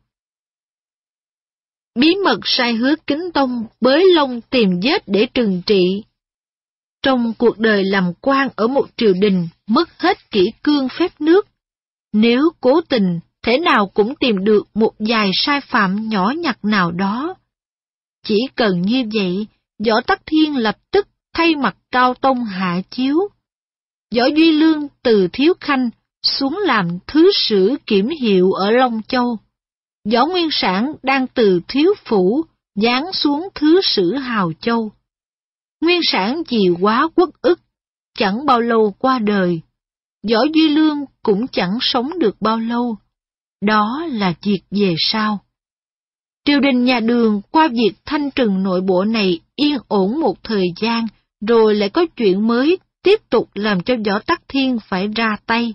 Bí 2.00 2.16
mật 2.26 2.40
sai 2.44 2.74
hứa 2.74 2.96
kính 3.08 3.32
tông 3.34 3.66
bới 3.82 4.06
lông 4.16 4.42
tìm 4.42 4.80
vết 4.84 5.04
để 5.08 5.28
trừng 5.34 5.62
trị. 5.66 6.04
Trong 7.04 7.34
cuộc 7.38 7.60
đời 7.60 7.84
làm 7.84 8.14
quan 8.22 8.50
ở 8.56 8.68
một 8.68 8.88
triều 8.98 9.14
đình 9.14 9.48
mất 9.68 9.90
hết 10.00 10.32
kỹ 10.32 10.52
cương 10.64 10.88
phép 10.90 11.22
nước. 11.22 11.48
Nếu 12.14 12.42
cố 12.62 12.82
tình, 12.82 13.20
thế 13.44 13.58
nào 13.58 13.88
cũng 13.88 14.16
tìm 14.16 14.44
được 14.44 14.68
một 14.74 14.92
vài 15.00 15.32
sai 15.34 15.62
phạm 15.62 16.10
nhỏ 16.10 16.34
nhặt 16.38 16.66
nào 16.66 16.92
đó. 16.92 17.36
Chỉ 18.24 18.38
cần 18.56 18.82
như 18.82 19.04
vậy, 19.14 19.48
Võ 19.86 20.02
Tắc 20.02 20.22
Thiên 20.26 20.58
lập 20.58 20.78
tức 20.92 21.08
thay 21.34 21.56
mặt 21.56 21.78
Cao 21.92 22.14
Tông 22.14 22.44
hạ 22.44 22.82
chiếu. 22.92 23.18
Võ 24.16 24.26
Duy 24.26 24.52
Lương 24.52 24.88
từ 25.04 25.28
Thiếu 25.34 25.54
Khanh 25.60 25.90
xuống 26.24 26.60
làm 26.64 26.88
thứ 27.08 27.32
sử 27.48 27.76
kiểm 27.86 28.10
hiệu 28.22 28.52
ở 28.52 28.72
Long 28.72 29.02
Châu. 29.08 29.38
Võ 30.12 30.26
Nguyên 30.26 30.50
Sản 30.52 30.96
đang 31.04 31.28
từ 31.28 31.60
Thiếu 31.68 31.94
Phủ 32.06 32.44
giáng 32.76 33.14
xuống 33.14 33.48
thứ 33.56 33.82
sử 33.84 34.16
Hào 34.16 34.52
Châu. 34.62 34.92
Nguyên 35.82 36.00
Sản 36.04 36.44
vì 36.50 36.70
quá 36.82 37.08
quốc 37.16 37.30
ức, 37.42 37.60
chẳng 38.18 38.46
bao 38.46 38.62
lâu 38.62 38.96
qua 39.00 39.20
đời. 39.20 39.62
Võ 40.32 40.40
Duy 40.54 40.68
Lương 40.70 41.06
cũng 41.30 41.48
chẳng 41.48 41.78
sống 41.82 42.20
được 42.20 42.42
bao 42.42 42.60
lâu. 42.60 42.98
Đó 43.62 44.06
là 44.10 44.34
việc 44.44 44.62
về 44.72 44.96
sau. 44.98 45.40
Triều 46.46 46.60
đình 46.60 46.84
nhà 46.84 47.00
đường 47.00 47.42
qua 47.52 47.68
việc 47.68 47.92
thanh 48.06 48.32
trừng 48.32 48.64
nội 48.64 48.82
bộ 48.82 49.04
này 49.04 49.40
yên 49.56 49.78
ổn 49.88 50.20
một 50.20 50.44
thời 50.44 50.66
gian, 50.82 51.08
rồi 51.48 51.76
lại 51.76 51.90
có 51.90 52.06
chuyện 52.16 52.48
mới 52.48 52.78
tiếp 53.04 53.20
tục 53.30 53.50
làm 53.54 53.82
cho 53.82 53.96
Võ 54.06 54.20
Tắc 54.20 54.42
Thiên 54.48 54.78
phải 54.88 55.08
ra 55.16 55.38
tay. 55.46 55.74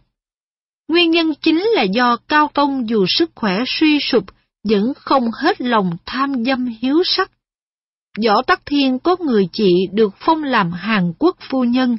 Nguyên 0.88 1.11
nhân 1.11 1.32
chính 1.42 1.59
là 1.74 1.82
do 1.82 2.16
Cao 2.28 2.50
Tông 2.55 2.88
dù 2.88 3.05
sức 3.09 3.30
khỏe 3.34 3.64
suy 3.66 4.00
sụp, 4.00 4.24
vẫn 4.68 4.92
không 4.96 5.24
hết 5.42 5.61
lòng 5.61 5.96
tham 6.07 6.44
dâm 6.44 6.66
hiếu 6.66 7.02
sắc. 7.05 7.30
Võ 8.26 8.42
Tắc 8.42 8.66
Thiên 8.66 8.98
có 8.98 9.16
người 9.20 9.48
chị 9.52 9.72
được 9.92 10.14
phong 10.18 10.42
làm 10.42 10.72
Hàn 10.72 11.12
Quốc 11.18 11.36
phu 11.50 11.64
nhân, 11.64 11.96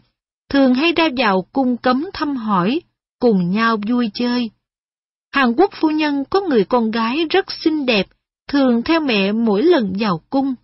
thường 0.50 0.74
hay 0.74 0.92
ra 0.92 1.10
vào 1.18 1.48
cung 1.54 1.78
cấm 1.78 2.06
thăm 2.14 2.36
hỏi, 2.36 2.82
cùng 3.20 3.52
nhau 3.52 3.78
vui 3.88 4.10
chơi. 4.14 4.50
Hàn 5.32 5.54
Quốc 5.58 5.72
phu 5.82 5.90
nhân 5.90 6.24
có 6.30 6.42
người 6.42 6.64
con 6.64 6.92
gái 6.92 7.26
rất 7.30 7.46
xinh 7.52 7.86
đẹp, 7.86 8.08
thường 8.50 8.82
theo 8.84 9.00
mẹ 9.00 9.32
mỗi 9.32 9.64
lần 9.64 9.94
vào 10.00 10.22
cung. 10.30 10.56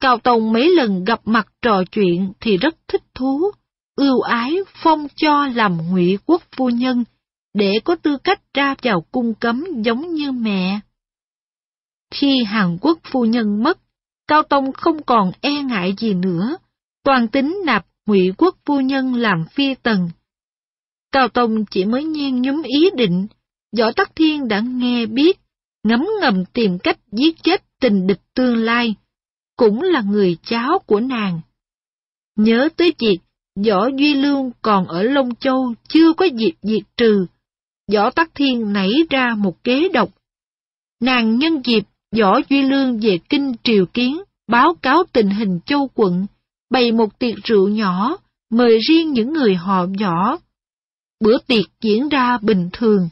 Cao 0.00 0.18
Tông 0.18 0.52
mấy 0.52 0.74
lần 0.76 1.04
gặp 1.04 1.20
mặt 1.24 1.46
trò 1.62 1.82
chuyện 1.92 2.32
thì 2.40 2.56
rất 2.56 2.76
thích 2.88 3.02
thú, 3.14 3.50
ưu 3.96 4.20
ái 4.20 4.56
phong 4.82 5.06
cho 5.16 5.46
làm 5.46 5.78
ngụy 5.90 6.18
quốc 6.26 6.42
phu 6.56 6.68
nhân, 6.68 7.04
để 7.54 7.80
có 7.84 7.96
tư 7.96 8.16
cách 8.24 8.40
ra 8.54 8.74
vào 8.82 9.00
cung 9.12 9.34
cấm 9.34 9.64
giống 9.84 10.14
như 10.14 10.32
mẹ. 10.32 10.80
Khi 12.14 12.44
Hàn 12.44 12.78
Quốc 12.80 12.98
phu 13.12 13.24
nhân 13.24 13.62
mất, 13.62 13.78
Cao 14.28 14.42
Tông 14.42 14.72
không 14.72 15.02
còn 15.02 15.32
e 15.40 15.62
ngại 15.62 15.94
gì 15.98 16.14
nữa, 16.14 16.56
toàn 17.04 17.28
tính 17.28 17.62
nạp 17.66 17.86
ngụy 18.06 18.32
quốc 18.38 18.56
phu 18.66 18.80
nhân 18.80 19.14
làm 19.14 19.44
phi 19.54 19.74
tần. 19.74 20.10
Cao 21.12 21.28
Tông 21.28 21.64
chỉ 21.64 21.84
mới 21.84 22.04
nhiên 22.04 22.42
nhúm 22.42 22.62
ý 22.62 22.90
định, 22.96 23.26
Võ 23.78 23.92
Tắc 23.92 24.16
Thiên 24.16 24.48
đã 24.48 24.60
nghe 24.60 25.06
biết, 25.06 25.38
ngấm 25.84 26.06
ngầm 26.20 26.44
tìm 26.52 26.78
cách 26.78 26.98
giết 27.12 27.42
chết 27.42 27.64
tình 27.80 28.06
địch 28.06 28.20
tương 28.34 28.56
lai, 28.56 28.94
cũng 29.56 29.82
là 29.82 30.00
người 30.00 30.36
cháu 30.42 30.78
của 30.86 31.00
nàng. 31.00 31.40
Nhớ 32.36 32.68
tới 32.76 32.92
việc 32.98 33.18
Võ 33.66 33.88
Duy 33.98 34.14
Lương 34.14 34.50
còn 34.62 34.86
ở 34.86 35.02
Long 35.02 35.34
Châu 35.34 35.74
chưa 35.88 36.12
có 36.12 36.24
dịp 36.24 36.52
diệt 36.62 36.82
trừ, 36.96 37.26
Võ 37.92 38.10
Tắc 38.10 38.30
Thiên 38.34 38.72
nảy 38.72 38.92
ra 39.10 39.34
một 39.38 39.64
kế 39.64 39.88
độc. 39.88 40.08
Nàng 41.00 41.38
nhân 41.38 41.62
dịp 41.64 41.82
Võ 42.18 42.40
Duy 42.50 42.62
Lương 42.62 42.98
về 42.98 43.18
kinh 43.28 43.52
triều 43.62 43.86
kiến, 43.86 44.22
báo 44.48 44.74
cáo 44.82 45.04
tình 45.12 45.30
hình 45.30 45.60
châu 45.66 45.88
quận, 45.94 46.26
bày 46.70 46.92
một 46.92 47.18
tiệc 47.18 47.34
rượu 47.44 47.68
nhỏ, 47.68 48.16
mời 48.50 48.78
riêng 48.88 49.12
những 49.12 49.32
người 49.32 49.54
họ 49.54 49.86
võ. 50.00 50.38
Bữa 51.20 51.38
tiệc 51.46 51.64
diễn 51.80 52.08
ra 52.08 52.38
bình 52.42 52.68
thường. 52.72 53.08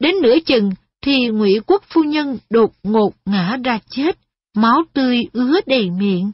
Đến 0.00 0.14
nửa 0.22 0.36
chừng 0.46 0.70
thì 1.02 1.28
Ngụy 1.28 1.60
Quốc 1.66 1.82
phu 1.88 2.02
nhân 2.02 2.38
đột 2.50 2.72
ngột 2.82 3.10
ngã 3.24 3.56
ra 3.64 3.78
chết, 3.90 4.18
máu 4.56 4.82
tươi 4.92 5.24
ứa 5.32 5.60
đầy 5.66 5.90
miệng. 5.90 6.32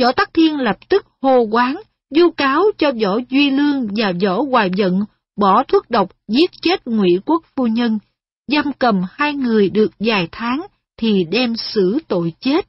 Võ 0.00 0.12
Tắc 0.12 0.34
Thiên 0.34 0.56
lập 0.56 0.76
tức 0.88 1.06
hô 1.20 1.42
quán, 1.42 1.76
du 2.10 2.30
cáo 2.30 2.64
cho 2.78 2.92
Võ 3.02 3.18
Duy 3.30 3.50
Lương 3.50 3.88
và 3.96 4.12
Võ 4.22 4.42
Hoài 4.42 4.70
Vận 4.78 5.00
bỏ 5.36 5.62
thuốc 5.68 5.90
độc 5.90 6.12
giết 6.28 6.50
chết 6.62 6.86
Ngụy 6.86 7.10
Quốc 7.26 7.42
phu 7.56 7.66
nhân, 7.66 7.98
giam 8.46 8.72
cầm 8.78 9.02
hai 9.10 9.34
người 9.34 9.70
được 9.70 9.90
vài 10.00 10.28
tháng 10.32 10.66
thì 10.96 11.24
đem 11.30 11.56
xử 11.56 11.98
tội 12.08 12.32
chết. 12.40 12.68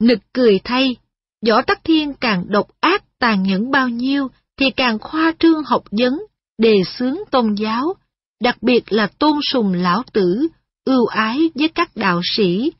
Nực 0.00 0.18
cười 0.32 0.60
thay, 0.64 0.96
Võ 1.46 1.62
Tắc 1.62 1.84
Thiên 1.84 2.14
càng 2.14 2.44
độc 2.48 2.66
ác 2.80 3.18
tàn 3.18 3.42
nhẫn 3.42 3.70
bao 3.70 3.88
nhiêu 3.88 4.28
thì 4.56 4.70
càng 4.76 4.98
khoa 4.98 5.32
trương 5.38 5.62
học 5.66 5.82
vấn, 5.90 6.22
đề 6.62 6.82
xướng 6.98 7.16
tôn 7.30 7.54
giáo, 7.54 7.94
đặc 8.42 8.62
biệt 8.62 8.92
là 8.92 9.06
tôn 9.18 9.32
sùng 9.52 9.72
lão 9.72 10.02
tử, 10.12 10.48
ưu 10.84 11.06
ái 11.06 11.50
với 11.54 11.68
các 11.68 11.90
đạo 11.96 12.20
sĩ. 12.36 12.72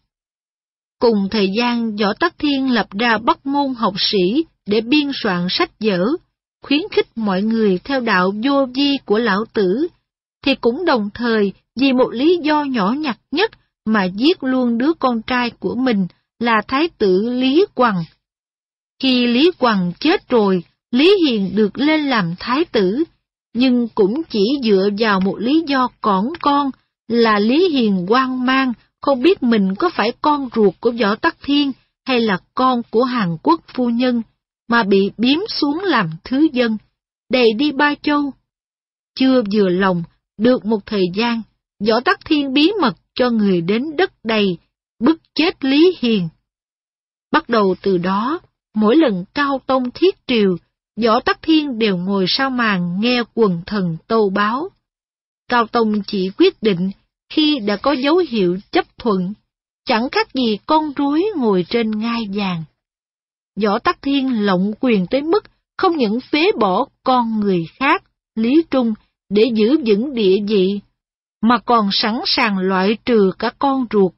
Cùng 1.00 1.28
thời 1.30 1.48
gian 1.58 1.96
Võ 1.96 2.12
Tắc 2.20 2.38
Thiên 2.38 2.72
lập 2.72 2.86
ra 2.90 3.18
bắt 3.18 3.46
môn 3.46 3.74
học 3.74 3.94
sĩ 3.98 4.44
để 4.66 4.80
biên 4.80 5.10
soạn 5.14 5.46
sách 5.50 5.70
vở, 5.80 6.06
khuyến 6.62 6.80
khích 6.90 7.06
mọi 7.16 7.42
người 7.42 7.78
theo 7.84 8.00
đạo 8.00 8.32
vô 8.44 8.66
vi 8.74 8.98
của 9.04 9.18
lão 9.18 9.44
tử, 9.52 9.88
thì 10.44 10.54
cũng 10.54 10.84
đồng 10.84 11.10
thời 11.14 11.52
vì 11.76 11.92
một 11.92 12.12
lý 12.12 12.38
do 12.42 12.64
nhỏ 12.64 12.92
nhặt 12.92 13.18
nhất 13.30 13.50
mà 13.84 14.04
giết 14.04 14.44
luôn 14.44 14.78
đứa 14.78 14.92
con 14.98 15.22
trai 15.22 15.50
của 15.50 15.74
mình 15.74 16.06
là 16.38 16.62
Thái 16.68 16.88
tử 16.98 17.30
Lý 17.30 17.64
Quằng. 17.74 18.04
Khi 19.02 19.26
Lý 19.26 19.50
Quằng 19.58 19.92
chết 20.00 20.28
rồi, 20.28 20.62
Lý 20.90 21.14
Hiền 21.26 21.56
được 21.56 21.78
lên 21.78 22.00
làm 22.00 22.34
Thái 22.38 22.64
tử, 22.64 23.04
nhưng 23.55 23.88
cũng 23.94 24.22
chỉ 24.30 24.44
dựa 24.62 24.88
vào 24.98 25.20
một 25.20 25.36
lý 25.38 25.64
do 25.66 25.88
cỏn 26.00 26.24
con 26.40 26.70
là 27.09 27.38
Lý 27.38 27.68
Hiền 27.68 28.07
quan 28.09 28.46
mang, 28.46 28.72
không 29.00 29.22
biết 29.22 29.42
mình 29.42 29.74
có 29.74 29.90
phải 29.94 30.12
con 30.20 30.48
ruột 30.55 30.74
của 30.80 30.90
Võ 31.00 31.14
Tắc 31.14 31.36
Thiên 31.42 31.72
hay 32.07 32.20
là 32.20 32.38
con 32.55 32.82
của 32.90 33.05
Hàn 33.05 33.36
Quốc 33.42 33.61
phu 33.74 33.90
nhân, 33.90 34.22
mà 34.68 34.82
bị 34.82 35.11
biếm 35.18 35.38
xuống 35.48 35.80
làm 35.84 36.11
thứ 36.24 36.48
dân, 36.53 36.76
đầy 37.30 37.53
đi 37.53 37.72
ba 37.72 37.94
châu. 38.03 38.32
Chưa 39.14 39.42
vừa 39.53 39.68
lòng, 39.68 40.03
được 40.38 40.64
một 40.64 40.86
thời 40.86 41.05
gian, 41.14 41.42
Võ 41.88 42.00
Tắc 42.00 42.20
Thiên 42.24 42.53
bí 42.53 42.72
mật 42.80 42.94
cho 43.14 43.30
người 43.30 43.61
đến 43.61 43.96
đất 43.96 44.12
đầy, 44.24 44.59
bức 44.98 45.20
chết 45.34 45.64
Lý 45.64 45.96
Hiền. 46.00 46.28
Bắt 47.32 47.48
đầu 47.48 47.74
từ 47.82 47.98
đó, 47.98 48.40
mỗi 48.74 48.96
lần 48.96 49.24
Cao 49.34 49.61
Tông 49.66 49.90
thiết 49.90 50.26
triều, 50.26 50.57
Võ 50.97 51.20
Tắc 51.20 51.43
Thiên 51.43 51.78
đều 51.78 51.97
ngồi 51.97 52.24
sau 52.28 52.51
màn 52.51 53.01
nghe 53.01 53.22
quần 53.34 53.62
thần 53.66 53.97
tâu 54.07 54.30
báo. 54.30 54.68
Cao 55.49 55.66
Tông 55.66 56.03
chỉ 56.07 56.30
quyết 56.38 56.62
định 56.62 56.90
khi 57.28 57.59
đã 57.59 57.76
có 57.76 57.93
dấu 57.93 58.16
hiệu 58.16 58.59
chấp 58.70 58.99
thuận, 58.99 59.32
chẳng 59.84 60.09
khác 60.12 60.34
gì 60.34 60.59
con 60.66 60.93
rối 60.97 61.24
ngồi 61.36 61.66
trên 61.68 61.90
ngai 61.90 62.22
vàng. 62.34 62.64
Võ 63.62 63.78
Tắc 63.78 64.03
Thiên 64.03 64.47
lộng 64.47 64.72
quyền 64.80 65.07
tới 65.07 65.22
mức 65.22 65.45
không 65.76 65.97
những 65.97 66.20
phế 66.20 66.47
bỏ 66.61 66.86
con 67.05 67.40
người 67.40 67.66
khác, 67.74 68.03
Lý 68.34 68.62
Trung, 68.70 68.95
để 69.28 69.51
giữ 69.55 69.78
vững 69.86 70.14
địa 70.14 70.36
vị, 70.49 70.80
mà 71.43 71.59
còn 71.59 71.88
sẵn 71.93 72.20
sàng 72.26 72.59
loại 72.59 72.97
trừ 73.05 73.32
cả 73.38 73.53
con 73.59 73.86
ruột. 73.90 74.12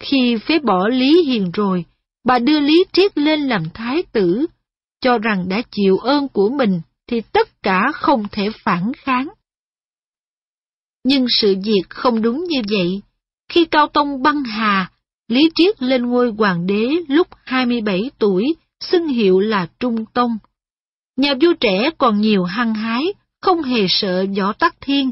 Khi 0.00 0.36
phế 0.46 0.58
bỏ 0.58 0.88
Lý 0.88 1.22
Hiền 1.24 1.50
rồi, 1.50 1.84
bà 2.24 2.38
đưa 2.38 2.60
Lý 2.60 2.84
Triết 2.92 3.18
lên 3.18 3.40
làm 3.40 3.62
thái 3.74 4.02
tử, 4.12 4.46
cho 5.00 5.18
rằng 5.18 5.48
đã 5.48 5.62
chịu 5.70 5.98
ơn 5.98 6.28
của 6.28 6.48
mình 6.48 6.80
thì 7.08 7.20
tất 7.20 7.62
cả 7.62 7.80
không 7.94 8.24
thể 8.32 8.48
phản 8.64 8.92
kháng. 8.96 9.28
Nhưng 11.04 11.26
sự 11.40 11.54
việc 11.64 11.82
không 11.88 12.22
đúng 12.22 12.44
như 12.44 12.62
vậy. 12.70 13.02
Khi 13.48 13.64
Cao 13.64 13.86
Tông 13.86 14.22
băng 14.22 14.44
hà, 14.44 14.90
Lý 15.28 15.50
Triết 15.54 15.82
lên 15.82 16.06
ngôi 16.06 16.32
hoàng 16.38 16.66
đế 16.66 16.88
lúc 17.08 17.28
27 17.44 18.10
tuổi, 18.18 18.54
xưng 18.80 19.08
hiệu 19.08 19.40
là 19.40 19.68
Trung 19.80 20.04
Tông. 20.12 20.38
Nhà 21.16 21.34
vua 21.42 21.52
trẻ 21.60 21.90
còn 21.98 22.20
nhiều 22.20 22.44
hăng 22.44 22.74
hái, 22.74 23.04
không 23.40 23.62
hề 23.62 23.86
sợ 23.88 24.26
võ 24.38 24.52
tắc 24.52 24.76
thiên, 24.80 25.10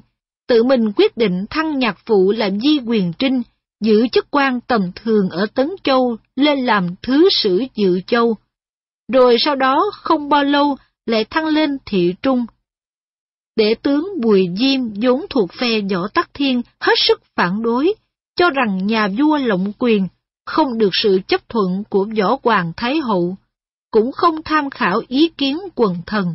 tự 0.49 0.65
mình 0.65 0.93
quyết 0.97 1.17
định 1.17 1.45
thăng 1.51 1.79
nhạc 1.79 1.99
phụ 2.07 2.33
làm 2.37 2.61
di 2.61 2.79
quyền 2.87 3.13
trinh, 3.19 3.43
giữ 3.81 4.09
chức 4.13 4.27
quan 4.31 4.61
tầm 4.61 4.81
thường 4.97 5.31
ở 5.31 5.47
Tấn 5.55 5.71
Châu 5.85 6.17
lên 6.37 6.59
làm 6.59 6.95
thứ 7.03 7.29
sử 7.31 7.65
dự 7.75 8.01
châu. 8.07 8.37
Rồi 9.13 9.37
sau 9.39 9.57
đó 9.57 9.91
không 9.93 10.29
bao 10.29 10.45
lâu 10.45 10.77
lại 11.07 11.25
thăng 11.25 11.47
lên 11.47 11.79
thị 11.87 12.15
trung. 12.23 12.47
để 13.57 13.75
tướng 13.83 14.09
Bùi 14.21 14.49
Diêm 14.59 14.81
vốn 15.03 15.27
thuộc 15.31 15.51
phe 15.61 15.81
võ 15.81 16.09
tắc 16.15 16.31
thiên 16.35 16.63
hết 16.81 16.95
sức 16.97 17.23
phản 17.37 17.63
đối, 17.63 17.95
cho 18.37 18.51
rằng 18.51 18.87
nhà 18.87 19.09
vua 19.19 19.39
lộng 19.39 19.73
quyền 19.79 20.09
không 20.47 20.79
được 20.79 20.91
sự 21.03 21.21
chấp 21.29 21.49
thuận 21.49 21.85
của 21.89 22.07
võ 22.19 22.39
hoàng 22.43 22.73
Thái 22.77 23.01
Hậu, 23.01 23.37
cũng 23.91 24.13
không 24.13 24.43
tham 24.45 24.71
khảo 24.71 25.01
ý 25.09 25.29
kiến 25.29 25.59
quần 25.75 25.97
thần. 26.07 26.35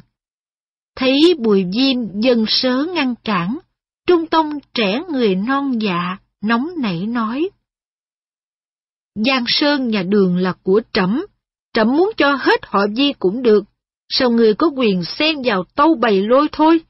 Thấy 0.96 1.36
Bùi 1.40 1.66
Diêm 1.74 2.22
dần 2.22 2.46
sớ 2.48 2.86
ngăn 2.94 3.16
cản, 3.24 3.60
Trung 4.08 4.28
Tông 4.28 4.60
trẻ 4.74 5.02
người 5.10 5.36
non 5.36 5.80
dạ, 5.82 6.18
nóng 6.42 6.70
nảy 6.78 7.08
nói. 7.08 7.50
Giang 9.16 9.44
Sơn 9.48 9.88
nhà 9.88 10.04
đường 10.04 10.38
là 10.38 10.54
của 10.64 10.82
trẫm, 10.94 11.26
trẫm 11.74 11.88
muốn 11.88 12.12
cho 12.18 12.36
hết 12.36 12.60
họ 12.66 12.88
Di 12.88 13.14
cũng 13.14 13.42
được, 13.44 13.64
sao 14.10 14.30
người 14.30 14.54
có 14.54 14.68
quyền 14.76 15.04
xen 15.04 15.42
vào 15.44 15.64
tâu 15.76 15.96
bày 15.96 16.22
lôi 16.22 16.48
thôi? 16.52 16.82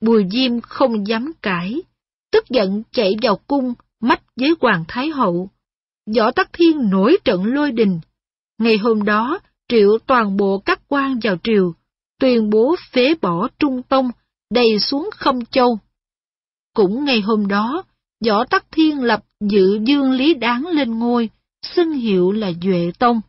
Bùi 0.00 0.24
Diêm 0.30 0.60
không 0.60 1.06
dám 1.06 1.32
cãi, 1.42 1.82
tức 2.32 2.44
giận 2.48 2.82
chạy 2.92 3.16
vào 3.22 3.36
cung, 3.46 3.74
mách 4.00 4.22
với 4.36 4.54
Hoàng 4.60 4.84
Thái 4.88 5.08
Hậu. 5.08 5.50
Võ 6.16 6.30
Tắc 6.30 6.52
Thiên 6.52 6.90
nổi 6.90 7.18
trận 7.24 7.44
lôi 7.44 7.72
đình. 7.72 8.00
Ngày 8.58 8.76
hôm 8.76 9.04
đó, 9.04 9.38
triệu 9.68 9.98
toàn 10.06 10.36
bộ 10.36 10.58
các 10.58 10.80
quan 10.88 11.18
vào 11.22 11.36
triều, 11.42 11.72
tuyên 12.20 12.50
bố 12.50 12.76
phế 12.92 13.14
bỏ 13.22 13.48
Trung 13.58 13.82
Tông, 13.82 14.10
đầy 14.50 14.78
xuống 14.78 15.10
không 15.12 15.44
châu. 15.44 15.78
Cũng 16.74 17.04
ngày 17.04 17.20
hôm 17.20 17.48
đó, 17.48 17.82
Võ 18.26 18.44
Tắc 18.44 18.66
Thiên 18.70 19.02
lập 19.02 19.24
dự 19.40 19.78
dương 19.84 20.12
lý 20.12 20.34
đáng 20.34 20.66
lên 20.66 20.98
ngôi, 20.98 21.30
xưng 21.62 21.92
hiệu 21.92 22.32
là 22.32 22.52
Duệ 22.62 22.90
Tông. 22.98 23.20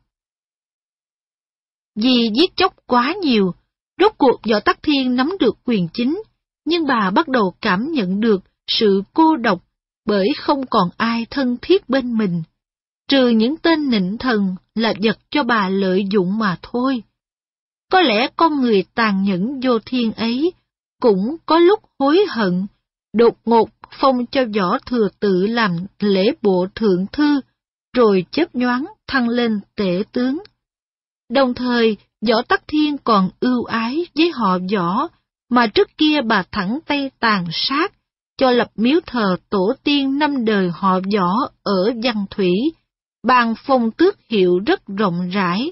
Vì 2.02 2.30
giết 2.36 2.56
chóc 2.56 2.74
quá 2.88 3.14
nhiều, 3.22 3.54
rốt 4.02 4.12
cuộc 4.18 4.42
Võ 4.52 4.60
Tắc 4.60 4.84
Thiên 4.84 5.16
nắm 5.16 5.32
được 5.40 5.58
quyền 5.66 5.88
chính, 5.94 6.22
nhưng 6.66 6.86
bà 6.88 7.12
bắt 7.12 7.28
đầu 7.28 7.54
cảm 7.62 7.92
nhận 7.92 8.20
được 8.20 8.42
sự 8.68 9.02
cô 9.14 9.36
độc 9.36 9.64
bởi 10.06 10.28
không 10.38 10.66
còn 10.70 10.90
ai 10.98 11.26
thân 11.30 11.58
thiết 11.62 11.90
bên 11.90 12.18
mình, 12.18 12.44
trừ 13.08 13.30
những 13.30 13.58
tên 13.58 13.90
nịnh 13.90 14.18
thần 14.18 14.56
là 14.76 14.94
vật 15.04 15.20
cho 15.30 15.44
bà 15.44 15.70
lợi 15.70 16.06
dụng 16.12 16.38
mà 16.38 16.58
thôi. 16.62 17.04
Có 17.92 18.02
lẽ 18.02 18.28
con 18.36 18.62
người 18.62 18.84
tàn 18.96 19.24
nhẫn 19.24 19.60
vô 19.60 19.80
thiên 19.86 20.12
ấy 20.12 20.52
cũng 21.02 21.38
có 21.46 21.60
lúc 21.60 21.80
hối 22.00 22.26
hận, 22.30 22.68
đột 23.14 23.38
ngột 23.46 23.70
phong 24.00 24.26
cho 24.26 24.42
võ 24.56 24.80
thừa 24.86 25.10
tự 25.20 25.48
làm 25.48 25.72
lễ 26.00 26.32
bộ 26.42 26.68
thượng 26.76 27.06
thư, 27.12 27.42
rồi 27.94 28.26
chớp 28.32 28.56
nhoáng 28.56 28.86
thăng 29.08 29.30
lên 29.30 29.60
tể 29.76 30.04
tướng. 30.12 30.38
Đồng 31.30 31.54
thời, 31.54 31.98
võ 32.28 32.42
tắc 32.42 32.64
thiên 32.68 32.98
còn 32.98 33.30
ưu 33.40 33.64
ái 33.64 34.06
với 34.16 34.32
họ 34.32 34.58
võ, 34.74 35.08
mà 35.50 35.68
trước 35.68 35.98
kia 35.98 36.22
bà 36.22 36.44
thẳng 36.52 36.80
tay 36.86 37.12
tàn 37.20 37.46
sát, 37.52 37.94
cho 38.38 38.52
lập 38.52 38.72
miếu 38.76 39.00
thờ 39.06 39.38
tổ 39.50 39.74
tiên 39.84 40.20
năm 40.20 40.46
đời 40.46 40.70
họ 40.74 41.00
võ 41.14 41.50
ở 41.64 41.94
Văn 42.04 42.26
Thủy, 42.30 42.52
bàn 43.24 43.54
phong 43.66 43.92
tước 43.92 44.20
hiệu 44.30 44.60
rất 44.66 44.82
rộng 44.88 45.30
rãi. 45.30 45.72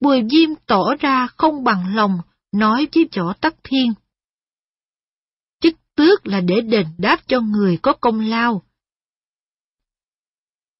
Bùi 0.00 0.22
Diêm 0.30 0.50
tỏ 0.66 0.94
ra 1.00 1.26
không 1.26 1.64
bằng 1.64 1.96
lòng, 1.96 2.18
nói 2.52 2.88
với 2.94 3.08
võ 3.16 3.32
tắc 3.32 3.54
thiên. 3.64 3.92
Chức 5.60 5.74
tước 5.96 6.26
là 6.26 6.40
để 6.40 6.60
đền 6.60 6.86
đáp 6.98 7.16
cho 7.26 7.40
người 7.40 7.78
có 7.82 7.92
công 7.92 8.20
lao. 8.20 8.62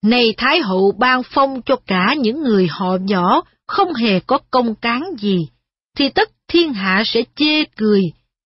Này 0.03 0.35
Thái 0.37 0.61
hậu 0.61 0.93
ban 0.99 1.23
phong 1.35 1.63
cho 1.63 1.77
cả 1.87 2.15
những 2.19 2.43
người 2.43 2.67
họ 2.71 2.97
võ 3.11 3.43
không 3.71 3.95
hề 3.95 4.21
có 4.21 4.39
công 4.51 4.75
cán 4.75 5.03
gì, 5.19 5.49
thì 5.97 6.09
tất 6.09 6.31
thiên 6.49 6.73
hạ 6.73 7.03
sẽ 7.07 7.23
chê 7.37 7.65
cười, 7.77 8.03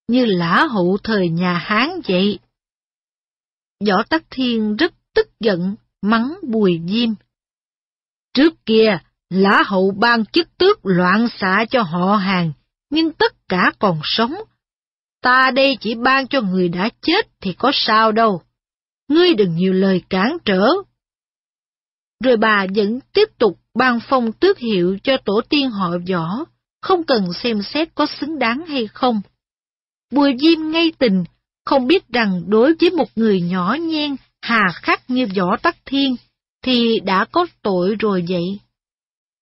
như 0.08 0.24
lã 0.24 0.66
hậu 0.70 0.98
thời 1.04 1.28
nhà 1.28 1.54
Hán 1.54 1.88
vậy. 2.08 2.38
Võ 3.86 4.02
Tắc 4.02 4.22
Thiên 4.30 4.76
rất 4.76 4.94
tức 5.14 5.26
giận, 5.40 5.76
mắng 6.02 6.34
Bùi 6.48 6.80
Diêm. 6.88 7.10
Trước 8.34 8.66
kia, 8.66 8.98
lã 9.30 9.62
hậu 9.66 9.90
ban 9.90 10.24
chức 10.26 10.58
tước 10.58 10.86
loạn 10.86 11.28
xạ 11.40 11.64
cho 11.70 11.82
họ 11.82 12.16
hàng, 12.16 12.52
nhưng 12.90 13.12
tất 13.12 13.48
cả 13.48 13.72
còn 13.78 14.00
sống. 14.02 14.34
Ta 15.22 15.50
đây 15.54 15.76
chỉ 15.80 15.94
ban 15.94 16.28
cho 16.28 16.40
người 16.40 16.68
đã 16.68 16.88
chết 17.02 17.28
thì 17.40 17.52
có 17.58 17.70
sao 17.74 18.12
đâu. 18.12 18.42
Ngươi 19.08 19.34
đừng 19.34 19.54
nhiều 19.54 19.72
lời 19.72 20.02
cản 20.10 20.36
trở. 20.44 20.68
Rồi 22.24 22.36
bà 22.36 22.66
vẫn 22.74 23.00
tiếp 23.12 23.28
tục 23.38 23.58
ban 23.74 23.98
phong 24.08 24.32
tước 24.32 24.58
hiệu 24.58 24.98
cho 25.02 25.16
tổ 25.24 25.40
tiên 25.48 25.70
họ 25.70 25.90
võ, 26.10 26.44
không 26.82 27.04
cần 27.04 27.32
xem 27.32 27.62
xét 27.62 27.94
có 27.94 28.06
xứng 28.06 28.38
đáng 28.38 28.66
hay 28.66 28.86
không. 28.86 29.20
Bùi 30.12 30.36
Diêm 30.40 30.70
ngay 30.70 30.92
tình, 30.98 31.24
không 31.64 31.86
biết 31.86 32.08
rằng 32.08 32.42
đối 32.46 32.74
với 32.80 32.90
một 32.90 33.08
người 33.16 33.40
nhỏ 33.40 33.76
nhen, 33.80 34.16
hà 34.42 34.72
khắc 34.74 35.10
như 35.10 35.26
võ 35.36 35.56
tắc 35.56 35.76
thiên, 35.86 36.16
thì 36.62 37.00
đã 37.04 37.24
có 37.32 37.46
tội 37.62 37.96
rồi 37.98 38.24
vậy. 38.28 38.58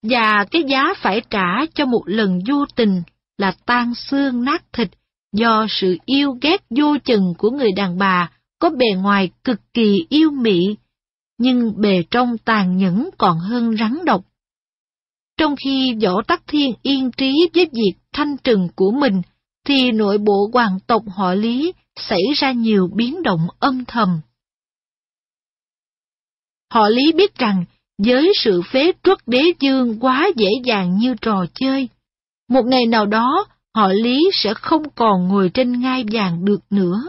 Và 0.03 0.45
cái 0.51 0.63
giá 0.69 0.95
phải 0.97 1.23
trả 1.31 1.67
cho 1.75 1.87
một 1.87 2.03
lần 2.07 2.39
vô 2.49 2.65
tình 2.77 3.03
là 3.39 3.55
tan 3.67 3.95
xương 3.95 4.45
nát 4.45 4.63
thịt 4.73 4.89
do 5.33 5.67
sự 5.69 5.97
yêu 6.07 6.37
ghét 6.43 6.65
vô 6.71 6.97
chừng 7.05 7.35
của 7.39 7.51
người 7.51 7.73
đàn 7.77 7.99
bà 7.99 8.31
có 8.59 8.71
bề 8.71 8.87
ngoài 8.97 9.31
cực 9.45 9.61
kỳ 9.75 10.07
yêu 10.09 10.31
mị, 10.31 10.77
nhưng 11.43 11.81
bề 11.81 12.03
trong 12.11 12.39
tàn 12.39 12.77
nhẫn 12.77 13.11
còn 13.19 13.39
hơn 13.39 13.77
rắn 13.77 13.99
độc. 14.05 14.25
Trong 15.37 15.57
khi 15.57 15.95
võ 16.03 16.23
tắc 16.23 16.43
thiên 16.47 16.73
yên 16.83 17.11
trí 17.11 17.33
với 17.55 17.67
việc 17.73 17.95
thanh 18.13 18.37
trừng 18.45 18.69
của 18.77 18.91
mình, 18.91 19.23
thì 19.67 19.93
nội 19.93 20.19
bộ 20.19 20.51
hoàng 20.53 20.79
tộc 20.87 21.03
họ 21.17 21.35
Lý 21.35 21.73
xảy 21.97 22.23
ra 22.37 22.53
nhiều 22.53 22.89
biến 22.95 23.23
động 23.23 23.47
âm 23.59 23.85
thầm. 23.85 24.21
Họ 26.73 26.89
lý 26.89 27.13
biết 27.13 27.35
rằng, 27.35 27.65
với 27.99 28.33
sự 28.35 28.63
phế 28.73 28.93
truất 29.03 29.19
đế 29.27 29.43
dương 29.61 30.01
quá 30.01 30.31
dễ 30.37 30.49
dàng 30.65 30.97
như 30.97 31.15
trò 31.21 31.45
chơi, 31.55 31.89
một 32.49 32.63
ngày 32.67 32.87
nào 32.87 33.07
đó 33.07 33.47
họ 33.75 33.89
lý 33.89 34.31
sẽ 34.33 34.55
không 34.55 34.83
còn 34.95 35.29
ngồi 35.29 35.51
trên 35.55 35.81
ngai 35.81 36.05
vàng 36.13 36.45
được 36.45 36.61
nữa. 36.71 37.03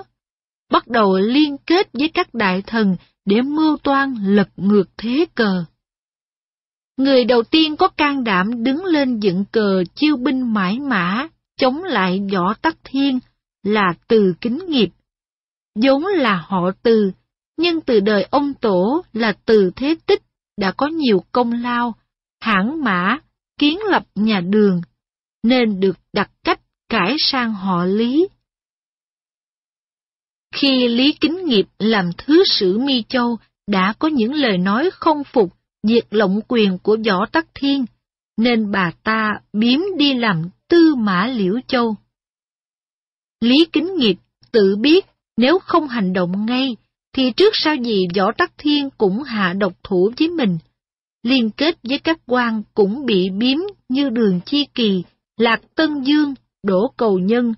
Bắt 0.72 0.88
đầu 0.88 1.18
liên 1.18 1.58
kết 1.58 1.90
với 1.94 2.10
các 2.14 2.34
đại 2.34 2.62
thần 2.62 2.96
để 3.26 3.42
mưu 3.42 3.78
toan 3.78 4.16
lật 4.24 4.50
ngược 4.56 4.90
thế 4.98 5.26
cờ. 5.36 5.66
Người 6.98 7.26
đầu 7.26 7.44
tiên 7.44 7.76
có 7.76 7.88
can 7.88 8.24
đảm 8.24 8.64
đứng 8.64 8.86
lên 8.86 9.20
dựng 9.20 9.46
cờ 9.52 9.84
chiêu 9.96 10.18
binh 10.18 10.54
mãi 10.54 10.80
mã, 10.80 11.28
chống 11.58 11.84
lại 11.84 12.22
võ 12.34 12.54
tắc 12.54 12.78
thiên 12.84 13.20
là 13.64 13.94
từ 14.08 14.34
kính 14.42 14.60
nghiệp. 14.68 14.90
vốn 15.82 16.06
là 16.06 16.46
họ 16.48 16.72
từ, 16.84 17.12
nhưng 17.58 17.82
từ 17.82 18.00
đời 18.00 18.28
ông 18.32 18.54
tổ 18.54 19.04
là 19.14 19.34
từ 19.46 19.72
thế 19.76 19.96
tích 20.06 20.22
đã 20.58 20.72
có 20.72 20.88
nhiều 20.88 21.24
công 21.32 21.52
lao, 21.52 21.96
hãng 22.42 22.84
mã, 22.84 23.18
kiến 23.60 23.80
lập 23.90 24.04
nhà 24.16 24.42
đường, 24.42 24.82
nên 25.44 25.80
được 25.80 25.98
đặt 26.14 26.32
cách 26.44 26.60
cải 26.90 27.16
sang 27.20 27.54
họ 27.54 27.86
Lý. 27.86 28.28
Khi 30.54 30.88
Lý 30.88 31.14
Kính 31.22 31.46
Nghiệp 31.46 31.66
làm 31.80 32.10
thứ 32.18 32.44
sử 32.46 32.78
Mi 32.78 33.04
Châu 33.10 33.38
đã 33.68 33.94
có 34.00 34.08
những 34.08 34.34
lời 34.34 34.58
nói 34.58 34.90
không 34.94 35.24
phục 35.24 35.54
việc 35.88 36.14
lộng 36.14 36.40
quyền 36.48 36.78
của 36.78 36.98
Võ 37.08 37.26
Tắc 37.26 37.48
Thiên, 37.56 37.86
nên 38.38 38.72
bà 38.72 38.92
ta 39.04 39.32
biếm 39.54 39.80
đi 39.98 40.14
làm 40.14 40.42
tư 40.70 40.96
mã 40.96 41.28
Liễu 41.28 41.60
Châu. 41.68 41.96
Lý 43.42 43.66
Kính 43.74 43.96
Nghiệp 43.98 44.16
tự 44.52 44.76
biết 44.76 45.06
nếu 45.38 45.60
không 45.60 45.88
hành 45.88 46.14
động 46.14 46.46
ngay, 46.46 46.76
thì 47.16 47.32
trước 47.32 47.54
sau 47.54 47.76
gì 47.76 48.08
Võ 48.16 48.32
Tắc 48.32 48.52
Thiên 48.58 48.90
cũng 48.98 49.24
hạ 49.24 49.54
độc 49.54 49.74
thủ 49.84 50.12
với 50.20 50.30
mình. 50.30 50.58
Liên 51.24 51.50
kết 51.50 51.78
với 51.84 52.00
các 52.00 52.20
quan 52.26 52.64
cũng 52.74 53.06
bị 53.06 53.30
biếm 53.30 53.58
như 53.90 54.10
Đường 54.10 54.40
Chi 54.46 54.68
Kỳ, 54.74 55.04
Lạc 55.38 55.62
Tân 55.76 56.02
Dương, 56.02 56.34
Đỗ 56.64 56.94
Cầu 56.98 57.20
Nhân. 57.20 57.54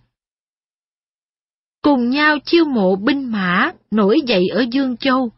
Cùng 1.85 2.09
nhau 2.09 2.37
chiêu 2.45 2.65
mộ 2.65 2.95
binh 2.95 3.31
mã 3.31 3.71
nổi 3.91 4.21
dậy 4.27 4.43
ở 4.53 4.65
Dương 4.71 4.97
Châu. 4.97 5.29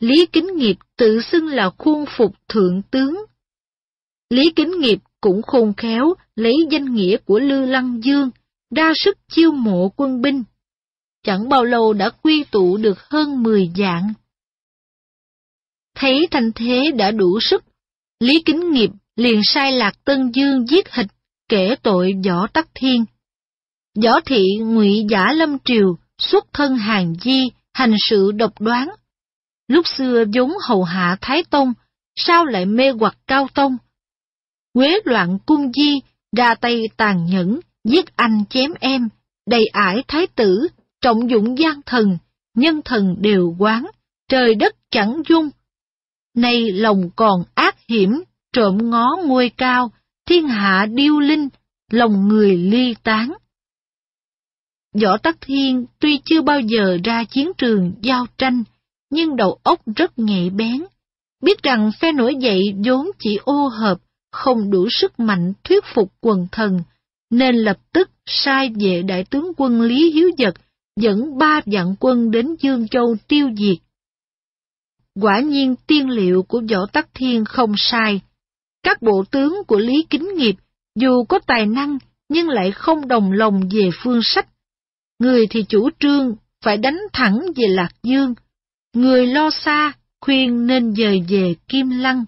Lý 0.00 0.26
Kính 0.26 0.56
Nghiệp 0.56 0.76
tự 0.96 1.20
xưng 1.20 1.46
là 1.46 1.70
khuôn 1.78 2.04
phục 2.16 2.34
thượng 2.48 2.82
tướng. 2.90 3.24
Lý 4.30 4.52
Kính 4.56 4.80
Nghiệp 4.80 4.98
cũng 5.20 5.42
khôn 5.42 5.72
khéo 5.76 6.14
lấy 6.36 6.54
danh 6.70 6.94
nghĩa 6.94 7.16
của 7.16 7.38
Lư 7.38 7.66
Lăng 7.66 8.00
Dương, 8.04 8.30
đa 8.70 8.92
sức 8.94 9.18
chiêu 9.28 9.52
mộ 9.52 9.88
quân 9.96 10.22
binh. 10.22 10.42
Chẳng 11.22 11.48
bao 11.48 11.64
lâu 11.64 11.92
đã 11.92 12.10
quy 12.10 12.44
tụ 12.50 12.76
được 12.76 12.98
hơn 13.00 13.42
10 13.42 13.70
dạng. 13.76 14.12
Thấy 15.94 16.28
thành 16.30 16.52
thế 16.54 16.90
đã 16.96 17.10
đủ 17.10 17.40
sức, 17.40 17.64
Lý 18.20 18.42
Kính 18.42 18.70
Nghiệp 18.70 18.90
liền 19.16 19.40
sai 19.44 19.72
Lạc 19.72 20.04
Tân 20.04 20.30
Dương 20.30 20.66
giết 20.66 20.92
hịch, 20.92 21.10
kể 21.48 21.74
tội 21.82 22.12
Võ 22.26 22.46
Tắc 22.46 22.68
Thiên. 22.74 23.04
Võ 23.96 24.20
Thị 24.26 24.44
ngụy 24.60 25.06
Giả 25.10 25.32
Lâm 25.32 25.58
Triều 25.64 25.96
xuất 26.18 26.46
thân 26.52 26.76
hàng 26.76 27.14
di, 27.20 27.50
hành 27.72 27.94
sự 28.08 28.32
độc 28.32 28.60
đoán. 28.60 28.88
Lúc 29.68 29.86
xưa 29.88 30.24
vốn 30.34 30.52
hầu 30.68 30.84
hạ 30.84 31.16
Thái 31.20 31.44
Tông, 31.50 31.72
sao 32.16 32.44
lại 32.44 32.66
mê 32.66 32.90
hoặc 32.90 33.18
Cao 33.26 33.48
Tông? 33.54 33.76
Quế 34.74 35.00
loạn 35.04 35.38
cung 35.46 35.72
di, 35.72 36.00
ra 36.36 36.54
tay 36.54 36.82
tàn 36.96 37.26
nhẫn, 37.26 37.60
giết 37.84 38.16
anh 38.16 38.44
chém 38.50 38.72
em, 38.80 39.08
đầy 39.46 39.66
ải 39.72 40.04
thái 40.08 40.26
tử, 40.26 40.68
trọng 41.00 41.30
dụng 41.30 41.58
gian 41.58 41.80
thần, 41.86 42.18
nhân 42.56 42.80
thần 42.84 43.16
đều 43.18 43.56
quán, 43.58 43.86
trời 44.28 44.54
đất 44.54 44.74
chẳng 44.90 45.22
dung. 45.28 45.50
Nay 46.36 46.72
lòng 46.72 47.10
còn 47.16 47.44
ác 47.54 47.76
hiểm, 47.88 48.22
trộm 48.52 48.90
ngó 48.90 49.16
ngôi 49.26 49.50
cao, 49.56 49.92
thiên 50.26 50.48
hạ 50.48 50.86
điêu 50.90 51.20
linh, 51.20 51.48
lòng 51.90 52.28
người 52.28 52.56
ly 52.56 52.94
tán. 53.02 53.32
Võ 54.94 55.16
Tắc 55.16 55.36
Thiên 55.40 55.86
tuy 55.98 56.20
chưa 56.24 56.42
bao 56.42 56.60
giờ 56.60 56.98
ra 57.04 57.24
chiến 57.24 57.52
trường 57.58 57.92
giao 58.02 58.26
tranh, 58.38 58.64
nhưng 59.10 59.36
đầu 59.36 59.58
óc 59.62 59.80
rất 59.96 60.18
nhạy 60.18 60.50
bén, 60.50 60.84
biết 61.42 61.62
rằng 61.62 61.90
phe 62.00 62.12
nổi 62.12 62.34
dậy 62.34 62.74
vốn 62.84 63.10
chỉ 63.18 63.38
ô 63.44 63.68
hợp, 63.68 63.98
không 64.32 64.70
đủ 64.70 64.88
sức 64.90 65.20
mạnh 65.20 65.52
thuyết 65.64 65.84
phục 65.94 66.12
quần 66.20 66.46
thần, 66.52 66.80
nên 67.30 67.56
lập 67.56 67.78
tức 67.92 68.10
sai 68.26 68.70
vệ 68.80 69.02
đại 69.02 69.24
tướng 69.24 69.52
quân 69.56 69.82
Lý 69.82 70.10
Hiếu 70.10 70.30
Dật 70.38 70.54
dẫn 70.96 71.38
ba 71.38 71.60
vạn 71.66 71.94
quân 72.00 72.30
đến 72.30 72.56
Dương 72.60 72.88
Châu 72.88 73.16
tiêu 73.28 73.50
diệt. 73.58 73.78
Quả 75.20 75.40
nhiên 75.40 75.74
tiên 75.86 76.10
liệu 76.10 76.42
của 76.42 76.62
Võ 76.70 76.86
Tắc 76.92 77.08
Thiên 77.14 77.44
không 77.44 77.72
sai. 77.76 78.20
Các 78.82 79.02
bộ 79.02 79.24
tướng 79.30 79.54
của 79.66 79.78
Lý 79.78 80.06
Kính 80.10 80.28
Nghiệp 80.36 80.54
dù 80.94 81.24
có 81.24 81.38
tài 81.46 81.66
năng 81.66 81.98
nhưng 82.28 82.48
lại 82.48 82.72
không 82.72 83.08
đồng 83.08 83.32
lòng 83.32 83.68
về 83.70 83.90
phương 84.02 84.20
sách. 84.22 84.48
Người 85.20 85.46
thì 85.50 85.64
chủ 85.68 85.90
trương 86.00 86.34
phải 86.64 86.76
đánh 86.76 86.98
thẳng 87.12 87.40
về 87.56 87.66
Lạc 87.68 87.90
Dương, 88.02 88.34
người 88.94 89.26
lo 89.26 89.50
xa 89.50 89.92
khuyên 90.20 90.66
nên 90.66 90.94
dời 90.94 91.24
về 91.28 91.54
Kim 91.68 91.90
Lăng. 91.90 92.24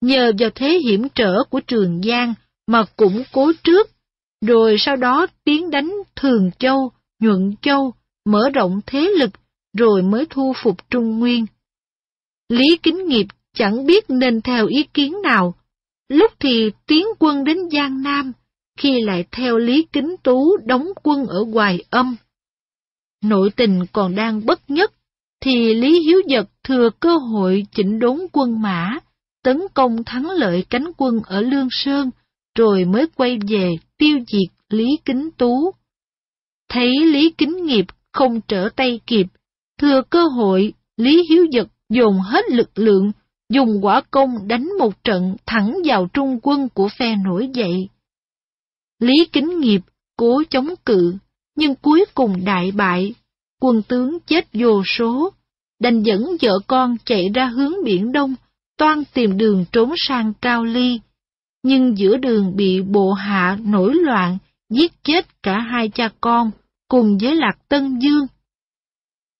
Nhờ 0.00 0.32
vào 0.38 0.50
thế 0.54 0.78
hiểm 0.88 1.08
trở 1.14 1.34
của 1.50 1.60
Trường 1.60 2.02
Giang 2.02 2.34
mà 2.66 2.84
củng 2.96 3.22
cố 3.32 3.52
trước, 3.62 3.90
rồi 4.46 4.76
sau 4.78 4.96
đó 4.96 5.26
tiến 5.44 5.70
đánh 5.70 5.92
Thường 6.16 6.50
Châu, 6.58 6.90
Nhuận 7.20 7.54
Châu, 7.62 7.94
mở 8.24 8.50
rộng 8.54 8.80
thế 8.86 9.10
lực, 9.18 9.30
rồi 9.78 10.02
mới 10.02 10.26
thu 10.30 10.52
phục 10.62 10.90
Trung 10.90 11.18
Nguyên. 11.18 11.46
Lý 12.48 12.76
Kính 12.82 13.08
Nghiệp 13.08 13.26
chẳng 13.54 13.86
biết 13.86 14.04
nên 14.08 14.40
theo 14.40 14.66
ý 14.66 14.82
kiến 14.94 15.22
nào, 15.22 15.54
lúc 16.08 16.32
thì 16.40 16.70
tiến 16.86 17.06
quân 17.18 17.44
đến 17.44 17.58
Giang 17.72 18.02
Nam, 18.02 18.32
khi 18.76 19.00
lại 19.00 19.24
theo 19.32 19.58
Lý 19.58 19.86
Kính 19.92 20.16
Tú 20.22 20.56
đóng 20.64 20.86
quân 21.02 21.26
ở 21.26 21.44
Hoài 21.52 21.84
Âm. 21.90 22.16
Nội 23.24 23.50
tình 23.56 23.80
còn 23.92 24.14
đang 24.14 24.46
bất 24.46 24.70
nhất, 24.70 24.92
thì 25.40 25.74
Lý 25.74 26.00
Hiếu 26.00 26.22
Dật 26.30 26.48
thừa 26.64 26.90
cơ 27.00 27.16
hội 27.16 27.66
chỉnh 27.72 27.98
đốn 27.98 28.18
quân 28.32 28.62
mã, 28.62 28.98
tấn 29.44 29.60
công 29.74 30.04
thắng 30.04 30.30
lợi 30.30 30.64
cánh 30.70 30.90
quân 30.96 31.20
ở 31.24 31.40
Lương 31.40 31.68
Sơn, 31.70 32.10
rồi 32.58 32.84
mới 32.84 33.06
quay 33.16 33.38
về 33.48 33.70
tiêu 33.98 34.18
diệt 34.26 34.56
Lý 34.70 34.86
Kính 35.04 35.30
Tú. 35.38 35.70
Thấy 36.68 36.90
Lý 37.06 37.30
Kính 37.30 37.64
Nghiệp 37.64 37.86
không 38.12 38.40
trở 38.48 38.68
tay 38.76 39.00
kịp, 39.06 39.26
thừa 39.78 40.02
cơ 40.10 40.24
hội 40.24 40.72
Lý 40.96 41.22
Hiếu 41.30 41.46
Dật 41.52 41.66
dồn 41.88 42.18
hết 42.18 42.44
lực 42.50 42.78
lượng, 42.78 43.12
dùng 43.48 43.78
quả 43.82 44.02
công 44.10 44.48
đánh 44.48 44.68
một 44.78 45.04
trận 45.04 45.36
thẳng 45.46 45.78
vào 45.84 46.08
trung 46.12 46.38
quân 46.42 46.68
của 46.68 46.88
phe 46.98 47.16
nổi 47.16 47.48
dậy. 47.54 47.88
Lý 48.98 49.28
Kính 49.32 49.60
Nghiệp 49.60 49.80
cố 50.16 50.42
chống 50.50 50.68
cự, 50.84 51.14
nhưng 51.56 51.74
cuối 51.74 52.04
cùng 52.14 52.44
đại 52.44 52.70
bại, 52.72 53.14
quân 53.60 53.82
tướng 53.82 54.18
chết 54.26 54.48
vô 54.52 54.82
số, 54.84 55.32
đành 55.80 56.02
dẫn 56.02 56.26
vợ 56.42 56.58
con 56.66 56.96
chạy 57.04 57.24
ra 57.34 57.46
hướng 57.46 57.72
biển 57.84 58.12
đông, 58.12 58.34
toan 58.78 59.02
tìm 59.14 59.36
đường 59.36 59.64
trốn 59.72 59.92
sang 59.96 60.32
Cao 60.40 60.64
Ly. 60.64 61.00
Nhưng 61.62 61.98
giữa 61.98 62.16
đường 62.16 62.56
bị 62.56 62.80
bộ 62.80 63.12
hạ 63.12 63.58
nổi 63.64 63.94
loạn, 63.94 64.38
giết 64.70 64.92
chết 65.02 65.42
cả 65.42 65.58
hai 65.58 65.88
cha 65.88 66.08
con, 66.20 66.50
cùng 66.88 67.18
với 67.18 67.36
Lạc 67.36 67.58
Tân 67.68 67.98
Dương. 67.98 68.26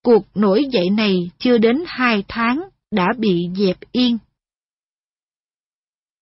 Cuộc 0.04 0.24
nổi 0.34 0.64
dậy 0.72 0.90
này 0.90 1.30
chưa 1.38 1.59
đến 1.59 1.84
hai 1.86 2.24
tháng 2.28 2.68
đã 2.90 3.07
bị 3.18 3.48
dẹp 3.57 3.76
yên. 3.92 4.18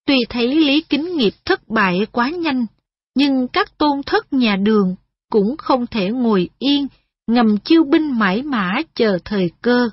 Tuy 0.07 0.16
thấy 0.28 0.55
Lý 0.55 0.80
Kính 0.80 1.16
Nghiệp 1.16 1.32
thất 1.45 1.68
bại 1.68 2.07
quá 2.12 2.30
nhanh, 2.30 2.66
nhưng 3.15 3.49
các 3.49 3.79
tôn 3.79 4.03
thất 4.07 4.33
nhà 4.33 4.57
đường 4.57 4.95
cũng 5.31 5.57
không 5.57 5.87
thể 5.87 6.11
ngồi 6.11 6.49
yên, 6.59 6.87
ngầm 7.27 7.59
chiêu 7.59 7.85
binh 7.85 8.19
mãi 8.19 8.43
mã 8.43 8.75
chờ 8.95 9.19
thời 9.25 9.51
cơ. 9.62 9.89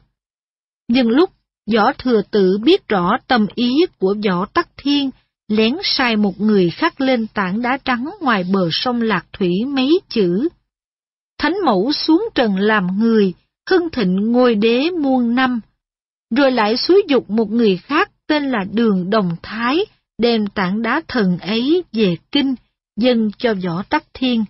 Nhưng 0.87 1.09
lúc 1.09 1.29
Võ 1.73 1.93
Thừa 1.93 2.21
Tự 2.31 2.57
biết 2.63 2.87
rõ 2.87 3.17
tâm 3.27 3.47
ý 3.55 3.71
của 3.99 4.15
Võ 4.25 4.45
Tắc 4.45 4.69
Thiên, 4.77 5.09
lén 5.47 5.75
sai 5.83 6.15
một 6.15 6.41
người 6.41 6.69
khắc 6.69 7.01
lên 7.01 7.27
tảng 7.27 7.61
đá 7.61 7.77
trắng 7.85 8.09
ngoài 8.21 8.43
bờ 8.53 8.69
sông 8.71 9.01
Lạc 9.01 9.25
Thủy 9.33 9.51
mấy 9.67 9.99
chữ. 10.09 10.49
Thánh 11.37 11.55
mẫu 11.65 11.93
xuống 11.93 12.29
trần 12.35 12.55
làm 12.55 12.87
người, 12.99 13.33
hưng 13.69 13.89
thịnh 13.89 14.31
ngôi 14.31 14.55
đế 14.55 14.89
muôn 14.89 15.35
năm, 15.35 15.61
rồi 16.35 16.51
lại 16.51 16.77
xúi 16.77 17.03
dục 17.07 17.29
một 17.29 17.51
người 17.51 17.77
khác 17.77 18.11
tên 18.27 18.43
là 18.43 18.65
Đường 18.71 19.09
Đồng 19.09 19.35
Thái, 19.43 19.85
đem 20.17 20.47
tảng 20.47 20.81
đá 20.81 21.01
thần 21.07 21.37
ấy 21.37 21.83
về 21.93 22.15
kinh, 22.31 22.55
dâng 22.97 23.29
cho 23.37 23.53
Võ 23.53 23.83
Tắc 23.89 24.03
Thiên. 24.13 24.45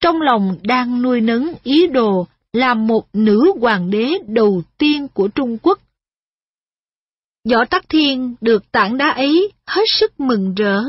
Trong 0.00 0.20
lòng 0.20 0.56
đang 0.62 1.02
nuôi 1.02 1.20
nấng 1.20 1.52
ý 1.62 1.86
đồ 1.86 2.26
làm 2.52 2.86
một 2.86 3.08
nữ 3.12 3.52
hoàng 3.60 3.90
đế 3.90 4.12
đầu 4.26 4.62
tiên 4.78 5.08
của 5.14 5.28
Trung 5.28 5.58
Quốc. 5.62 5.78
Võ 7.50 7.64
Tắc 7.64 7.88
Thiên 7.88 8.34
được 8.40 8.72
tảng 8.72 8.96
đá 8.96 9.08
ấy 9.08 9.52
hết 9.66 9.84
sức 9.86 10.20
mừng 10.20 10.54
rỡ, 10.54 10.82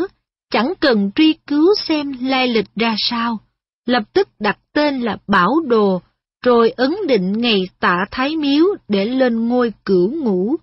chẳng 0.51 0.73
cần 0.79 1.11
truy 1.15 1.33
cứu 1.33 1.65
xem 1.83 2.13
lai 2.21 2.47
lịch 2.47 2.75
ra 2.75 2.95
sao, 2.97 3.39
lập 3.85 4.03
tức 4.13 4.29
đặt 4.39 4.59
tên 4.73 5.01
là 5.01 5.17
Bảo 5.27 5.59
Đồ, 5.67 6.01
rồi 6.45 6.69
ấn 6.69 6.95
định 7.07 7.31
ngày 7.31 7.61
tạ 7.79 7.97
Thái 8.11 8.37
Miếu 8.37 8.65
để 8.87 9.05
lên 9.05 9.47
ngôi 9.47 9.73
cửu 9.85 10.11
ngũ, 10.11 10.55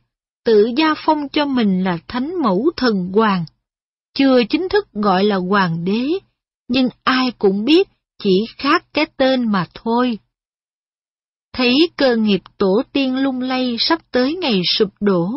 tự 0.45 0.71
gia 0.77 0.95
phong 1.05 1.29
cho 1.29 1.45
mình 1.45 1.85
là 1.85 1.99
Thánh 2.09 2.43
Mẫu 2.43 2.71
Thần 2.77 3.11
Hoàng. 3.15 3.45
Chưa 4.17 4.43
chính 4.49 4.69
thức 4.69 4.93
gọi 4.93 5.25
là 5.25 5.37
Hoàng 5.37 5.85
đế, 5.85 6.09
nhưng 6.69 6.89
ai 7.05 7.33
cũng 7.39 7.65
biết 7.65 7.89
chỉ 8.23 8.45
khác 8.59 8.85
cái 8.93 9.07
tên 9.17 9.53
mà 9.53 9.67
thôi. 9.75 10.19
Thấy 11.53 11.75
cơ 11.97 12.17
nghiệp 12.17 12.41
tổ 12.59 12.83
tiên 12.93 13.17
lung 13.17 13.41
lay 13.41 13.77
sắp 13.79 14.01
tới 14.11 14.35
ngày 14.35 14.61
sụp 14.79 14.89
đổ, 15.01 15.31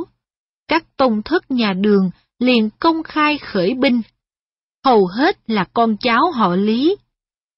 các 0.68 0.98
tông 0.98 1.22
thất 1.26 1.52
nhà 1.52 1.74
đường 1.74 2.12
liền 2.40 2.70
công 2.80 3.04
khai 3.04 3.38
khởi 3.38 3.74
binh. 3.74 4.02
Hầu 4.86 5.06
hết 5.06 5.38
là 5.48 5.64
con 5.74 5.98
cháu 6.00 6.32
họ 6.32 6.56
Lý, 6.56 6.96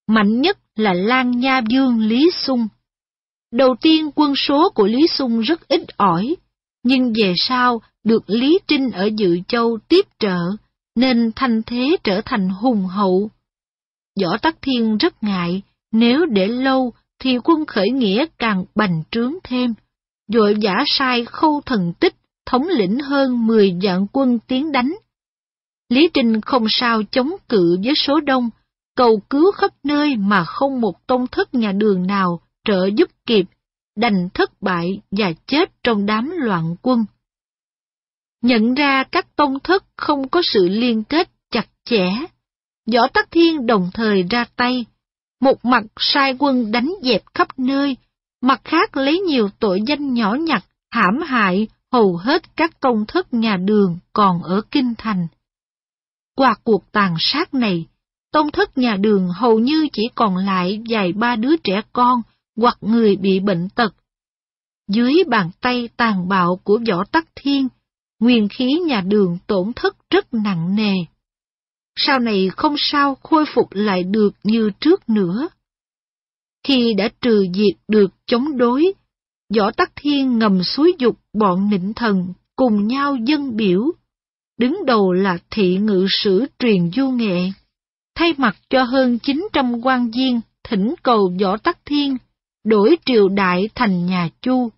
mạnh 0.08 0.42
nhất 0.42 0.58
là 0.76 0.94
Lan 0.94 1.32
Nha 1.32 1.62
Dương 1.70 2.00
Lý 2.00 2.30
Sung. 2.34 2.68
Đầu 3.52 3.76
tiên 3.82 4.12
quân 4.16 4.34
số 4.36 4.70
của 4.76 4.86
Lý 4.88 5.08
Sung 5.08 5.40
rất 5.40 5.68
ít 5.68 5.82
ỏi, 5.98 6.36
nhưng 6.84 7.14
về 7.16 7.34
sau 7.38 7.82
được 8.04 8.24
Lý 8.28 8.60
Trinh 8.68 8.92
ở 8.92 9.10
Dự 9.16 9.40
Châu 9.48 9.78
tiếp 9.88 10.06
trợ, 10.20 10.38
nên 10.96 11.32
thanh 11.36 11.62
thế 11.64 11.98
trở 12.04 12.22
thành 12.26 12.50
hùng 12.50 12.86
hậu. 12.86 13.30
Võ 14.22 14.38
Tắc 14.38 14.56
Thiên 14.62 14.98
rất 14.98 15.24
ngại, 15.24 15.62
nếu 15.92 16.26
để 16.26 16.48
lâu 16.48 16.94
thì 17.20 17.38
quân 17.44 17.66
khởi 17.66 17.90
nghĩa 17.90 18.26
càng 18.38 18.66
bành 18.76 19.04
trướng 19.12 19.34
thêm, 19.44 19.74
dội 20.28 20.56
giả 20.60 20.84
sai 20.86 21.26
khâu 21.26 21.62
thần 21.66 21.94
tích, 22.00 22.16
thống 22.46 22.68
lĩnh 22.68 23.00
hơn 23.00 23.48
10 23.48 23.78
vạn 23.82 24.08
quân 24.14 24.40
tiến 24.48 24.72
đánh. 24.72 24.96
Lý 25.90 26.10
Trinh 26.14 26.42
không 26.42 26.66
sao 26.70 27.02
chống 27.12 27.32
cự 27.50 27.78
với 27.84 27.94
số 27.96 28.20
đông, 28.20 28.50
cầu 28.96 29.22
cứu 29.30 29.52
khắp 29.52 29.72
nơi 29.84 30.16
mà 30.16 30.44
không 30.46 30.82
một 30.82 31.08
tông 31.08 31.28
thất 31.28 31.54
nhà 31.54 31.72
đường 31.72 32.08
nào 32.08 32.42
trợ 32.66 32.90
giúp 32.96 33.10
kịp, 33.26 33.46
đành 33.98 34.30
thất 34.34 34.62
bại 34.62 35.02
và 35.12 35.34
chết 35.48 35.84
trong 35.84 36.06
đám 36.06 36.32
loạn 36.38 36.76
quân. 36.82 37.06
Nhận 38.42 38.74
ra 38.74 39.04
các 39.04 39.36
tông 39.36 39.60
thất 39.60 39.84
không 39.98 40.30
có 40.30 40.42
sự 40.54 40.70
liên 40.70 41.04
kết 41.04 41.30
chặt 41.52 41.68
chẽ, 41.86 42.12
Võ 42.94 43.08
Tắc 43.08 43.32
Thiên 43.32 43.66
đồng 43.66 43.90
thời 43.94 44.24
ra 44.24 44.46
tay, 44.56 44.86
một 45.42 45.66
mặt 45.66 45.84
sai 46.00 46.36
quân 46.40 46.72
đánh 46.72 46.94
dẹp 47.04 47.22
khắp 47.34 47.60
nơi, 47.60 47.98
mặt 48.42 48.62
khác 48.64 48.98
lấy 48.98 49.20
nhiều 49.20 49.50
tội 49.60 49.82
danh 49.88 50.14
nhỏ 50.14 50.34
nhặt, 50.34 50.66
hãm 50.92 51.22
hại 51.26 51.68
hầu 51.92 52.18
hết 52.18 52.56
các 52.56 52.80
tông 52.80 53.06
thất 53.08 53.34
nhà 53.34 53.58
đường 53.58 54.00
còn 54.14 54.44
ở 54.44 54.62
Kinh 54.72 54.94
Thành. 54.98 55.28
Qua 56.36 56.56
cuộc 56.64 56.92
tàn 56.92 57.16
sát 57.20 57.54
này, 57.54 57.86
tông 58.32 58.52
thất 58.52 58.78
nhà 58.78 58.96
đường 58.96 59.30
hầu 59.30 59.60
như 59.60 59.88
chỉ 59.94 60.04
còn 60.16 60.38
lại 60.38 60.82
vài 60.90 61.14
ba 61.14 61.36
đứa 61.36 61.58
trẻ 61.58 61.82
con 61.94 62.22
hoặc 62.58 62.78
người 62.82 63.16
bị 63.16 63.40
bệnh 63.40 63.70
tật. 63.70 63.96
Dưới 64.88 65.14
bàn 65.28 65.52
tay 65.62 65.90
tàn 65.98 66.28
bạo 66.28 66.60
của 66.64 66.80
võ 66.88 67.04
tắc 67.12 67.26
thiên, 67.36 67.68
nguyên 68.22 68.48
khí 68.48 68.80
nhà 68.88 69.02
đường 69.02 69.38
tổn 69.48 69.72
thất 69.76 69.96
rất 70.10 70.34
nặng 70.34 70.76
nề. 70.76 70.94
Sau 71.96 72.20
này 72.20 72.50
không 72.58 72.76
sao 72.78 73.16
khôi 73.16 73.46
phục 73.56 73.68
lại 73.72 74.04
được 74.04 74.30
như 74.44 74.72
trước 74.80 75.10
nữa. 75.10 75.50
Khi 76.68 76.94
đã 76.94 77.10
trừ 77.22 77.46
diệt 77.54 77.80
được 77.88 78.12
chống 78.26 78.58
đối, 78.58 78.94
Võ 79.58 79.72
Tắc 79.72 79.92
Thiên 79.96 80.40
ngầm 80.40 80.64
suối 80.64 80.94
dục 81.00 81.20
bọn 81.34 81.70
nịnh 81.70 81.94
thần 81.94 82.34
cùng 82.56 82.88
nhau 82.88 83.16
dân 83.16 83.56
biểu. 83.56 83.92
Đứng 84.58 84.86
đầu 84.86 85.14
là 85.14 85.38
thị 85.50 85.78
ngự 85.78 86.08
sử 86.10 86.46
truyền 86.60 86.92
du 86.92 87.10
nghệ, 87.10 87.52
thay 88.16 88.34
mặt 88.38 88.58
cho 88.70 88.84
hơn 88.84 89.20
900 89.20 89.86
quan 89.86 90.12
viên 90.12 90.42
thỉnh 90.64 90.96
cầu 91.04 91.34
Võ 91.42 91.58
Tắc 91.58 91.78
Thiên 91.86 92.18
đổi 92.64 92.96
triều 93.06 93.30
đại 93.30 93.70
thành 93.76 94.06
nhà 94.06 94.30
Chu. 94.42 94.70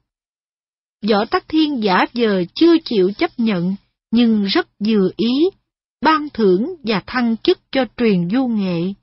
Võ 1.10 1.26
Tắc 1.26 1.44
Thiên 1.48 1.84
giả 1.84 2.06
giờ 2.14 2.44
chưa 2.56 2.78
chịu 2.86 3.12
chấp 3.18 3.32
nhận, 3.38 3.76
nhưng 4.12 4.44
rất 4.44 4.68
vừa 4.86 5.10
ý, 5.18 5.50
ban 6.02 6.28
thưởng 6.34 6.76
và 6.84 7.02
thăng 7.08 7.38
chức 7.38 7.60
cho 7.72 7.86
truyền 7.98 8.30
du 8.30 8.48
nghệ. 8.48 8.94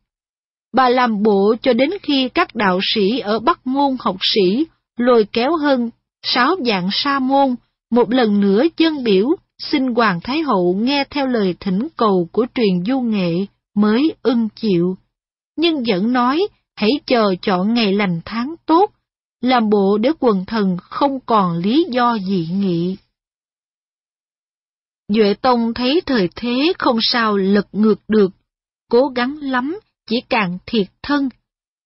Bà 0.74 0.88
làm 0.88 1.22
bộ 1.22 1.54
cho 1.62 1.72
đến 1.72 1.90
khi 2.02 2.28
các 2.28 2.54
đạo 2.54 2.78
sĩ 2.94 3.18
ở 3.18 3.38
Bắc 3.38 3.66
Môn 3.66 3.96
học 4.00 4.16
sĩ 4.20 4.66
lôi 4.96 5.24
kéo 5.32 5.56
hơn 5.56 5.90
sáu 6.22 6.56
dạng 6.66 6.88
sa 6.92 7.18
môn, 7.18 7.54
một 7.90 8.10
lần 8.10 8.40
nữa 8.40 8.64
dân 8.76 9.04
biểu 9.04 9.28
xin 9.58 9.94
Hoàng 9.94 10.20
Thái 10.20 10.42
Hậu 10.42 10.74
nghe 10.80 11.04
theo 11.10 11.26
lời 11.26 11.54
thỉnh 11.60 11.88
cầu 11.96 12.28
của 12.32 12.46
truyền 12.54 12.84
du 12.86 13.00
nghệ 13.00 13.32
mới 13.76 14.14
ưng 14.22 14.48
chịu. 14.56 14.96
Nhưng 15.56 15.84
vẫn 15.86 16.12
nói 16.12 16.46
hãy 16.76 16.90
chờ 17.06 17.34
chọn 17.42 17.74
ngày 17.74 17.92
lành 17.92 18.20
tháng 18.24 18.54
tốt, 18.66 18.90
làm 19.40 19.70
bộ 19.70 19.98
để 19.98 20.10
quần 20.20 20.44
thần 20.46 20.76
không 20.80 21.20
còn 21.20 21.56
lý 21.56 21.86
do 21.90 22.18
dị 22.28 22.48
nghị. 22.52 22.96
Duệ 25.08 25.34
Tông 25.34 25.74
thấy 25.74 26.00
thời 26.06 26.28
thế 26.36 26.72
không 26.78 26.98
sao 27.00 27.36
lật 27.36 27.68
ngược 27.72 28.00
được, 28.08 28.30
cố 28.90 29.08
gắng 29.08 29.38
lắm, 29.42 29.80
chỉ 30.10 30.20
càng 30.28 30.58
thiệt 30.66 30.86
thân, 31.02 31.28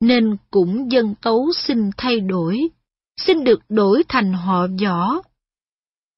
nên 0.01 0.37
cũng 0.51 0.93
dân 0.93 1.15
tấu 1.23 1.53
xin 1.53 1.91
thay 1.97 2.21
đổi, 2.21 2.69
xin 3.17 3.45
được 3.45 3.61
đổi 3.69 4.03
thành 4.09 4.33
họ 4.33 4.67
võ. 4.83 5.23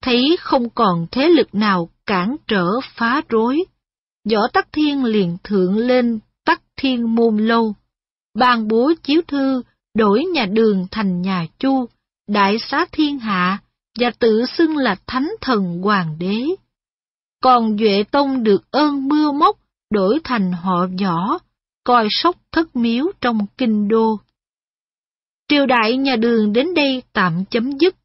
Thấy 0.02 0.36
không 0.40 0.70
còn 0.70 1.06
thế 1.10 1.28
lực 1.28 1.54
nào 1.54 1.90
cản 2.06 2.36
trở 2.46 2.66
phá 2.94 3.22
rối, 3.28 3.64
võ 4.30 4.48
tắc 4.52 4.68
thiên 4.72 5.04
liền 5.04 5.36
thượng 5.44 5.76
lên 5.76 6.18
tắc 6.44 6.62
thiên 6.76 7.14
môn 7.14 7.36
lâu, 7.36 7.74
ban 8.34 8.68
bố 8.68 8.92
chiếu 9.02 9.20
thư 9.28 9.62
đổi 9.96 10.24
nhà 10.24 10.46
đường 10.46 10.86
thành 10.90 11.22
nhà 11.22 11.46
chu, 11.58 11.86
đại 12.28 12.58
xá 12.58 12.86
thiên 12.92 13.18
hạ, 13.18 13.58
và 13.98 14.10
tự 14.18 14.46
xưng 14.46 14.76
là 14.76 14.96
thánh 15.06 15.28
thần 15.40 15.80
hoàng 15.82 16.16
đế. 16.18 16.42
Còn 17.42 17.78
Duệ 17.78 18.04
Tông 18.10 18.42
được 18.42 18.70
ơn 18.70 19.08
mưa 19.08 19.32
móc 19.32 19.56
đổi 19.90 20.20
thành 20.24 20.52
họ 20.52 20.86
võ, 21.02 21.38
coi 21.84 22.08
sóc 22.10 22.36
thất 22.52 22.76
miếu 22.76 23.04
trong 23.20 23.46
kinh 23.58 23.88
đô. 23.88 24.16
Triều 25.48 25.66
đại 25.66 25.96
nhà 25.96 26.16
đường 26.16 26.52
đến 26.52 26.74
đây 26.74 27.02
tạm 27.12 27.44
chấm 27.50 27.78
dứt. 27.78 27.96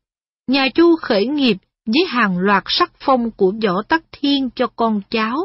Nhà 0.47 0.67
Chu 0.75 0.95
khởi 0.95 1.27
nghiệp 1.27 1.57
với 1.85 2.05
hàng 2.07 2.37
loạt 2.37 2.63
sắc 2.67 2.91
phong 2.99 3.31
của 3.31 3.53
võ 3.63 3.81
tắc 3.87 4.03
thiên 4.11 4.49
cho 4.55 4.67
con 4.67 5.01
cháu. 5.09 5.37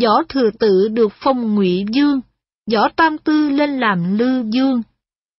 Võ 0.00 0.22
thừa 0.28 0.50
tự 0.58 0.88
được 0.88 1.12
phong 1.20 1.54
ngụy 1.54 1.84
dương, 1.92 2.20
võ 2.72 2.88
tam 2.96 3.18
tư 3.18 3.48
lên 3.48 3.80
làm 3.80 4.18
lư 4.18 4.42
dương. 4.50 4.82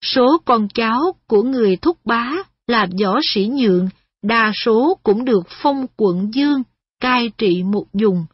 Số 0.02 0.38
con 0.46 0.68
cháu 0.74 1.00
của 1.28 1.44
người 1.44 1.76
thúc 1.76 1.98
bá 2.06 2.32
là 2.68 2.88
võ 3.04 3.20
sĩ 3.34 3.48
nhượng, 3.54 3.90
đa 4.24 4.52
số 4.64 4.98
cũng 5.04 5.26
được 5.26 5.44
phong 5.62 5.86
quận 5.98 6.32
dương, 6.34 6.64
cai 7.00 7.32
trị 7.38 7.64
một 7.64 7.86
dùng. 7.94 8.26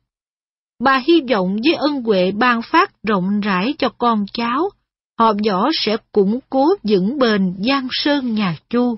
Bà 0.83 0.97
hy 1.07 1.21
vọng 1.29 1.57
với 1.63 1.73
ân 1.73 2.03
huệ 2.03 2.31
ban 2.31 2.61
phát 2.61 3.03
rộng 3.03 3.41
rãi 3.41 3.73
cho 3.77 3.89
con 3.97 4.25
cháu, 4.33 4.69
họ 5.19 5.33
võ 5.49 5.69
sẽ 5.73 5.97
củng 6.11 6.39
cố 6.49 6.75
vững 6.83 7.19
bền 7.19 7.55
giang 7.67 7.87
sơn 7.91 8.33
nhà 8.33 8.57
Chu. 8.69 8.97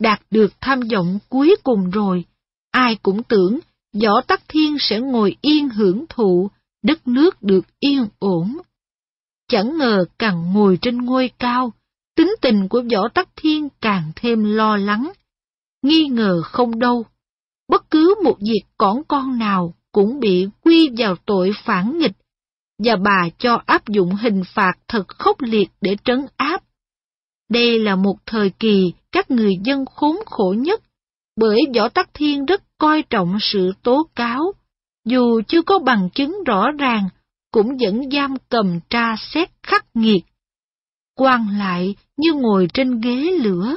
Đạt 0.00 0.20
được 0.30 0.52
tham 0.60 0.80
vọng 0.92 1.18
cuối 1.28 1.56
cùng 1.62 1.90
rồi, 1.90 2.24
ai 2.70 2.96
cũng 3.02 3.22
tưởng 3.22 3.58
võ 4.02 4.20
tắc 4.20 4.42
thiên 4.48 4.76
sẽ 4.80 5.00
ngồi 5.00 5.36
yên 5.40 5.68
hưởng 5.68 6.04
thụ, 6.08 6.50
đất 6.82 7.08
nước 7.08 7.42
được 7.42 7.64
yên 7.80 8.06
ổn. 8.18 8.58
Chẳng 9.50 9.78
ngờ 9.78 10.04
càng 10.18 10.52
ngồi 10.52 10.78
trên 10.82 11.04
ngôi 11.04 11.30
cao, 11.38 11.72
tính 12.16 12.34
tình 12.40 12.68
của 12.68 12.82
võ 12.92 13.08
tắc 13.08 13.28
thiên 13.36 13.68
càng 13.80 14.12
thêm 14.16 14.44
lo 14.44 14.76
lắng. 14.76 15.12
Nghi 15.82 16.06
ngờ 16.06 16.42
không 16.44 16.78
đâu, 16.78 17.04
bất 17.68 17.90
cứ 17.90 18.14
một 18.24 18.36
việc 18.40 18.62
cỏn 18.76 18.96
con 19.08 19.38
nào 19.38 19.74
cũng 19.92 20.20
bị 20.20 20.48
quy 20.64 20.90
vào 20.98 21.16
tội 21.26 21.52
phản 21.64 21.98
nghịch, 21.98 22.16
và 22.84 22.96
bà 22.96 23.28
cho 23.38 23.62
áp 23.66 23.88
dụng 23.88 24.14
hình 24.14 24.42
phạt 24.54 24.72
thật 24.88 25.08
khốc 25.08 25.40
liệt 25.40 25.70
để 25.80 25.96
trấn 26.04 26.26
áp. 26.36 26.62
Đây 27.48 27.78
là 27.78 27.96
một 27.96 28.16
thời 28.26 28.50
kỳ 28.50 28.92
các 29.12 29.30
người 29.30 29.52
dân 29.64 29.84
khốn 29.86 30.16
khổ 30.26 30.54
nhất, 30.58 30.82
bởi 31.36 31.60
Võ 31.74 31.88
Tắc 31.88 32.10
Thiên 32.14 32.46
rất 32.46 32.62
coi 32.78 33.02
trọng 33.02 33.36
sự 33.40 33.72
tố 33.82 34.08
cáo, 34.14 34.52
dù 35.06 35.40
chưa 35.48 35.62
có 35.62 35.78
bằng 35.78 36.08
chứng 36.14 36.44
rõ 36.46 36.70
ràng, 36.78 37.08
cũng 37.50 37.76
vẫn 37.80 38.10
giam 38.10 38.34
cầm 38.48 38.80
tra 38.90 39.14
xét 39.18 39.48
khắc 39.62 39.86
nghiệt. 39.94 40.22
quan 41.16 41.58
lại 41.58 41.94
như 42.16 42.32
ngồi 42.32 42.68
trên 42.74 43.00
ghế 43.00 43.30
lửa, 43.40 43.76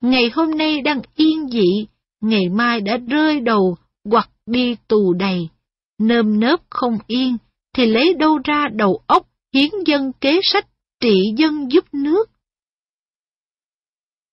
ngày 0.00 0.30
hôm 0.34 0.50
nay 0.50 0.80
đang 0.80 1.00
yên 1.16 1.48
dị, 1.48 1.86
ngày 2.20 2.48
mai 2.48 2.80
đã 2.80 2.96
rơi 2.96 3.40
đầu 3.40 3.76
hoặc 4.04 4.30
đi 4.46 4.76
tù 4.88 5.12
đầy, 5.12 5.48
nơm 5.98 6.40
nớp 6.40 6.60
không 6.70 6.98
yên, 7.06 7.36
thì 7.74 7.86
lấy 7.86 8.14
đâu 8.14 8.38
ra 8.44 8.68
đầu 8.72 9.02
óc 9.06 9.26
hiến 9.54 9.70
dân 9.86 10.12
kế 10.20 10.40
sách 10.42 10.66
trị 11.00 11.34
dân 11.36 11.72
giúp 11.72 11.84
nước. 11.92 12.30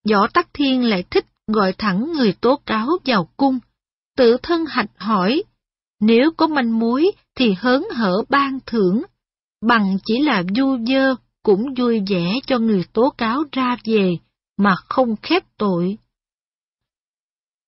Võ 0.10 0.28
Tắc 0.28 0.48
Thiên 0.54 0.84
lại 0.84 1.04
thích 1.12 1.26
gọi 1.48 1.74
thẳng 1.78 2.12
người 2.12 2.34
tố 2.42 2.56
cáo 2.66 2.88
vào 3.06 3.30
cung, 3.38 3.60
tự 4.18 4.38
thân 4.44 4.66
hạch 4.66 4.90
hỏi, 4.98 5.44
nếu 6.00 6.32
có 6.38 6.48
manh 6.48 6.80
mối 6.80 7.12
thì 7.36 7.54
hớn 7.60 7.84
hở 7.96 8.24
ban 8.30 8.60
thưởng, 8.66 9.02
bằng 9.62 9.98
chỉ 10.06 10.20
là 10.20 10.44
du 10.56 10.78
dơ 10.88 11.16
cũng 11.44 11.74
vui 11.78 12.02
vẻ 12.10 12.34
cho 12.48 12.60
người 12.60 12.84
tố 12.94 13.14
cáo 13.18 13.44
ra 13.52 13.78
về 13.86 14.18
mà 14.58 14.76
không 14.76 15.16
khép 15.22 15.44
tội. 15.58 15.98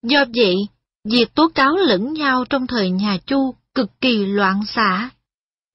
Do 0.03 0.25
vậy, 0.35 0.55
việc 1.05 1.33
tố 1.35 1.47
cáo 1.55 1.75
lẫn 1.77 2.13
nhau 2.13 2.45
trong 2.49 2.67
thời 2.67 2.89
nhà 2.89 3.17
Chu 3.25 3.55
cực 3.75 4.01
kỳ 4.01 4.25
loạn 4.25 4.61
xạ. 4.67 5.09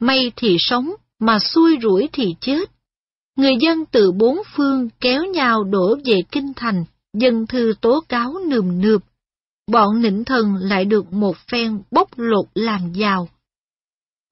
May 0.00 0.32
thì 0.36 0.56
sống, 0.58 0.90
mà 1.18 1.38
xui 1.38 1.78
rủi 1.82 2.08
thì 2.12 2.34
chết. 2.40 2.70
Người 3.36 3.56
dân 3.60 3.84
từ 3.86 4.12
bốn 4.12 4.38
phương 4.56 4.88
kéo 5.00 5.24
nhau 5.24 5.64
đổ 5.64 5.96
về 6.04 6.20
kinh 6.32 6.52
thành, 6.56 6.84
dân 7.12 7.46
thư 7.46 7.74
tố 7.80 8.00
cáo 8.08 8.34
nườm 8.46 8.80
nượp. 8.80 9.02
Bọn 9.72 10.02
nịnh 10.02 10.24
thần 10.24 10.54
lại 10.54 10.84
được 10.84 11.12
một 11.12 11.36
phen 11.36 11.82
bóc 11.90 12.08
lột 12.16 12.46
làm 12.54 12.92
giàu. 12.92 13.28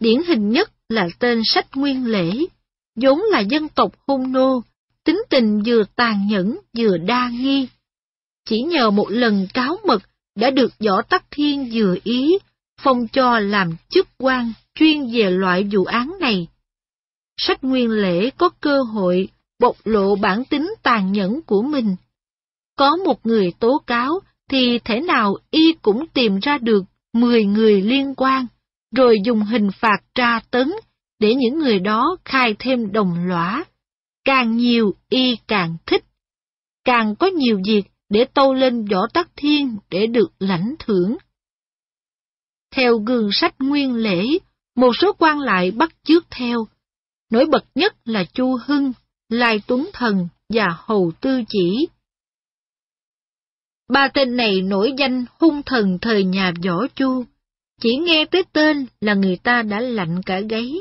Điển 0.00 0.22
hình 0.26 0.50
nhất 0.50 0.72
là 0.88 1.08
tên 1.18 1.40
sách 1.44 1.76
nguyên 1.76 2.06
lễ, 2.06 2.46
vốn 2.96 3.20
là 3.30 3.40
dân 3.40 3.68
tộc 3.68 3.92
hung 4.06 4.32
nô, 4.32 4.62
tính 5.04 5.22
tình 5.30 5.62
vừa 5.66 5.84
tàn 5.96 6.26
nhẫn 6.26 6.58
vừa 6.78 6.96
đa 6.98 7.28
nghi. 7.28 7.68
Chỉ 8.44 8.62
nhờ 8.62 8.90
một 8.90 9.06
lần 9.10 9.46
cáo 9.54 9.76
mật 9.86 10.02
đã 10.34 10.50
được 10.50 10.72
võ 10.78 11.02
tắc 11.02 11.24
thiên 11.30 11.70
vừa 11.72 11.96
ý, 12.04 12.38
phong 12.80 13.08
cho 13.08 13.38
làm 13.38 13.76
chức 13.88 14.08
quan 14.18 14.52
chuyên 14.74 15.10
về 15.12 15.30
loại 15.30 15.68
vụ 15.72 15.84
án 15.84 16.16
này. 16.20 16.46
Sách 17.36 17.64
nguyên 17.64 17.90
lễ 17.90 18.30
có 18.30 18.48
cơ 18.60 18.82
hội 18.82 19.28
bộc 19.58 19.76
lộ 19.84 20.16
bản 20.16 20.44
tính 20.44 20.74
tàn 20.82 21.12
nhẫn 21.12 21.42
của 21.42 21.62
mình. 21.62 21.96
Có 22.76 22.96
một 22.96 23.26
người 23.26 23.52
tố 23.60 23.82
cáo 23.86 24.20
thì 24.50 24.78
thể 24.84 25.00
nào 25.00 25.36
y 25.50 25.72
cũng 25.82 26.06
tìm 26.14 26.38
ra 26.42 26.58
được 26.58 26.84
10 27.12 27.44
người 27.44 27.82
liên 27.82 28.14
quan, 28.14 28.46
rồi 28.96 29.16
dùng 29.24 29.42
hình 29.42 29.70
phạt 29.80 29.98
tra 30.14 30.40
tấn 30.50 30.72
để 31.18 31.34
những 31.34 31.58
người 31.58 31.78
đó 31.78 32.16
khai 32.24 32.54
thêm 32.58 32.92
đồng 32.92 33.28
lõa. 33.28 33.64
Càng 34.24 34.56
nhiều 34.56 34.94
y 35.08 35.36
càng 35.48 35.76
thích. 35.86 36.04
Càng 36.84 37.16
có 37.16 37.26
nhiều 37.26 37.60
việc 37.66 37.82
để 38.08 38.24
tâu 38.34 38.54
lên 38.54 38.84
võ 38.84 38.98
tắc 39.14 39.28
thiên 39.36 39.78
để 39.90 40.06
được 40.06 40.32
lãnh 40.38 40.74
thưởng. 40.78 41.16
Theo 42.74 42.98
gương 42.98 43.28
sách 43.32 43.54
nguyên 43.58 43.94
lễ, 43.94 44.24
một 44.76 44.92
số 45.00 45.12
quan 45.18 45.40
lại 45.40 45.70
bắt 45.70 45.94
chước 46.02 46.26
theo. 46.30 46.66
Nổi 47.30 47.46
bật 47.46 47.64
nhất 47.74 47.94
là 48.04 48.24
Chu 48.24 48.58
Hưng, 48.66 48.92
Lai 49.28 49.62
Tuấn 49.66 49.90
Thần 49.92 50.28
và 50.48 50.66
Hầu 50.76 51.12
Tư 51.20 51.42
Chỉ. 51.48 51.86
Ba 53.88 54.08
tên 54.08 54.36
này 54.36 54.62
nổi 54.62 54.92
danh 54.98 55.24
hung 55.40 55.62
thần 55.62 55.98
thời 56.00 56.24
nhà 56.24 56.52
võ 56.64 56.86
Chu. 56.94 57.24
Chỉ 57.80 57.96
nghe 57.96 58.24
tới 58.24 58.42
tên 58.52 58.86
là 59.00 59.14
người 59.14 59.36
ta 59.36 59.62
đã 59.62 59.80
lạnh 59.80 60.22
cả 60.26 60.40
gáy. 60.40 60.72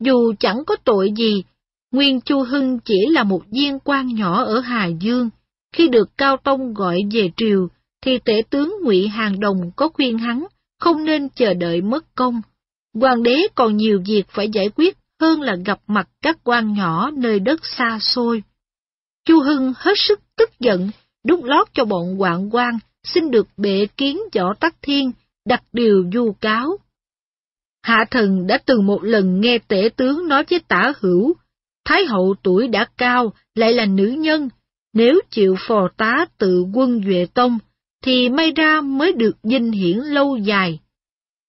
Dù 0.00 0.34
chẳng 0.40 0.64
có 0.66 0.76
tội 0.84 1.12
gì, 1.16 1.44
Nguyên 1.92 2.20
Chu 2.20 2.42
Hưng 2.42 2.78
chỉ 2.84 3.06
là 3.10 3.24
một 3.24 3.42
viên 3.50 3.78
quan 3.78 4.14
nhỏ 4.14 4.44
ở 4.44 4.60
Hà 4.60 4.86
Dương. 4.86 5.30
Khi 5.72 5.88
được 5.88 6.18
Cao 6.18 6.36
Tông 6.36 6.74
gọi 6.74 6.98
về 7.12 7.30
triều, 7.36 7.68
thì 8.02 8.18
tể 8.24 8.42
tướng 8.50 8.74
Ngụy 8.82 9.08
Hàng 9.08 9.40
Đồng 9.40 9.70
có 9.76 9.88
khuyên 9.88 10.18
hắn 10.18 10.46
không 10.80 11.04
nên 11.04 11.28
chờ 11.28 11.54
đợi 11.54 11.80
mất 11.80 12.14
công. 12.14 12.42
Hoàng 12.94 13.22
đế 13.22 13.36
còn 13.54 13.76
nhiều 13.76 14.02
việc 14.06 14.22
phải 14.28 14.48
giải 14.48 14.70
quyết 14.76 14.96
hơn 15.20 15.40
là 15.40 15.56
gặp 15.66 15.80
mặt 15.86 16.08
các 16.22 16.38
quan 16.44 16.74
nhỏ 16.74 17.10
nơi 17.10 17.40
đất 17.40 17.60
xa 17.62 17.98
xôi. 18.00 18.42
Chu 19.24 19.40
Hưng 19.40 19.72
hết 19.76 19.94
sức 19.96 20.20
tức 20.36 20.50
giận, 20.60 20.90
đút 21.24 21.40
lót 21.44 21.68
cho 21.74 21.84
bọn 21.84 22.16
hoạn 22.16 22.50
quan 22.52 22.78
xin 23.04 23.30
được 23.30 23.46
bệ 23.56 23.86
kiến 23.96 24.18
võ 24.34 24.54
tắc 24.54 24.74
thiên, 24.82 25.12
đặt 25.48 25.62
điều 25.72 26.04
du 26.12 26.32
cáo. 26.40 26.76
Hạ 27.82 28.04
thần 28.10 28.46
đã 28.46 28.58
từng 28.66 28.86
một 28.86 29.04
lần 29.04 29.40
nghe 29.40 29.58
tể 29.68 29.88
tướng 29.96 30.28
nói 30.28 30.44
với 30.50 30.60
tả 30.68 30.92
hữu, 31.00 31.34
Thái 31.84 32.04
hậu 32.04 32.34
tuổi 32.42 32.68
đã 32.68 32.86
cao, 32.96 33.32
lại 33.54 33.72
là 33.72 33.86
nữ 33.86 34.06
nhân, 34.06 34.48
nếu 34.92 35.20
chịu 35.30 35.56
phò 35.68 35.88
tá 35.96 36.26
tự 36.38 36.64
quân 36.74 37.00
Duệ 37.06 37.26
Tông, 37.34 37.58
thì 38.04 38.28
may 38.28 38.52
ra 38.52 38.80
mới 38.80 39.12
được 39.12 39.36
dinh 39.42 39.72
hiển 39.72 39.98
lâu 39.98 40.36
dài. 40.36 40.78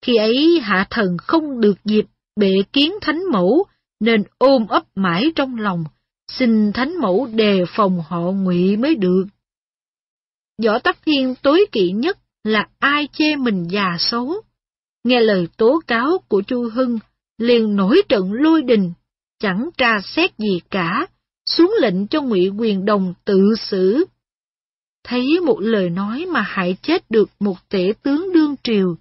Khi 0.05 0.15
ấy 0.15 0.59
hạ 0.63 0.87
thần 0.89 1.17
không 1.17 1.61
được 1.61 1.77
dịp 1.85 2.05
bệ 2.39 2.53
kiến 2.73 2.93
thánh 3.01 3.23
mẫu, 3.31 3.65
nên 3.99 4.23
ôm 4.37 4.67
ấp 4.67 4.83
mãi 4.95 5.31
trong 5.35 5.57
lòng, 5.57 5.83
xin 6.27 6.73
thánh 6.73 7.01
mẫu 7.01 7.27
đề 7.33 7.63
phòng 7.67 8.03
họ 8.07 8.21
ngụy 8.21 8.77
mới 8.77 8.95
được. 8.95 9.25
Võ 10.63 10.79
Tắc 10.79 10.97
Thiên 11.05 11.35
tối 11.41 11.65
kỵ 11.71 11.91
nhất 11.91 12.17
là 12.43 12.67
ai 12.79 13.07
chê 13.13 13.35
mình 13.35 13.67
già 13.69 13.97
xấu. 13.99 14.33
Nghe 15.03 15.21
lời 15.21 15.47
tố 15.57 15.79
cáo 15.87 16.17
của 16.27 16.41
Chu 16.41 16.69
Hưng, 16.73 16.99
liền 17.37 17.75
nổi 17.75 18.01
trận 18.09 18.33
lôi 18.33 18.61
đình, 18.61 18.93
chẳng 19.39 19.69
tra 19.77 19.91
xét 20.03 20.37
gì 20.37 20.59
cả, 20.69 21.07
xuống 21.45 21.73
lệnh 21.81 22.07
cho 22.07 22.21
Ngụy 22.21 22.49
Quyền 22.49 22.85
Đồng 22.85 23.13
tự 23.25 23.55
xử. 23.57 24.05
Thấy 25.03 25.39
một 25.45 25.59
lời 25.59 25.89
nói 25.89 26.25
mà 26.25 26.41
hại 26.41 26.77
chết 26.81 27.11
được 27.11 27.29
một 27.39 27.57
tể 27.69 27.93
tướng 28.03 28.33
đương 28.33 28.55
triều, 28.63 28.95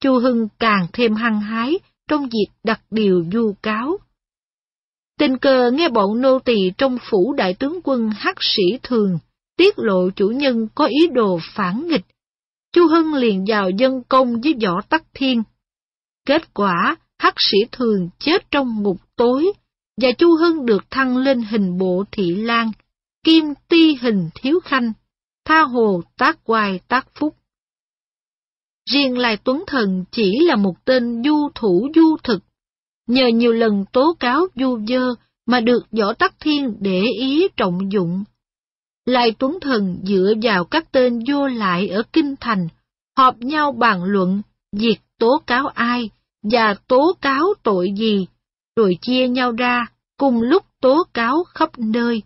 Chu 0.00 0.18
Hưng 0.18 0.48
càng 0.58 0.86
thêm 0.92 1.14
hăng 1.14 1.40
hái 1.40 1.78
trong 2.08 2.28
việc 2.28 2.46
đặt 2.64 2.80
điều 2.90 3.24
du 3.32 3.54
cáo. 3.62 3.98
Tình 5.18 5.38
cờ 5.38 5.70
nghe 5.70 5.88
bọn 5.88 6.20
nô 6.20 6.38
tỳ 6.38 6.70
trong 6.78 6.98
phủ 7.10 7.34
đại 7.38 7.54
tướng 7.54 7.80
quân 7.84 8.10
hắc 8.16 8.36
sĩ 8.40 8.78
thường 8.82 9.18
tiết 9.56 9.78
lộ 9.78 10.10
chủ 10.10 10.28
nhân 10.28 10.68
có 10.74 10.86
ý 10.86 11.06
đồ 11.12 11.38
phản 11.54 11.86
nghịch. 11.88 12.04
Chu 12.72 12.86
Hưng 12.86 13.14
liền 13.14 13.44
vào 13.48 13.70
dân 13.70 14.02
công 14.08 14.40
với 14.40 14.54
võ 14.62 14.80
tắc 14.88 15.04
thiên. 15.14 15.42
Kết 16.26 16.54
quả, 16.54 16.96
hắc 17.18 17.34
sĩ 17.36 17.58
thường 17.72 18.08
chết 18.18 18.50
trong 18.50 18.82
ngục 18.82 18.96
tối, 19.16 19.52
và 20.02 20.08
Chu 20.18 20.36
Hưng 20.36 20.66
được 20.66 20.90
thăng 20.90 21.16
lên 21.16 21.42
hình 21.42 21.78
bộ 21.78 22.04
thị 22.12 22.34
lang, 22.34 22.72
kim 23.24 23.44
ti 23.68 23.96
hình 24.00 24.30
thiếu 24.34 24.60
khanh, 24.60 24.92
tha 25.44 25.62
hồ 25.62 26.02
tác 26.18 26.38
hoài 26.44 26.80
tác 26.88 27.06
phúc. 27.14 27.36
Riêng 28.90 29.18
Lai 29.18 29.36
Tuấn 29.36 29.64
Thần 29.66 30.04
chỉ 30.10 30.38
là 30.46 30.56
một 30.56 30.84
tên 30.84 31.22
du 31.24 31.48
thủ 31.54 31.88
du 31.94 32.16
thực, 32.24 32.38
nhờ 33.06 33.26
nhiều 33.26 33.52
lần 33.52 33.84
tố 33.92 34.16
cáo 34.20 34.46
du 34.54 34.78
dơ 34.88 35.14
mà 35.46 35.60
được 35.60 35.86
Võ 35.90 36.12
Tắc 36.12 36.34
Thiên 36.40 36.76
để 36.80 37.02
ý 37.18 37.48
trọng 37.56 37.92
dụng. 37.92 38.24
Lai 39.06 39.34
Tuấn 39.38 39.58
Thần 39.60 39.98
dựa 40.04 40.32
vào 40.42 40.64
các 40.64 40.92
tên 40.92 41.18
vô 41.28 41.46
lại 41.46 41.88
ở 41.88 42.02
Kinh 42.12 42.34
Thành, 42.40 42.68
họp 43.16 43.36
nhau 43.38 43.72
bàn 43.72 44.04
luận 44.04 44.42
việc 44.72 44.96
tố 45.18 45.42
cáo 45.46 45.66
ai 45.66 46.10
và 46.42 46.74
tố 46.88 47.16
cáo 47.20 47.54
tội 47.62 47.92
gì, 47.96 48.26
rồi 48.76 48.98
chia 49.02 49.28
nhau 49.28 49.52
ra 49.52 49.86
cùng 50.18 50.42
lúc 50.42 50.64
tố 50.80 51.04
cáo 51.14 51.44
khắp 51.44 51.78
nơi. 51.78 52.22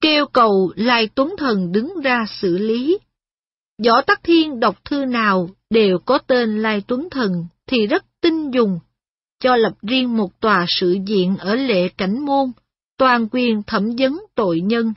Kêu 0.00 0.26
cầu 0.26 0.72
Lai 0.76 1.08
Tuấn 1.14 1.34
Thần 1.38 1.72
đứng 1.72 2.00
ra 2.04 2.24
xử 2.28 2.58
lý. 2.58 2.98
Võ 3.84 4.02
Tắc 4.02 4.22
Thiên 4.22 4.60
đọc 4.60 4.84
thư 4.84 5.04
nào 5.04 5.48
đều 5.70 5.98
có 5.98 6.18
tên 6.18 6.62
Lai 6.62 6.82
Tuấn 6.86 7.08
Thần 7.10 7.46
thì 7.66 7.86
rất 7.86 8.04
tin 8.20 8.50
dùng, 8.50 8.78
cho 9.40 9.56
lập 9.56 9.72
riêng 9.82 10.16
một 10.16 10.40
tòa 10.40 10.66
sự 10.68 10.96
diện 11.06 11.36
ở 11.36 11.54
lệ 11.54 11.88
cảnh 11.88 12.24
môn, 12.24 12.52
toàn 12.96 13.28
quyền 13.30 13.62
thẩm 13.62 13.90
vấn 13.98 14.20
tội 14.34 14.60
nhân. 14.60 14.94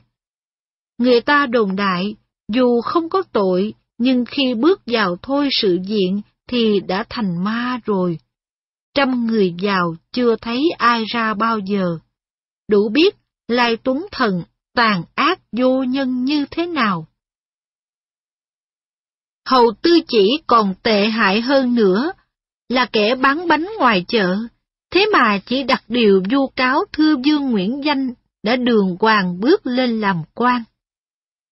Người 0.98 1.20
ta 1.20 1.46
đồn 1.46 1.76
đại, 1.76 2.16
dù 2.52 2.80
không 2.80 3.08
có 3.08 3.22
tội, 3.32 3.74
nhưng 3.98 4.24
khi 4.24 4.54
bước 4.54 4.82
vào 4.86 5.16
thôi 5.22 5.48
sự 5.50 5.78
diện 5.86 6.20
thì 6.48 6.80
đã 6.80 7.04
thành 7.08 7.44
ma 7.44 7.80
rồi. 7.84 8.18
Trăm 8.94 9.26
người 9.26 9.54
vào 9.62 9.96
chưa 10.12 10.36
thấy 10.36 10.62
ai 10.78 11.04
ra 11.14 11.34
bao 11.34 11.58
giờ. 11.58 11.98
Đủ 12.68 12.88
biết 12.88 13.16
Lai 13.48 13.76
Tuấn 13.76 14.06
Thần 14.12 14.42
tàn 14.74 15.02
ác 15.14 15.40
vô 15.52 15.82
nhân 15.82 16.24
như 16.24 16.46
thế 16.50 16.66
nào. 16.66 17.06
Hầu 19.46 19.72
tư 19.82 20.00
chỉ 20.08 20.40
còn 20.46 20.74
tệ 20.82 21.06
hại 21.06 21.40
hơn 21.40 21.74
nữa, 21.74 22.12
là 22.68 22.86
kẻ 22.92 23.14
bán 23.14 23.48
bánh 23.48 23.68
ngoài 23.78 24.04
chợ, 24.08 24.36
thế 24.90 25.06
mà 25.12 25.38
chỉ 25.46 25.62
đặt 25.62 25.82
điều 25.88 26.22
vu 26.30 26.48
cáo 26.56 26.84
thư 26.92 27.16
dương 27.24 27.50
Nguyễn 27.50 27.84
Danh 27.84 28.12
đã 28.42 28.56
đường 28.56 28.96
hoàng 29.00 29.40
bước 29.40 29.66
lên 29.66 30.00
làm 30.00 30.22
quan. 30.34 30.62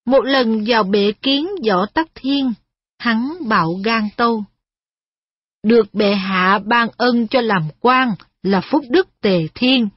Một 0.06 0.24
lần 0.24 0.64
vào 0.66 0.82
bệ 0.82 1.12
kiến 1.22 1.48
võ 1.68 1.86
tắc 1.86 2.08
thiên, 2.14 2.52
hắn 2.98 3.32
bạo 3.48 3.68
gan 3.84 4.08
tâu. 4.16 4.44
Được 5.62 5.94
bệ 5.94 6.14
hạ 6.14 6.60
ban 6.64 6.88
ân 6.96 7.26
cho 7.28 7.40
làm 7.40 7.62
quan 7.80 8.14
là 8.42 8.60
phúc 8.70 8.84
đức 8.90 9.08
tề 9.20 9.38
thiên, 9.54 9.88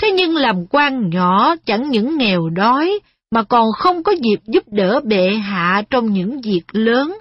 thế 0.00 0.10
nhưng 0.10 0.36
làm 0.36 0.66
quan 0.66 1.10
nhỏ 1.10 1.54
chẳng 1.66 1.90
những 1.90 2.18
nghèo 2.18 2.48
đói, 2.48 3.00
mà 3.30 3.42
còn 3.42 3.66
không 3.78 4.02
có 4.02 4.12
dịp 4.12 4.40
giúp 4.46 4.64
đỡ 4.66 5.00
bệ 5.04 5.30
hạ 5.30 5.82
trong 5.90 6.12
những 6.12 6.40
việc 6.40 6.62
lớn. 6.72 7.18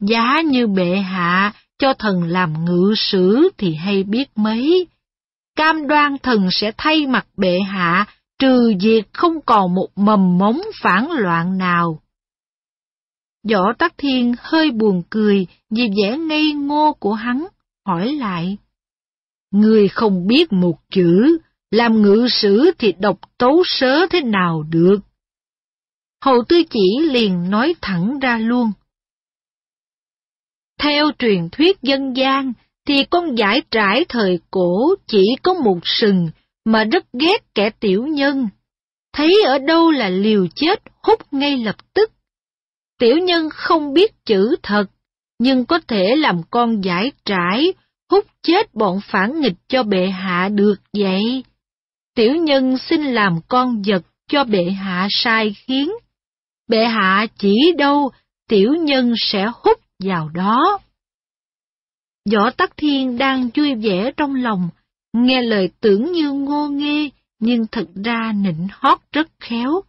Giá 0.00 0.40
như 0.40 0.66
bệ 0.66 0.96
hạ 0.96 1.52
cho 1.78 1.94
thần 1.94 2.22
làm 2.22 2.64
ngự 2.64 2.94
sử 2.96 3.48
thì 3.58 3.74
hay 3.74 4.02
biết 4.02 4.28
mấy. 4.36 4.86
Cam 5.60 5.86
đoan 5.86 6.18
thần 6.22 6.48
sẽ 6.50 6.72
thay 6.78 7.06
mặt 7.06 7.26
bệ 7.36 7.60
hạ, 7.60 8.06
trừ 8.38 8.72
diệt 8.80 9.04
không 9.12 9.40
còn 9.46 9.74
một 9.74 9.88
mầm 9.96 10.38
mống 10.38 10.60
phản 10.82 11.10
loạn 11.10 11.58
nào. 11.58 12.02
Võ 13.50 13.72
Tắc 13.78 13.94
Thiên 13.98 14.34
hơi 14.38 14.70
buồn 14.70 15.02
cười 15.10 15.46
vì 15.70 15.88
vẻ 15.88 16.18
ngây 16.18 16.52
ngô 16.52 16.92
của 17.00 17.12
hắn, 17.12 17.46
hỏi 17.86 18.12
lại. 18.12 18.56
Người 19.50 19.88
không 19.88 20.26
biết 20.26 20.52
một 20.52 20.78
chữ, 20.90 21.38
làm 21.70 22.02
ngự 22.02 22.28
sử 22.30 22.70
thì 22.78 22.92
đọc 22.92 23.20
tấu 23.38 23.62
sớ 23.66 24.06
thế 24.10 24.20
nào 24.20 24.62
được. 24.62 24.98
Hầu 26.24 26.44
tư 26.48 26.62
chỉ 26.70 26.98
liền 27.00 27.50
nói 27.50 27.74
thẳng 27.80 28.18
ra 28.18 28.38
luôn. 28.38 28.72
Theo 30.78 31.10
truyền 31.18 31.48
thuyết 31.52 31.82
dân 31.82 32.16
gian, 32.16 32.52
thì 32.90 33.04
con 33.10 33.34
giải 33.38 33.62
trải 33.70 34.04
thời 34.08 34.38
cổ 34.50 34.94
chỉ 35.06 35.36
có 35.42 35.54
một 35.54 35.78
sừng, 35.84 36.30
mà 36.64 36.84
rất 36.84 37.04
ghét 37.12 37.54
kẻ 37.54 37.70
tiểu 37.80 38.06
nhân. 38.06 38.48
Thấy 39.12 39.42
ở 39.46 39.58
đâu 39.58 39.90
là 39.90 40.08
liều 40.08 40.46
chết 40.54 40.82
hút 41.02 41.32
ngay 41.32 41.56
lập 41.56 41.76
tức. 41.94 42.10
Tiểu 42.98 43.18
nhân 43.18 43.48
không 43.50 43.92
biết 43.92 44.24
chữ 44.24 44.56
thật, 44.62 44.84
nhưng 45.38 45.66
có 45.66 45.80
thể 45.88 46.16
làm 46.16 46.40
con 46.50 46.84
giải 46.84 47.12
trải, 47.24 47.72
hút 48.10 48.26
chết 48.42 48.74
bọn 48.74 49.00
phản 49.04 49.40
nghịch 49.40 49.56
cho 49.68 49.82
bệ 49.82 50.06
hạ 50.06 50.48
được 50.52 50.76
vậy. 50.98 51.44
Tiểu 52.16 52.34
nhân 52.34 52.78
xin 52.78 53.02
làm 53.02 53.40
con 53.48 53.82
vật 53.86 54.02
cho 54.28 54.44
bệ 54.44 54.64
hạ 54.70 55.08
sai 55.10 55.54
khiến. 55.66 55.92
Bệ 56.68 56.84
hạ 56.84 57.26
chỉ 57.38 57.72
đâu, 57.78 58.10
tiểu 58.48 58.74
nhân 58.74 59.14
sẽ 59.18 59.50
hút 59.62 59.80
vào 60.04 60.28
đó. 60.28 60.78
Võ 62.32 62.50
Tắc 62.50 62.76
Thiên 62.76 63.18
đang 63.18 63.48
vui 63.54 63.74
vẻ 63.74 64.10
trong 64.16 64.34
lòng, 64.34 64.68
nghe 65.12 65.42
lời 65.42 65.70
tưởng 65.80 66.12
như 66.12 66.32
ngô 66.32 66.68
nghê, 66.68 67.10
nhưng 67.40 67.66
thật 67.72 67.86
ra 68.04 68.32
nịnh 68.36 68.68
hót 68.72 68.98
rất 69.12 69.28
khéo, 69.40 69.80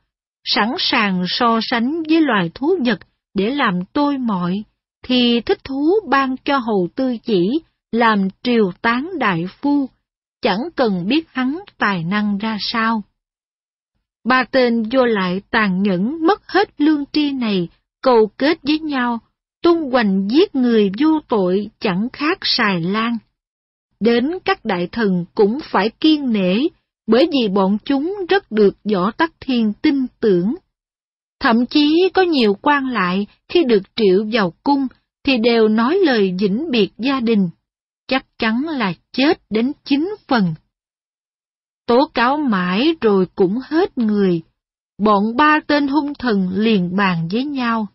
sẵn 0.44 0.70
sàng 0.80 1.24
so 1.28 1.60
sánh 1.62 2.04
với 2.10 2.22
loài 2.22 2.52
thú 2.56 2.76
vật 2.86 3.00
để 3.34 3.50
làm 3.50 3.80
tôi 3.94 4.18
mọi, 4.18 4.64
thì 5.04 5.42
thích 5.42 5.64
thú 5.64 6.00
ban 6.10 6.36
cho 6.46 6.58
hầu 6.58 6.88
tư 6.96 7.18
chỉ 7.24 7.60
làm 7.92 8.28
triều 8.44 8.72
tán 8.82 9.10
đại 9.20 9.46
phu, 9.62 9.90
chẳng 10.42 10.60
cần 10.76 11.08
biết 11.08 11.28
hắn 11.32 11.60
tài 11.78 12.04
năng 12.04 12.38
ra 12.38 12.58
sao. 12.60 13.04
Ba 14.24 14.44
tên 14.52 14.84
vô 14.92 15.06
lại 15.06 15.42
tàn 15.50 15.84
nhẫn 15.84 16.26
mất 16.28 16.48
hết 16.48 16.82
lương 16.82 17.04
tri 17.14 17.32
này, 17.32 17.68
cầu 18.04 18.32
kết 18.38 18.60
với 18.64 18.80
nhau, 18.80 19.20
tung 19.62 19.92
hoành 19.92 20.28
giết 20.32 20.56
người 20.56 20.92
vô 21.00 21.20
tội 21.28 21.70
chẳng 21.80 22.08
khác 22.14 22.38
xài 22.42 22.82
lan. 22.82 23.18
Đến 24.00 24.32
các 24.46 24.66
đại 24.66 24.88
thần 24.92 25.26
cũng 25.36 25.60
phải 25.64 25.90
kiên 25.90 26.34
nể, 26.34 26.68
bởi 27.08 27.28
vì 27.32 27.48
bọn 27.48 27.78
chúng 27.86 28.16
rất 28.30 28.52
được 28.52 28.76
võ 28.94 29.12
tắc 29.12 29.32
thiên 29.40 29.74
tin 29.82 30.08
tưởng. 30.20 30.56
Thậm 31.40 31.66
chí 31.66 32.10
có 32.14 32.22
nhiều 32.22 32.58
quan 32.62 32.88
lại 32.88 33.28
khi 33.50 33.64
được 33.64 33.82
triệu 33.96 34.26
vào 34.32 34.54
cung 34.64 34.88
thì 35.24 35.38
đều 35.38 35.68
nói 35.68 36.00
lời 36.06 36.36
vĩnh 36.40 36.72
biệt 36.72 36.90
gia 36.98 37.20
đình, 37.20 37.50
chắc 38.08 38.26
chắn 38.38 38.64
là 38.68 38.94
chết 39.12 39.42
đến 39.50 39.72
chín 39.86 40.16
phần. 40.28 40.54
Tố 41.86 42.10
cáo 42.14 42.38
mãi 42.38 42.96
rồi 43.02 43.26
cũng 43.36 43.60
hết 43.64 43.98
người, 43.98 44.42
bọn 44.98 45.36
ba 45.36 45.60
tên 45.68 45.88
hung 45.88 46.14
thần 46.14 46.50
liền 46.54 46.96
bàn 46.96 47.28
với 47.32 47.46
nhau. 47.46 47.88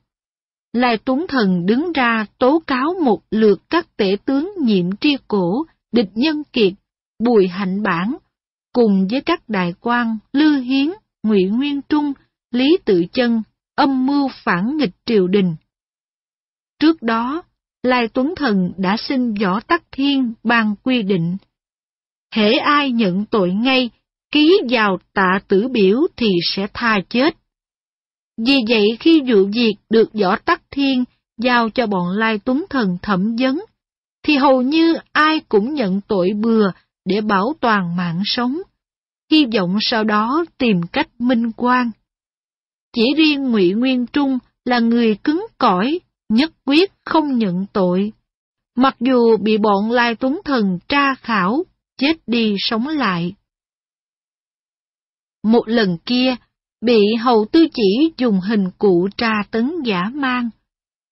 Lai 0.77 0.99
Tuấn 1.05 1.27
Thần 1.29 1.67
đứng 1.67 1.93
ra 1.93 2.27
tố 2.39 2.63
cáo 2.67 2.95
một 3.05 3.21
lượt 3.31 3.63
các 3.71 3.97
tể 3.97 4.17
tướng 4.25 4.53
nhiệm 4.63 4.97
tri 4.97 5.17
cổ, 5.29 5.67
địch 5.93 6.11
nhân 6.15 6.43
kiệt, 6.53 6.73
bùi 7.25 7.49
hạnh 7.49 7.83
bản, 7.83 8.17
cùng 8.73 9.07
với 9.11 9.21
các 9.21 9.49
đại 9.49 9.75
quan 9.81 10.19
Lư 10.33 10.57
Hiến, 10.57 10.91
Ngụy 11.23 11.45
Nguyên 11.45 11.81
Trung, 11.89 12.13
Lý 12.51 12.77
Tự 12.85 13.05
Chân, 13.13 13.43
âm 13.77 14.07
mưu 14.07 14.29
phản 14.45 14.77
nghịch 14.77 14.95
triều 15.07 15.29
đình. 15.29 15.57
Trước 16.79 17.03
đó, 17.03 17.43
Lai 17.83 18.09
Tuấn 18.09 18.35
Thần 18.37 18.73
đã 18.77 18.97
xin 18.97 19.35
Võ 19.35 19.61
Tắc 19.61 19.83
Thiên 19.93 20.35
ban 20.45 20.75
quy 20.83 21.03
định. 21.03 21.37
Hễ 22.35 22.53
ai 22.53 22.93
nhận 22.93 23.25
tội 23.25 23.53
ngay, 23.53 23.91
ký 24.33 24.61
vào 24.71 24.99
tạ 25.13 25.41
tử 25.49 25.69
biểu 25.69 26.01
thì 26.17 26.29
sẽ 26.55 26.67
tha 26.75 27.01
chết. 27.09 27.37
Vì 28.37 28.55
vậy 28.69 28.97
khi 29.01 29.21
vụ 29.21 29.45
việc 29.55 29.75
được 29.91 30.13
Võ 30.13 30.37
Tắc 30.37 30.63
Thiên 30.71 31.05
giao 31.39 31.71
cho 31.71 31.87
bọn 31.87 32.09
Lai 32.09 32.39
Tuấn 32.39 32.65
Thần 32.71 32.99
thẩm 33.03 33.37
vấn, 33.37 33.61
thì 34.23 34.37
hầu 34.37 34.63
như 34.63 34.95
ai 35.13 35.41
cũng 35.49 35.75
nhận 35.75 36.01
tội 36.01 36.31
bừa 36.41 36.67
để 37.05 37.21
bảo 37.21 37.55
toàn 37.61 37.97
mạng 37.97 38.23
sống, 38.25 38.59
hy 39.31 39.45
vọng 39.45 39.79
sau 39.81 40.05
đó 40.05 40.45
tìm 40.59 40.81
cách 40.93 41.09
minh 41.19 41.53
quan. 41.57 41.91
Chỉ 42.97 43.03
riêng 43.17 43.51
Ngụy 43.51 43.73
Nguyên 43.73 44.07
Trung 44.07 44.39
là 44.65 44.79
người 44.79 45.17
cứng 45.25 45.47
cỏi, 45.59 46.01
nhất 46.29 46.53
quyết 46.65 46.93
không 47.05 47.39
nhận 47.39 47.67
tội. 47.73 48.13
Mặc 48.77 48.97
dù 49.01 49.37
bị 49.37 49.59
bọn 49.59 49.91
Lai 49.91 50.15
Tuấn 50.15 50.41
Thần 50.45 50.79
tra 50.89 51.15
khảo, 51.15 51.65
chết 51.99 52.15
đi 52.27 52.55
sống 52.59 52.89
lại. 52.89 53.35
Một 55.43 55.69
lần 55.69 55.99
kia, 56.07 56.37
bị 56.87 57.15
hầu 57.21 57.47
tư 57.53 57.67
chỉ 57.75 58.13
dùng 58.17 58.41
hình 58.41 58.71
cụ 58.79 59.09
tra 59.17 59.33
tấn 59.51 59.73
giả 59.85 60.05
mang. 60.15 60.51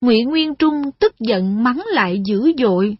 Ngụy 0.00 0.24
Nguyên 0.24 0.54
Trung 0.54 0.90
tức 0.98 1.14
giận 1.18 1.64
mắng 1.64 1.82
lại 1.86 2.22
dữ 2.26 2.52
dội. 2.58 2.96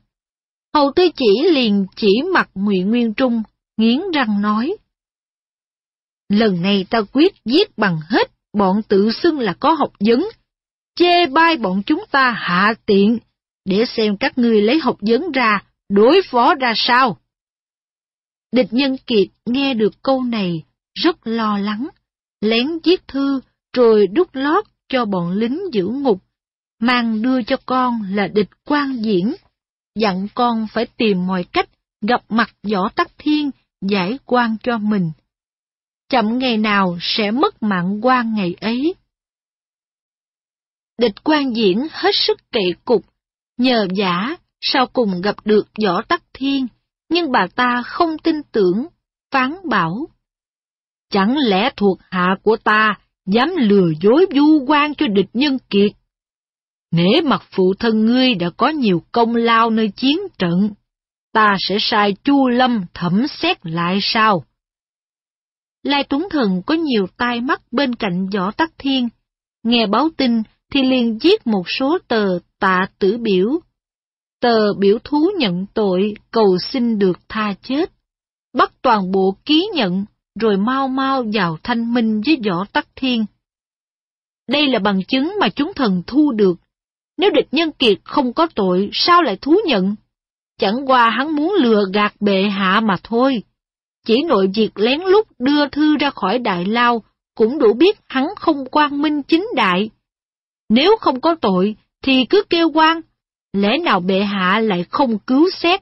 Hầu 0.74 0.92
tư 0.96 1.09
chỉ 1.16 1.51
liền 1.51 1.86
chỉ 1.96 2.22
mặt 2.32 2.51
Ngụy 2.55 2.80
Nguyên 2.80 3.14
Trung, 3.14 3.42
nghiến 3.76 4.01
răng 4.14 4.42
nói. 4.42 4.76
Lần 6.28 6.62
này 6.62 6.86
ta 6.90 7.01
quyết 7.12 7.34
giết 7.44 7.78
bằng 7.78 8.01
hết 8.09 8.30
bọn 8.52 8.82
tự 8.88 9.10
xưng 9.22 9.38
là 9.38 9.55
có 9.60 9.72
học 9.72 9.92
vấn, 10.01 10.28
chê 10.96 11.26
bai 11.26 11.56
bọn 11.56 11.82
chúng 11.86 12.05
ta 12.10 12.30
hạ 12.30 12.74
tiện, 12.86 13.18
để 13.64 13.84
xem 13.86 14.16
các 14.16 14.38
ngươi 14.38 14.62
lấy 14.62 14.78
học 14.78 14.96
vấn 15.01 15.32
ra, 15.32 15.64
đối 15.88 16.20
phó 16.30 16.55
ra 16.55 16.72
sao. 16.76 17.16
Địch 18.52 18.68
nhân 18.70 18.96
kiệt 19.06 19.28
nghe 19.46 19.74
được 19.74 20.02
câu 20.02 20.22
này, 20.22 20.62
rất 20.94 21.26
lo 21.26 21.59
lắng, 21.59 21.88
lén 22.45 22.66
viết 22.85 23.09
thư, 23.09 23.41
rồi 23.77 24.07
đút 24.07 24.29
lót 24.33 24.65
cho 24.89 25.05
bọn 25.05 25.31
lính 25.31 25.61
giữ 25.73 25.87
ngục, 25.87 26.23
mang 26.81 27.23
đưa 27.23 27.43
cho 27.43 27.57
con 27.66 28.03
là 28.11 28.27
địch 28.27 28.51
quan 28.65 29.03
diễn, 29.05 29.35
dặn 29.95 30.29
con 30.35 30.66
phải 30.73 30.87
tìm 30.87 31.27
mọi 31.27 31.45
cách 31.45 31.69
gặp 32.09 32.25
mặt 32.29 32.51
võ 32.73 32.89
tắc 32.89 33.09
thiên, 33.19 33.51
giải 33.81 34.19
quan 34.25 34.57
cho 34.62 34.79
mình. 34.79 35.11
Chậm 36.09 36.39
ngày 36.39 36.57
nào 36.57 36.99
sẽ 37.01 37.31
mất 37.31 37.62
mạng 37.62 38.01
quan 38.03 38.35
ngày 38.35 38.57
ấy. 38.61 38.95
Địch 40.99 41.25
quan 41.25 41.57
diễn 41.57 41.87
hết 41.91 42.11
sức 42.15 42.53
kệ 42.53 42.73
cục, 42.85 43.05
nhờ 43.59 43.87
giả 43.97 44.37
sau 44.61 44.87
cùng 44.87 45.21
gặp 45.21 45.37
được 45.45 45.66
võ 45.85 46.03
tắc 46.03 46.23
thiên, 46.33 46.66
nhưng 47.09 47.33
bà 47.33 47.47
ta 47.55 47.83
không 47.87 48.19
tin 48.19 48.43
tưởng, 48.53 48.87
phán 49.31 49.55
bảo. 49.65 50.09
Chẳng 51.10 51.36
lẽ 51.39 51.70
thuộc 51.76 51.98
hạ 52.10 52.36
của 52.43 52.56
ta 52.64 52.94
dám 53.26 53.48
lừa 53.56 53.89
dối 54.01 54.26
du 54.35 54.64
quan 54.66 54.94
cho 54.94 55.06
địch 55.06 55.31
nhân 55.32 55.59
kiệt? 55.70 55.93
Nể 56.90 57.20
mặt 57.24 57.43
phụ 57.51 57.74
thân 57.78 58.06
ngươi 58.06 58.35
đã 58.35 58.51
có 58.51 58.68
nhiều 58.68 59.02
công 59.12 59.36
lao 59.36 59.70
nơi 59.70 59.89
chiến 59.97 60.18
trận, 60.39 60.70
ta 61.32 61.56
sẽ 61.59 61.76
sai 61.81 62.14
Chu 62.24 62.48
Lâm 62.48 62.85
thẩm 62.94 63.26
xét 63.28 63.66
lại 63.66 63.98
sao? 64.02 64.44
Lai 65.82 66.05
Tuấn 66.05 66.28
Thần 66.31 66.62
có 66.66 66.74
nhiều 66.74 67.06
tai 67.16 67.40
mắt 67.40 67.62
bên 67.72 67.94
cạnh 67.94 68.28
Võ 68.28 68.51
Tắc 68.51 68.72
Thiên, 68.78 69.09
nghe 69.62 69.86
báo 69.86 70.09
tin 70.16 70.43
thì 70.72 70.82
liền 70.82 71.18
viết 71.18 71.47
một 71.47 71.62
số 71.66 71.98
tờ 72.09 72.39
tạ 72.60 72.86
tử 72.98 73.18
biểu. 73.18 73.60
Tờ 74.40 74.74
biểu 74.78 74.98
thú 75.05 75.31
nhận 75.39 75.66
tội 75.74 76.14
cầu 76.31 76.59
xin 76.72 76.98
được 76.98 77.18
tha 77.28 77.55
chết, 77.62 77.93
bắt 78.55 78.72
toàn 78.82 79.12
bộ 79.12 79.36
ký 79.44 79.68
nhận 79.74 80.05
rồi 80.40 80.56
mau 80.56 80.89
mau 80.89 81.24
vào 81.32 81.59
thanh 81.62 81.94
minh 81.94 82.20
với 82.27 82.39
võ 82.47 82.65
tắc 82.73 82.89
thiên. 82.97 83.24
Đây 84.48 84.66
là 84.66 84.78
bằng 84.78 85.01
chứng 85.09 85.32
mà 85.40 85.48
chúng 85.48 85.73
thần 85.74 86.02
thu 86.06 86.32
được. 86.32 86.55
Nếu 87.19 87.31
địch 87.31 87.48
nhân 87.52 87.73
kiệt 87.73 87.98
không 88.05 88.32
có 88.32 88.47
tội, 88.55 88.90
sao 88.93 89.23
lại 89.23 89.36
thú 89.36 89.56
nhận? 89.66 89.97
Chẳng 90.59 90.86
qua 90.86 91.11
hắn 91.11 91.36
muốn 91.36 91.55
lừa 91.61 91.85
gạt 91.94 92.15
bệ 92.20 92.43
hạ 92.43 92.81
mà 92.85 92.97
thôi. 93.02 93.43
Chỉ 94.06 94.23
nội 94.23 94.51
việc 94.55 94.78
lén 94.78 95.01
lút 95.01 95.27
đưa 95.39 95.69
thư 95.69 95.97
ra 95.97 96.11
khỏi 96.11 96.39
đại 96.39 96.65
lao, 96.65 97.02
cũng 97.35 97.59
đủ 97.59 97.73
biết 97.73 97.98
hắn 98.09 98.27
không 98.36 98.65
quan 98.70 99.02
minh 99.02 99.23
chính 99.23 99.47
đại. 99.56 99.90
Nếu 100.69 100.97
không 101.01 101.20
có 101.20 101.35
tội, 101.40 101.77
thì 102.02 102.24
cứ 102.31 102.43
kêu 102.51 102.70
quan, 102.70 103.01
lẽ 103.52 103.78
nào 103.78 104.01
bệ 104.01 104.20
hạ 104.20 104.61
lại 104.61 104.85
không 104.90 105.19
cứu 105.19 105.51
xét? 105.51 105.81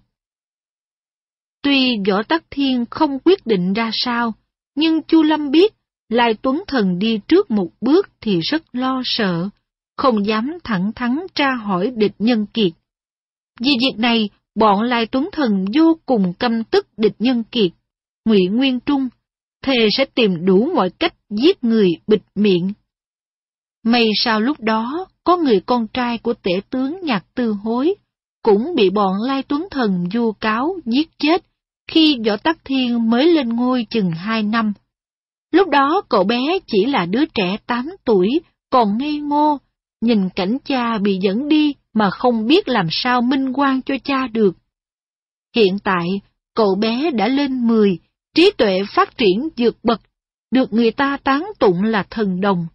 Tuy 1.62 1.98
Võ 2.08 2.22
Tắc 2.22 2.44
Thiên 2.50 2.84
không 2.90 3.18
quyết 3.18 3.46
định 3.46 3.72
ra 3.72 3.90
sao, 3.92 4.34
nhưng 4.74 5.02
Chu 5.02 5.22
Lâm 5.22 5.50
biết, 5.50 5.74
Lai 6.08 6.34
Tuấn 6.42 6.62
Thần 6.66 6.98
đi 6.98 7.20
trước 7.28 7.50
một 7.50 7.68
bước 7.80 8.08
thì 8.20 8.40
rất 8.40 8.62
lo 8.72 9.02
sợ, 9.04 9.48
không 9.96 10.26
dám 10.26 10.58
thẳng 10.64 10.92
thắn 10.94 11.18
tra 11.34 11.54
hỏi 11.54 11.92
địch 11.96 12.14
nhân 12.18 12.46
kiệt. 12.46 12.72
Vì 13.60 13.70
việc 13.80 13.98
này, 13.98 14.28
bọn 14.54 14.82
Lai 14.82 15.06
Tuấn 15.06 15.28
Thần 15.32 15.64
vô 15.74 15.98
cùng 16.06 16.32
căm 16.38 16.64
tức 16.64 16.86
địch 16.96 17.14
nhân 17.18 17.44
kiệt, 17.44 17.70
Ngụy 18.24 18.46
Nguyên 18.46 18.80
Trung, 18.80 19.08
thề 19.64 19.88
sẽ 19.96 20.04
tìm 20.04 20.44
đủ 20.44 20.70
mọi 20.74 20.90
cách 20.90 21.14
giết 21.30 21.64
người 21.64 21.88
bịt 22.06 22.22
miệng. 22.34 22.72
May 23.84 24.06
sao 24.14 24.40
lúc 24.40 24.60
đó, 24.60 25.06
có 25.24 25.36
người 25.36 25.60
con 25.60 25.86
trai 25.88 26.18
của 26.18 26.34
tể 26.34 26.60
tướng 26.70 27.00
Nhạc 27.02 27.24
Tư 27.34 27.52
Hối, 27.52 27.94
cũng 28.42 28.74
bị 28.74 28.90
bọn 28.90 29.12
Lai 29.26 29.42
Tuấn 29.42 29.68
Thần 29.70 30.08
vu 30.14 30.32
cáo 30.32 30.76
giết 30.84 31.10
chết 31.18 31.51
khi 31.88 32.18
Võ 32.26 32.36
Tắc 32.36 32.58
Thiên 32.64 33.10
mới 33.10 33.26
lên 33.26 33.48
ngôi 33.48 33.86
chừng 33.90 34.10
hai 34.10 34.42
năm. 34.42 34.72
Lúc 35.52 35.68
đó 35.68 36.02
cậu 36.08 36.24
bé 36.24 36.58
chỉ 36.66 36.84
là 36.84 37.06
đứa 37.06 37.24
trẻ 37.34 37.56
tám 37.66 37.90
tuổi, 38.04 38.28
còn 38.70 38.98
ngây 38.98 39.18
ngô, 39.18 39.58
nhìn 40.00 40.28
cảnh 40.28 40.58
cha 40.64 40.98
bị 40.98 41.18
dẫn 41.22 41.48
đi 41.48 41.74
mà 41.94 42.10
không 42.10 42.46
biết 42.46 42.68
làm 42.68 42.86
sao 42.90 43.22
minh 43.22 43.52
quan 43.52 43.82
cho 43.82 43.94
cha 44.04 44.26
được. 44.26 44.56
Hiện 45.56 45.78
tại, 45.84 46.06
cậu 46.54 46.74
bé 46.74 47.10
đã 47.10 47.28
lên 47.28 47.66
mười, 47.66 47.98
trí 48.34 48.50
tuệ 48.58 48.78
phát 48.94 49.16
triển 49.18 49.48
vượt 49.56 49.76
bậc, 49.82 50.00
được 50.50 50.72
người 50.72 50.90
ta 50.90 51.16
tán 51.24 51.46
tụng 51.58 51.82
là 51.82 52.06
thần 52.10 52.40
đồng. 52.40 52.66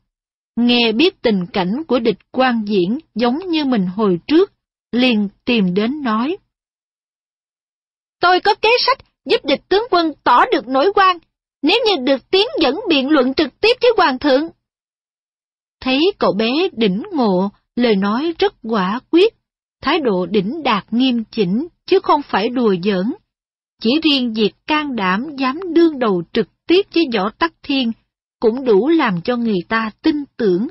Nghe 0.56 0.92
biết 0.92 1.22
tình 1.22 1.46
cảnh 1.54 1.84
của 1.88 2.00
địch 2.00 2.20
quan 2.32 2.64
diễn 2.68 3.00
giống 3.16 3.40
như 3.48 3.66
mình 3.66 3.88
hồi 3.88 4.20
trước, 4.28 4.52
liền 4.92 5.30
tìm 5.46 5.74
đến 5.74 6.02
nói. 6.04 6.38
Tôi 8.20 8.40
có 8.40 8.56
kế 8.56 8.70
sách 8.86 8.98
giúp 9.26 9.46
địch 9.46 9.62
tướng 9.70 9.84
quân 9.92 10.14
tỏ 10.24 10.46
được 10.52 10.68
nổi 10.68 10.92
quan, 10.96 11.18
nếu 11.62 11.78
như 11.86 11.96
được 12.04 12.30
tiến 12.32 12.48
dẫn 12.62 12.80
biện 12.90 13.10
luận 13.10 13.34
trực 13.34 13.60
tiếp 13.62 13.78
với 13.82 13.92
hoàng 13.98 14.20
thượng. 14.20 14.50
Thấy 15.82 16.00
cậu 16.20 16.34
bé 16.34 16.52
đỉnh 16.72 17.04
ngộ, 17.12 17.50
lời 17.76 17.96
nói 17.96 18.34
rất 18.40 18.54
quả 18.64 19.00
quyết, 19.12 19.34
thái 19.82 20.00
độ 20.00 20.26
đỉnh 20.26 20.64
đạt 20.64 20.94
nghiêm 20.94 21.24
chỉnh, 21.32 21.68
chứ 21.86 22.00
không 22.04 22.22
phải 22.22 22.50
đùa 22.50 22.76
giỡn. 22.84 23.14
Chỉ 23.82 23.90
riêng 24.04 24.34
việc 24.34 24.52
can 24.68 24.96
đảm 24.96 25.36
dám 25.38 25.60
đương 25.74 26.00
đầu 26.00 26.24
trực 26.34 26.48
tiếp 26.68 26.82
với 26.96 27.04
võ 27.14 27.30
tắc 27.30 27.54
thiên, 27.64 27.92
cũng 28.40 28.66
đủ 28.66 28.90
làm 28.90 29.22
cho 29.22 29.36
người 29.36 29.60
ta 29.68 29.92
tin 30.02 30.24
tưởng. 30.38 30.68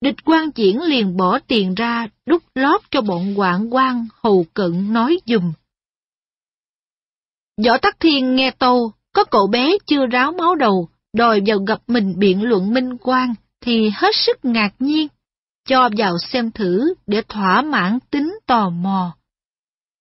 Địch 0.00 0.24
quan 0.24 0.50
diễn 0.54 0.82
liền 0.82 1.16
bỏ 1.16 1.38
tiền 1.38 1.74
ra 1.74 2.08
đút 2.26 2.42
lót 2.54 2.80
cho 2.90 3.00
bọn 3.00 3.38
quảng 3.38 3.74
quan 3.74 4.06
hầu 4.22 4.46
cận 4.54 4.92
nói 4.92 5.18
dùm. 5.26 5.52
Võ 7.64 7.78
Tắc 7.78 8.00
Thiên 8.00 8.36
nghe 8.36 8.50
tâu, 8.50 8.92
có 9.12 9.24
cậu 9.24 9.46
bé 9.46 9.70
chưa 9.86 10.06
ráo 10.06 10.32
máu 10.32 10.54
đầu, 10.54 10.88
đòi 11.12 11.40
vào 11.46 11.58
gặp 11.58 11.78
mình 11.86 12.14
biện 12.18 12.42
luận 12.42 12.74
minh 12.74 12.96
quan, 13.00 13.34
thì 13.60 13.90
hết 13.94 14.14
sức 14.14 14.44
ngạc 14.44 14.70
nhiên, 14.78 15.08
cho 15.68 15.88
vào 15.96 16.12
xem 16.28 16.50
thử 16.50 16.94
để 17.06 17.22
thỏa 17.28 17.62
mãn 17.62 17.98
tính 18.10 18.38
tò 18.46 18.70
mò. 18.70 19.16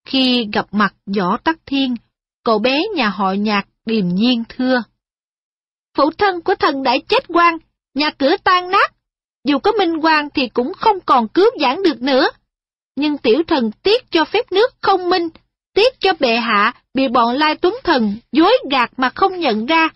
Khi 0.07 0.47
gặp 0.53 0.65
mặt 0.71 0.93
Võ 1.17 1.37
Tắc 1.37 1.57
Thiên, 1.65 1.95
cậu 2.43 2.59
bé 2.59 2.81
nhà 2.95 3.09
họ 3.09 3.31
nhạc 3.33 3.67
điềm 3.85 4.07
nhiên 4.07 4.43
thưa. 4.49 4.83
Phụ 5.97 6.11
thân 6.17 6.41
của 6.41 6.55
thần 6.55 6.83
đã 6.83 6.95
chết 7.09 7.23
quan, 7.27 7.57
nhà 7.93 8.09
cửa 8.09 8.35
tan 8.43 8.69
nát, 8.69 8.93
dù 9.47 9.59
có 9.59 9.71
minh 9.71 9.97
quan 10.01 10.29
thì 10.33 10.47
cũng 10.47 10.73
không 10.73 10.99
còn 11.05 11.27
cứu 11.27 11.49
giảng 11.61 11.83
được 11.83 12.01
nữa. 12.01 12.29
Nhưng 12.95 13.17
tiểu 13.17 13.43
thần 13.47 13.71
tiếc 13.83 14.11
cho 14.11 14.25
phép 14.25 14.51
nước 14.51 14.73
không 14.81 15.09
minh, 15.09 15.29
tiếc 15.75 15.99
cho 15.99 16.13
bệ 16.19 16.35
hạ 16.35 16.73
bị 16.93 17.07
bọn 17.07 17.35
Lai 17.35 17.55
Tuấn 17.55 17.75
Thần 17.83 18.17
dối 18.31 18.57
gạt 18.71 18.91
mà 18.97 19.09
không 19.15 19.39
nhận 19.39 19.65
ra, 19.65 19.89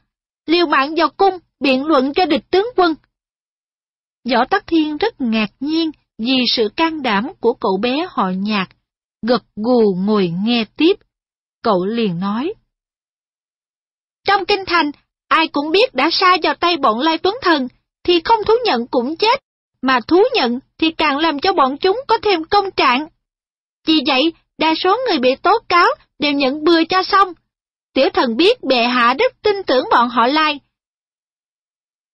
liều 0.45 0.68
mạng 0.68 0.95
vào 0.95 1.10
cung 1.18 1.38
biện 1.60 1.85
luận 1.85 2.14
cho 2.14 2.26
địch 2.26 2.43
tướng 2.51 2.68
quân. 2.76 2.95
Võ 4.31 4.45
Tắc 4.45 4.68
Thiên 4.68 4.97
rất 4.97 5.22
ngạc 5.22 5.49
nhiên 5.60 5.91
vì 6.18 6.38
sự 6.56 6.69
can 6.76 7.01
đảm 7.01 7.27
của 7.39 7.53
cậu 7.53 7.77
bé 7.81 8.07
họ 8.10 8.30
nhạc, 8.38 8.68
gật 9.27 9.43
gù 9.56 9.95
ngồi 9.97 10.34
nghe 10.45 10.65
tiếp. 10.77 10.93
Cậu 11.64 11.85
liền 11.85 12.19
nói. 12.19 12.53
Trong 14.27 14.45
kinh 14.45 14.65
thành, 14.68 14.91
ai 15.27 15.47
cũng 15.47 15.72
biết 15.72 15.95
đã 15.95 16.10
sai 16.11 16.38
vào 16.43 16.56
tay 16.56 16.77
bọn 16.77 16.99
Lai 16.99 17.18
Tuấn 17.18 17.35
Thần, 17.41 17.68
thì 18.03 18.22
không 18.23 18.39
thú 18.47 18.53
nhận 18.65 18.88
cũng 18.88 19.15
chết, 19.15 19.39
mà 19.81 19.99
thú 20.07 20.23
nhận 20.34 20.60
thì 20.77 20.91
càng 20.91 21.18
làm 21.18 21.39
cho 21.39 21.53
bọn 21.53 21.77
chúng 21.77 22.01
có 22.07 22.18
thêm 22.22 22.43
công 22.43 22.72
trạng. 22.72 23.07
Vì 23.88 24.01
vậy, 24.07 24.34
đa 24.60 24.73
số 24.84 24.98
người 25.07 25.19
bị 25.19 25.36
tố 25.36 25.52
cáo 25.69 25.88
đều 26.19 26.31
nhận 26.31 26.64
bừa 26.64 26.84
cho 26.84 27.03
xong. 27.03 27.34
Tiểu 27.94 28.10
thần 28.14 28.38
biết 28.38 28.64
bệ 28.64 28.84
hạ 28.84 29.15
rất 29.19 29.34
tin 29.44 29.56
tưởng 29.68 29.86
bọn 29.91 30.10
họ 30.10 30.27
lai. 30.27 30.60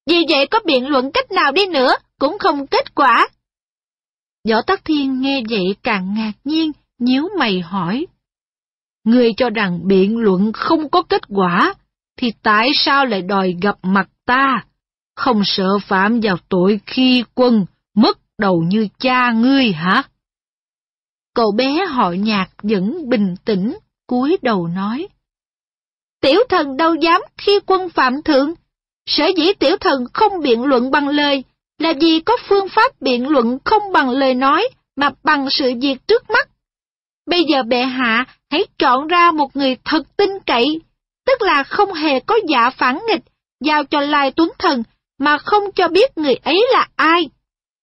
Vì 0.09 0.25
vậy 0.29 0.47
có 0.47 0.59
biện 0.65 0.87
luận 0.87 1.11
cách 1.11 1.31
nào 1.31 1.51
đi 1.51 1.65
nữa 1.67 1.95
cũng 2.19 2.39
không 2.39 2.67
kết 2.67 2.95
quả. 2.95 3.27
Võ 4.49 4.61
Tắc 4.61 4.85
Thiên 4.85 5.21
nghe 5.21 5.41
vậy 5.49 5.75
càng 5.83 6.13
ngạc 6.13 6.31
nhiên, 6.43 6.71
nhíu 6.99 7.29
mày 7.39 7.61
hỏi. 7.61 8.05
Người 9.03 9.33
cho 9.37 9.49
rằng 9.49 9.87
biện 9.87 10.17
luận 10.17 10.51
không 10.53 10.89
có 10.89 11.03
kết 11.03 11.21
quả, 11.29 11.73
thì 12.17 12.31
tại 12.43 12.69
sao 12.75 13.05
lại 13.05 13.21
đòi 13.21 13.55
gặp 13.61 13.75
mặt 13.83 14.09
ta? 14.25 14.65
Không 15.15 15.41
sợ 15.45 15.69
phạm 15.87 16.19
vào 16.23 16.37
tội 16.49 16.79
khi 16.85 17.23
quân, 17.35 17.65
mất 17.95 18.17
đầu 18.37 18.63
như 18.67 18.87
cha 18.99 19.31
ngươi 19.31 19.71
hả? 19.71 20.03
Cậu 21.35 21.51
bé 21.51 21.85
họ 21.87 22.11
nhạc 22.11 22.47
vẫn 22.63 23.09
bình 23.09 23.35
tĩnh, 23.45 23.77
cúi 24.07 24.37
đầu 24.41 24.67
nói. 24.67 25.07
Tiểu 26.21 26.39
thần 26.49 26.77
đâu 26.77 26.95
dám 26.95 27.21
khi 27.37 27.59
quân 27.65 27.89
phạm 27.89 28.21
thượng, 28.23 28.53
sở 29.05 29.25
dĩ 29.37 29.53
tiểu 29.53 29.77
thần 29.77 30.05
không 30.13 30.41
biện 30.41 30.63
luận 30.63 30.91
bằng 30.91 31.07
lời, 31.07 31.43
là 31.79 31.93
vì 32.01 32.19
có 32.19 32.37
phương 32.49 32.69
pháp 32.69 33.01
biện 33.01 33.27
luận 33.27 33.57
không 33.65 33.91
bằng 33.93 34.09
lời 34.09 34.33
nói, 34.33 34.69
mà 34.95 35.09
bằng 35.23 35.47
sự 35.49 35.73
việc 35.81 36.07
trước 36.07 36.29
mắt. 36.29 36.49
Bây 37.25 37.43
giờ 37.43 37.63
bệ 37.63 37.81
hạ 37.81 38.25
hãy 38.51 38.65
chọn 38.79 39.07
ra 39.07 39.31
một 39.31 39.55
người 39.55 39.77
thật 39.85 40.17
tin 40.17 40.29
cậy, 40.45 40.81
tức 41.25 41.41
là 41.41 41.63
không 41.63 41.93
hề 41.93 42.19
có 42.19 42.35
dạ 42.47 42.69
phản 42.69 42.99
nghịch, 43.07 43.23
giao 43.61 43.83
cho 43.83 43.99
Lai 43.99 44.31
Tuấn 44.31 44.51
Thần, 44.59 44.83
mà 45.19 45.37
không 45.37 45.63
cho 45.75 45.87
biết 45.87 46.17
người 46.17 46.35
ấy 46.35 46.67
là 46.71 46.87
ai. 46.95 47.29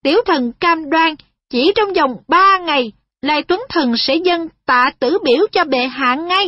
Tiểu 0.03 0.17
thần 0.25 0.51
cam 0.53 0.89
đoan, 0.89 1.15
chỉ 1.49 1.71
trong 1.75 1.93
vòng 1.93 2.17
ba 2.27 2.57
ngày, 2.57 2.91
Lai 3.23 3.43
Tuấn 3.43 3.61
Thần 3.69 3.97
sẽ 3.97 4.15
dâng 4.15 4.47
tạ 4.65 4.91
tử 4.99 5.17
biểu 5.23 5.47
cho 5.51 5.63
bệ 5.63 5.87
hạ 5.87 6.15
ngay. 6.15 6.47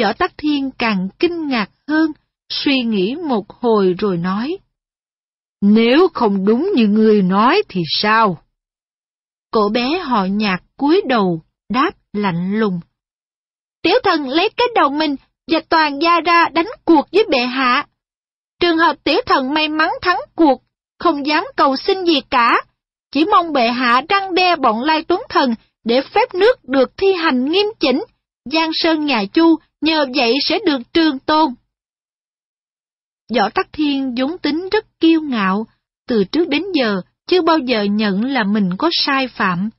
Võ 0.00 0.12
Tắc 0.12 0.32
Thiên 0.38 0.70
càng 0.78 1.08
kinh 1.18 1.48
ngạc 1.48 1.70
hơn, 1.88 2.12
suy 2.48 2.82
nghĩ 2.82 3.14
một 3.28 3.50
hồi 3.50 3.94
rồi 3.98 4.16
nói. 4.16 4.58
Nếu 5.60 6.08
không 6.14 6.44
đúng 6.44 6.70
như 6.74 6.86
người 6.86 7.22
nói 7.22 7.62
thì 7.68 7.82
sao? 7.86 8.42
Cậu 9.52 9.68
bé 9.68 9.98
họ 9.98 10.24
nhạc 10.24 10.58
cúi 10.76 11.02
đầu, 11.06 11.42
đáp 11.68 11.90
lạnh 12.12 12.58
lùng. 12.58 12.80
Tiểu 13.82 13.94
thần 14.04 14.28
lấy 14.28 14.50
cái 14.56 14.66
đầu 14.74 14.90
mình 14.90 15.16
và 15.52 15.60
toàn 15.68 15.98
gia 16.02 16.20
ra 16.20 16.48
đánh 16.52 16.68
cuộc 16.84 17.08
với 17.12 17.24
bệ 17.30 17.40
hạ. 17.40 17.86
Trường 18.60 18.78
hợp 18.78 18.96
tiểu 19.04 19.20
thần 19.26 19.54
may 19.54 19.68
mắn 19.68 19.90
thắng 20.02 20.20
cuộc, 20.34 20.62
không 20.98 21.26
dám 21.26 21.44
cầu 21.56 21.76
xin 21.76 22.04
gì 22.04 22.20
cả, 22.30 22.60
chỉ 23.12 23.24
mong 23.24 23.52
bệ 23.52 23.68
hạ 23.68 24.02
răng 24.08 24.34
đe 24.34 24.56
bọn 24.56 24.82
lai 24.82 25.04
tuấn 25.08 25.20
thần 25.28 25.54
để 25.84 26.02
phép 26.02 26.34
nước 26.34 26.64
được 26.64 26.96
thi 26.96 27.06
hành 27.12 27.44
nghiêm 27.44 27.66
chỉnh, 27.80 28.04
Giang 28.44 28.70
Sơn 28.72 29.06
nhà 29.06 29.24
Chu 29.32 29.56
nhờ 29.80 30.06
vậy 30.14 30.34
sẽ 30.44 30.58
được 30.66 30.80
trường 30.92 31.18
tôn. 31.18 31.54
Võ 33.34 33.48
Tắc 33.50 33.68
Thiên 33.72 34.14
vốn 34.18 34.38
tính 34.38 34.68
rất 34.72 35.00
kiêu 35.00 35.20
ngạo, 35.20 35.66
từ 36.08 36.24
trước 36.24 36.48
đến 36.48 36.62
giờ 36.74 37.00
chưa 37.26 37.42
bao 37.42 37.58
giờ 37.58 37.82
nhận 37.82 38.24
là 38.24 38.44
mình 38.44 38.70
có 38.78 38.90
sai 38.92 39.28
phạm. 39.28 39.70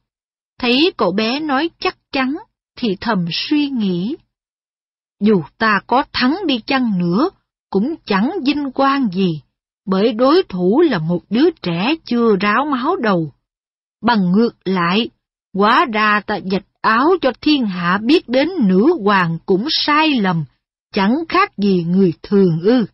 Thấy 0.60 0.92
cậu 0.98 1.12
bé 1.12 1.40
nói 1.40 1.70
chắc 1.80 1.98
chắn, 2.12 2.36
thì 2.78 2.98
thầm 3.02 3.26
suy 3.32 3.70
nghĩ. 3.70 4.16
Dù 5.20 5.42
ta 5.58 5.80
có 5.88 6.04
thắng 6.14 6.38
đi 6.46 6.62
chăng 6.66 7.00
nữa, 7.00 7.30
cũng 7.70 7.96
chẳng 8.06 8.32
vinh 8.46 8.72
quang 8.72 9.08
gì, 9.14 9.42
bởi 9.90 10.14
đối 10.14 10.44
thủ 10.50 10.82
là 10.82 11.00
một 11.00 11.20
đứa 11.30 11.50
trẻ 11.62 11.96
chưa 12.06 12.36
ráo 12.40 12.66
máu 12.66 12.96
đầu. 12.96 13.32
Bằng 14.02 14.32
ngược 14.32 14.56
lại, 14.66 15.10
quá 15.54 15.86
ra 15.94 16.22
ta 16.26 16.40
dạch 16.52 16.66
áo 16.82 17.10
cho 17.22 17.32
thiên 17.42 17.66
hạ 17.66 18.00
biết 18.04 18.30
đến 18.30 18.50
nữ 18.62 18.94
hoàng 19.04 19.38
cũng 19.46 19.68
sai 19.70 20.10
lầm, 20.10 20.46
chẳng 20.94 21.16
khác 21.30 21.58
gì 21.58 21.84
người 21.84 22.14
thường 22.24 22.60
ư. 22.64 22.86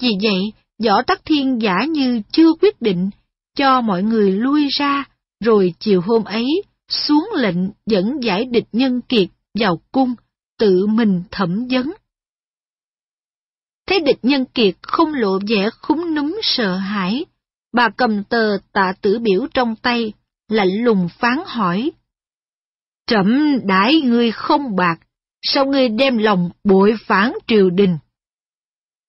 Vì 0.00 0.10
vậy, 0.22 0.52
Võ 0.84 1.02
Tắc 1.02 1.24
Thiên 1.24 1.62
giả 1.62 1.84
như 1.88 2.22
chưa 2.32 2.52
quyết 2.60 2.82
định, 2.82 3.10
cho 3.56 3.80
mọi 3.80 4.02
người 4.02 4.30
lui 4.30 4.68
ra, 4.68 5.04
rồi 5.44 5.74
chiều 5.78 6.00
hôm 6.00 6.24
ấy, 6.24 6.62
xuống 6.88 7.28
lệnh 7.36 7.70
dẫn 7.86 8.22
giải 8.22 8.44
địch 8.44 8.68
nhân 8.72 9.00
kiệt 9.00 9.28
vào 9.60 9.80
cung, 9.92 10.14
tự 10.58 10.86
mình 10.86 11.22
thẩm 11.30 11.66
vấn. 11.70 11.92
Thấy 13.86 14.00
địch 14.00 14.18
nhân 14.22 14.44
kiệt 14.54 14.74
không 14.82 15.14
lộ 15.14 15.38
vẻ 15.48 15.70
khúng 15.82 16.14
núm 16.14 16.38
sợ 16.42 16.76
hãi, 16.76 17.24
bà 17.72 17.88
cầm 17.96 18.24
tờ 18.24 18.56
tạ 18.72 18.92
tử 19.00 19.18
biểu 19.18 19.46
trong 19.54 19.76
tay, 19.76 20.12
lạnh 20.48 20.84
lùng 20.84 21.08
phán 21.18 21.38
hỏi. 21.46 21.92
Trẫm 23.06 23.58
đãi 23.64 24.00
ngươi 24.00 24.30
không 24.32 24.76
bạc, 24.76 24.96
sao 25.42 25.66
ngươi 25.66 25.88
đem 25.88 26.18
lòng 26.18 26.50
bội 26.64 26.96
phản 27.06 27.32
triều 27.46 27.70
đình? 27.70 27.98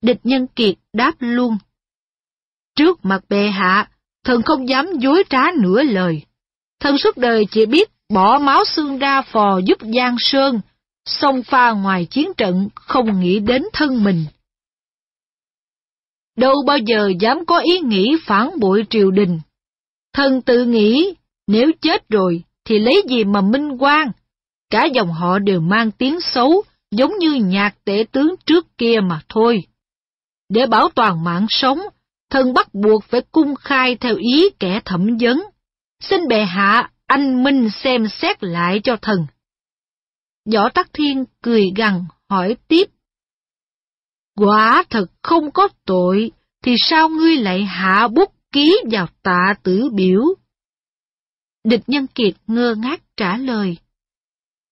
Địch 0.01 0.19
nhân 0.23 0.47
kiệt 0.47 0.75
đáp 0.93 1.13
luôn. 1.19 1.57
Trước 2.75 3.05
mặt 3.05 3.23
bệ 3.29 3.47
hạ, 3.47 3.89
thần 4.23 4.41
không 4.41 4.69
dám 4.69 4.87
dối 4.99 5.23
trá 5.29 5.41
nửa 5.61 5.83
lời. 5.83 6.21
Thần 6.79 6.97
suốt 6.97 7.17
đời 7.17 7.45
chỉ 7.51 7.65
biết 7.65 7.89
bỏ 8.13 8.39
máu 8.39 8.65
xương 8.65 8.97
ra 8.97 9.21
phò 9.21 9.59
giúp 9.65 9.77
Giang 9.95 10.15
Sơn, 10.19 10.61
xông 11.05 11.43
pha 11.43 11.71
ngoài 11.71 12.05
chiến 12.05 12.31
trận 12.37 12.69
không 12.75 13.19
nghĩ 13.19 13.39
đến 13.39 13.63
thân 13.73 14.03
mình. 14.03 14.25
Đâu 16.37 16.55
bao 16.67 16.77
giờ 16.77 17.11
dám 17.19 17.45
có 17.45 17.59
ý 17.59 17.79
nghĩ 17.79 18.15
phản 18.25 18.49
bội 18.59 18.85
triều 18.89 19.11
đình. 19.11 19.39
Thần 20.13 20.41
tự 20.41 20.65
nghĩ, 20.65 21.13
nếu 21.47 21.71
chết 21.81 22.09
rồi 22.09 22.43
thì 22.65 22.79
lấy 22.79 23.03
gì 23.09 23.23
mà 23.23 23.41
minh 23.41 23.77
quan, 23.79 24.11
cả 24.69 24.85
dòng 24.85 25.11
họ 25.11 25.39
đều 25.39 25.59
mang 25.59 25.91
tiếng 25.91 26.21
xấu, 26.21 26.63
giống 26.91 27.17
như 27.19 27.33
nhạc 27.33 27.75
tể 27.85 28.05
tướng 28.11 28.35
trước 28.45 28.77
kia 28.77 28.99
mà 29.03 29.21
thôi. 29.29 29.63
Để 30.49 30.65
bảo 30.65 30.89
toàn 30.95 31.23
mạng 31.23 31.45
sống, 31.49 31.79
thần 32.29 32.53
bắt 32.53 32.73
buộc 32.73 33.03
phải 33.03 33.21
cung 33.31 33.55
khai 33.55 33.95
theo 33.95 34.15
ý 34.15 34.49
kẻ 34.59 34.81
thẩm 34.85 35.17
vấn. 35.19 35.43
Xin 36.01 36.27
bệ 36.27 36.43
hạ, 36.43 36.91
anh 37.07 37.43
Minh 37.43 37.69
xem 37.69 38.07
xét 38.07 38.43
lại 38.43 38.81
cho 38.83 38.97
thần. 39.01 39.17
Võ 40.53 40.69
Tắc 40.69 40.89
Thiên 40.93 41.25
cười 41.43 41.65
gằn 41.75 42.01
hỏi 42.29 42.55
tiếp. 42.67 42.89
Quả 44.37 44.83
thật 44.89 45.05
không 45.23 45.51
có 45.51 45.67
tội, 45.85 46.31
thì 46.63 46.75
sao 46.77 47.09
ngươi 47.09 47.35
lại 47.35 47.65
hạ 47.65 48.07
bút 48.07 48.33
ký 48.51 48.77
vào 48.91 49.07
tạ 49.23 49.53
tử 49.63 49.89
biểu? 49.93 50.21
Địch 51.63 51.81
Nhân 51.87 52.07
Kiệt 52.15 52.33
ngơ 52.47 52.75
ngác 52.75 53.01
trả 53.17 53.37
lời. 53.37 53.77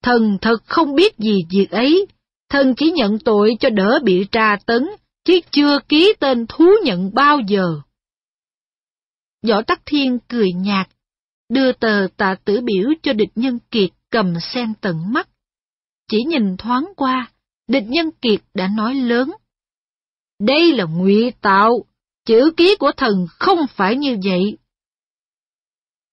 Thần 0.04 0.38
thật 0.42 0.58
không 0.66 0.96
biết 0.96 1.18
gì 1.18 1.46
việc 1.50 1.72
ấy, 1.72 2.08
thần 2.50 2.74
chỉ 2.78 2.92
nhận 2.92 3.20
tội 3.20 3.52
cho 3.60 3.70
đỡ 3.70 4.00
bị 4.04 4.26
tra 4.32 4.56
tấn, 4.66 4.90
chứ 5.24 5.40
chưa 5.52 5.80
ký 5.90 6.14
tên 6.20 6.46
thú 6.50 6.66
nhận 6.84 7.14
bao 7.14 7.40
giờ. 7.48 7.82
Võ 9.48 9.62
Tắc 9.62 9.82
Thiên 9.86 10.20
cười 10.28 10.54
nhạt, 10.54 10.90
đưa 11.50 11.72
tờ 11.72 12.08
tạ 12.18 12.36
tử 12.46 12.62
biểu 12.62 12.90
cho 13.04 13.14
địch 13.14 13.32
nhân 13.36 13.60
kiệt 13.72 13.90
cầm 14.10 14.34
xem 14.40 14.74
tận 14.82 15.14
mắt. 15.14 15.30
Chỉ 16.12 16.24
nhìn 16.24 16.58
thoáng 16.58 16.86
qua, 16.98 17.32
địch 17.68 17.86
nhân 17.88 18.10
kiệt 18.22 18.42
đã 18.54 18.68
nói 18.78 18.94
lớn. 18.94 19.32
Đây 20.40 20.74
là 20.74 20.84
ngụy 20.84 21.32
tạo, 21.42 21.86
chữ 22.26 22.52
ký 22.58 22.76
của 22.80 22.92
thần 22.98 23.26
không 23.30 23.60
phải 23.76 23.96
như 23.96 24.18
vậy. 24.24 24.58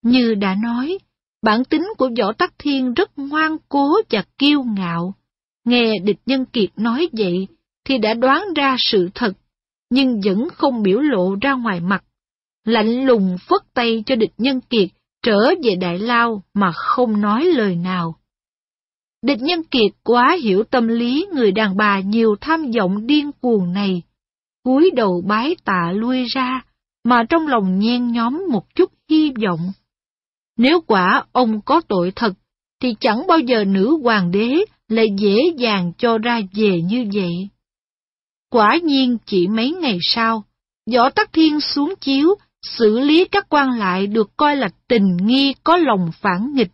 Như 0.02 0.34
đã 0.34 0.56
nói, 0.62 0.98
bản 1.42 1.64
tính 1.64 1.88
của 1.98 2.10
Võ 2.18 2.32
Tắc 2.32 2.54
Thiên 2.58 2.94
rất 2.94 3.10
ngoan 3.16 3.56
cố 3.68 3.92
và 4.10 4.24
kiêu 4.38 4.62
ngạo. 4.62 5.14
Nghe 5.64 5.98
địch 6.04 6.20
nhân 6.26 6.44
kiệt 6.44 6.70
nói 6.76 7.08
vậy 7.12 7.48
thì 7.84 7.98
đã 7.98 8.14
đoán 8.14 8.44
ra 8.56 8.76
sự 8.78 9.08
thật, 9.14 9.32
nhưng 9.90 10.20
vẫn 10.24 10.48
không 10.54 10.82
biểu 10.82 11.00
lộ 11.00 11.34
ra 11.40 11.52
ngoài 11.52 11.80
mặt. 11.80 12.04
Lạnh 12.64 13.06
lùng 13.06 13.36
phất 13.48 13.74
tay 13.74 14.02
cho 14.06 14.16
địch 14.16 14.32
nhân 14.38 14.60
kiệt 14.60 14.88
trở 15.22 15.38
về 15.62 15.74
Đại 15.76 15.98
Lao 15.98 16.42
mà 16.54 16.72
không 16.74 17.20
nói 17.20 17.44
lời 17.44 17.76
nào. 17.76 18.18
Địch 19.22 19.38
nhân 19.40 19.62
kiệt 19.62 19.92
quá 20.04 20.36
hiểu 20.42 20.64
tâm 20.64 20.88
lý 20.88 21.26
người 21.32 21.52
đàn 21.52 21.76
bà 21.76 22.00
nhiều 22.00 22.36
tham 22.40 22.70
vọng 22.70 23.06
điên 23.06 23.30
cuồng 23.40 23.72
này, 23.72 24.02
cúi 24.64 24.90
đầu 24.96 25.24
bái 25.26 25.56
tạ 25.64 25.92
lui 25.94 26.24
ra, 26.24 26.60
mà 27.04 27.24
trong 27.28 27.48
lòng 27.48 27.78
nhen 27.78 28.12
nhóm 28.12 28.44
một 28.50 28.74
chút 28.74 28.92
hy 29.08 29.32
vọng. 29.46 29.72
Nếu 30.56 30.80
quả 30.80 31.24
ông 31.32 31.60
có 31.60 31.80
tội 31.88 32.12
thật, 32.16 32.32
thì 32.82 32.94
chẳng 33.00 33.26
bao 33.26 33.38
giờ 33.38 33.64
nữ 33.64 33.98
hoàng 34.02 34.30
đế 34.30 34.64
lại 34.88 35.06
dễ 35.18 35.36
dàng 35.56 35.92
cho 35.98 36.18
ra 36.18 36.40
về 36.52 36.82
như 36.82 37.06
vậy. 37.14 37.48
Quả 38.50 38.76
nhiên 38.82 39.18
chỉ 39.26 39.48
mấy 39.48 39.70
ngày 39.70 39.98
sau, 40.02 40.44
Võ 40.94 41.10
Tắc 41.10 41.32
Thiên 41.32 41.60
xuống 41.60 41.94
chiếu, 42.00 42.34
xử 42.62 42.98
lý 42.98 43.24
các 43.24 43.46
quan 43.48 43.78
lại 43.78 44.06
được 44.06 44.36
coi 44.36 44.56
là 44.56 44.68
tình 44.88 45.16
nghi 45.16 45.54
có 45.64 45.76
lòng 45.76 46.10
phản 46.20 46.54
nghịch. 46.54 46.70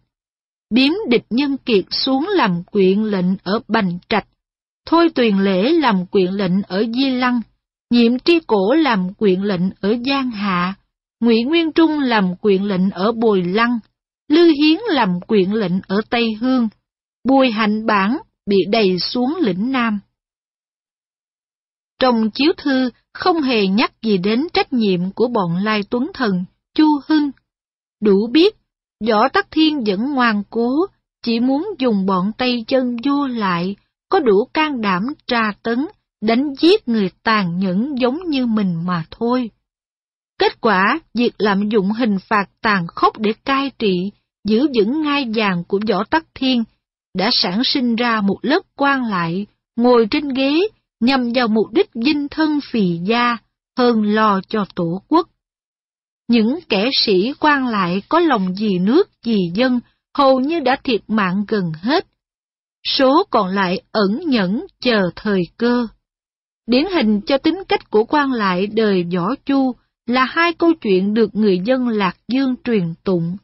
Biếm 0.70 0.92
địch 1.08 1.26
nhân 1.30 1.56
kiệt 1.56 1.84
xuống 1.90 2.28
làm 2.28 2.64
quyện 2.64 3.02
lệnh 3.02 3.36
ở 3.42 3.60
Bành 3.68 3.98
Trạch, 4.08 4.26
Thôi 4.86 5.08
Tuyền 5.14 5.38
Lễ 5.38 5.72
làm 5.72 6.06
quyện 6.06 6.32
lệnh 6.32 6.62
ở 6.62 6.84
Di 6.94 7.10
Lăng, 7.10 7.40
Nhiệm 7.90 8.18
Tri 8.18 8.40
Cổ 8.46 8.74
làm 8.74 9.14
quyện 9.14 9.42
lệnh 9.42 9.70
ở 9.80 9.94
Giang 10.06 10.30
Hạ, 10.30 10.74
Ngụy 11.20 11.42
Nguyên 11.44 11.72
Trung 11.72 12.00
làm 12.00 12.36
quyện 12.36 12.62
lệnh 12.62 12.90
ở 12.90 13.12
Bồi 13.12 13.42
Lăng, 13.42 13.78
Lư 14.28 14.44
Hiến 14.44 14.78
làm 14.90 15.20
quyện 15.20 15.50
lệnh 15.50 15.80
ở 15.88 16.00
Tây 16.10 16.34
Hương, 16.40 16.68
Bùi 17.28 17.50
Hạnh 17.50 17.86
Bản 17.86 18.18
bị 18.46 18.56
đầy 18.70 18.98
xuống 18.98 19.36
lĩnh 19.40 19.72
Nam. 19.72 20.00
Trong 22.00 22.30
chiếu 22.34 22.52
thư 22.56 22.90
không 23.14 23.40
hề 23.40 23.66
nhắc 23.66 24.02
gì 24.02 24.18
đến 24.18 24.46
trách 24.52 24.72
nhiệm 24.72 25.10
của 25.10 25.28
bọn 25.28 25.56
Lai 25.56 25.80
Tuấn 25.90 26.10
Thần, 26.14 26.44
Chu 26.74 26.86
Hưng. 27.06 27.30
Đủ 28.02 28.28
biết, 28.32 28.56
Võ 29.08 29.28
Tắc 29.28 29.50
Thiên 29.50 29.84
vẫn 29.86 30.14
ngoan 30.14 30.42
cố, 30.50 30.70
chỉ 31.22 31.40
muốn 31.40 31.68
dùng 31.78 32.06
bọn 32.06 32.32
tay 32.38 32.64
chân 32.68 32.96
vua 33.04 33.26
lại, 33.26 33.76
có 34.08 34.20
đủ 34.20 34.48
can 34.54 34.80
đảm 34.80 35.02
tra 35.26 35.52
tấn, 35.62 35.86
đánh 36.20 36.54
giết 36.60 36.88
người 36.88 37.10
tàn 37.22 37.58
nhẫn 37.58 37.94
giống 37.98 38.18
như 38.28 38.46
mình 38.46 38.86
mà 38.86 39.04
thôi. 39.10 39.50
Kết 40.38 40.60
quả, 40.60 41.00
việc 41.14 41.32
lạm 41.38 41.68
dụng 41.68 41.90
hình 41.90 42.18
phạt 42.28 42.44
tàn 42.60 42.86
khốc 42.86 43.18
để 43.18 43.32
cai 43.44 43.70
trị, 43.78 44.10
giữ 44.44 44.66
vững 44.78 45.02
ngai 45.02 45.26
vàng 45.34 45.64
của 45.68 45.80
Võ 45.88 46.04
Tắc 46.04 46.26
Thiên, 46.34 46.64
đã 47.14 47.30
sản 47.32 47.62
sinh 47.64 47.96
ra 47.96 48.20
một 48.20 48.38
lớp 48.42 48.60
quan 48.76 49.04
lại, 49.04 49.46
ngồi 49.76 50.06
trên 50.10 50.28
ghế, 50.28 50.60
nhằm 51.00 51.32
vào 51.34 51.48
mục 51.48 51.66
đích 51.72 51.90
dinh 51.94 52.28
thân 52.28 52.60
phì 52.70 52.98
gia, 53.04 53.36
hơn 53.78 54.02
lo 54.02 54.40
cho 54.48 54.66
tổ 54.74 55.02
quốc. 55.08 55.28
Những 56.28 56.58
kẻ 56.68 56.90
sĩ 57.04 57.32
quan 57.40 57.66
lại 57.68 58.02
có 58.08 58.20
lòng 58.20 58.54
vì 58.60 58.78
nước 58.78 59.10
vì 59.24 59.38
dân, 59.54 59.80
hầu 60.16 60.40
như 60.40 60.60
đã 60.60 60.76
thiệt 60.84 61.00
mạng 61.08 61.44
gần 61.48 61.72
hết. 61.82 62.06
Số 62.86 63.24
còn 63.30 63.48
lại 63.48 63.80
ẩn 63.92 64.20
nhẫn 64.26 64.66
chờ 64.80 65.10
thời 65.16 65.42
cơ. 65.56 65.86
Điển 66.68 66.84
hình 66.94 67.20
cho 67.26 67.38
tính 67.38 67.62
cách 67.68 67.90
của 67.90 68.04
quan 68.04 68.32
lại 68.32 68.66
đời 68.66 69.06
võ 69.14 69.34
chu 69.44 69.74
là 70.06 70.24
hai 70.24 70.52
câu 70.54 70.72
chuyện 70.74 71.14
được 71.14 71.34
người 71.34 71.58
dân 71.58 71.88
Lạc 71.88 72.16
Dương 72.28 72.54
truyền 72.64 72.94
tụng. 73.04 73.36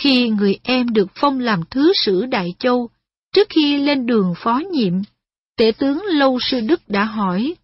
Khi 0.00 0.28
người 0.28 0.58
em 0.62 0.88
được 0.92 1.08
phong 1.14 1.40
làm 1.40 1.60
thứ 1.70 1.92
sử 2.04 2.26
Đại 2.26 2.48
Châu, 2.58 2.88
trước 3.32 3.48
khi 3.50 3.78
lên 3.78 4.06
đường 4.06 4.34
phó 4.36 4.60
nhiệm, 4.72 4.92
tể 5.56 5.72
tướng 5.78 6.02
Lâu 6.04 6.38
Sư 6.40 6.60
Đức 6.60 6.88
đã 6.88 7.04
hỏi, 7.04 7.54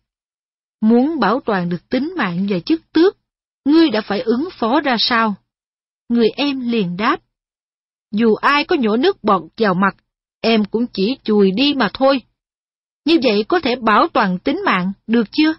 Muốn 0.81 1.20
bảo 1.20 1.40
toàn 1.40 1.68
được 1.68 1.89
tính 1.89 2.14
mạng 2.16 2.47
và 2.51 2.59
chức 2.59 2.93
tước, 2.93 3.16
ngươi 3.64 3.90
đã 3.90 4.01
phải 4.01 4.20
ứng 4.20 4.48
phó 4.59 4.81
ra 4.81 4.97
sao? 4.98 5.35
Người 6.09 6.28
em 6.36 6.60
liền 6.60 6.97
đáp, 6.97 7.20
Dù 8.12 8.35
ai 8.35 8.64
có 8.64 8.77
nhổ 8.77 8.97
nước 8.97 9.24
bọt 9.24 9.43
vào 9.56 9.74
mặt, 9.74 9.97
em 10.40 10.64
cũng 10.64 10.86
chỉ 10.93 11.16
chùi 11.24 11.51
đi 11.56 11.74
mà 11.74 11.90
thôi. 11.94 12.20
Như 13.06 13.18
vậy 13.22 13.44
có 13.48 13.60
thể 13.60 13.76
bảo 13.76 14.08
toàn 14.08 14.38
tính 14.38 14.60
mạng, 14.64 14.92
được 15.06 15.26
chưa? 15.32 15.54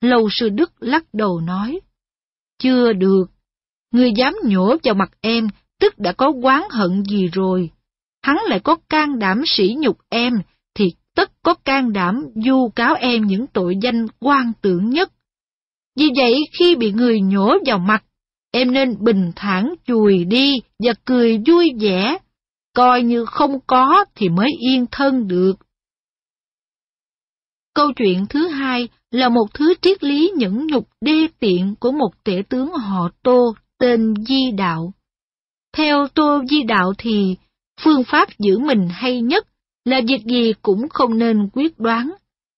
Lâu 0.00 0.28
sư 0.30 0.48
Đức 0.48 0.72
lắc 0.78 1.04
đầu 1.12 1.40
nói, 1.40 1.80
Chưa 2.58 2.92
được, 2.92 3.24
ngươi 3.92 4.12
dám 4.16 4.34
nhổ 4.44 4.76
vào 4.84 4.94
mặt 4.94 5.10
em, 5.20 5.48
tức 5.80 5.98
đã 5.98 6.12
có 6.12 6.32
oán 6.42 6.62
hận 6.70 7.04
gì 7.04 7.28
rồi. 7.32 7.70
Hắn 8.22 8.36
lại 8.48 8.60
có 8.60 8.76
can 8.88 9.18
đảm 9.18 9.42
sỉ 9.46 9.76
nhục 9.78 9.98
em, 10.08 10.32
thì 10.74 10.92
tất 11.14 11.32
có 11.42 11.54
can 11.54 11.92
đảm 11.92 12.26
du 12.34 12.68
cáo 12.76 12.94
em 12.94 13.26
những 13.26 13.46
tội 13.46 13.74
danh 13.82 14.06
quan 14.20 14.52
tưởng 14.62 14.90
nhất. 14.90 15.12
Vì 15.96 16.06
vậy 16.16 16.34
khi 16.58 16.76
bị 16.76 16.92
người 16.92 17.20
nhổ 17.20 17.58
vào 17.66 17.78
mặt, 17.78 18.04
em 18.52 18.72
nên 18.72 19.04
bình 19.04 19.32
thản 19.36 19.74
chùi 19.86 20.24
đi 20.24 20.54
và 20.84 20.92
cười 21.04 21.38
vui 21.46 21.72
vẻ, 21.80 22.18
coi 22.74 23.02
như 23.02 23.24
không 23.24 23.60
có 23.66 24.04
thì 24.14 24.28
mới 24.28 24.48
yên 24.60 24.86
thân 24.90 25.28
được. 25.28 25.54
Câu 27.74 27.92
chuyện 27.96 28.26
thứ 28.30 28.48
hai 28.48 28.88
là 29.10 29.28
một 29.28 29.46
thứ 29.54 29.74
triết 29.82 30.04
lý 30.04 30.32
những 30.36 30.66
nhục 30.66 30.88
đê 31.00 31.28
tiện 31.38 31.74
của 31.80 31.92
một 31.92 32.10
tể 32.24 32.42
tướng 32.48 32.72
họ 32.72 33.08
Tô 33.22 33.54
tên 33.78 34.14
Di 34.28 34.50
Đạo. 34.50 34.92
Theo 35.76 36.08
Tô 36.14 36.42
Di 36.50 36.62
Đạo 36.62 36.92
thì, 36.98 37.36
phương 37.80 38.04
pháp 38.04 38.28
giữ 38.38 38.58
mình 38.58 38.88
hay 38.90 39.20
nhất 39.20 39.46
là 39.84 40.00
việc 40.08 40.24
gì 40.24 40.52
cũng 40.62 40.88
không 40.88 41.18
nên 41.18 41.48
quyết 41.52 41.78
đoán, 41.78 42.12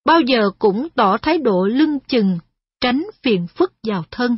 bao 0.04 0.20
giờ 0.20 0.50
cũng 0.58 0.88
tỏ 0.94 1.16
thái 1.18 1.38
độ 1.38 1.66
lưng 1.66 1.98
chừng, 2.08 2.38
tránh 2.80 3.06
phiền 3.22 3.46
phức 3.46 3.72
vào 3.82 4.04
thân. 4.10 4.36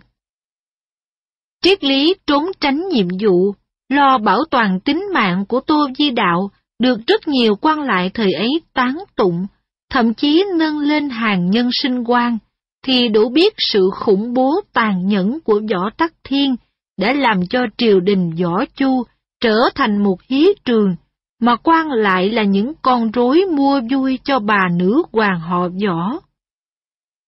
Triết 1.62 1.84
lý 1.84 2.14
trốn 2.26 2.44
tránh 2.60 2.88
nhiệm 2.88 3.09
vụ, 3.09 3.55
lo 3.88 4.18
bảo 4.18 4.44
toàn 4.50 4.80
tính 4.80 5.02
mạng 5.14 5.44
của 5.48 5.60
Tô 5.60 5.88
Di 5.98 6.10
Đạo 6.10 6.50
được 6.78 6.98
rất 7.06 7.28
nhiều 7.28 7.56
quan 7.60 7.80
lại 7.80 8.10
thời 8.14 8.32
ấy 8.32 8.60
tán 8.74 8.98
tụng, 9.16 9.46
thậm 9.90 10.15
chí 10.15 10.44
nâng 10.59 10.78
lên 10.78 11.10
hàng 11.10 11.51
nhân 11.51 11.70
sinh 11.73 12.05
quan, 12.05 12.39
thì 12.85 13.09
đủ 13.09 13.28
biết 13.28 13.55
sự 13.59 13.90
khủng 13.94 14.35
bố 14.35 14.60
tàn 14.73 15.06
nhẫn 15.06 15.40
của 15.40 15.60
võ 15.70 15.90
tắc 15.97 16.12
thiên 16.24 16.56
đã 16.98 17.12
làm 17.12 17.47
cho 17.47 17.60
triều 17.77 18.01
đình 18.01 18.31
võ 18.43 18.65
chu 18.65 19.05
trở 19.40 19.70
thành 19.74 20.02
một 20.02 20.23
hí 20.28 20.47
trường, 20.65 20.97
mà 21.40 21.56
quan 21.56 21.90
lại 21.90 22.31
là 22.31 22.43
những 22.43 22.73
con 22.82 23.10
rối 23.10 23.44
mua 23.56 23.81
vui 23.90 24.19
cho 24.24 24.39
bà 24.39 24.69
nữ 24.73 25.02
hoàng 25.12 25.40
họ 25.40 25.69
võ. 25.69 26.19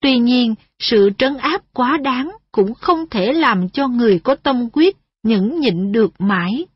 Tuy 0.03 0.19
nhiên, 0.19 0.55
sự 0.79 1.11
trấn 1.19 1.37
áp 1.37 1.63
quá 1.75 1.99
đáng 2.03 2.31
cũng 2.53 2.75
không 2.75 3.07
thể 3.11 3.33
làm 3.33 3.69
cho 3.69 3.89
người 3.89 4.19
có 4.19 4.35
tâm 4.35 4.69
quyết 4.73 4.97
nhẫn 5.23 5.61
nhịn 5.61 5.93
được 5.93 6.13
mãi. 6.19 6.67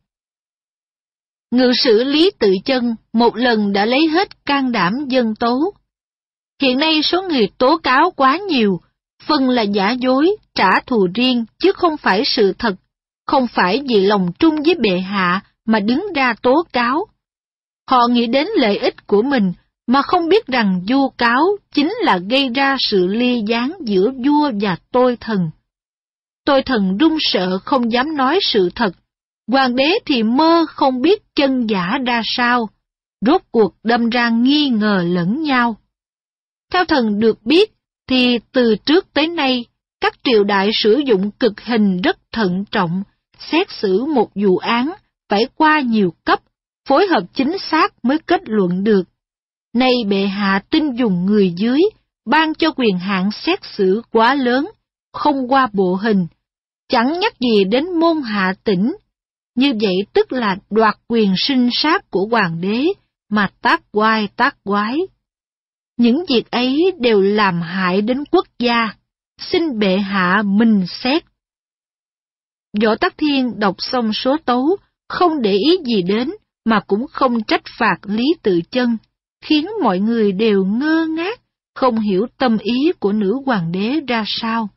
Ngự 1.55 1.73
sử 1.85 2.05
Lý 2.05 2.31
Tự 2.39 2.53
Chân 2.65 2.95
một 3.13 3.37
lần 3.37 3.73
đã 3.73 3.85
lấy 3.85 4.09
hết 4.09 4.45
can 4.47 4.73
đảm 4.73 4.93
dân 5.09 5.35
tố. 5.35 5.75
Hiện 6.63 6.79
nay 6.79 7.03
số 7.03 7.23
người 7.23 7.49
tố 7.59 7.79
cáo 7.79 8.11
quá 8.11 8.39
nhiều, 8.49 8.81
phần 9.27 9.51
là 9.51 9.63
giả 9.63 9.91
dối, 9.91 10.37
trả 10.55 10.81
thù 10.87 11.09
riêng 11.15 11.45
chứ 11.59 11.73
không 11.73 11.97
phải 11.97 12.23
sự 12.25 12.53
thật, 12.59 12.75
không 13.27 13.47
phải 13.47 13.83
vì 13.89 14.01
lòng 14.01 14.33
trung 14.39 14.55
với 14.65 14.75
bệ 14.75 15.01
hạ 15.01 15.41
mà 15.67 15.81
đứng 15.81 16.07
ra 16.15 16.35
tố 16.43 16.63
cáo, 16.73 17.07
Họ 17.91 18.07
nghĩ 18.11 18.27
đến 18.27 18.47
lợi 18.57 18.79
ích 18.79 19.07
của 19.07 19.23
mình 19.23 19.53
mà 19.87 20.03
không 20.03 20.29
biết 20.29 20.47
rằng 20.47 20.81
du 20.89 21.09
cáo 21.19 21.43
chính 21.75 21.93
là 22.03 22.19
gây 22.31 22.49
ra 22.49 22.77
sự 22.79 23.07
ly 23.07 23.43
gián 23.47 23.73
giữa 23.81 24.11
vua 24.11 24.51
và 24.61 24.77
tôi 24.93 25.17
thần. 25.21 25.51
Tôi 26.47 26.63
thần 26.63 26.99
run 26.99 27.17
sợ 27.21 27.59
không 27.65 27.93
dám 27.93 28.17
nói 28.17 28.39
sự 28.43 28.71
thật, 28.75 28.91
hoàng 29.47 29.77
đế 29.77 29.99
thì 30.07 30.23
mơ 30.23 30.67
không 30.69 31.01
biết 31.01 31.23
chân 31.35 31.67
giả 31.67 31.99
ra 32.07 32.23
sao, 32.25 32.69
rốt 33.27 33.43
cuộc 33.51 33.75
đâm 33.83 34.11
ra 34.11 34.29
nghi 34.29 34.69
ngờ 34.69 35.05
lẫn 35.07 35.43
nhau. 35.43 35.77
Theo 36.73 36.85
thần 36.85 37.21
được 37.21 37.43
biết, 37.43 37.73
thì 38.09 38.39
từ 38.53 38.77
trước 38.87 39.13
tới 39.13 39.27
nay, 39.27 39.65
các 40.01 40.15
triều 40.25 40.45
đại 40.45 40.71
sử 40.75 41.03
dụng 41.07 41.31
cực 41.31 41.61
hình 41.61 42.01
rất 42.01 42.19
thận 42.33 42.65
trọng, 42.71 43.03
xét 43.39 43.71
xử 43.71 44.05
một 44.05 44.31
vụ 44.35 44.57
án 44.57 44.93
phải 45.29 45.47
qua 45.55 45.81
nhiều 45.81 46.15
cấp, 46.25 46.41
phối 46.89 47.07
hợp 47.07 47.23
chính 47.35 47.59
xác 47.59 48.05
mới 48.05 48.19
kết 48.19 48.41
luận 48.45 48.85
được. 48.85 49.03
Nay 49.75 49.93
bệ 50.09 50.27
hạ 50.27 50.63
tin 50.71 50.95
dùng 50.95 51.27
người 51.27 51.55
dưới, 51.57 51.81
ban 52.27 52.55
cho 52.55 52.71
quyền 52.77 52.99
hạn 52.99 53.31
xét 53.33 53.59
xử 53.77 54.03
quá 54.13 54.35
lớn, 54.35 54.71
không 55.13 55.53
qua 55.53 55.69
bộ 55.73 55.95
hình, 55.95 56.27
chẳng 56.89 57.21
nhắc 57.21 57.41
gì 57.41 57.65
đến 57.65 58.01
môn 58.01 58.23
hạ 58.23 58.55
tỉnh. 58.65 58.93
Như 59.55 59.73
vậy 59.81 59.97
tức 60.13 60.33
là 60.33 60.57
đoạt 60.71 60.95
quyền 61.09 61.35
sinh 61.37 61.69
sát 61.73 62.11
của 62.11 62.27
hoàng 62.31 62.61
đế, 62.61 62.87
mà 63.31 63.51
tác 63.63 63.93
quai 63.93 64.29
tác 64.37 64.57
quái. 64.65 64.99
Những 65.97 66.25
việc 66.29 66.51
ấy 66.51 66.93
đều 67.01 67.21
làm 67.21 67.61
hại 67.61 68.03
đến 68.03 68.25
quốc 68.31 68.47
gia, 68.59 68.95
xin 69.39 69.79
bệ 69.79 69.97
hạ 69.97 70.43
minh 70.47 70.85
xét. 70.89 71.25
Võ 72.83 72.95
Tắc 72.97 73.19
Thiên 73.19 73.59
đọc 73.59 73.77
xong 73.79 74.13
số 74.13 74.37
tấu, 74.45 74.77
không 75.09 75.43
để 75.43 75.53
ý 75.53 75.77
gì 75.87 76.03
đến, 76.03 76.31
mà 76.65 76.81
cũng 76.87 77.07
không 77.07 77.45
trách 77.45 77.63
phạt 77.79 77.97
Lý 78.03 78.25
Tự 78.43 78.61
Chân, 78.71 78.97
khiến 79.45 79.67
mọi 79.83 79.99
người 79.99 80.33
đều 80.33 80.65
ngơ 80.65 81.07
ngác, 81.07 81.41
không 81.75 81.99
hiểu 81.99 82.27
tâm 82.39 82.59
ý 82.59 82.93
của 83.01 83.13
nữ 83.13 83.41
hoàng 83.47 83.73
đế 83.73 84.01
ra 84.09 84.25
sao. 84.27 84.69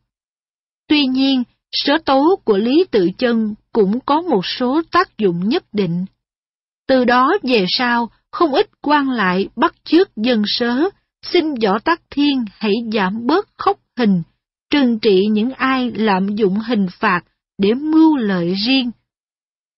Tuy 0.88 1.06
nhiên, 1.06 1.44
Sớ 1.72 1.98
tấu 2.06 2.24
của 2.44 2.58
Lý 2.58 2.86
Tự 2.92 3.10
Chân 3.18 3.56
cũng 3.72 4.00
có 4.00 4.22
một 4.22 4.46
số 4.46 4.82
tác 4.92 5.18
dụng 5.18 5.50
nhất 5.50 5.64
định. 5.74 6.06
Từ 6.88 7.06
đó 7.06 7.34
về 7.44 7.66
sau, 7.70 8.10
không 8.32 8.54
ít 8.54 8.70
quan 8.82 9.10
lại 9.10 9.48
bắt 9.56 9.76
chước 9.84 10.16
dân 10.16 10.44
sớ, 10.46 10.90
xin 11.22 11.54
võ 11.64 11.80
tắc 11.80 12.02
thiên 12.10 12.46
hãy 12.58 12.74
giảm 12.94 13.28
bớt 13.28 13.48
khốc 13.58 13.80
hình, 13.98 14.24
trừng 14.70 15.00
trị 15.00 15.26
những 15.32 15.52
ai 15.52 15.92
lạm 15.92 16.36
dụng 16.36 16.60
hình 16.60 16.88
phạt 17.00 17.22
để 17.58 17.74
mưu 17.74 18.18
lợi 18.18 18.54
riêng. 18.66 18.92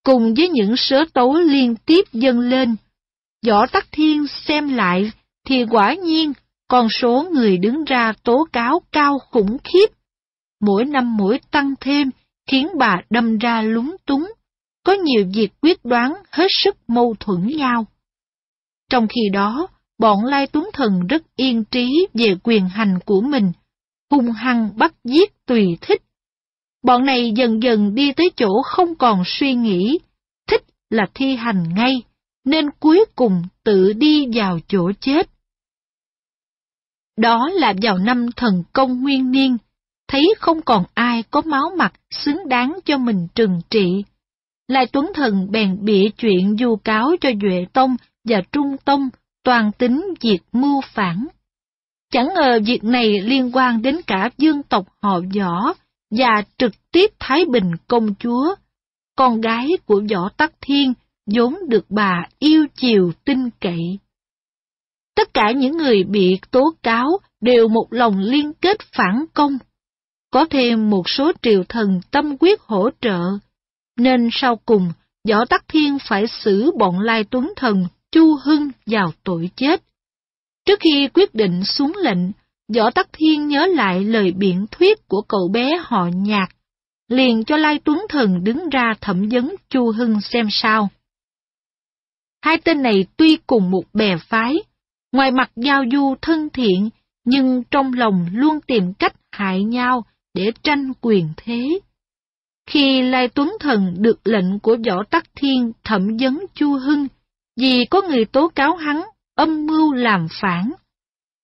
Cùng 0.03 0.33
với 0.33 0.49
những 0.49 0.73
sớ 0.77 1.05
tấu 1.13 1.33
liên 1.33 1.75
tiếp 1.75 2.05
dâng 2.13 2.39
lên, 2.39 2.75
võ 3.47 3.65
tắc 3.67 3.87
thiên 3.91 4.27
xem 4.27 4.69
lại 4.73 5.11
thì 5.45 5.65
quả 5.69 5.93
nhiên 5.93 6.33
con 6.67 6.87
số 6.89 7.25
người 7.31 7.57
đứng 7.57 7.83
ra 7.83 8.13
tố 8.23 8.47
cáo 8.53 8.81
cao 8.91 9.19
khủng 9.19 9.57
khiếp. 9.63 9.87
Mỗi 10.59 10.85
năm 10.85 11.17
mỗi 11.17 11.39
tăng 11.51 11.73
thêm 11.79 12.09
khiến 12.51 12.67
bà 12.77 13.01
đâm 13.09 13.37
ra 13.37 13.61
lúng 13.61 13.95
túng, 14.05 14.31
có 14.83 14.93
nhiều 14.93 15.25
việc 15.33 15.49
quyết 15.61 15.85
đoán 15.85 16.13
hết 16.31 16.47
sức 16.49 16.77
mâu 16.87 17.15
thuẫn 17.19 17.47
nhau. 17.47 17.85
Trong 18.89 19.07
khi 19.07 19.21
đó, 19.33 19.67
bọn 19.97 20.25
Lai 20.25 20.47
Tuấn 20.47 20.69
Thần 20.73 21.07
rất 21.07 21.35
yên 21.35 21.63
trí 21.63 22.07
về 22.13 22.35
quyền 22.43 22.69
hành 22.69 22.99
của 23.05 23.21
mình, 23.21 23.51
hung 24.11 24.31
hăng 24.31 24.69
bắt 24.77 24.93
giết 25.03 25.45
tùy 25.45 25.77
thích. 25.81 26.01
Bọn 26.83 27.05
này 27.05 27.31
dần 27.35 27.63
dần 27.63 27.95
đi 27.95 28.13
tới 28.13 28.29
chỗ 28.35 28.61
không 28.65 28.95
còn 28.95 29.23
suy 29.25 29.53
nghĩ, 29.53 29.99
thích 30.47 30.63
là 30.89 31.05
thi 31.13 31.35
hành 31.35 31.63
ngay, 31.75 32.01
nên 32.45 32.65
cuối 32.79 33.05
cùng 33.15 33.43
tự 33.63 33.93
đi 33.93 34.25
vào 34.33 34.59
chỗ 34.67 34.91
chết. 34.99 35.29
Đó 37.17 37.49
là 37.53 37.73
vào 37.81 37.97
năm 37.97 38.25
thần 38.35 38.63
công 38.73 39.01
nguyên 39.01 39.31
niên, 39.31 39.57
thấy 40.09 40.33
không 40.39 40.61
còn 40.61 40.83
ai 40.93 41.23
có 41.31 41.41
máu 41.41 41.71
mặt 41.77 41.93
xứng 42.11 42.47
đáng 42.47 42.79
cho 42.85 42.97
mình 42.97 43.27
trừng 43.35 43.61
trị. 43.69 44.03
Lai 44.67 44.85
Tuấn 44.85 45.11
Thần 45.15 45.51
bèn 45.51 45.77
bịa 45.85 46.09
chuyện 46.17 46.57
du 46.59 46.75
cáo 46.75 47.11
cho 47.21 47.29
Duệ 47.41 47.65
Tông 47.73 47.95
và 48.23 48.41
Trung 48.51 48.77
Tông 48.85 49.09
toàn 49.43 49.71
tính 49.77 50.13
diệt 50.21 50.41
mưu 50.51 50.81
phản. 50.81 51.27
Chẳng 52.11 52.29
ngờ 52.35 52.59
việc 52.65 52.83
này 52.83 53.21
liên 53.21 53.51
quan 53.53 53.81
đến 53.81 53.97
cả 54.07 54.29
dương 54.37 54.63
tộc 54.63 54.87
họ 55.01 55.19
võ 55.35 55.73
và 56.11 56.43
trực 56.57 56.71
tiếp 56.91 57.11
Thái 57.19 57.45
Bình 57.45 57.71
công 57.87 58.15
chúa, 58.15 58.55
con 59.15 59.41
gái 59.41 59.67
của 59.85 60.01
võ 60.11 60.29
tắc 60.37 60.53
thiên 60.61 60.93
vốn 61.35 61.55
được 61.67 61.85
bà 61.89 62.25
yêu 62.39 62.65
chiều 62.75 63.11
tin 63.25 63.49
cậy. 63.61 63.99
Tất 65.15 65.33
cả 65.33 65.51
những 65.51 65.77
người 65.77 66.03
bị 66.03 66.39
tố 66.51 66.73
cáo 66.83 67.07
đều 67.41 67.67
một 67.67 67.87
lòng 67.89 68.19
liên 68.19 68.53
kết 68.53 68.77
phản 68.97 69.25
công. 69.33 69.57
Có 70.31 70.45
thêm 70.49 70.89
một 70.89 71.09
số 71.09 71.31
triều 71.41 71.63
thần 71.69 72.01
tâm 72.11 72.37
quyết 72.39 72.61
hỗ 72.61 72.89
trợ, 73.01 73.21
nên 73.97 74.29
sau 74.31 74.55
cùng 74.55 74.91
Võ 75.29 75.45
Tắc 75.45 75.67
Thiên 75.67 75.97
phải 76.07 76.27
xử 76.27 76.71
bọn 76.79 76.99
Lai 76.99 77.23
Tuấn 77.23 77.53
Thần 77.55 77.87
Chu 78.11 78.35
Hưng 78.43 78.69
vào 78.85 79.11
tội 79.23 79.49
chết. 79.55 79.83
Trước 80.65 80.79
khi 80.79 81.09
quyết 81.13 81.35
định 81.35 81.63
xuống 81.63 81.93
lệnh, 82.03 82.31
Võ 82.75 82.91
Tắc 82.91 83.09
Thiên 83.13 83.47
nhớ 83.47 83.65
lại 83.65 84.03
lời 84.03 84.31
biện 84.31 84.65
thuyết 84.71 85.07
của 85.07 85.21
cậu 85.21 85.49
bé 85.53 85.77
họ 85.81 86.07
nhạc, 86.15 86.47
liền 87.07 87.43
cho 87.45 87.57
Lai 87.57 87.79
Tuấn 87.83 88.05
Thần 88.09 88.43
đứng 88.43 88.69
ra 88.69 88.93
thẩm 89.01 89.29
vấn 89.31 89.55
Chu 89.69 89.91
Hưng 89.91 90.21
xem 90.21 90.47
sao. 90.49 90.89
Hai 92.41 92.57
tên 92.57 92.81
này 92.81 93.05
tuy 93.17 93.37
cùng 93.47 93.71
một 93.71 93.83
bè 93.93 94.17
phái, 94.17 94.55
ngoài 95.11 95.31
mặt 95.31 95.51
giao 95.55 95.83
du 95.91 96.15
thân 96.21 96.49
thiện, 96.49 96.89
nhưng 97.25 97.63
trong 97.71 97.93
lòng 97.93 98.27
luôn 98.33 98.59
tìm 98.67 98.93
cách 98.93 99.13
hại 99.31 99.63
nhau 99.63 100.03
để 100.33 100.51
tranh 100.63 100.91
quyền 101.01 101.29
thế. 101.37 101.79
Khi 102.69 103.01
Lai 103.01 103.27
Tuấn 103.27 103.53
Thần 103.59 103.95
được 103.97 104.27
lệnh 104.27 104.59
của 104.59 104.77
Võ 104.87 105.03
Tắc 105.03 105.23
Thiên 105.35 105.71
thẩm 105.83 106.17
vấn 106.19 106.45
Chu 106.53 106.73
Hưng, 106.73 107.07
vì 107.57 107.85
có 107.85 108.01
người 108.01 108.25
tố 108.25 108.47
cáo 108.47 108.75
hắn 108.75 109.01
âm 109.35 109.65
mưu 109.65 109.93
làm 109.93 110.27
phản. 110.41 110.71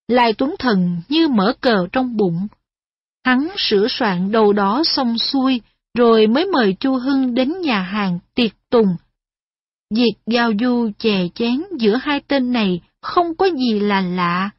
Lai 0.07 0.33
Tuấn 0.33 0.55
Thần 0.59 1.01
như 1.09 1.27
mở 1.27 1.53
cờ 1.61 1.87
trong 1.91 2.17
bụng. 2.17 2.47
Hắn 3.25 3.47
sửa 3.57 3.87
soạn 3.89 4.31
đầu 4.31 4.53
đó 4.53 4.83
xong 4.85 5.17
xuôi, 5.17 5.61
rồi 5.97 6.27
mới 6.27 6.45
mời 6.45 6.75
Chu 6.79 6.95
Hưng 6.95 7.33
đến 7.33 7.61
nhà 7.61 7.81
hàng 7.81 8.19
tiệc 8.35 8.51
tùng. 8.69 8.95
Việc 9.95 10.13
giao 10.27 10.51
du 10.59 10.89
chè 10.99 11.27
chén 11.35 11.63
giữa 11.79 11.95
hai 11.95 12.21
tên 12.27 12.51
này 12.51 12.81
không 13.01 13.35
có 13.35 13.45
gì 13.45 13.79
là 13.79 14.01
lạ, 14.01 14.49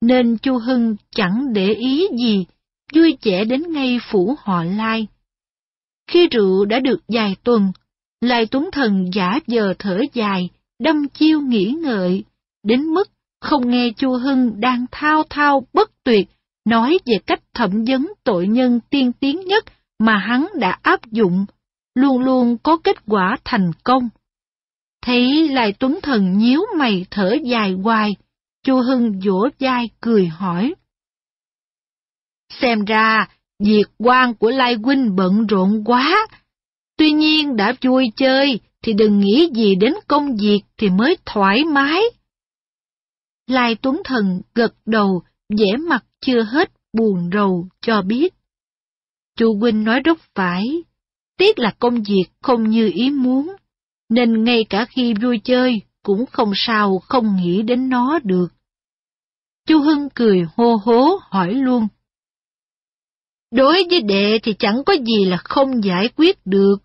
nên 0.00 0.38
Chu 0.38 0.58
Hưng 0.58 0.96
chẳng 1.16 1.52
để 1.52 1.74
ý 1.74 2.08
gì, 2.18 2.46
vui 2.94 3.18
vẻ 3.22 3.44
đến 3.44 3.72
ngay 3.72 3.98
phủ 4.10 4.36
họ 4.38 4.64
Lai. 4.64 5.06
Khi 6.06 6.28
rượu 6.28 6.64
đã 6.64 6.80
được 6.80 7.00
vài 7.08 7.36
tuần, 7.44 7.72
Lai 8.20 8.46
Tuấn 8.46 8.68
Thần 8.72 9.10
giả 9.14 9.38
giờ 9.46 9.74
thở 9.78 10.00
dài, 10.12 10.48
đâm 10.78 11.08
chiêu 11.08 11.40
nghĩ 11.40 11.74
ngợi, 11.82 12.24
đến 12.62 12.82
mức 12.82 13.10
không 13.40 13.70
nghe 13.70 13.90
Chu 13.96 14.12
Hưng 14.12 14.60
đang 14.60 14.86
thao 14.90 15.22
thao 15.30 15.66
bất 15.72 15.90
tuyệt 16.04 16.28
nói 16.64 16.98
về 17.06 17.18
cách 17.26 17.40
thẩm 17.54 17.84
vấn 17.84 18.12
tội 18.24 18.46
nhân 18.46 18.80
tiên 18.90 19.12
tiến 19.12 19.40
nhất 19.46 19.64
mà 19.98 20.16
hắn 20.16 20.46
đã 20.60 20.78
áp 20.82 21.10
dụng, 21.10 21.46
luôn 21.94 22.22
luôn 22.22 22.56
có 22.62 22.76
kết 22.76 22.96
quả 23.06 23.36
thành 23.44 23.70
công. 23.84 24.08
Thấy 25.02 25.48
Lai 25.48 25.72
Tuấn 25.72 25.98
Thần 26.02 26.38
nhíu 26.38 26.60
mày 26.78 27.06
thở 27.10 27.36
dài 27.44 27.72
hoài, 27.72 28.16
Chu 28.64 28.80
Hưng 28.80 29.20
vỗ 29.24 29.48
vai 29.60 29.90
cười 30.00 30.26
hỏi. 30.26 30.74
Xem 32.60 32.84
ra, 32.84 33.28
việc 33.58 33.84
quan 33.98 34.34
của 34.34 34.50
Lai 34.50 34.74
Huynh 34.82 35.16
bận 35.16 35.46
rộn 35.46 35.82
quá. 35.84 36.26
Tuy 36.96 37.12
nhiên 37.12 37.56
đã 37.56 37.74
vui 37.82 38.12
chơi 38.16 38.60
thì 38.82 38.92
đừng 38.92 39.18
nghĩ 39.18 39.50
gì 39.54 39.74
đến 39.74 39.94
công 40.08 40.36
việc 40.36 40.60
thì 40.78 40.88
mới 40.88 41.16
thoải 41.26 41.64
mái. 41.64 42.02
Lai 43.46 43.74
Tuấn 43.74 44.02
Thần 44.04 44.40
gật 44.54 44.74
đầu, 44.86 45.22
vẻ 45.58 45.76
mặt 45.88 46.04
chưa 46.20 46.42
hết 46.42 46.72
buồn 46.92 47.30
rầu 47.32 47.68
cho 47.80 48.02
biết. 48.02 48.34
Chu 49.36 49.58
Huynh 49.60 49.84
nói 49.84 50.00
rất 50.00 50.18
phải, 50.34 50.64
tiếc 51.38 51.58
là 51.58 51.74
công 51.78 52.02
việc 52.02 52.24
không 52.42 52.70
như 52.70 52.90
ý 52.94 53.10
muốn, 53.10 53.56
nên 54.08 54.44
ngay 54.44 54.64
cả 54.70 54.86
khi 54.90 55.14
vui 55.14 55.40
chơi 55.44 55.80
cũng 56.02 56.26
không 56.26 56.52
sao 56.54 56.98
không 56.98 57.36
nghĩ 57.36 57.62
đến 57.62 57.88
nó 57.88 58.18
được. 58.22 58.48
Chu 59.66 59.80
Hưng 59.80 60.08
cười 60.14 60.46
hô 60.56 60.76
hố 60.84 61.18
hỏi 61.30 61.54
luôn. 61.54 61.88
Đối 63.54 63.84
với 63.90 64.02
đệ 64.02 64.38
thì 64.42 64.54
chẳng 64.58 64.84
có 64.86 64.92
gì 64.92 65.24
là 65.24 65.36
không 65.36 65.84
giải 65.84 66.08
quyết 66.16 66.38
được. 66.44 66.76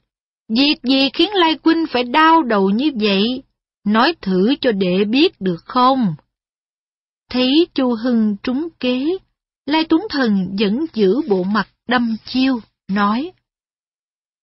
Việc 0.50 0.76
gì 0.84 1.10
khiến 1.14 1.30
Lai 1.34 1.56
Quynh 1.56 1.86
phải 1.92 2.04
đau 2.04 2.44
đầu 2.44 2.70
như 2.70 2.92
vậy? 3.02 3.44
Nói 3.86 4.16
thử 4.22 4.56
cho 4.62 4.72
đệ 4.72 5.04
biết 5.06 5.42
được 5.42 5.66
không? 5.66 6.16
Thấy 7.32 7.68
Chu 7.74 7.96
Hưng 8.04 8.36
trúng 8.44 8.68
kế, 8.80 9.06
Lai 9.66 9.84
Tuấn 9.90 10.02
Thần 10.10 10.56
vẫn 10.60 10.86
giữ 10.94 11.22
bộ 11.30 11.44
mặt 11.44 11.68
đâm 11.88 12.16
chiêu, 12.26 12.60
nói. 12.88 13.32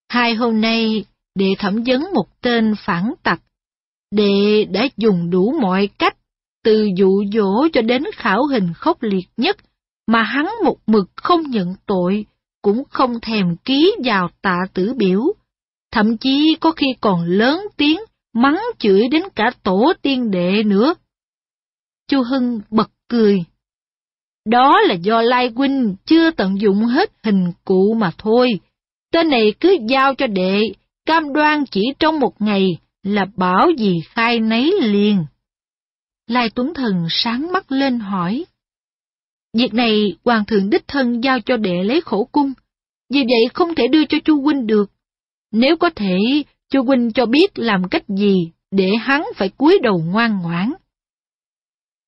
Hai 0.09 0.35
hôm 0.35 0.61
nay, 0.61 1.05
đệ 1.35 1.55
thẩm 1.59 1.83
vấn 1.87 2.05
một 2.15 2.27
tên 2.41 2.75
phản 2.79 3.15
tặc. 3.23 3.41
đệ 4.11 4.65
đã 4.65 4.89
dùng 4.97 5.31
đủ 5.31 5.55
mọi 5.61 5.89
cách, 5.99 6.17
từ 6.65 6.89
dụ 6.97 7.25
dỗ 7.33 7.69
cho 7.73 7.83
đến 7.83 8.03
khảo 8.15 8.47
hình 8.47 8.73
khốc 8.75 9.03
liệt 9.03 9.27
nhất, 9.37 9.57
mà 10.07 10.23
hắn 10.23 10.47
một 10.65 10.77
mực 10.87 11.11
không 11.17 11.43
nhận 11.43 11.75
tội, 11.87 12.27
cũng 12.63 12.83
không 12.91 13.21
thèm 13.21 13.57
ký 13.65 13.95
vào 14.05 14.31
tạ 14.43 14.57
tử 14.75 14.95
biểu. 14.97 15.23
Thậm 15.93 16.17
chí 16.17 16.57
có 16.61 16.73
khi 16.73 16.87
còn 17.01 17.25
lớn 17.25 17.61
tiếng, 17.77 18.01
mắng 18.35 18.61
chửi 18.79 19.09
đến 19.09 19.23
cả 19.35 19.51
tổ 19.63 19.93
tiên 20.03 20.31
đệ 20.31 20.63
nữa. 20.63 20.95
Chu 22.09 22.23
Hưng 22.23 22.61
bật 22.71 22.91
cười. 23.09 23.45
Đó 24.45 24.81
là 24.81 24.95
do 24.95 25.23
Lai 25.23 25.51
Huynh 25.55 25.97
chưa 26.05 26.31
tận 26.31 26.61
dụng 26.61 26.85
hết 26.85 27.13
hình 27.25 27.53
cụ 27.65 27.95
mà 27.95 28.11
thôi. 28.19 28.61
Tên 29.13 29.31
này 29.31 29.55
cứ 29.61 29.77
giao 29.89 30.15
cho 30.15 30.27
đệ, 30.27 30.61
cam 31.07 31.33
đoan 31.33 31.65
chỉ 31.71 31.81
trong 31.99 32.21
một 32.21 32.33
ngày 32.39 32.79
là 33.03 33.27
bảo 33.37 33.71
gì 33.79 33.95
khai 34.09 34.41
nấy 34.41 34.75
liền. 34.83 35.25
Lai 36.27 36.51
Tuấn 36.51 36.75
Thần 36.75 37.07
sáng 37.11 37.53
mắt 37.53 37.73
lên 37.73 37.99
hỏi. 37.99 38.45
Việc 39.57 39.75
này 39.75 40.17
Hoàng 40.25 40.45
thượng 40.45 40.71
đích 40.71 40.89
thân 40.89 41.21
giao 41.21 41.41
cho 41.41 41.57
đệ 41.57 41.85
lấy 41.85 42.01
khổ 42.01 42.29
cung, 42.33 42.53
vì 43.11 43.21
vậy 43.21 43.49
không 43.55 43.75
thể 43.75 43.89
đưa 43.89 44.05
cho 44.05 44.19
Chu 44.25 44.43
Huynh 44.43 44.67
được. 44.67 44.91
Nếu 45.53 45.77
có 45.77 45.91
thể, 45.97 46.19
Chu 46.71 46.83
Huynh 46.83 47.13
cho 47.13 47.27
biết 47.27 47.59
làm 47.59 47.89
cách 47.89 48.09
gì 48.09 48.53
để 48.71 48.91
hắn 49.01 49.23
phải 49.37 49.49
cúi 49.49 49.79
đầu 49.83 49.99
ngoan 49.99 50.39
ngoãn. 50.43 50.73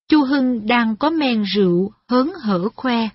Chu 0.09 0.23
Hưng 0.23 0.67
đang 0.67 0.95
có 0.95 1.09
men 1.09 1.43
rượu, 1.55 1.91
hớn 2.07 2.31
hở 2.43 2.69
khoe. 2.75 3.09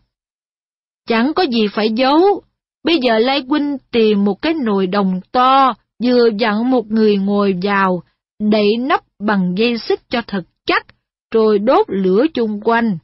Chẳng 1.08 1.32
có 1.34 1.42
gì 1.42 1.66
phải 1.72 1.90
giấu, 1.90 2.42
bây 2.84 2.98
giờ 2.98 3.18
Lai 3.18 3.44
Huynh 3.48 3.76
tìm 3.90 4.24
một 4.24 4.42
cái 4.42 4.54
nồi 4.54 4.86
đồng 4.86 5.20
to, 5.32 5.74
vừa 6.04 6.28
dặn 6.38 6.70
một 6.70 6.86
người 6.86 7.16
ngồi 7.16 7.54
vào, 7.62 8.02
đậy 8.40 8.76
nắp 8.80 9.00
bằng 9.18 9.54
dây 9.58 9.78
xích 9.78 10.00
cho 10.08 10.22
thật 10.26 10.42
chắc, 10.66 10.86
rồi 11.34 11.58
đốt 11.58 11.86
lửa 11.88 12.26
chung 12.34 12.60
quanh. 12.64 12.98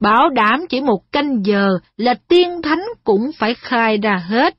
Bảo 0.00 0.28
đảm 0.28 0.66
chỉ 0.68 0.80
một 0.80 1.12
canh 1.12 1.42
giờ 1.44 1.68
là 1.96 2.14
tiên 2.28 2.62
thánh 2.62 2.82
cũng 3.04 3.30
phải 3.38 3.54
khai 3.54 3.98
ra 3.98 4.16
hết. 4.28 4.58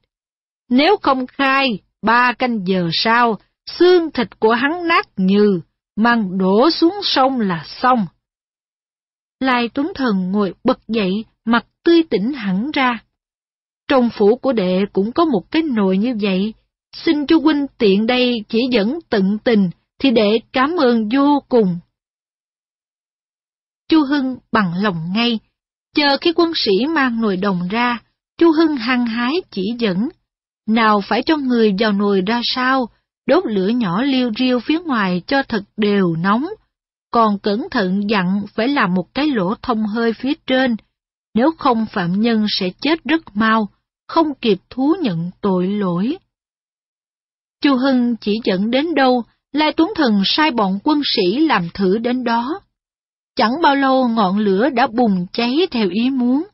Nếu 0.69 0.97
không 1.01 1.27
khai, 1.27 1.79
ba 2.01 2.33
canh 2.33 2.67
giờ 2.67 2.89
sau, 2.93 3.37
xương 3.65 4.11
thịt 4.11 4.39
của 4.39 4.53
hắn 4.53 4.87
nát 4.87 5.07
như, 5.17 5.61
mang 5.95 6.37
đổ 6.37 6.69
xuống 6.69 6.99
sông 7.03 7.39
là 7.39 7.63
xong. 7.67 8.05
Lai 9.39 9.69
Tuấn 9.73 9.91
Thần 9.95 10.31
ngồi 10.31 10.53
bật 10.63 10.79
dậy, 10.87 11.25
mặt 11.45 11.65
tươi 11.83 12.03
tỉnh 12.09 12.33
hẳn 12.33 12.71
ra. 12.71 12.99
Trong 13.87 14.09
phủ 14.13 14.35
của 14.35 14.53
đệ 14.53 14.85
cũng 14.93 15.11
có 15.11 15.25
một 15.25 15.51
cái 15.51 15.61
nồi 15.61 15.97
như 15.97 16.15
vậy, 16.21 16.53
xin 16.93 17.27
cho 17.27 17.39
huynh 17.39 17.65
tiện 17.77 18.07
đây 18.07 18.43
chỉ 18.49 18.59
dẫn 18.71 18.99
tận 19.09 19.37
tình, 19.43 19.69
thì 19.99 20.11
đệ 20.11 20.39
cảm 20.53 20.75
ơn 20.77 21.09
vô 21.15 21.43
cùng. 21.49 21.79
Chu 23.89 24.03
Hưng 24.03 24.37
bằng 24.51 24.73
lòng 24.81 25.13
ngay, 25.13 25.39
chờ 25.95 26.17
khi 26.21 26.33
quân 26.35 26.51
sĩ 26.55 26.85
mang 26.85 27.21
nồi 27.21 27.37
đồng 27.37 27.67
ra, 27.67 27.99
Chu 28.37 28.51
Hưng 28.51 28.77
hăng 28.77 29.05
hái 29.05 29.33
chỉ 29.51 29.63
dẫn. 29.79 30.09
Nào 30.67 31.01
phải 31.07 31.23
cho 31.23 31.37
người 31.37 31.75
vào 31.79 31.91
nồi 31.91 32.21
ra 32.27 32.41
sao, 32.43 32.89
đốt 33.27 33.43
lửa 33.45 33.67
nhỏ 33.67 34.01
liêu 34.01 34.31
riêu 34.37 34.59
phía 34.59 34.79
ngoài 34.79 35.21
cho 35.27 35.43
thật 35.43 35.63
đều 35.77 36.15
nóng, 36.15 36.45
còn 37.11 37.39
cẩn 37.39 37.69
thận 37.71 38.09
dặn 38.09 38.41
phải 38.55 38.67
làm 38.67 38.93
một 38.93 39.13
cái 39.13 39.27
lỗ 39.27 39.55
thông 39.61 39.85
hơi 39.85 40.13
phía 40.13 40.33
trên, 40.47 40.75
nếu 41.33 41.51
không 41.57 41.85
phạm 41.85 42.21
nhân 42.21 42.45
sẽ 42.49 42.69
chết 42.81 43.03
rất 43.03 43.35
mau, 43.35 43.69
không 44.07 44.27
kịp 44.41 44.57
thú 44.69 44.95
nhận 45.01 45.31
tội 45.41 45.67
lỗi. 45.67 46.17
Chu 47.61 47.75
Hưng 47.75 48.15
chỉ 48.15 48.39
dẫn 48.43 48.71
đến 48.71 48.95
đâu, 48.95 49.23
Lai 49.51 49.73
Tuấn 49.77 49.93
Thần 49.95 50.21
sai 50.25 50.51
bọn 50.51 50.79
quân 50.83 51.01
sĩ 51.15 51.39
làm 51.39 51.69
thử 51.73 51.97
đến 51.97 52.23
đó. 52.23 52.61
Chẳng 53.39 53.61
bao 53.61 53.75
lâu 53.75 54.07
ngọn 54.07 54.37
lửa 54.37 54.69
đã 54.69 54.87
bùng 54.87 55.25
cháy 55.33 55.57
theo 55.71 55.89
ý 55.89 56.09
muốn. 56.09 56.47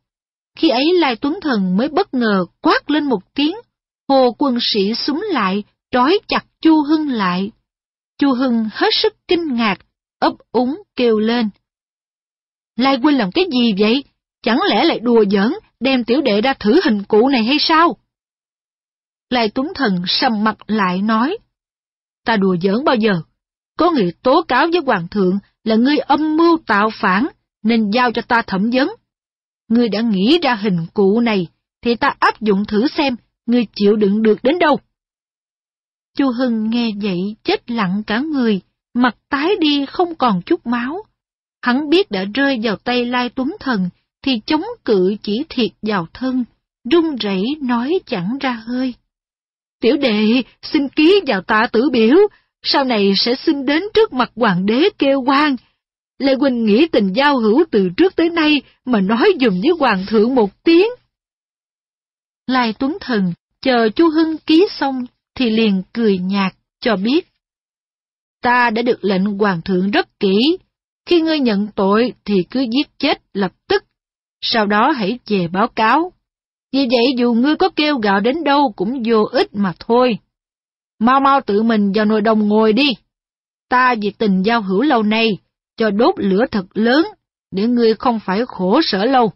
Khi 0.57 0.69
ấy 0.69 0.93
Lai 0.99 1.15
Tuấn 1.15 1.39
Thần 1.41 1.77
mới 1.77 1.89
bất 1.89 2.13
ngờ 2.13 2.45
quát 2.61 2.91
lên 2.91 3.03
một 3.03 3.33
tiếng, 3.33 3.55
hồ 4.07 4.35
quân 4.37 4.57
sĩ 4.61 4.93
súng 4.95 5.25
lại, 5.31 5.63
trói 5.91 6.19
chặt 6.27 6.45
Chu 6.61 6.83
Hưng 6.89 7.09
lại. 7.09 7.51
Chu 8.17 8.33
Hưng 8.33 8.69
hết 8.73 8.89
sức 8.91 9.13
kinh 9.27 9.53
ngạc, 9.53 9.75
ấp 10.19 10.33
úng 10.51 10.81
kêu 10.95 11.19
lên. 11.19 11.49
Lai 12.75 12.97
quynh 13.03 13.17
làm 13.17 13.31
cái 13.31 13.45
gì 13.51 13.73
vậy? 13.79 14.03
Chẳng 14.43 14.59
lẽ 14.69 14.85
lại 14.85 14.99
đùa 14.99 15.25
giỡn, 15.31 15.53
đem 15.79 16.03
tiểu 16.03 16.21
đệ 16.21 16.41
ra 16.41 16.53
thử 16.53 16.79
hình 16.85 17.03
cụ 17.03 17.27
này 17.27 17.43
hay 17.43 17.57
sao? 17.59 17.97
Lai 19.29 19.49
Tuấn 19.49 19.67
Thần 19.75 20.03
sầm 20.07 20.43
mặt 20.43 20.57
lại 20.67 21.01
nói. 21.01 21.37
Ta 22.25 22.37
đùa 22.37 22.55
giỡn 22.61 22.83
bao 22.85 22.95
giờ? 22.95 23.13
Có 23.77 23.91
người 23.91 24.13
tố 24.23 24.41
cáo 24.47 24.67
với 24.71 24.81
Hoàng 24.85 25.07
thượng 25.07 25.39
là 25.65 25.75
ngươi 25.75 25.97
âm 25.97 26.37
mưu 26.37 26.57
tạo 26.67 26.89
phản, 27.01 27.27
nên 27.63 27.91
giao 27.91 28.11
cho 28.11 28.21
ta 28.21 28.41
thẩm 28.41 28.69
vấn. 28.73 28.89
Ngươi 29.67 29.89
đã 29.89 30.01
nghĩ 30.01 30.39
ra 30.41 30.55
hình 30.55 30.77
cụ 30.93 31.19
này, 31.19 31.47
thì 31.81 31.95
ta 31.95 32.15
áp 32.19 32.41
dụng 32.41 32.65
thử 32.65 32.87
xem, 32.87 33.15
ngươi 33.45 33.65
chịu 33.75 33.95
đựng 33.95 34.21
được 34.21 34.43
đến 34.43 34.59
đâu. 34.59 34.79
Chu 36.17 36.31
Hưng 36.31 36.69
nghe 36.69 36.91
vậy 37.01 37.35
chết 37.43 37.71
lặng 37.71 38.03
cả 38.07 38.19
người, 38.19 38.61
mặt 38.93 39.15
tái 39.29 39.49
đi 39.59 39.85
không 39.85 40.15
còn 40.15 40.41
chút 40.41 40.67
máu. 40.67 41.03
Hắn 41.61 41.89
biết 41.89 42.11
đã 42.11 42.25
rơi 42.33 42.59
vào 42.63 42.75
tay 42.75 43.05
Lai 43.05 43.29
Tuấn 43.29 43.55
Thần, 43.59 43.89
thì 44.21 44.41
chống 44.45 44.63
cự 44.85 45.15
chỉ 45.23 45.43
thiệt 45.49 45.71
vào 45.81 46.07
thân, 46.13 46.45
run 46.91 47.15
rẩy 47.15 47.43
nói 47.61 47.99
chẳng 48.05 48.37
ra 48.41 48.51
hơi. 48.51 48.93
Tiểu 49.81 49.97
đệ 49.97 50.41
xin 50.61 50.89
ký 50.89 51.21
vào 51.27 51.41
tạ 51.41 51.67
tử 51.71 51.89
biểu, 51.91 52.15
sau 52.65 52.83
này 52.83 53.13
sẽ 53.17 53.35
xin 53.35 53.65
đến 53.65 53.83
trước 53.93 54.13
mặt 54.13 54.31
hoàng 54.35 54.65
đế 54.65 54.89
kêu 54.97 55.21
quan. 55.21 55.55
Lê 56.19 56.35
Quỳnh 56.35 56.65
nghĩ 56.65 56.87
tình 56.87 57.13
giao 57.13 57.37
hữu 57.37 57.63
từ 57.71 57.89
trước 57.97 58.15
tới 58.15 58.29
nay 58.29 58.61
mà 58.85 59.01
nói 59.01 59.33
dùm 59.41 59.61
với 59.61 59.71
hoàng 59.79 60.05
thượng 60.07 60.35
một 60.35 60.63
tiếng. 60.63 60.87
Lai 62.47 62.73
Tuấn 62.79 62.97
Thần 63.01 63.33
chờ 63.61 63.89
chu 63.89 64.09
Hưng 64.09 64.37
ký 64.37 64.67
xong 64.79 65.05
thì 65.35 65.49
liền 65.49 65.83
cười 65.93 66.17
nhạt 66.17 66.53
cho 66.81 66.95
biết. 66.95 67.27
Ta 68.41 68.69
đã 68.69 68.81
được 68.81 69.05
lệnh 69.05 69.25
hoàng 69.25 69.61
thượng 69.61 69.91
rất 69.91 70.19
kỹ, 70.19 70.57
khi 71.05 71.21
ngươi 71.21 71.39
nhận 71.39 71.67
tội 71.75 72.13
thì 72.25 72.35
cứ 72.49 72.59
giết 72.59 72.99
chết 72.99 73.21
lập 73.33 73.51
tức, 73.67 73.83
sau 74.41 74.65
đó 74.65 74.91
hãy 74.91 75.19
về 75.27 75.47
báo 75.47 75.67
cáo. 75.67 76.11
Vì 76.73 76.87
vậy 76.91 77.05
dù 77.17 77.33
ngươi 77.33 77.55
có 77.55 77.69
kêu 77.75 77.97
gạo 77.97 78.19
đến 78.19 78.43
đâu 78.43 78.73
cũng 78.75 79.03
vô 79.05 79.23
ích 79.31 79.53
mà 79.53 79.73
thôi. 79.79 80.17
Mau 80.99 81.19
mau 81.19 81.41
tự 81.41 81.63
mình 81.63 81.91
vào 81.95 82.05
nồi 82.05 82.22
đồng 82.22 82.47
ngồi 82.47 82.73
đi. 82.73 82.89
Ta 83.69 83.95
vì 84.01 84.11
tình 84.17 84.43
giao 84.45 84.61
hữu 84.61 84.81
lâu 84.81 85.03
nay, 85.03 85.30
cho 85.77 85.89
đốt 85.89 86.15
lửa 86.17 86.45
thật 86.51 86.65
lớn, 86.73 87.05
để 87.51 87.67
ngươi 87.67 87.93
không 87.93 88.19
phải 88.26 88.41
khổ 88.47 88.81
sở 88.84 89.05
lâu. 89.05 89.31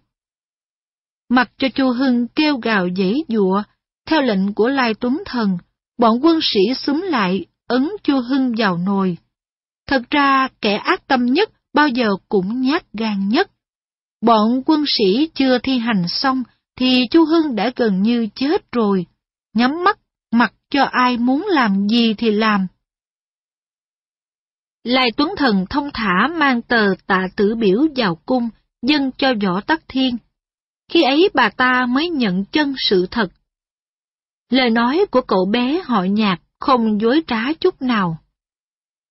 Mặc 1.30 1.52
cho 1.58 1.68
chu 1.76 1.92
Hưng 1.92 2.28
kêu 2.28 2.58
gào 2.58 2.88
dãy 2.98 3.14
dụa, 3.28 3.64
theo 4.08 4.22
lệnh 4.22 4.54
của 4.54 4.68
Lai 4.68 4.94
Tuấn 4.94 5.24
Thần, 5.26 5.58
bọn 5.98 6.20
quân 6.22 6.40
sĩ 6.42 6.60
xúm 6.76 7.02
lại, 7.02 7.46
ấn 7.68 7.90
chu 8.04 8.20
Hưng 8.20 8.54
vào 8.58 8.78
nồi. 8.78 9.18
Thật 9.88 10.02
ra 10.10 10.48
kẻ 10.62 10.76
ác 10.76 11.08
tâm 11.08 11.26
nhất 11.26 11.50
bao 11.74 11.88
giờ 11.88 12.10
cũng 12.30 12.62
nhát 12.62 12.94
gan 12.94 13.30
nhất. 13.30 13.52
Bọn 14.22 14.64
quân 14.66 14.84
sĩ 14.88 15.30
chưa 15.34 15.58
thi 15.60 15.78
hành 15.78 16.04
xong 16.08 16.44
thì 16.76 17.08
chu 17.12 17.26
Hưng 17.26 17.56
đã 17.56 17.72
gần 17.76 18.02
như 18.02 18.28
chết 18.36 18.72
rồi, 18.72 19.06
nhắm 19.54 19.84
mắt 19.84 20.00
mặc 20.32 20.54
cho 20.70 20.84
ai 20.84 21.18
muốn 21.18 21.46
làm 21.50 21.88
gì 21.88 22.14
thì 22.14 22.32
làm. 22.32 22.68
Lai 24.84 25.12
Tuấn 25.18 25.34
Thần 25.38 25.66
thông 25.70 25.90
thả 25.94 26.28
mang 26.28 26.62
tờ 26.62 26.88
tạ 27.08 27.28
tử 27.36 27.56
biểu 27.56 27.88
vào 27.96 28.16
cung, 28.16 28.50
dâng 28.82 29.12
cho 29.18 29.34
võ 29.44 29.62
tắc 29.62 29.82
thiên. 29.88 30.18
Khi 30.92 31.04
ấy 31.04 31.30
bà 31.34 31.50
ta 31.50 31.86
mới 31.90 32.10
nhận 32.10 32.46
chân 32.46 32.76
sự 32.78 33.08
thật. 33.12 33.28
Lời 34.50 34.70
nói 34.70 35.06
của 35.12 35.22
cậu 35.22 35.46
bé 35.46 35.82
họ 35.86 36.04
nhạc 36.04 36.38
không 36.60 37.02
dối 37.02 37.24
trá 37.28 37.54
chút 37.54 37.82
nào. 37.82 38.18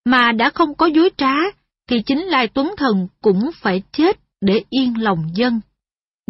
Mà 0.05 0.33
đã 0.33 0.51
không 0.51 0.75
có 0.75 0.87
dối 0.87 1.11
trá, 1.17 1.35
thì 1.89 2.03
chính 2.07 2.19
Lai 2.19 2.49
Tuấn 2.49 2.75
Thần 2.77 3.09
cũng 3.23 3.51
phải 3.55 3.83
chết 3.93 4.19
để 4.41 4.65
yên 4.71 5.03
lòng 5.03 5.31
dân. 5.35 5.61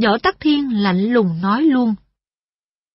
Võ 0.03 0.19
Tắc 0.19 0.41
Thiên 0.41 0.83
lạnh 0.83 1.13
lùng 1.13 1.41
nói 1.43 1.63
luôn. 1.63 1.95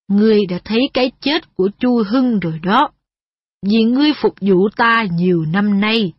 Ngươi 0.08 0.46
đã 0.50 0.60
thấy 0.66 0.80
cái 0.94 1.12
chết 1.20 1.56
của 1.56 1.70
Chu 1.80 2.04
Hưng 2.10 2.40
rồi 2.40 2.60
đó. 2.64 2.90
Vì 3.70 3.84
ngươi 3.84 4.12
phục 4.22 4.34
vụ 4.42 4.70
ta 4.78 5.06
nhiều 5.12 5.46
năm 5.46 5.82
nay, 5.82 6.14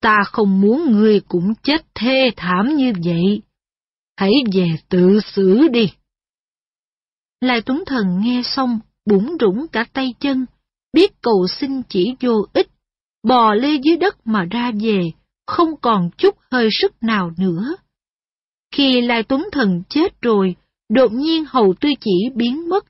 ta 0.00 0.16
không 0.26 0.60
muốn 0.60 0.92
ngươi 0.92 1.20
cũng 1.20 1.54
chết 1.62 1.86
thê 1.94 2.30
thảm 2.36 2.76
như 2.76 2.92
vậy. 3.04 3.42
Hãy 4.16 4.32
về 4.52 4.68
tự 4.88 5.20
xử 5.20 5.68
đi. 5.68 5.92
Lai 7.40 7.62
Tuấn 7.62 7.82
Thần 7.86 8.20
nghe 8.20 8.42
xong, 8.44 8.80
bủng 9.06 9.36
rủng 9.40 9.66
cả 9.72 9.84
tay 9.92 10.14
chân, 10.20 10.46
biết 10.92 11.10
cầu 11.22 11.46
xin 11.60 11.82
chỉ 11.88 12.14
vô 12.20 12.46
ích, 12.52 12.68
bò 13.28 13.54
lê 13.54 13.76
dưới 13.82 13.96
đất 13.96 14.26
mà 14.26 14.44
ra 14.50 14.72
về, 14.80 15.10
không 15.46 15.76
còn 15.80 16.10
chút 16.16 16.36
hơi 16.50 16.68
sức 16.72 17.02
nào 17.02 17.32
nữa. 17.38 17.74
Khi 18.74 19.00
Lai 19.00 19.22
Tuấn 19.22 19.44
Thần 19.52 19.82
chết 19.88 20.22
rồi, 20.22 20.56
đột 20.88 21.12
nhiên 21.12 21.44
hầu 21.48 21.74
tư 21.80 21.88
chỉ 22.00 22.30
biến 22.34 22.68
mất. 22.68 22.84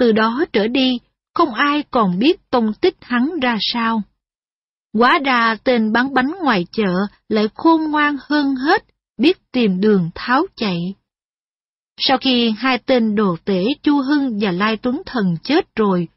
Từ 0.00 0.12
đó 0.12 0.44
trở 0.52 0.68
đi, 0.68 0.98
không 1.34 1.54
ai 1.54 1.82
còn 1.90 2.18
biết 2.18 2.50
tông 2.50 2.72
tích 2.80 2.96
hắn 3.00 3.30
ra 3.42 3.58
sao. 3.72 4.02
Quá 4.98 5.18
ra 5.24 5.56
tên 5.64 5.92
bán 5.92 6.14
bánh 6.14 6.30
ngoài 6.42 6.66
chợ 6.72 6.94
lại 7.28 7.48
khôn 7.54 7.90
ngoan 7.90 8.16
hơn 8.28 8.54
hết, 8.54 8.84
biết 9.18 9.38
tìm 9.52 9.80
đường 9.80 10.10
tháo 10.14 10.46
chạy. 10.56 10.94
Sau 11.98 12.18
khi 12.18 12.54
hai 12.58 12.78
tên 12.78 13.14
đồ 13.14 13.36
tể 13.44 13.64
Chu 13.82 14.00
Hưng 14.02 14.38
và 14.40 14.50
Lai 14.50 14.76
Tuấn 14.76 15.02
Thần 15.06 15.36
chết 15.42 15.76
rồi, 15.76 16.08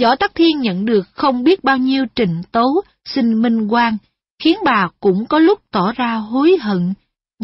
Võ 0.00 0.16
Tắc 0.16 0.34
Thiên 0.34 0.60
nhận 0.60 0.84
được 0.84 1.06
không 1.12 1.44
biết 1.44 1.64
bao 1.64 1.76
nhiêu 1.76 2.04
trình 2.14 2.42
tấu, 2.52 2.82
xin 3.04 3.42
minh 3.42 3.68
quan, 3.68 3.96
khiến 4.42 4.58
bà 4.64 4.88
cũng 5.00 5.26
có 5.26 5.38
lúc 5.38 5.60
tỏ 5.70 5.92
ra 5.92 6.14
hối 6.14 6.56
hận, 6.60 6.94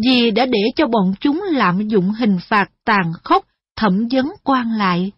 vì 0.03 0.31
đã 0.31 0.45
để 0.45 0.61
cho 0.75 0.87
bọn 0.87 1.13
chúng 1.19 1.43
lạm 1.51 1.87
dụng 1.87 2.11
hình 2.11 2.37
phạt 2.49 2.65
tàn 2.85 3.11
khốc, 3.23 3.45
thẩm 3.75 4.07
vấn 4.11 4.25
quan 4.43 4.71
lại. 4.71 5.11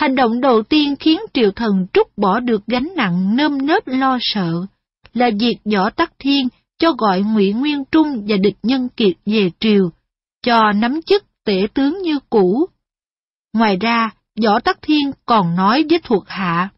Hành 0.00 0.14
động 0.14 0.40
đầu 0.40 0.62
tiên 0.62 0.96
khiến 0.96 1.20
triều 1.34 1.50
thần 1.50 1.86
trút 1.92 2.06
bỏ 2.16 2.40
được 2.40 2.66
gánh 2.66 2.88
nặng 2.96 3.36
nơm 3.36 3.66
nớp 3.66 3.82
lo 3.86 4.18
sợ, 4.20 4.52
là 5.14 5.30
việc 5.40 5.56
Võ 5.74 5.90
Tắc 5.90 6.12
Thiên 6.18 6.48
cho 6.78 6.92
gọi 6.92 7.22
Ngụy 7.22 7.52
Nguyên 7.52 7.84
Trung 7.84 8.24
và 8.28 8.36
địch 8.36 8.56
nhân 8.62 8.88
kiệt 8.88 9.12
về 9.26 9.50
triều, 9.60 9.90
cho 10.42 10.72
nắm 10.72 11.00
chức 11.06 11.24
tể 11.44 11.66
tướng 11.74 12.02
như 12.02 12.18
cũ. 12.30 12.66
Ngoài 13.52 13.76
ra, 13.80 14.10
Võ 14.44 14.60
Tắc 14.60 14.78
Thiên 14.82 15.10
còn 15.26 15.56
nói 15.56 15.84
với 15.90 16.00
thuộc 16.04 16.24
hạ. 16.26 16.68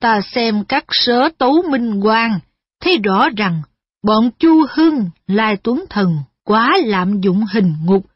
Ta 0.00 0.20
xem 0.34 0.64
các 0.64 0.84
sớ 0.88 1.28
tấu 1.38 1.62
minh 1.70 2.00
quan, 2.00 2.38
thấy 2.80 2.98
rõ 3.04 3.28
rằng 3.36 3.62
bọn 4.02 4.30
Chu 4.38 4.66
Hưng, 4.70 5.10
Lai 5.26 5.56
Tuấn 5.62 5.84
Thần 5.90 6.16
quá 6.44 6.76
lạm 6.84 7.20
dụng 7.20 7.44
hình 7.52 7.74
ngục, 7.84 8.06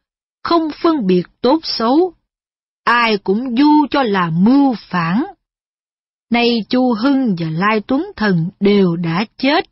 không 0.45 0.71
phân 0.83 1.07
biệt 1.07 1.23
tốt 1.41 1.61
xấu. 1.63 2.15
Ai 2.89 3.19
cũng 3.19 3.57
du 3.57 3.87
cho 3.91 4.03
là 4.03 4.31
mưu 4.31 4.75
phản. 4.91 5.25
Nay 6.31 6.61
Chu 6.69 6.95
Hưng 7.03 7.37
và 7.39 7.47
Lai 7.51 7.81
Tuấn 7.87 8.07
Thần 8.17 8.51
đều 8.61 8.97
đã 8.97 9.25
chết. 9.37 9.65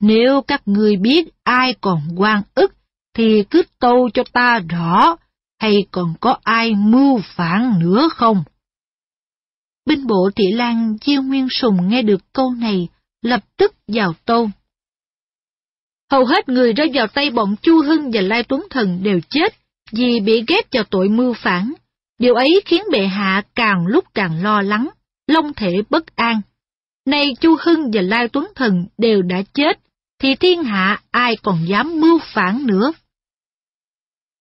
Nếu 0.00 0.42
các 0.42 0.62
người 0.68 0.96
biết 0.96 1.28
ai 1.42 1.74
còn 1.80 2.00
quan 2.16 2.42
ức, 2.54 2.74
thì 3.14 3.44
cứ 3.50 3.62
tâu 3.78 4.10
cho 4.14 4.22
ta 4.32 4.60
rõ, 4.68 5.16
hay 5.60 5.86
còn 5.90 6.14
có 6.20 6.36
ai 6.42 6.74
mưu 6.74 7.20
phản 7.24 7.78
nữa 7.80 8.08
không? 8.12 8.44
Binh 9.86 10.06
bộ 10.06 10.30
Thị 10.36 10.44
Lan 10.52 10.96
Diêu 11.00 11.22
Nguyên 11.22 11.48
Sùng 11.50 11.88
nghe 11.88 12.02
được 12.02 12.32
câu 12.32 12.50
này, 12.50 12.88
lập 13.22 13.44
tức 13.56 13.74
vào 13.88 14.14
tâu. 14.24 14.50
Hầu 16.10 16.24
hết 16.24 16.48
người 16.48 16.72
rơi 16.72 16.90
vào 16.94 17.06
tay 17.06 17.30
bọn 17.30 17.54
Chu 17.62 17.82
Hưng 17.82 18.10
và 18.12 18.20
Lai 18.20 18.42
Tuấn 18.42 18.66
Thần 18.70 19.02
đều 19.02 19.20
chết 19.30 19.54
vì 19.92 20.20
bị 20.20 20.44
ghét 20.48 20.68
vào 20.72 20.84
tội 20.90 21.08
mưu 21.08 21.34
phản. 21.34 21.72
Điều 22.18 22.34
ấy 22.34 22.60
khiến 22.64 22.82
bệ 22.92 23.06
hạ 23.06 23.42
càng 23.54 23.86
lúc 23.86 24.04
càng 24.14 24.42
lo 24.42 24.62
lắng, 24.62 24.88
long 25.26 25.54
thể 25.54 25.82
bất 25.90 26.16
an. 26.16 26.40
Nay 27.06 27.32
Chu 27.40 27.56
Hưng 27.60 27.90
và 27.92 28.02
Lai 28.02 28.28
Tuấn 28.28 28.46
Thần 28.54 28.86
đều 28.98 29.22
đã 29.22 29.42
chết, 29.52 29.78
thì 30.18 30.34
thiên 30.34 30.62
hạ 30.64 31.02
ai 31.10 31.36
còn 31.42 31.68
dám 31.68 32.00
mưu 32.00 32.18
phản 32.34 32.66
nữa. 32.66 32.92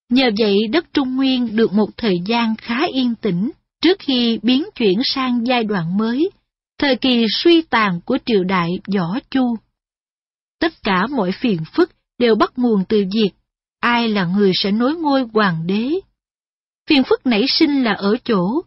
Nhờ 0.10 0.30
vậy 0.40 0.56
đất 0.72 0.86
Trung 0.94 1.16
Nguyên 1.16 1.56
được 1.56 1.74
một 1.74 1.90
thời 1.98 2.16
gian 2.26 2.56
khá 2.56 2.86
yên 2.94 3.16
tĩnh 3.16 3.52
trước 3.82 4.00
khi 4.00 4.40
biến 4.44 4.66
chuyển 4.76 5.00
sang 5.04 5.48
giai 5.48 5.64
đoạn 5.64 5.98
mới, 5.98 6.30
thời 6.80 6.96
kỳ 6.96 7.26
suy 7.30 7.62
tàn 7.62 8.02
của 8.06 8.18
triều 8.26 8.44
đại 8.44 8.70
Võ 8.96 9.20
Chu. 9.30 9.56
Tất 10.60 10.74
cả 10.84 11.08
mọi 11.08 11.32
phiền 11.32 11.58
phức 11.74 11.92
đều 12.20 12.36
bắt 12.36 12.54
nguồn 12.56 12.86
từ 12.90 13.04
việc 13.14 13.32
ai 13.80 14.10
là 14.10 14.26
người 14.26 14.52
sẽ 14.56 14.72
nối 14.72 14.96
ngôi 14.96 15.24
hoàng 15.34 15.68
đế. 15.68 15.90
Phiền 16.88 17.04
phức 17.04 17.26
nảy 17.26 17.46
sinh 17.48 17.84
là 17.84 17.94
ở 17.94 18.16
chỗ, 18.24 18.62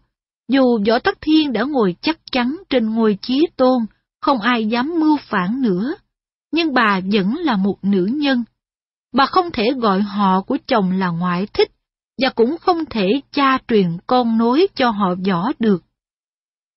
dù 0.49 0.63
Võ 0.89 0.99
Tắc 0.99 1.19
Thiên 1.21 1.53
đã 1.53 1.63
ngồi 1.63 1.97
chắc 2.01 2.19
chắn 2.33 2.57
trên 2.71 2.91
ngôi 2.95 3.19
chí 3.23 3.47
tôn, 3.57 3.87
không 4.21 4.41
ai 4.41 4.67
dám 4.67 5.01
mưu 5.01 5.17
phản 5.17 5.63
nữa, 5.63 5.95
nhưng 6.53 6.75
bà 6.75 7.01
vẫn 7.13 7.35
là 7.37 7.57
một 7.57 7.77
nữ 7.83 8.09
nhân, 8.13 8.45
Bà 9.13 9.27
không 9.27 9.51
thể 9.53 9.65
gọi 9.77 10.01
họ 10.01 10.41
của 10.41 10.59
chồng 10.67 10.93
là 10.93 11.09
ngoại 11.09 11.47
thích, 11.55 11.71
và 12.23 12.29
cũng 12.35 12.57
không 12.61 12.85
thể 12.91 13.21
cha 13.33 13.59
truyền 13.69 13.99
con 14.07 14.39
nối 14.39 14.67
cho 14.75 14.91
họ 14.91 15.15
võ 15.29 15.53
được. 15.59 15.83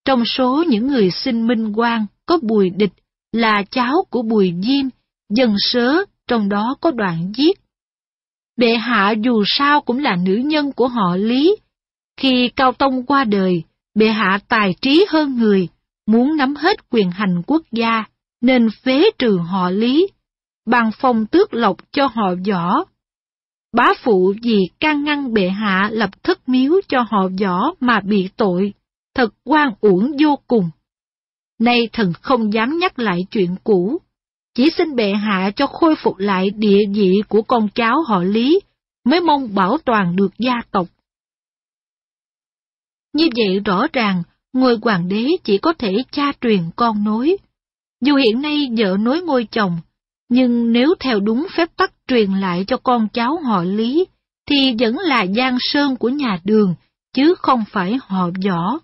Trong 0.06 0.24
số 0.26 0.64
những 0.68 0.88
người 0.88 1.12
sinh 1.12 1.48
minh 1.48 1.74
quan 1.76 2.06
có 2.26 2.38
bùi 2.42 2.70
địch 2.70 2.94
là 3.32 3.64
cháu 3.72 3.94
của 4.10 4.22
bùi 4.22 4.54
diêm, 4.62 4.86
dần 5.30 5.56
sớ 5.58 5.96
trong 6.28 6.50
đó 6.50 6.76
có 6.82 6.92
đoạn 6.92 7.32
giết. 7.36 7.60
Bệ 8.58 8.76
hạ 8.76 9.14
dù 9.24 9.44
sao 9.46 9.82
cũng 9.82 10.00
là 10.00 10.16
nữ 10.16 10.36
nhân 10.36 10.72
của 10.72 10.88
họ 10.88 11.16
Lý. 11.16 11.56
Khi 12.18 12.50
Cao 12.56 12.72
Tông 12.72 13.06
qua 13.06 13.24
đời, 13.24 13.64
bệ 13.96 14.08
hạ 14.08 14.40
tài 14.48 14.76
trí 14.82 15.06
hơn 15.10 15.38
người, 15.38 15.68
muốn 16.08 16.38
nắm 16.38 16.56
hết 16.56 16.90
quyền 16.90 17.12
hành 17.12 17.42
quốc 17.48 17.62
gia, 17.72 18.04
nên 18.42 18.68
phế 18.84 19.10
trừ 19.20 19.38
họ 19.38 19.70
Lý 19.70 20.08
bằng 20.66 20.92
phong 21.00 21.26
tước 21.26 21.54
lộc 21.54 21.78
cho 21.92 22.08
họ 22.14 22.36
võ. 22.50 22.84
Bá 23.74 23.94
phụ 24.04 24.34
vì 24.44 24.58
can 24.80 25.04
ngăn 25.04 25.34
bệ 25.34 25.50
hạ 25.50 25.90
lập 25.92 26.24
thất 26.24 26.50
miếu 26.50 26.74
cho 26.88 27.02
họ 27.10 27.28
võ 27.42 27.72
mà 27.80 28.00
bị 28.00 28.30
tội, 28.38 28.74
thật 29.16 29.34
quan 29.44 29.70
uổng 29.82 30.12
vô 30.20 30.40
cùng. 30.48 30.70
Nay 31.60 31.90
thần 31.94 32.14
không 32.22 32.54
dám 32.54 32.78
nhắc 32.78 33.00
lại 33.00 33.20
chuyện 33.32 33.56
cũ, 33.64 34.02
chỉ 34.56 34.70
xin 34.78 34.96
bệ 34.96 35.14
hạ 35.14 35.52
cho 35.56 35.68
khôi 35.68 35.96
phục 35.96 36.18
lại 36.18 36.50
địa 36.50 36.80
vị 36.94 37.22
của 37.28 37.42
con 37.42 37.68
cháu 37.76 38.04
họ 38.08 38.24
Lý, 38.24 38.60
mới 39.06 39.22
mong 39.22 39.56
bảo 39.56 39.78
toàn 39.86 40.16
được 40.16 40.32
gia 40.38 40.62
tộc. 40.72 40.88
Như 43.14 43.30
vậy 43.36 43.60
rõ 43.60 43.88
ràng, 43.94 44.24
ngôi 44.54 44.78
hoàng 44.82 45.08
đế 45.08 45.28
chỉ 45.44 45.58
có 45.58 45.74
thể 45.74 46.04
cha 46.12 46.32
truyền 46.42 46.62
con 46.76 47.04
nối. 47.04 47.38
Dù 48.02 48.16
hiện 48.16 48.42
nay 48.42 48.70
vợ 48.78 48.98
nối 49.00 49.22
ngôi 49.22 49.48
chồng, 49.52 49.78
nhưng 50.30 50.74
nếu 50.74 50.94
theo 51.00 51.20
đúng 51.20 51.48
phép 51.58 51.70
tắc 51.78 51.94
truyền 52.08 52.32
lại 52.32 52.66
cho 52.68 52.78
con 52.78 53.08
cháu 53.14 53.40
họ 53.44 53.64
Lý, 53.64 54.06
thì 54.50 54.76
vẫn 54.80 55.00
là 55.00 55.26
Giang 55.26 55.58
Sơn 55.60 55.96
của 55.96 56.10
nhà 56.10 56.40
đường, 56.44 56.76
chứ 57.14 57.36
không 57.38 57.64
phải 57.72 58.00
họ 58.02 58.30
võ. 58.46 58.80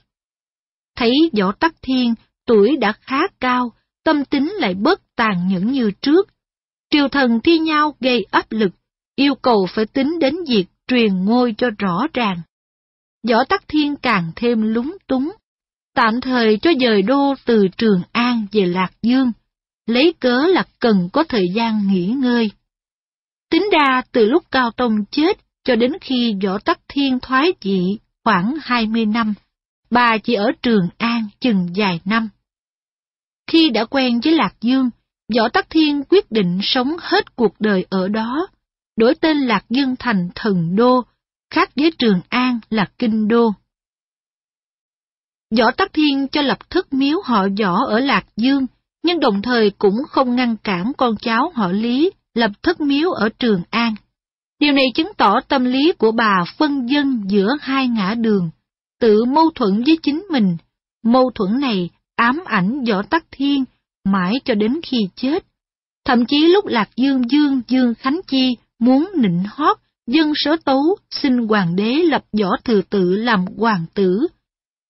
Thấy 0.97 1.13
võ 1.37 1.51
tắc 1.51 1.75
thiên, 1.81 2.15
tuổi 2.45 2.77
đã 2.77 2.93
khá 3.01 3.19
cao, 3.39 3.71
tâm 4.03 4.25
tính 4.25 4.53
lại 4.59 4.73
bất 4.73 5.01
tàn 5.19 5.47
nhẫn 5.47 5.71
như 5.71 5.91
trước. 6.01 6.29
Triều 6.91 7.07
thần 7.07 7.39
thi 7.43 7.59
nhau 7.59 7.95
gây 7.99 8.25
áp 8.31 8.45
lực, 8.49 8.71
yêu 9.15 9.35
cầu 9.35 9.67
phải 9.69 9.85
tính 9.85 10.19
đến 10.19 10.35
việc 10.49 10.65
truyền 10.87 11.25
ngôi 11.25 11.55
cho 11.57 11.69
rõ 11.77 12.07
ràng. 12.13 12.37
Võ 13.29 13.43
tắc 13.43 13.67
thiên 13.67 13.95
càng 13.95 14.31
thêm 14.35 14.61
lúng 14.61 14.97
túng, 15.07 15.31
tạm 15.95 16.21
thời 16.21 16.57
cho 16.57 16.71
dời 16.81 17.01
đô 17.01 17.33
từ 17.45 17.67
Trường 17.77 18.01
An 18.11 18.47
về 18.51 18.65
Lạc 18.65 18.91
Dương, 19.01 19.31
lấy 19.85 20.13
cớ 20.19 20.47
là 20.47 20.63
cần 20.79 21.09
có 21.13 21.23
thời 21.23 21.45
gian 21.55 21.87
nghỉ 21.87 22.07
ngơi. 22.07 22.51
Tính 23.49 23.63
ra 23.71 24.01
từ 24.11 24.25
lúc 24.25 24.43
Cao 24.51 24.71
Tông 24.71 25.05
chết 25.11 25.37
cho 25.63 25.75
đến 25.75 25.91
khi 26.01 26.35
Võ 26.45 26.59
Tắc 26.59 26.79
Thiên 26.87 27.19
thoái 27.21 27.51
vị 27.61 27.81
khoảng 28.23 28.55
20 28.61 29.05
năm, 29.05 29.33
bà 29.89 30.17
chỉ 30.17 30.33
ở 30.33 30.51
Trường 30.61 30.89
An 30.97 31.27
chừng 31.39 31.67
vài 31.75 31.99
năm. 32.05 32.29
Khi 33.47 33.69
đã 33.69 33.85
quen 33.85 34.19
với 34.23 34.33
Lạc 34.33 34.55
Dương, 34.61 34.89
Võ 35.37 35.49
Tắc 35.49 35.69
Thiên 35.69 36.03
quyết 36.09 36.31
định 36.31 36.59
sống 36.61 36.95
hết 36.99 37.35
cuộc 37.35 37.53
đời 37.59 37.85
ở 37.89 38.07
đó, 38.07 38.47
đổi 38.97 39.15
tên 39.15 39.37
Lạc 39.37 39.65
Dương 39.69 39.95
thành 39.99 40.29
Thần 40.35 40.75
Đô, 40.75 41.01
khác 41.53 41.69
với 41.75 41.91
Trường 41.99 42.21
An 42.29 42.59
là 42.69 42.89
Kinh 42.97 43.27
Đô. 43.27 43.51
Võ 45.57 45.71
Tắc 45.71 45.93
Thiên 45.93 46.27
cho 46.27 46.41
lập 46.41 46.69
thất 46.69 46.93
miếu 46.93 47.21
họ 47.25 47.47
võ 47.59 47.85
ở 47.85 47.99
Lạc 47.99 48.25
Dương, 48.37 48.65
nhưng 49.03 49.19
đồng 49.19 49.41
thời 49.41 49.69
cũng 49.69 49.95
không 50.09 50.35
ngăn 50.35 50.57
cản 50.57 50.91
con 50.97 51.15
cháu 51.21 51.51
họ 51.55 51.71
Lý 51.71 52.11
lập 52.33 52.51
thất 52.63 52.81
miếu 52.81 53.11
ở 53.11 53.29
Trường 53.29 53.61
An. 53.69 53.95
Điều 54.59 54.73
này 54.73 54.85
chứng 54.95 55.11
tỏ 55.17 55.39
tâm 55.47 55.65
lý 55.65 55.91
của 55.97 56.11
bà 56.11 56.43
phân 56.57 56.89
dân 56.89 57.23
giữa 57.27 57.49
hai 57.61 57.87
ngã 57.87 58.15
đường, 58.17 58.49
tự 58.99 59.25
mâu 59.25 59.49
thuẫn 59.55 59.83
với 59.83 59.97
chính 60.03 60.25
mình. 60.31 60.57
Mâu 61.03 61.31
thuẫn 61.35 61.59
này 61.59 61.89
ám 62.15 62.43
ảnh 62.45 62.83
võ 62.83 63.01
tắc 63.01 63.25
thiên 63.31 63.65
mãi 64.11 64.33
cho 64.45 64.55
đến 64.55 64.79
khi 64.83 64.97
chết. 65.15 65.45
Thậm 66.05 66.25
chí 66.25 66.47
lúc 66.47 66.65
Lạc 66.65 66.89
Dương 66.95 67.21
Dương 67.29 67.61
Dương 67.67 67.93
Khánh 67.95 68.19
Chi 68.27 68.57
muốn 68.79 69.11
nịnh 69.15 69.43
hót, 69.47 69.77
dân 70.07 70.33
sớ 70.35 70.55
tấu 70.65 70.81
xin 71.11 71.47
hoàng 71.47 71.75
đế 71.75 71.93
lập 71.93 72.23
võ 72.39 72.49
thừa 72.63 72.81
tự 72.89 73.15
làm 73.15 73.45
hoàng 73.57 73.85
tử. 73.93 74.27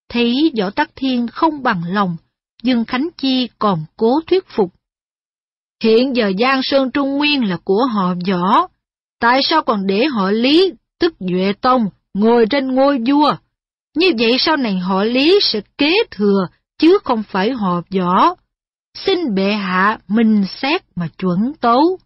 Thấy 0.10 0.52
võ 0.60 0.70
tắc 0.70 0.90
thiên 0.96 1.28
không 1.28 1.64
bằng 1.64 1.84
lòng, 1.88 2.18
Dương 2.64 2.86
Khánh 2.86 3.10
Chi 3.18 3.50
còn 3.60 3.86
cố 3.98 4.20
thuyết 4.28 4.44
phục. 4.48 4.74
Hiện 5.84 6.16
giờ 6.16 6.32
Giang 6.40 6.60
Sơn 6.64 6.92
Trung 6.92 7.18
Nguyên 7.18 7.50
là 7.50 7.58
của 7.64 7.86
họ 7.94 8.14
võ, 8.28 8.68
tại 9.20 9.42
sao 9.44 9.64
còn 9.64 9.88
để 9.88 10.06
họ 10.06 10.32
Lý, 10.32 10.74
tức 11.00 11.14
Duệ 11.20 11.54
Tông, 11.62 11.90
ngồi 12.14 12.46
trên 12.50 12.76
ngôi 12.76 13.00
vua? 13.08 13.36
Như 13.96 14.12
vậy 14.20 14.36
sau 14.40 14.58
này 14.58 14.78
họ 14.78 15.04
Lý 15.04 15.40
sẽ 15.42 15.62
kế 15.78 15.94
thừa, 16.12 16.48
chứ 16.78 16.98
không 17.04 17.24
phải 17.24 17.52
họ 17.52 17.82
võ. 17.96 18.36
Xin 18.94 19.36
bệ 19.36 19.54
hạ 19.54 20.00
mình 20.08 20.46
xét 20.62 20.82
mà 20.96 21.08
chuẩn 21.18 21.54
tấu. 21.62 21.98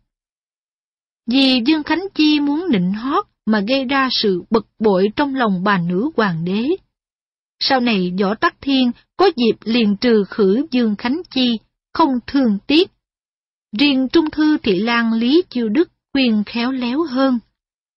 Vì 1.27 1.61
Dương 1.65 1.83
Khánh 1.83 2.03
Chi 2.15 2.39
muốn 2.39 2.65
nịnh 2.71 2.93
hót 2.93 3.25
mà 3.45 3.61
gây 3.67 3.85
ra 3.85 4.09
sự 4.11 4.43
bực 4.49 4.67
bội 4.79 5.07
trong 5.15 5.35
lòng 5.35 5.63
bà 5.63 5.77
nữ 5.77 6.09
hoàng 6.17 6.45
đế. 6.45 6.67
Sau 7.59 7.79
này 7.79 8.13
Võ 8.19 8.35
Tắc 8.35 8.55
Thiên 8.61 8.91
có 9.17 9.29
dịp 9.35 9.57
liền 9.63 9.97
trừ 9.97 10.23
khử 10.29 10.65
Dương 10.71 10.95
Khánh 10.95 11.21
Chi, 11.29 11.59
không 11.93 12.09
thương 12.27 12.57
tiếc. 12.67 12.91
Riêng 13.77 14.07
Trung 14.09 14.29
Thư 14.31 14.57
Thị 14.57 14.79
Lan 14.79 15.13
Lý 15.13 15.41
Chiêu 15.49 15.69
Đức 15.69 15.91
khuyên 16.13 16.43
khéo 16.45 16.71
léo 16.71 17.03
hơn, 17.03 17.39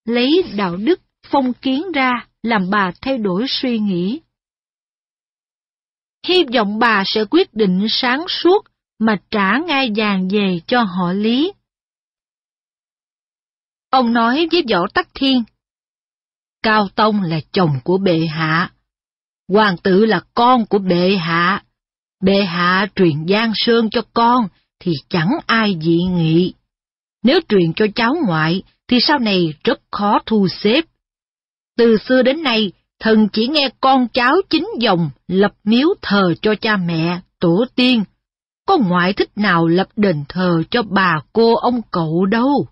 lấy 0.04 0.44
đạo 0.56 0.76
đức 0.76 1.00
phong 1.30 1.52
kiến 1.52 1.92
ra 1.94 2.26
làm 2.42 2.70
bà 2.70 2.92
thay 3.00 3.18
đổi 3.18 3.44
suy 3.48 3.78
nghĩ. 3.78 4.20
Hy 6.26 6.44
vọng 6.54 6.78
bà 6.78 7.02
sẽ 7.06 7.24
quyết 7.24 7.54
định 7.54 7.86
sáng 7.88 8.24
suốt 8.28 8.66
mà 8.98 9.16
trả 9.30 9.58
ngai 9.66 9.92
vàng 9.96 10.28
về 10.28 10.60
cho 10.66 10.82
họ 10.82 11.12
Lý. 11.12 11.52
Ông 13.90 14.12
nói 14.12 14.48
với 14.52 14.64
Võ 14.70 14.86
Tắc 14.94 15.08
Thiên, 15.14 15.44
Cao 16.62 16.88
Tông 16.94 17.22
là 17.22 17.40
chồng 17.52 17.78
của 17.84 17.98
bệ 17.98 18.26
hạ, 18.26 18.72
hoàng 19.48 19.76
tử 19.76 20.04
là 20.04 20.20
con 20.34 20.66
của 20.66 20.78
bệ 20.78 21.16
hạ, 21.16 21.64
bệ 22.22 22.42
hạ 22.44 22.86
truyền 22.96 23.28
Giang 23.28 23.52
Sơn 23.54 23.90
cho 23.90 24.02
con 24.14 24.48
thì 24.80 24.92
chẳng 25.08 25.30
ai 25.46 25.76
dị 25.82 25.98
nghị. 26.02 26.54
Nếu 27.22 27.40
truyền 27.48 27.72
cho 27.76 27.86
cháu 27.94 28.14
ngoại 28.26 28.62
thì 28.88 28.98
sau 29.00 29.18
này 29.18 29.54
rất 29.64 29.80
khó 29.90 30.18
thu 30.26 30.48
xếp. 30.48 30.84
Từ 31.76 31.96
xưa 31.96 32.22
đến 32.22 32.42
nay, 32.42 32.72
thần 33.00 33.28
chỉ 33.32 33.46
nghe 33.46 33.70
con 33.80 34.08
cháu 34.12 34.34
chính 34.50 34.68
dòng 34.80 35.10
lập 35.28 35.52
miếu 35.64 35.88
thờ 36.02 36.34
cho 36.42 36.54
cha 36.54 36.76
mẹ, 36.76 37.20
tổ 37.40 37.64
tiên. 37.74 38.04
Có 38.66 38.78
ngoại 38.78 39.12
thích 39.12 39.30
nào 39.36 39.66
lập 39.66 39.88
đền 39.96 40.24
thờ 40.28 40.62
cho 40.70 40.82
bà 40.82 41.20
cô 41.32 41.54
ông 41.54 41.80
cậu 41.90 42.26
đâu. 42.26 42.66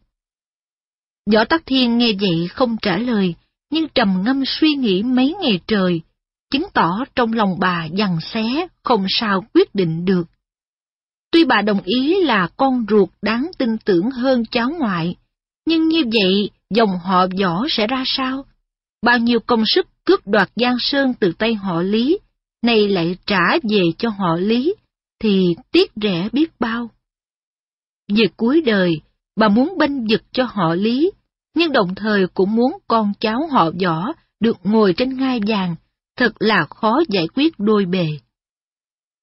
Võ 1.33 1.45
Tắc 1.45 1.62
Thiên 1.66 1.99
nghe 1.99 2.12
vậy 2.21 2.49
không 2.49 2.77
trả 2.83 2.97
lời, 2.97 3.35
nhưng 3.71 3.89
trầm 3.89 4.23
ngâm 4.25 4.43
suy 4.47 4.75
nghĩ 4.75 5.03
mấy 5.03 5.35
ngày 5.41 5.61
trời, 5.66 6.01
chứng 6.51 6.66
tỏ 6.75 6.91
trong 7.15 7.33
lòng 7.33 7.57
bà 7.61 7.85
dằn 7.85 8.19
xé, 8.21 8.45
không 8.83 9.07
sao 9.09 9.45
quyết 9.55 9.75
định 9.75 10.05
được. 10.05 10.25
Tuy 11.31 11.45
bà 11.45 11.62
đồng 11.62 11.81
ý 11.85 12.25
là 12.25 12.49
con 12.57 12.87
ruột 12.89 13.09
đáng 13.23 13.51
tin 13.59 13.79
tưởng 13.79 14.11
hơn 14.11 14.45
cháu 14.51 14.71
ngoại, 14.79 15.16
nhưng 15.66 15.89
như 15.89 16.03
vậy 16.05 16.51
dòng 16.71 16.99
họ 17.05 17.27
võ 17.41 17.66
sẽ 17.71 17.87
ra 17.87 18.03
sao? 18.07 18.45
Bao 19.03 19.19
nhiêu 19.19 19.41
công 19.41 19.62
sức 19.66 19.87
cướp 20.05 20.27
đoạt 20.27 20.51
Giang 20.57 20.77
Sơn 20.79 21.15
từ 21.21 21.33
tay 21.39 21.55
họ 21.55 21.83
Lý, 21.83 22.19
nay 22.62 22.89
lại 22.89 23.16
trả 23.27 23.59
về 23.62 23.83
cho 23.99 24.09
họ 24.09 24.37
Lý, 24.37 24.75
thì 25.20 25.57
tiếc 25.70 25.93
rẻ 26.03 26.28
biết 26.32 26.61
bao. 26.61 26.91
Về 28.09 28.24
cuối 28.36 28.61
đời, 28.61 29.01
bà 29.36 29.49
muốn 29.49 29.78
bênh 29.78 30.07
vực 30.07 30.23
cho 30.32 30.45
họ 30.45 30.74
Lý, 30.74 31.11
nhưng 31.55 31.73
đồng 31.73 31.95
thời 31.95 32.27
cũng 32.35 32.55
muốn 32.55 32.73
con 32.89 33.12
cháu 33.20 33.47
họ 33.51 33.70
võ 33.85 34.12
được 34.41 34.57
ngồi 34.62 34.95
trên 34.97 35.16
ngai 35.16 35.41
vàng, 35.47 35.77
thật 36.16 36.32
là 36.39 36.66
khó 36.70 37.01
giải 37.09 37.28
quyết 37.35 37.55
đôi 37.59 37.85
bề. 37.85 38.07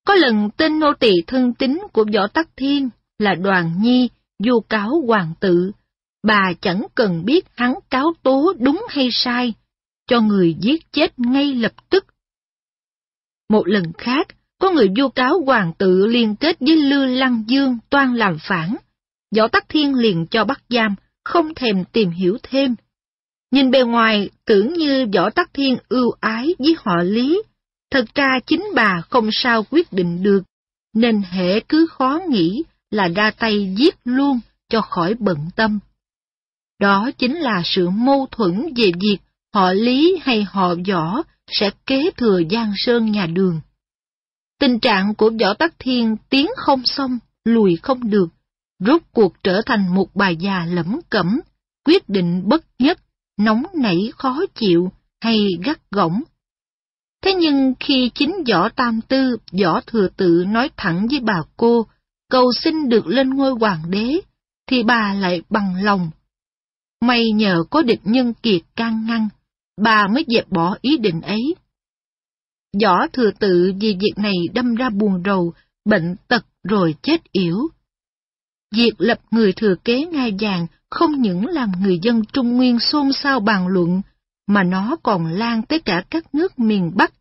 Có 0.06 0.16
lần 0.16 0.50
tên 0.58 0.80
nô 0.80 0.94
tỳ 1.00 1.12
thân 1.28 1.54
tín 1.54 1.80
của 1.94 2.06
võ 2.14 2.28
tắc 2.28 2.50
thiên 2.56 2.90
là 3.20 3.36
đoàn 3.36 3.74
nhi, 3.82 4.10
du 4.40 4.60
cáo 4.70 5.02
hoàng 5.08 5.34
tự, 5.40 5.72
bà 6.24 6.54
chẳng 6.62 6.88
cần 6.96 7.26
biết 7.26 7.46
hắn 7.56 7.74
cáo 7.90 8.14
tố 8.24 8.54
đúng 8.60 8.86
hay 8.90 9.10
sai, 9.12 9.54
cho 10.08 10.22
người 10.22 10.56
giết 10.60 10.92
chết 10.92 11.20
ngay 11.20 11.56
lập 11.56 11.74
tức. 11.90 12.06
Một 13.50 13.68
lần 13.68 13.84
khác, 13.98 14.28
có 14.62 14.72
người 14.72 14.88
vu 14.98 15.10
cáo 15.10 15.44
hoàng 15.46 15.74
tự 15.78 16.08
liên 16.08 16.36
kết 16.36 16.58
với 16.60 16.76
Lư 16.76 17.06
Lăng 17.06 17.44
Dương 17.48 17.78
toan 17.90 18.16
làm 18.16 18.38
phản. 18.48 18.76
Võ 19.36 19.48
Tắc 19.48 19.70
Thiên 19.70 19.96
liền 19.96 20.28
cho 20.32 20.46
bắt 20.46 20.62
giam, 20.70 20.96
không 21.24 21.54
thèm 21.54 21.84
tìm 21.92 22.10
hiểu 22.10 22.38
thêm. 22.44 22.76
Nhìn 23.52 23.72
bề 23.72 23.84
ngoài 23.84 24.30
tưởng 24.46 24.74
như 24.74 25.06
Võ 25.14 25.30
Tắc 25.30 25.54
Thiên 25.54 25.78
ưu 25.90 26.12
ái 26.20 26.56
với 26.60 26.76
họ 26.78 26.96
Lý, 27.04 27.42
thật 27.92 28.06
ra 28.16 28.40
chính 28.46 28.66
bà 28.76 29.02
không 29.10 29.30
sao 29.32 29.64
quyết 29.72 29.94
định 29.94 30.24
được, 30.24 30.44
nên 30.94 31.22
hệ 31.22 31.60
cứ 31.60 31.88
khó 31.90 32.20
nghĩ 32.30 32.64
là 32.92 33.08
ra 33.08 33.32
tay 33.32 33.74
giết 33.78 33.96
luôn 34.06 34.40
cho 34.70 34.82
khỏi 34.82 35.16
bận 35.20 35.38
tâm. 35.56 35.80
Đó 36.80 37.12
chính 37.18 37.36
là 37.36 37.62
sự 37.66 37.90
mâu 37.90 38.28
thuẫn 38.32 38.74
về 38.76 38.92
việc 39.02 39.18
họ 39.54 39.74
Lý 39.74 40.20
hay 40.22 40.44
họ 40.44 40.76
Võ 40.88 41.22
sẽ 41.48 41.72
kế 41.86 42.12
thừa 42.18 42.42
Giang 42.52 42.74
Sơn 42.76 43.12
nhà 43.12 43.26
đường. 43.26 43.62
Tình 44.62 44.80
trạng 44.80 45.16
của 45.16 45.32
Võ 45.42 45.54
Tắc 45.54 45.74
Thiên 45.80 46.16
tiến 46.30 46.48
không 46.56 46.82
xong, 46.86 47.20
lùi 47.46 47.76
không 47.82 48.10
được, 48.10 48.28
rốt 48.80 49.02
cuộc 49.12 49.44
trở 49.44 49.62
thành 49.66 49.96
một 49.96 50.08
bà 50.16 50.30
già 50.30 50.66
lẫm 50.70 51.00
cẩm, 51.10 51.40
quyết 51.86 52.10
định 52.10 52.44
bất 52.46 52.66
nhất, 52.80 53.00
nóng 53.38 53.64
nảy 53.74 54.12
khó 54.18 54.40
chịu 54.56 54.92
hay 55.22 55.48
gắt 55.64 55.92
gỏng. 55.92 56.24
Thế 57.24 57.34
nhưng 57.34 57.74
khi 57.80 58.12
chính 58.16 58.36
Võ 58.48 58.70
Tam 58.70 59.02
Tư, 59.02 59.38
Võ 59.64 59.82
Thừa 59.82 60.08
Tự 60.18 60.46
nói 60.48 60.70
thẳng 60.78 61.08
với 61.12 61.20
bà 61.20 61.42
cô, 61.58 61.86
cầu 62.30 62.52
xin 62.64 62.90
được 62.90 63.08
lên 63.08 63.30
ngôi 63.30 63.52
hoàng 63.52 63.82
đế, 63.90 64.22
thì 64.68 64.84
bà 64.84 65.14
lại 65.14 65.42
bằng 65.50 65.84
lòng. 65.84 66.12
May 67.02 67.32
nhờ 67.32 67.64
có 67.70 67.82
địch 67.82 68.02
nhân 68.04 68.34
kiệt 68.34 68.62
can 68.76 69.06
ngăn, 69.08 69.30
bà 69.82 70.08
mới 70.08 70.26
dẹp 70.28 70.50
bỏ 70.50 70.78
ý 70.82 70.98
định 70.98 71.22
ấy. 71.22 71.56
Võ 72.80 73.08
thừa 73.14 73.32
tự 73.40 73.74
vì 73.80 73.98
việc 74.00 74.14
này 74.18 74.36
đâm 74.54 74.76
ra 74.76 74.90
buồn 74.90 75.24
rầu, 75.26 75.54
bệnh 75.86 76.16
tật 76.28 76.46
rồi 76.64 76.96
chết 77.02 77.32
yểu. 77.32 77.58
Việc 78.76 78.94
lập 78.98 79.20
người 79.32 79.54
thừa 79.54 79.76
kế 79.84 80.06
ngai 80.06 80.36
vàng 80.40 80.68
không 80.90 81.22
những 81.22 81.46
làm 81.48 81.72
người 81.82 82.00
dân 82.02 82.22
Trung 82.34 82.58
Nguyên 82.58 82.80
xôn 82.80 83.14
xao 83.14 83.40
bàn 83.40 83.68
luận, 83.68 84.02
mà 84.48 84.64
nó 84.64 84.96
còn 85.04 85.26
lan 85.26 85.62
tới 85.62 85.80
cả 85.80 86.04
các 86.10 86.36
nước 86.36 86.60
miền 86.60 86.92
Bắc. 86.96 87.14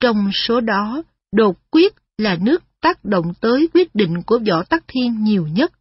Trong 0.00 0.30
số 0.32 0.60
đó, 0.60 1.02
đột 1.32 1.70
quyết 1.70 1.94
là 2.18 2.36
nước 2.40 2.64
tác 2.80 3.04
động 3.04 3.32
tới 3.40 3.68
quyết 3.74 3.94
định 3.94 4.22
của 4.26 4.38
Võ 4.48 4.62
Tắc 4.62 4.84
Thiên 4.88 5.24
nhiều 5.24 5.46
nhất. 5.46 5.72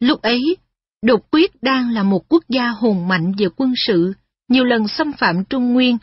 Lúc 0.00 0.22
ấy, 0.22 0.56
đột 1.02 1.30
quyết 1.30 1.62
đang 1.62 1.90
là 1.90 2.02
một 2.02 2.28
quốc 2.28 2.44
gia 2.48 2.68
hùng 2.68 3.08
mạnh 3.08 3.32
về 3.38 3.46
quân 3.56 3.72
sự, 3.86 4.12
nhiều 4.48 4.64
lần 4.64 4.88
xâm 4.88 5.12
phạm 5.12 5.44
Trung 5.44 5.72
Nguyên. 5.72 5.98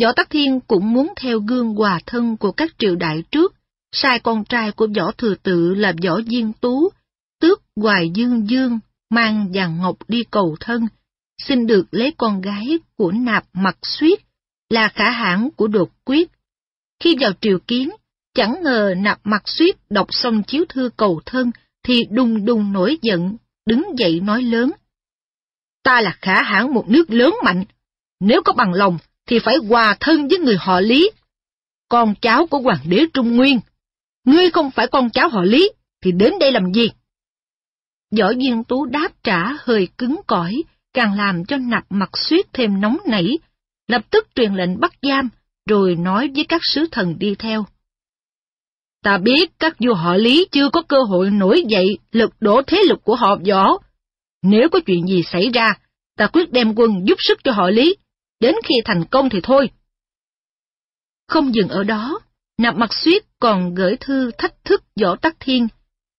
Võ 0.00 0.12
Tắc 0.12 0.30
Thiên 0.30 0.60
cũng 0.60 0.92
muốn 0.92 1.12
theo 1.16 1.40
gương 1.40 1.74
hòa 1.74 2.00
thân 2.06 2.36
của 2.36 2.52
các 2.52 2.70
triều 2.78 2.96
đại 2.96 3.22
trước, 3.30 3.54
sai 3.92 4.20
con 4.20 4.44
trai 4.44 4.72
của 4.72 4.86
Võ 4.96 5.12
Thừa 5.12 5.34
Tự 5.42 5.74
là 5.74 5.92
Võ 6.04 6.20
Diên 6.22 6.52
Tú, 6.52 6.90
tước 7.40 7.62
Hoài 7.76 8.10
Dương 8.14 8.48
Dương, 8.48 8.78
mang 9.10 9.52
vàng 9.54 9.78
ngọc 9.78 9.96
đi 10.08 10.24
cầu 10.30 10.56
thân, 10.60 10.86
xin 11.38 11.66
được 11.66 11.84
lấy 11.90 12.14
con 12.16 12.40
gái 12.40 12.78
của 12.96 13.12
nạp 13.12 13.44
mặt 13.52 13.78
suyết, 13.82 14.24
là 14.70 14.88
khả 14.88 15.10
hãn 15.10 15.48
của 15.56 15.66
đột 15.66 15.90
quyết. 16.04 16.30
Khi 17.00 17.16
vào 17.20 17.30
triều 17.40 17.58
kiến, 17.66 17.90
chẳng 18.34 18.62
ngờ 18.62 18.94
nạp 18.96 19.20
mặt 19.24 19.42
suyết 19.48 19.76
đọc 19.90 20.06
xong 20.10 20.42
chiếu 20.42 20.64
thư 20.68 20.90
cầu 20.96 21.20
thân 21.26 21.50
thì 21.84 22.04
đùng 22.10 22.44
đùng 22.44 22.72
nổi 22.72 22.98
giận, 23.02 23.36
đứng 23.66 23.82
dậy 23.98 24.20
nói 24.20 24.42
lớn. 24.42 24.70
Ta 25.82 26.00
là 26.00 26.16
khả 26.20 26.42
hãn 26.42 26.70
một 26.74 26.88
nước 26.88 27.10
lớn 27.10 27.34
mạnh, 27.44 27.64
nếu 28.20 28.42
có 28.44 28.52
bằng 28.52 28.72
lòng 28.72 28.98
thì 29.26 29.38
phải 29.38 29.56
hòa 29.68 29.96
thân 30.00 30.28
với 30.28 30.38
người 30.38 30.56
họ 30.60 30.80
Lý. 30.80 31.10
Con 31.88 32.14
cháu 32.20 32.46
của 32.46 32.58
hoàng 32.58 32.80
đế 32.88 33.04
Trung 33.14 33.36
Nguyên, 33.36 33.60
ngươi 34.24 34.50
không 34.50 34.70
phải 34.70 34.86
con 34.86 35.10
cháu 35.10 35.28
họ 35.28 35.42
Lý, 35.42 35.70
thì 36.04 36.12
đến 36.12 36.32
đây 36.40 36.52
làm 36.52 36.72
gì? 36.72 36.90
Võ 38.18 38.30
Duyên 38.30 38.64
Tú 38.64 38.86
đáp 38.86 39.08
trả 39.22 39.52
hơi 39.60 39.88
cứng 39.98 40.20
cỏi, 40.26 40.62
càng 40.92 41.14
làm 41.14 41.44
cho 41.44 41.56
nạp 41.56 41.84
mặt 41.90 42.10
suýt 42.16 42.46
thêm 42.52 42.80
nóng 42.80 42.96
nảy, 43.06 43.30
lập 43.88 44.02
tức 44.10 44.28
truyền 44.34 44.54
lệnh 44.54 44.80
bắt 44.80 44.92
giam, 45.02 45.28
rồi 45.68 45.94
nói 45.94 46.30
với 46.34 46.44
các 46.44 46.60
sứ 46.64 46.86
thần 46.90 47.18
đi 47.18 47.34
theo. 47.38 47.64
Ta 49.02 49.18
biết 49.18 49.50
các 49.58 49.76
vua 49.80 49.94
họ 49.94 50.16
Lý 50.16 50.46
chưa 50.52 50.68
có 50.72 50.82
cơ 50.82 50.96
hội 51.08 51.30
nổi 51.30 51.64
dậy 51.68 51.98
lực 52.12 52.30
đổ 52.40 52.62
thế 52.66 52.82
lực 52.88 53.04
của 53.04 53.14
họ 53.14 53.36
võ. 53.48 53.78
Nếu 54.42 54.68
có 54.68 54.80
chuyện 54.86 55.06
gì 55.06 55.22
xảy 55.22 55.50
ra, 55.54 55.74
ta 56.16 56.26
quyết 56.26 56.52
đem 56.52 56.74
quân 56.74 56.90
giúp 57.04 57.18
sức 57.18 57.38
cho 57.44 57.52
họ 57.52 57.70
Lý, 57.70 57.96
đến 58.44 58.54
khi 58.64 58.74
thành 58.84 59.04
công 59.04 59.28
thì 59.30 59.40
thôi. 59.42 59.70
Không 61.28 61.54
dừng 61.54 61.68
ở 61.68 61.84
đó, 61.84 62.20
nạp 62.58 62.76
mặt 62.76 62.92
suyết 62.92 63.24
còn 63.40 63.74
gửi 63.74 63.96
thư 64.00 64.30
thách 64.38 64.64
thức 64.64 64.82
võ 65.00 65.16
tắc 65.16 65.36
thiên. 65.40 65.68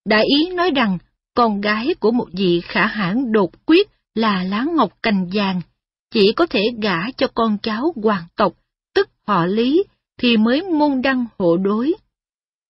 Đại 0.05 0.23
ý 0.39 0.49
nói 0.53 0.71
rằng 0.71 0.97
con 1.35 1.61
gái 1.61 1.95
của 1.99 2.11
một 2.11 2.27
vị 2.33 2.61
khả 2.63 2.87
hãn 2.87 3.31
đột 3.31 3.65
quyết 3.65 3.87
là 4.15 4.43
lá 4.43 4.65
ngọc 4.75 4.93
cành 5.03 5.29
vàng, 5.33 5.61
chỉ 6.13 6.33
có 6.35 6.45
thể 6.45 6.59
gả 6.81 7.11
cho 7.17 7.27
con 7.35 7.57
cháu 7.63 7.93
hoàng 8.03 8.25
tộc, 8.35 8.53
tức 8.95 9.09
họ 9.27 9.45
Lý, 9.45 9.83
thì 10.19 10.37
mới 10.37 10.61
môn 10.61 11.01
đăng 11.01 11.25
hộ 11.37 11.57
đối. 11.57 11.93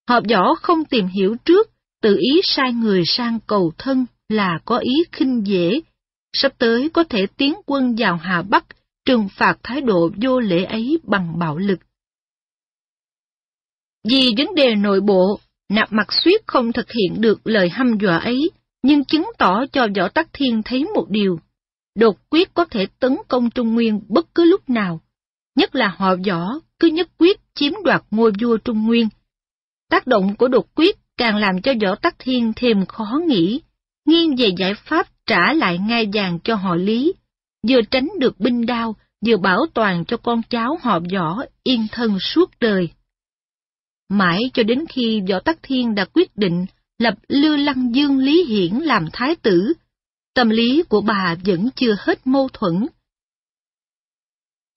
Hợp 0.10 0.24
võ 0.30 0.56
không 0.56 0.86
tìm 0.86 1.08
hiểu 1.08 1.36
trước, 1.46 1.70
tự 2.02 2.18
ý 2.18 2.42
sai 2.44 2.74
người 2.74 3.04
sang 3.06 3.40
cầu 3.48 3.72
thân 3.78 4.06
là 4.30 4.60
có 4.66 4.78
ý 4.78 5.04
khinh 5.12 5.48
dễ. 5.48 5.82
Sắp 6.34 6.54
tới 6.58 6.90
có 6.90 7.04
thể 7.04 7.28
tiến 7.38 7.54
quân 7.66 7.96
vào 7.98 8.16
Hà 8.16 8.42
Bắc, 8.42 8.66
trừng 9.06 9.28
phạt 9.38 9.58
thái 9.64 9.82
độ 9.82 10.10
vô 10.22 10.40
lễ 10.40 10.64
ấy 10.64 11.00
bằng 11.04 11.40
bạo 11.40 11.58
lực. 11.58 11.80
Vì 14.08 14.34
vấn 14.38 14.56
đề 14.56 14.76
nội 14.76 15.02
bộ, 15.02 15.40
nạp 15.70 15.94
mặt 15.94 16.14
suyết 16.14 16.48
không 16.48 16.74
thực 16.74 16.92
hiện 16.92 17.22
được 17.22 17.48
lời 17.48 17.70
hăm 17.70 17.98
dọa 17.98 18.18
ấy, 18.18 18.52
nhưng 18.84 19.06
chứng 19.06 19.32
tỏ 19.38 19.66
cho 19.72 19.88
Võ 19.98 20.10
Tắc 20.10 20.28
Thiên 20.34 20.62
thấy 20.66 20.86
một 20.96 21.06
điều. 21.10 21.40
Đột 21.96 22.16
quyết 22.30 22.54
có 22.54 22.66
thể 22.66 22.88
tấn 23.00 23.18
công 23.28 23.50
Trung 23.50 23.74
Nguyên 23.74 24.02
bất 24.10 24.36
cứ 24.36 24.46
lúc 24.46 24.70
nào, 24.70 25.02
nhất 25.56 25.76
là 25.76 25.96
họ 25.98 26.16
Võ 26.28 26.60
cứ 26.80 26.88
nhất 26.88 27.10
quyết 27.18 27.40
chiếm 27.54 27.74
đoạt 27.84 28.04
ngôi 28.12 28.32
vua 28.42 28.58
Trung 28.58 28.88
Nguyên. 28.88 29.10
Tác 29.90 30.08
động 30.08 30.36
của 30.36 30.48
đột 30.48 30.76
quyết 30.76 30.96
càng 31.18 31.36
làm 31.36 31.62
cho 31.62 31.74
Võ 31.82 31.96
Tắc 31.96 32.16
Thiên 32.20 32.54
thêm 32.56 32.86
khó 32.86 33.20
nghĩ, 33.28 33.62
nghiêng 34.06 34.36
về 34.36 34.50
giải 34.58 34.74
pháp 34.74 35.08
trả 35.26 35.54
lại 35.54 35.78
ngai 35.78 36.10
vàng 36.14 36.40
cho 36.44 36.56
họ 36.56 36.76
Lý, 36.76 37.14
vừa 37.70 37.82
tránh 37.92 38.10
được 38.20 38.40
binh 38.40 38.66
đao, 38.66 38.96
vừa 39.26 39.38
bảo 39.38 39.66
toàn 39.74 40.06
cho 40.06 40.18
con 40.18 40.42
cháu 40.50 40.78
họ 40.82 41.00
Võ 41.14 41.44
yên 41.64 41.88
thân 41.92 42.18
suốt 42.20 42.52
đời. 42.60 42.90
Mãi 44.10 44.40
cho 44.54 44.64
đến 44.64 44.86
khi 44.90 45.22
Võ 45.30 45.40
Tắc 45.40 45.58
Thiên 45.64 45.96
đã 45.96 46.06
quyết 46.06 46.38
định 46.38 46.66
lập 47.00 47.14
Lư 47.28 47.56
Lăng 47.56 47.96
Dương 47.96 48.18
Lý 48.18 48.44
Hiển 48.44 48.74
làm 48.74 49.08
thái 49.14 49.36
tử, 49.36 49.74
tâm 50.34 50.50
lý 50.50 50.84
của 50.90 51.02
bà 51.02 51.36
vẫn 51.46 51.70
chưa 51.76 51.96
hết 52.00 52.28
mâu 52.28 52.50
thuẫn. 52.54 52.88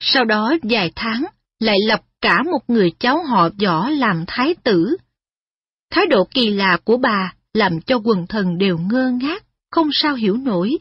Sau 0.01 0.25
đó 0.25 0.55
vài 0.63 0.93
tháng, 0.97 1.25
lại 1.61 1.79
lập 1.87 2.01
cả 2.21 2.43
một 2.43 2.61
người 2.69 2.93
cháu 2.99 3.25
họ 3.25 3.49
Võ 3.65 3.89
làm 3.89 4.25
thái 4.27 4.55
tử. 4.65 4.97
Thái 5.91 6.07
độ 6.07 6.25
kỳ 6.35 6.51
lạ 6.51 6.79
của 6.85 6.97
bà 6.97 7.35
làm 7.55 7.81
cho 7.81 7.99
quần 8.05 8.27
thần 8.27 8.59
đều 8.59 8.79
ngơ 8.79 9.11
ngác, 9.11 9.45
không 9.71 9.89
sao 9.93 10.15
hiểu 10.15 10.37
nổi. 10.37 10.79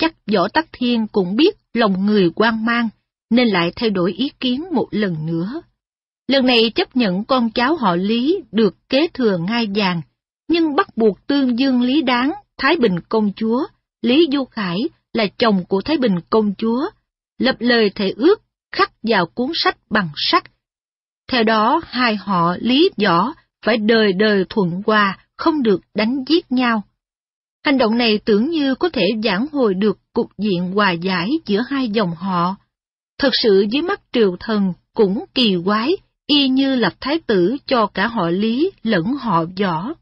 Chắc 0.00 0.14
Võ 0.32 0.48
Tắc 0.48 0.66
Thiên 0.72 1.06
cũng 1.06 1.36
biết 1.36 1.56
lòng 1.74 2.06
người 2.06 2.30
quan 2.34 2.64
mang, 2.64 2.88
nên 3.30 3.48
lại 3.48 3.72
thay 3.76 3.90
đổi 3.90 4.12
ý 4.12 4.30
kiến 4.40 4.64
một 4.72 4.86
lần 4.90 5.26
nữa. 5.26 5.62
Lần 6.28 6.46
này 6.46 6.70
chấp 6.74 6.96
nhận 6.96 7.24
con 7.24 7.50
cháu 7.50 7.76
họ 7.76 7.96
Lý 7.96 8.40
được 8.52 8.88
kế 8.88 9.06
thừa 9.14 9.38
ngai 9.38 9.68
vàng, 9.74 10.02
nhưng 10.48 10.74
bắt 10.76 10.96
buộc 10.96 11.26
tương 11.26 11.58
dương 11.58 11.82
Lý 11.82 12.02
Đáng, 12.02 12.32
Thái 12.58 12.76
Bình 12.76 13.00
Công 13.08 13.32
Chúa, 13.36 13.66
Lý 14.02 14.26
Du 14.32 14.44
Khải 14.44 14.76
là 15.12 15.26
chồng 15.38 15.64
của 15.68 15.80
Thái 15.84 15.96
Bình 15.96 16.14
Công 16.30 16.54
Chúa, 16.58 16.90
lập 17.38 17.56
lời 17.58 17.90
thể 17.94 18.12
ước 18.16 18.42
khắc 18.72 18.92
vào 19.02 19.26
cuốn 19.26 19.50
sách 19.54 19.76
bằng 19.90 20.08
sắt. 20.16 20.44
Theo 21.32 21.44
đó, 21.44 21.80
hai 21.84 22.16
họ 22.16 22.56
Lý 22.60 22.90
Võ 23.04 23.32
phải 23.64 23.76
đời 23.76 24.12
đời 24.12 24.44
thuận 24.48 24.82
hòa, 24.86 25.18
không 25.36 25.62
được 25.62 25.80
đánh 25.94 26.24
giết 26.28 26.52
nhau. 26.52 26.82
Hành 27.64 27.78
động 27.78 27.98
này 27.98 28.18
tưởng 28.24 28.50
như 28.50 28.74
có 28.74 28.88
thể 28.88 29.02
giảng 29.24 29.46
hồi 29.52 29.74
được 29.74 29.98
cục 30.12 30.30
diện 30.38 30.72
hòa 30.72 30.90
giải 30.92 31.30
giữa 31.46 31.60
hai 31.68 31.88
dòng 31.88 32.14
họ. 32.14 32.56
Thật 33.18 33.30
sự 33.42 33.66
dưới 33.70 33.82
mắt 33.82 34.00
triều 34.12 34.36
thần 34.40 34.72
cũng 34.94 35.24
kỳ 35.34 35.56
quái, 35.64 35.96
y 36.26 36.48
như 36.48 36.74
lập 36.74 36.92
thái 37.00 37.20
tử 37.26 37.56
cho 37.66 37.86
cả 37.86 38.06
họ 38.06 38.28
Lý 38.30 38.70
lẫn 38.82 39.04
họ 39.04 39.44
Võ. 39.60 39.94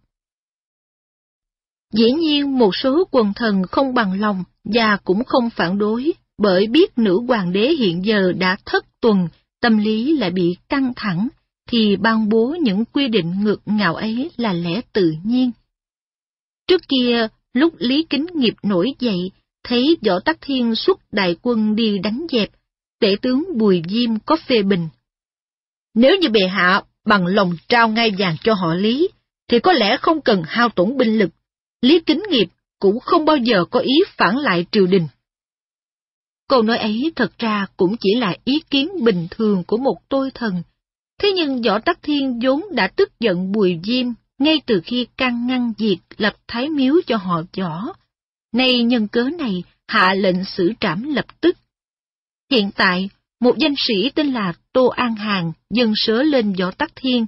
Dĩ 1.93 2.13
nhiên 2.13 2.59
một 2.59 2.77
số 2.77 3.09
quần 3.11 3.33
thần 3.35 3.63
không 3.71 3.95
bằng 3.95 4.21
lòng 4.21 4.45
và 4.65 4.97
cũng 5.05 5.25
không 5.25 5.51
phản 5.51 5.79
đối, 5.79 6.13
bởi 6.39 6.67
biết 6.67 6.99
nữ 6.99 7.21
hoàng 7.29 7.53
đế 7.53 7.69
hiện 7.69 8.05
giờ 8.05 8.33
đã 8.33 8.57
thất 8.67 8.85
tuần, 9.01 9.29
tâm 9.61 9.79
lý 9.79 10.17
lại 10.17 10.31
bị 10.31 10.57
căng 10.69 10.93
thẳng, 10.97 11.29
thì 11.69 11.97
ban 11.97 12.29
bố 12.29 12.57
những 12.63 12.85
quy 12.85 13.09
định 13.09 13.45
ngược 13.45 13.61
ngạo 13.67 13.95
ấy 13.95 14.31
là 14.37 14.53
lẽ 14.53 14.81
tự 14.93 15.15
nhiên. 15.25 15.51
Trước 16.69 16.83
kia, 16.89 17.29
lúc 17.55 17.75
Lý 17.79 18.07
Kính 18.11 18.27
Nghiệp 18.35 18.55
nổi 18.63 18.95
dậy, 18.99 19.31
thấy 19.65 19.97
Võ 20.07 20.21
Tắc 20.25 20.39
Thiên 20.41 20.75
xuất 20.75 21.13
đại 21.13 21.37
quân 21.43 21.77
đi 21.77 21.99
đánh 21.99 22.27
dẹp, 22.33 22.49
tể 23.01 23.17
tướng 23.23 23.45
Bùi 23.59 23.83
Diêm 23.89 24.19
có 24.19 24.37
phê 24.47 24.63
bình. 24.63 24.89
Nếu 25.95 26.17
như 26.21 26.29
bệ 26.29 26.47
hạ 26.49 26.83
bằng 27.07 27.27
lòng 27.27 27.53
trao 27.69 27.89
ngay 27.89 28.13
vàng 28.19 28.37
cho 28.43 28.55
họ 28.55 28.75
Lý, 28.75 29.09
thì 29.49 29.59
có 29.59 29.73
lẽ 29.73 29.97
không 29.97 30.21
cần 30.21 30.43
hao 30.47 30.69
tổn 30.69 30.97
binh 30.97 31.19
lực. 31.19 31.31
Lý 31.83 32.01
Kính 32.01 32.23
Nghiệp 32.31 32.47
cũng 32.81 33.01
không 33.01 33.25
bao 33.25 33.37
giờ 33.37 33.65
có 33.71 33.81
ý 33.81 33.95
phản 34.17 34.37
lại 34.37 34.67
triều 34.73 34.87
đình. 34.87 35.09
Câu 36.49 36.63
nói 36.63 36.79
ấy 36.79 37.13
thật 37.17 37.39
ra 37.39 37.67
cũng 37.77 37.97
chỉ 38.01 38.15
là 38.15 38.37
ý 38.45 38.61
kiến 38.71 39.05
bình 39.05 39.27
thường 39.31 39.65
của 39.67 39.77
một 39.77 39.97
tôi 40.09 40.31
thần. 40.35 40.63
Thế 41.21 41.33
nhưng 41.33 41.63
Võ 41.63 41.79
Tắc 41.79 41.99
Thiên 42.03 42.39
vốn 42.43 42.63
đã 42.73 42.89
tức 42.97 43.21
giận 43.21 43.53
Bùi 43.53 43.79
Diêm 43.85 44.07
ngay 44.39 44.61
từ 44.67 44.81
khi 44.85 45.07
can 45.17 45.47
ngăn 45.47 45.73
việc 45.79 45.99
lập 46.17 46.35
thái 46.49 46.69
miếu 46.69 46.95
cho 47.07 47.17
họ 47.17 47.43
Võ. 47.57 47.93
Nay 48.53 48.83
nhân 48.83 49.09
cớ 49.09 49.23
này 49.39 49.63
hạ 49.89 50.15
lệnh 50.15 50.45
xử 50.45 50.73
trảm 50.81 51.03
lập 51.03 51.41
tức. 51.41 51.57
Hiện 52.51 52.71
tại, 52.77 53.11
một 53.41 53.59
danh 53.59 53.75
sĩ 53.79 54.11
tên 54.15 54.33
là 54.33 54.53
Tô 54.73 54.87
An 54.87 55.15
Hàn 55.15 55.53
dâng 55.71 55.93
sớ 55.95 56.23
lên 56.23 56.53
Võ 56.53 56.71
Tắc 56.71 56.93
Thiên. 56.97 57.27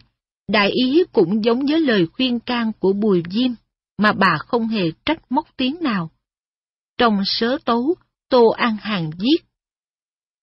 Đại 0.49 0.71
ý 0.71 1.05
cũng 1.13 1.45
giống 1.45 1.67
với 1.67 1.81
lời 1.81 2.07
khuyên 2.13 2.41
can 2.41 2.73
của 2.79 2.93
Bùi 2.93 3.23
Diêm, 3.31 3.51
mà 3.99 4.13
bà 4.13 4.39
không 4.39 4.69
hề 4.69 4.91
trách 5.05 5.33
móc 5.33 5.49
tiếng 5.57 5.77
nào. 5.81 6.11
Trong 6.99 7.21
sớ 7.25 7.59
tấu, 7.65 7.95
Tô 8.29 8.49
An 8.49 8.77
Hàn 8.81 9.11
viết. 9.19 9.39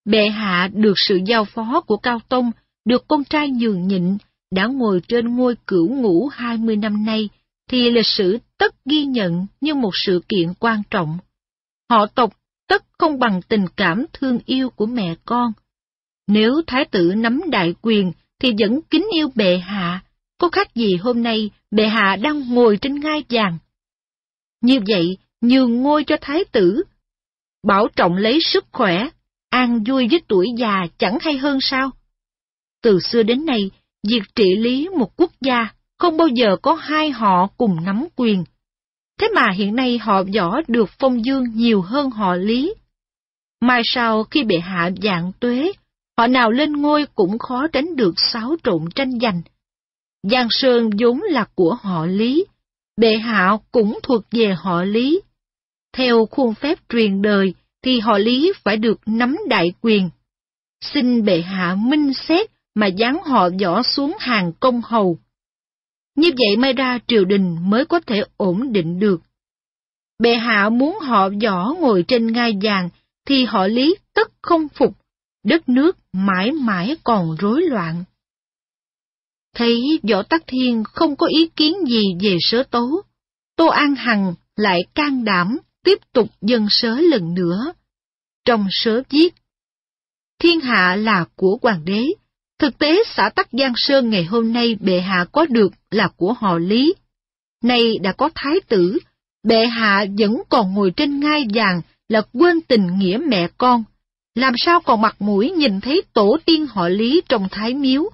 Bệ 0.06 0.30
hạ 0.30 0.70
được 0.74 0.94
sự 0.96 1.20
giao 1.26 1.46
phó 1.46 1.82
của 1.82 1.98
Cao 1.98 2.20
Tông, 2.30 2.52
được 2.86 3.06
con 3.08 3.24
trai 3.24 3.50
nhường 3.50 3.88
nhịn, 3.88 4.18
đã 4.52 4.66
ngồi 4.66 5.02
trên 5.08 5.36
ngôi 5.36 5.56
cửu 5.68 5.90
ngũ 5.90 6.28
hai 6.28 6.58
mươi 6.58 6.76
năm 6.76 7.06
nay, 7.06 7.30
thì 7.70 7.90
lịch 7.90 8.06
sử 8.06 8.38
tất 8.58 8.76
ghi 8.86 9.06
nhận 9.06 9.48
như 9.62 9.74
một 9.74 9.92
sự 9.94 10.22
kiện 10.30 10.54
quan 10.60 10.82
trọng. 10.90 11.18
Họ 11.90 12.06
tộc 12.06 12.34
tất 12.68 12.84
không 12.98 13.20
bằng 13.20 13.42
tình 13.48 13.66
cảm 13.76 14.06
thương 14.14 14.40
yêu 14.46 14.70
của 14.70 14.86
mẹ 14.86 15.16
con. 15.26 15.54
Nếu 16.28 16.62
thái 16.68 16.86
tử 16.86 17.14
nắm 17.18 17.42
đại 17.50 17.74
quyền 17.82 18.12
thì 18.40 18.54
vẫn 18.60 18.80
kính 18.90 19.08
yêu 19.14 19.32
bệ 19.36 19.58
hạ, 19.58 20.04
có 20.38 20.50
khác 20.50 20.76
gì 20.76 20.96
hôm 20.96 21.24
nay 21.24 21.50
bệ 21.72 21.88
hạ 21.88 22.16
đang 22.22 22.54
ngồi 22.54 22.78
trên 22.82 23.00
ngai 23.00 23.24
vàng. 23.30 23.58
Như 24.62 24.80
vậy, 24.88 25.18
nhường 25.42 25.82
ngôi 25.82 26.04
cho 26.04 26.16
thái 26.22 26.44
tử 26.52 26.84
bảo 27.68 27.88
trọng 27.96 28.16
lấy 28.16 28.40
sức 28.42 28.66
khỏe, 28.72 29.10
an 29.50 29.84
vui 29.84 30.08
với 30.12 30.22
tuổi 30.28 30.48
già 30.58 30.88
chẳng 30.98 31.18
hay 31.22 31.38
hơn 31.38 31.58
sao? 31.62 31.92
Từ 32.84 33.00
xưa 33.00 33.24
đến 33.24 33.46
nay, 33.46 33.72
việc 34.08 34.22
trị 34.36 34.56
lý 34.58 34.90
một 34.98 35.12
quốc 35.18 35.32
gia 35.42 35.70
không 36.00 36.18
bao 36.18 36.28
giờ 36.28 36.56
có 36.62 36.74
hai 36.74 37.12
họ 37.12 37.48
cùng 37.58 37.86
nắm 37.86 38.06
quyền. 38.16 38.44
Thế 39.20 39.28
mà 39.36 39.52
hiện 39.56 39.76
nay 39.76 39.98
họ 39.98 40.24
võ 40.36 40.62
được 40.68 40.90
phong 41.00 41.26
dương 41.26 41.44
nhiều 41.54 41.82
hơn 41.82 42.10
họ 42.10 42.36
lý. 42.36 42.74
Mai 43.62 43.82
sau 43.86 44.24
khi 44.24 44.44
bệ 44.44 44.60
hạ 44.60 44.90
dạng 45.04 45.32
tuế, 45.40 45.72
họ 46.18 46.28
nào 46.28 46.52
lên 46.52 46.74
ngôi 46.74 47.06
cũng 47.16 47.40
khó 47.40 47.68
tránh 47.68 47.96
được 47.96 48.14
xáo 48.18 48.56
trộn 48.64 48.86
tranh 48.96 49.20
giành. 49.22 49.42
Giang 50.24 50.48
Sơn 50.50 50.90
vốn 51.00 51.22
là 51.22 51.46
của 51.56 51.78
họ 51.82 52.06
lý, 52.06 52.46
bệ 52.98 53.18
hạ 53.18 53.58
cũng 53.72 54.00
thuộc 54.04 54.22
về 54.32 54.56
họ 54.58 54.84
lý. 54.84 55.22
Theo 55.98 56.26
khuôn 56.26 56.54
phép 56.54 56.80
truyền 56.90 57.22
đời 57.22 57.54
thì 57.84 58.00
họ 58.00 58.18
Lý 58.18 58.52
phải 58.64 58.78
được 58.78 59.00
nắm 59.06 59.38
đại 59.50 59.68
quyền. 59.82 60.10
Xin 60.82 61.26
bệ 61.26 61.42
hạ 61.42 61.76
minh 61.80 62.14
xét 62.14 62.52
mà 62.78 62.88
dán 62.88 63.18
họ 63.24 63.50
võ 63.62 63.84
xuống 63.84 64.18
hàng 64.20 64.52
công 64.60 64.82
hầu. 64.82 65.20
Như 66.16 66.32
vậy 66.38 66.58
may 66.58 66.74
ra 66.74 67.00
triều 67.08 67.26
đình 67.26 67.58
mới 67.62 67.86
có 67.86 68.00
thể 68.00 68.24
ổn 68.38 68.74
định 68.74 69.00
được. 69.00 69.22
Bệ 70.20 70.36
hạ 70.36 70.70
muốn 70.70 71.00
họ 71.00 71.30
võ 71.44 71.74
ngồi 71.80 72.06
trên 72.08 72.32
ngai 72.34 72.58
vàng 72.62 72.90
thì 73.26 73.46
họ 73.46 73.68
Lý 73.68 73.96
tất 74.14 74.32
không 74.42 74.68
phục, 74.70 74.98
đất 75.44 75.70
nước 75.70 75.98
mãi 76.14 76.52
mãi 76.52 76.96
còn 77.04 77.36
rối 77.40 77.62
loạn. 77.62 78.04
Thấy 79.56 80.00
Võ 80.12 80.24
Tắc 80.24 80.44
Thiên 80.48 80.84
không 80.84 81.16
có 81.16 81.28
ý 81.28 81.50
kiến 81.56 81.74
gì 81.88 82.04
về 82.22 82.38
sớ 82.40 82.64
tố, 82.64 83.02
Tô 83.56 83.68
An 83.68 83.96
Hằng 83.96 84.34
lại 84.56 84.80
can 84.96 85.24
đảm 85.24 85.58
tiếp 85.84 85.98
tục 86.14 86.30
dân 86.42 86.68
sớ 86.70 86.96
lần 87.02 87.34
nữa. 87.34 87.74
Trong 88.46 88.68
sớ 88.70 89.02
viết, 89.10 89.30
Thiên 90.40 90.60
hạ 90.60 90.96
là 90.96 91.26
của 91.36 91.58
hoàng 91.62 91.86
đế, 91.86 92.04
thực 92.60 92.78
tế 92.78 93.04
xã 93.16 93.30
Tắc 93.30 93.48
Giang 93.52 93.74
Sơn 93.76 94.10
ngày 94.10 94.24
hôm 94.24 94.54
nay 94.54 94.76
bệ 94.80 95.02
hạ 95.02 95.26
có 95.32 95.46
được 95.46 95.74
là 95.92 96.08
của 96.08 96.34
họ 96.34 96.58
Lý. 96.58 96.94
Nay 97.64 97.98
đã 98.02 98.12
có 98.12 98.30
thái 98.36 98.54
tử, 98.68 98.98
bệ 99.44 99.66
hạ 99.66 100.06
vẫn 100.18 100.42
còn 100.50 100.74
ngồi 100.74 100.92
trên 100.98 101.20
ngai 101.20 101.46
vàng 101.54 101.82
là 102.10 102.22
quên 102.34 102.62
tình 102.62 103.00
nghĩa 103.00 103.20
mẹ 103.28 103.48
con. 103.58 103.84
Làm 104.36 104.54
sao 104.58 104.82
còn 104.82 105.02
mặt 105.02 105.16
mũi 105.20 105.52
nhìn 105.52 105.82
thấy 105.82 106.02
tổ 106.14 106.38
tiên 106.46 106.68
họ 106.70 106.88
Lý 106.88 107.22
trong 107.30 107.48
thái 107.52 107.74
miếu? 107.74 108.10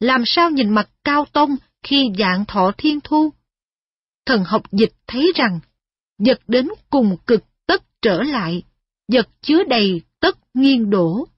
Làm 0.00 0.22
sao 0.26 0.50
nhìn 0.50 0.70
mặt 0.70 0.88
cao 1.04 1.26
tông 1.32 1.56
khi 1.82 2.10
dạng 2.18 2.44
thọ 2.44 2.72
thiên 2.78 3.00
thu? 3.04 3.30
Thần 4.26 4.44
học 4.44 4.62
dịch 4.72 4.92
thấy 5.06 5.32
rằng 5.34 5.60
vật 6.18 6.40
đến 6.48 6.68
cùng 6.90 7.16
cực 7.26 7.44
tất 7.66 7.82
trở 8.02 8.22
lại, 8.22 8.62
vật 9.12 9.28
chứa 9.42 9.64
đầy 9.64 10.00
tất 10.20 10.38
nghiêng 10.54 10.90
đổ. 10.90 11.28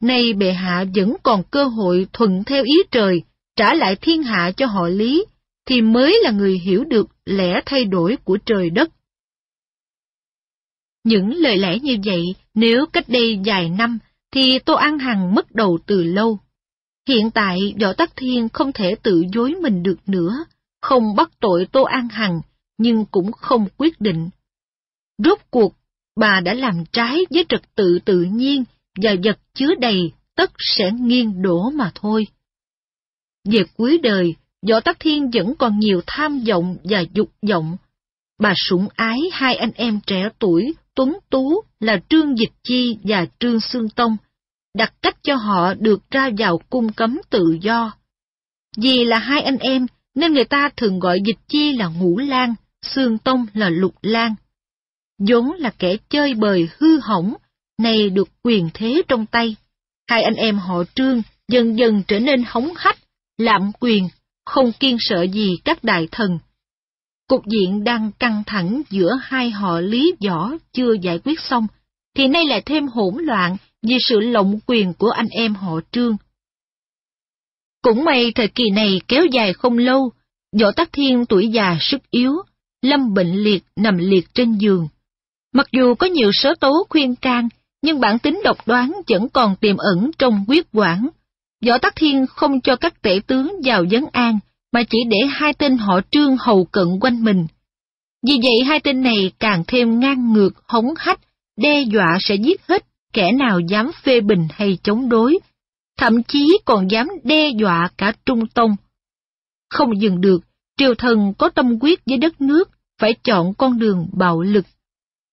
Nay 0.00 0.32
bệ 0.32 0.52
hạ 0.52 0.84
vẫn 0.94 1.16
còn 1.22 1.42
cơ 1.50 1.64
hội 1.64 2.06
thuận 2.12 2.44
theo 2.44 2.64
ý 2.64 2.74
trời, 2.90 3.22
trả 3.56 3.74
lại 3.74 3.96
thiên 3.96 4.22
hạ 4.22 4.50
cho 4.56 4.66
họ 4.66 4.88
lý, 4.88 5.24
thì 5.66 5.82
mới 5.82 6.20
là 6.22 6.30
người 6.30 6.58
hiểu 6.58 6.84
được 6.84 7.08
lẽ 7.24 7.60
thay 7.66 7.84
đổi 7.84 8.16
của 8.24 8.38
trời 8.46 8.70
đất. 8.70 8.90
Những 11.04 11.34
lời 11.34 11.56
lẽ 11.56 11.78
như 11.78 11.96
vậy, 12.04 12.22
nếu 12.54 12.86
cách 12.92 13.08
đây 13.08 13.40
vài 13.44 13.68
năm, 13.68 13.98
thì 14.32 14.58
Tô 14.58 14.74
An 14.74 14.98
Hằng 14.98 15.34
mất 15.34 15.54
đầu 15.54 15.78
từ 15.86 16.02
lâu. 16.02 16.38
Hiện 17.08 17.30
tại, 17.30 17.58
Võ 17.80 17.92
Tắc 17.92 18.16
Thiên 18.16 18.48
không 18.48 18.72
thể 18.72 18.94
tự 19.02 19.24
dối 19.32 19.54
mình 19.62 19.82
được 19.82 19.98
nữa, 20.06 20.44
không 20.80 21.16
bắt 21.16 21.30
tội 21.40 21.66
Tô 21.72 21.82
An 21.82 22.08
Hằng, 22.08 22.40
nhưng 22.78 23.04
cũng 23.04 23.32
không 23.32 23.66
quyết 23.76 24.00
định. 24.00 24.30
Rốt 25.24 25.38
cuộc, 25.50 25.74
bà 26.16 26.40
đã 26.40 26.54
làm 26.54 26.84
trái 26.92 27.16
với 27.30 27.44
trật 27.48 27.62
tự 27.74 27.98
tự 28.04 28.22
nhiên 28.22 28.64
và 29.02 29.14
vật 29.24 29.38
chứa 29.54 29.74
đầy 29.80 30.12
tất 30.36 30.50
sẽ 30.58 30.90
nghiêng 31.00 31.42
đổ 31.42 31.70
mà 31.70 31.90
thôi. 31.94 32.26
Về 33.44 33.62
cuối 33.76 33.98
đời, 34.02 34.34
Võ 34.68 34.80
Tắc 34.80 34.96
Thiên 35.00 35.30
vẫn 35.30 35.54
còn 35.58 35.78
nhiều 35.78 36.00
tham 36.06 36.40
vọng 36.48 36.76
và 36.84 37.04
dục 37.14 37.30
vọng. 37.48 37.76
Bà 38.40 38.52
sủng 38.56 38.88
ái 38.94 39.18
hai 39.32 39.56
anh 39.56 39.72
em 39.74 40.00
trẻ 40.06 40.28
tuổi, 40.38 40.74
tuấn 40.94 41.18
tú 41.30 41.62
là 41.80 42.00
Trương 42.08 42.38
Dịch 42.38 42.52
Chi 42.62 42.96
và 43.02 43.26
Trương 43.38 43.60
Sương 43.60 43.88
Tông, 43.88 44.16
đặt 44.74 44.94
cách 45.02 45.16
cho 45.22 45.36
họ 45.36 45.74
được 45.74 46.10
ra 46.10 46.30
vào 46.38 46.58
cung 46.70 46.92
cấm 46.92 47.20
tự 47.30 47.58
do. 47.60 47.92
Vì 48.76 49.04
là 49.04 49.18
hai 49.18 49.42
anh 49.42 49.58
em 49.58 49.86
nên 50.14 50.32
người 50.32 50.44
ta 50.44 50.70
thường 50.76 50.98
gọi 50.98 51.18
Dịch 51.26 51.38
Chi 51.48 51.72
là 51.72 51.86
Ngũ 51.86 52.18
Lan, 52.18 52.54
Sương 52.82 53.18
Tông 53.18 53.46
là 53.54 53.68
Lục 53.70 53.94
Lan. 54.02 54.34
vốn 55.18 55.52
là 55.52 55.70
kẻ 55.78 55.96
chơi 56.08 56.34
bời 56.34 56.68
hư 56.78 56.98
hỏng, 56.98 57.34
nay 57.78 58.10
được 58.10 58.28
quyền 58.42 58.68
thế 58.74 59.02
trong 59.08 59.26
tay. 59.26 59.56
Hai 60.08 60.22
anh 60.22 60.34
em 60.34 60.58
họ 60.58 60.84
Trương 60.94 61.22
dần 61.48 61.78
dần 61.78 62.02
trở 62.08 62.20
nên 62.20 62.44
hống 62.46 62.68
hách, 62.76 62.98
lạm 63.38 63.70
quyền, 63.80 64.08
không 64.44 64.72
kiên 64.80 64.96
sợ 65.00 65.22
gì 65.22 65.56
các 65.64 65.84
đại 65.84 66.08
thần. 66.12 66.38
Cục 67.28 67.42
diện 67.46 67.84
đang 67.84 68.10
căng 68.18 68.42
thẳng 68.46 68.82
giữa 68.90 69.10
hai 69.22 69.50
họ 69.50 69.80
lý 69.80 70.14
võ 70.28 70.50
chưa 70.72 70.92
giải 71.02 71.18
quyết 71.18 71.40
xong, 71.40 71.66
thì 72.16 72.28
nay 72.28 72.44
lại 72.46 72.62
thêm 72.66 72.88
hỗn 72.88 73.14
loạn 73.24 73.56
vì 73.82 73.96
sự 74.08 74.20
lộng 74.20 74.58
quyền 74.66 74.92
của 74.94 75.10
anh 75.10 75.28
em 75.30 75.54
họ 75.54 75.80
Trương. 75.92 76.16
Cũng 77.82 78.04
may 78.04 78.32
thời 78.34 78.48
kỳ 78.48 78.70
này 78.70 79.00
kéo 79.08 79.26
dài 79.26 79.52
không 79.52 79.78
lâu, 79.78 80.12
Võ 80.60 80.72
Tắc 80.72 80.92
Thiên 80.92 81.26
tuổi 81.26 81.48
già 81.48 81.76
sức 81.80 82.10
yếu, 82.10 82.32
lâm 82.82 83.14
bệnh 83.14 83.34
liệt 83.34 83.64
nằm 83.76 83.98
liệt 83.98 84.34
trên 84.34 84.52
giường. 84.52 84.88
Mặc 85.54 85.66
dù 85.72 85.94
có 85.94 86.06
nhiều 86.06 86.30
sớ 86.32 86.54
tố 86.60 86.86
khuyên 86.88 87.16
can, 87.16 87.48
nhưng 87.82 88.00
bản 88.00 88.18
tính 88.18 88.40
độc 88.44 88.56
đoán 88.66 88.92
vẫn 89.08 89.28
còn 89.28 89.56
tiềm 89.56 89.76
ẩn 89.76 90.10
trong 90.18 90.44
quyết 90.48 90.66
quản. 90.72 91.08
Võ 91.66 91.78
Tắc 91.78 91.96
Thiên 91.96 92.26
không 92.26 92.60
cho 92.60 92.76
các 92.76 93.02
tể 93.02 93.20
tướng 93.26 93.52
vào 93.64 93.84
vấn 93.90 94.04
an, 94.12 94.38
mà 94.72 94.82
chỉ 94.90 94.98
để 95.10 95.18
hai 95.30 95.52
tên 95.54 95.76
họ 95.78 96.00
trương 96.10 96.36
hầu 96.36 96.64
cận 96.64 96.86
quanh 97.00 97.24
mình. 97.24 97.46
Vì 98.26 98.38
vậy 98.42 98.64
hai 98.66 98.80
tên 98.80 99.02
này 99.02 99.32
càng 99.38 99.64
thêm 99.66 100.00
ngang 100.00 100.32
ngược, 100.32 100.50
hống 100.66 100.86
hách, 100.96 101.20
đe 101.56 101.82
dọa 101.82 102.18
sẽ 102.20 102.34
giết 102.34 102.60
hết 102.68 102.84
kẻ 103.12 103.32
nào 103.32 103.60
dám 103.60 103.90
phê 104.02 104.20
bình 104.20 104.48
hay 104.50 104.78
chống 104.82 105.08
đối, 105.08 105.38
thậm 105.98 106.22
chí 106.22 106.58
còn 106.64 106.90
dám 106.90 107.08
đe 107.24 107.48
dọa 107.48 107.90
cả 107.98 108.12
Trung 108.26 108.46
Tông. 108.46 108.76
Không 109.70 110.00
dừng 110.00 110.20
được, 110.20 110.38
triều 110.76 110.94
thần 110.94 111.34
có 111.38 111.48
tâm 111.48 111.78
quyết 111.80 112.00
với 112.06 112.18
đất 112.18 112.40
nước, 112.40 112.70
phải 113.00 113.14
chọn 113.24 113.54
con 113.54 113.78
đường 113.78 114.08
bạo 114.12 114.42
lực. 114.42 114.66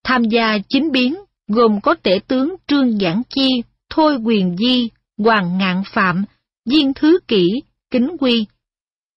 Tham 0.04 0.24
gia 0.24 0.58
chính 0.70 0.92
biến, 0.92 1.16
gồm 1.48 1.82
có 1.82 1.96
tể 2.04 2.20
tướng 2.28 2.56
Trương 2.68 3.00
Giảng 3.00 3.22
Chi, 3.30 3.50
Thôi 3.90 4.18
Quyền 4.26 4.56
Di, 4.58 4.90
Hoàng 5.18 5.58
Ngạn 5.58 5.84
Phạm, 5.94 6.26
Diên 6.66 6.94
Thứ 6.94 7.20
Kỷ, 7.28 7.62
Kính 7.92 8.18
Quy. 8.20 8.46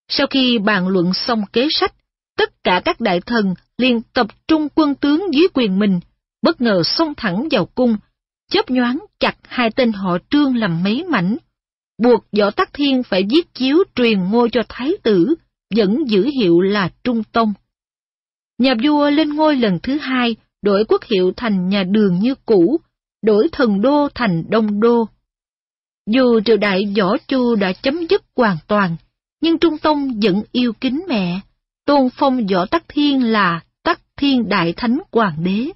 Sau 0.09 0.27
khi 0.27 0.59
bàn 0.59 0.89
luận 0.89 1.15
xong 1.15 1.43
kế 1.53 1.69
sách, 1.71 1.95
tất 2.37 2.65
cả 2.65 2.83
các 2.85 3.01
đại 3.01 3.21
thần 3.21 3.55
liền 3.79 4.03
tập 4.13 4.27
trung 4.49 4.69
quân 4.75 4.95
tướng 4.95 5.35
dưới 5.35 5.49
quyền 5.55 5.79
mình, 5.79 6.01
bất 6.43 6.61
ngờ 6.61 6.83
xông 6.85 7.15
thẳng 7.17 7.49
vào 7.51 7.67
cung, 7.67 7.97
chớp 8.51 8.71
nhoáng 8.71 9.05
chặt 9.21 9.37
hai 9.43 9.71
tên 9.71 9.93
họ 9.93 10.19
trương 10.31 10.57
làm 10.57 10.83
mấy 10.83 11.05
mảnh, 11.05 11.37
buộc 12.03 12.25
võ 12.39 12.51
tắc 12.51 12.73
thiên 12.73 13.03
phải 13.03 13.23
viết 13.31 13.55
chiếu 13.55 13.77
truyền 13.95 14.31
ngôi 14.31 14.49
cho 14.53 14.63
thái 14.69 14.93
tử, 15.03 15.35
vẫn 15.77 16.05
giữ 16.09 16.25
hiệu 16.41 16.61
là 16.61 16.91
Trung 17.05 17.23
Tông. 17.33 17.55
Nhà 18.59 18.75
vua 18.85 19.11
lên 19.11 19.35
ngôi 19.35 19.57
lần 19.57 19.79
thứ 19.83 19.99
hai, 19.99 20.37
đổi 20.62 20.85
quốc 20.89 21.05
hiệu 21.05 21.32
thành 21.36 21.68
nhà 21.68 21.85
đường 21.85 22.18
như 22.18 22.35
cũ, 22.47 22.80
đổi 23.22 23.48
thần 23.52 23.80
đô 23.80 24.09
thành 24.14 24.44
đông 24.48 24.80
đô. 24.80 25.09
Dù 26.06 26.40
triều 26.44 26.56
đại 26.56 26.94
võ 26.98 27.16
chu 27.28 27.55
đã 27.56 27.72
chấm 27.72 28.06
dứt 28.10 28.22
hoàn 28.36 28.56
toàn, 28.66 28.97
nhưng 29.40 29.59
Trung 29.59 29.78
Tông 29.78 30.20
vẫn 30.22 30.43
yêu 30.52 30.72
kính 30.80 31.05
mẹ, 31.09 31.40
tôn 31.85 32.09
phong 32.16 32.47
võ 32.47 32.66
tắc 32.66 32.85
thiên 32.89 33.32
là 33.32 33.60
tắc 33.82 34.01
thiên 34.16 34.48
đại 34.48 34.74
thánh 34.76 34.98
hoàng 35.12 35.44
đế. 35.44 35.70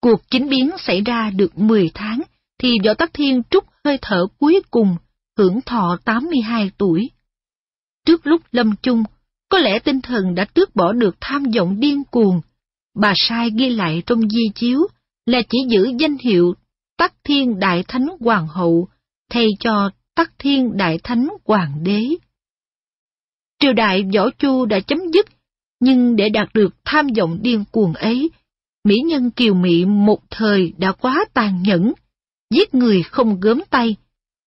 Cuộc 0.00 0.30
chính 0.30 0.48
biến 0.48 0.70
xảy 0.78 1.00
ra 1.00 1.30
được 1.30 1.58
10 1.58 1.90
tháng, 1.94 2.22
thì 2.58 2.68
Võ 2.84 2.94
Tắc 2.94 3.10
Thiên 3.14 3.42
trút 3.50 3.64
hơi 3.84 3.98
thở 4.02 4.26
cuối 4.38 4.62
cùng, 4.70 4.96
hưởng 5.38 5.60
thọ 5.60 5.98
82 6.04 6.70
tuổi. 6.78 7.10
Trước 8.06 8.26
lúc 8.26 8.42
lâm 8.52 8.76
chung, 8.82 9.02
có 9.48 9.58
lẽ 9.58 9.78
tinh 9.78 10.00
thần 10.00 10.34
đã 10.34 10.44
tước 10.44 10.76
bỏ 10.76 10.92
được 10.92 11.16
tham 11.20 11.44
vọng 11.56 11.80
điên 11.80 12.04
cuồng. 12.04 12.40
Bà 13.00 13.12
sai 13.16 13.50
ghi 13.58 13.68
lại 13.68 14.02
trong 14.06 14.20
di 14.30 14.42
chiếu 14.54 14.80
là 15.26 15.42
chỉ 15.50 15.58
giữ 15.68 15.92
danh 15.98 16.16
hiệu 16.18 16.54
Tắc 16.98 17.14
Thiên 17.24 17.58
Đại 17.58 17.84
Thánh 17.88 18.06
Hoàng 18.20 18.48
hậu, 18.48 18.88
thay 19.30 19.46
cho 19.60 19.90
Tắc 20.14 20.32
Thiên 20.38 20.76
Đại 20.76 20.98
Thánh 21.02 21.28
Hoàng 21.44 21.84
đế. 21.84 22.02
Triều 23.60 23.72
đại 23.72 24.04
Võ 24.14 24.30
Chu 24.30 24.66
đã 24.66 24.80
chấm 24.80 24.98
dứt, 25.12 25.26
nhưng 25.80 26.16
để 26.16 26.28
đạt 26.28 26.48
được 26.54 26.74
tham 26.84 27.06
vọng 27.16 27.38
điên 27.42 27.64
cuồng 27.72 27.92
ấy, 27.92 28.30
mỹ 28.84 28.96
nhân 29.06 29.30
kiều 29.30 29.54
mỹ 29.54 29.84
một 29.84 30.18
thời 30.30 30.72
đã 30.78 30.92
quá 30.92 31.24
tàn 31.34 31.62
nhẫn, 31.62 31.92
giết 32.54 32.74
người 32.74 33.02
không 33.02 33.40
gớm 33.40 33.62
tay, 33.70 33.96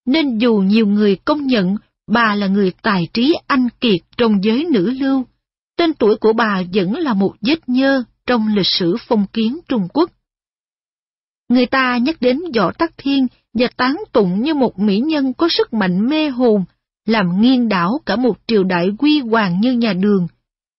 nên 0.05 0.37
dù 0.37 0.57
nhiều 0.57 0.87
người 0.87 1.15
công 1.15 1.47
nhận 1.47 1.75
bà 2.07 2.35
là 2.35 2.47
người 2.47 2.71
tài 2.81 3.07
trí 3.13 3.35
anh 3.47 3.67
kiệt 3.81 3.99
trong 4.17 4.43
giới 4.43 4.65
nữ 4.71 4.89
lưu, 4.89 5.23
tên 5.77 5.93
tuổi 5.93 6.15
của 6.15 6.33
bà 6.33 6.61
vẫn 6.73 6.93
là 6.93 7.13
một 7.13 7.35
vết 7.41 7.69
nhơ 7.69 8.03
trong 8.25 8.47
lịch 8.55 8.67
sử 8.67 8.95
phong 9.07 9.25
kiến 9.33 9.59
Trung 9.67 9.87
Quốc. 9.93 10.11
Người 11.49 11.65
ta 11.65 11.97
nhắc 11.97 12.15
đến 12.19 12.39
Võ 12.55 12.71
Tắc 12.71 12.93
Thiên 12.97 13.27
và 13.53 13.67
tán 13.77 13.95
tụng 14.11 14.41
như 14.41 14.53
một 14.53 14.79
mỹ 14.79 14.99
nhân 14.99 15.33
có 15.33 15.47
sức 15.49 15.73
mạnh 15.73 16.09
mê 16.09 16.29
hồn, 16.29 16.65
làm 17.05 17.41
nghiêng 17.41 17.69
đảo 17.69 17.89
cả 18.05 18.15
một 18.15 18.37
triều 18.47 18.63
đại 18.63 18.89
quy 18.99 19.19
hoàng 19.19 19.61
như 19.61 19.73
nhà 19.73 19.93
đường, 19.93 20.27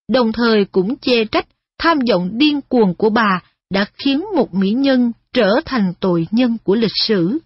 đồng 0.09 0.33
thời 0.33 0.65
cũng 0.65 0.97
chê 0.97 1.25
trách 1.25 1.47
tham 1.79 1.99
vọng 2.11 2.31
điên 2.33 2.61
cuồng 2.69 2.95
của 2.95 3.11
bà 3.11 3.43
đã 3.71 3.85
khiến 3.95 4.25
một 4.37 4.55
mỹ 4.55 4.71
nhân 4.71 5.13
trở 5.33 5.61
thành 5.65 5.93
tội 6.01 6.27
nhân 6.31 6.57
của 6.65 6.75
lịch 6.75 6.97
sử. 7.07 7.39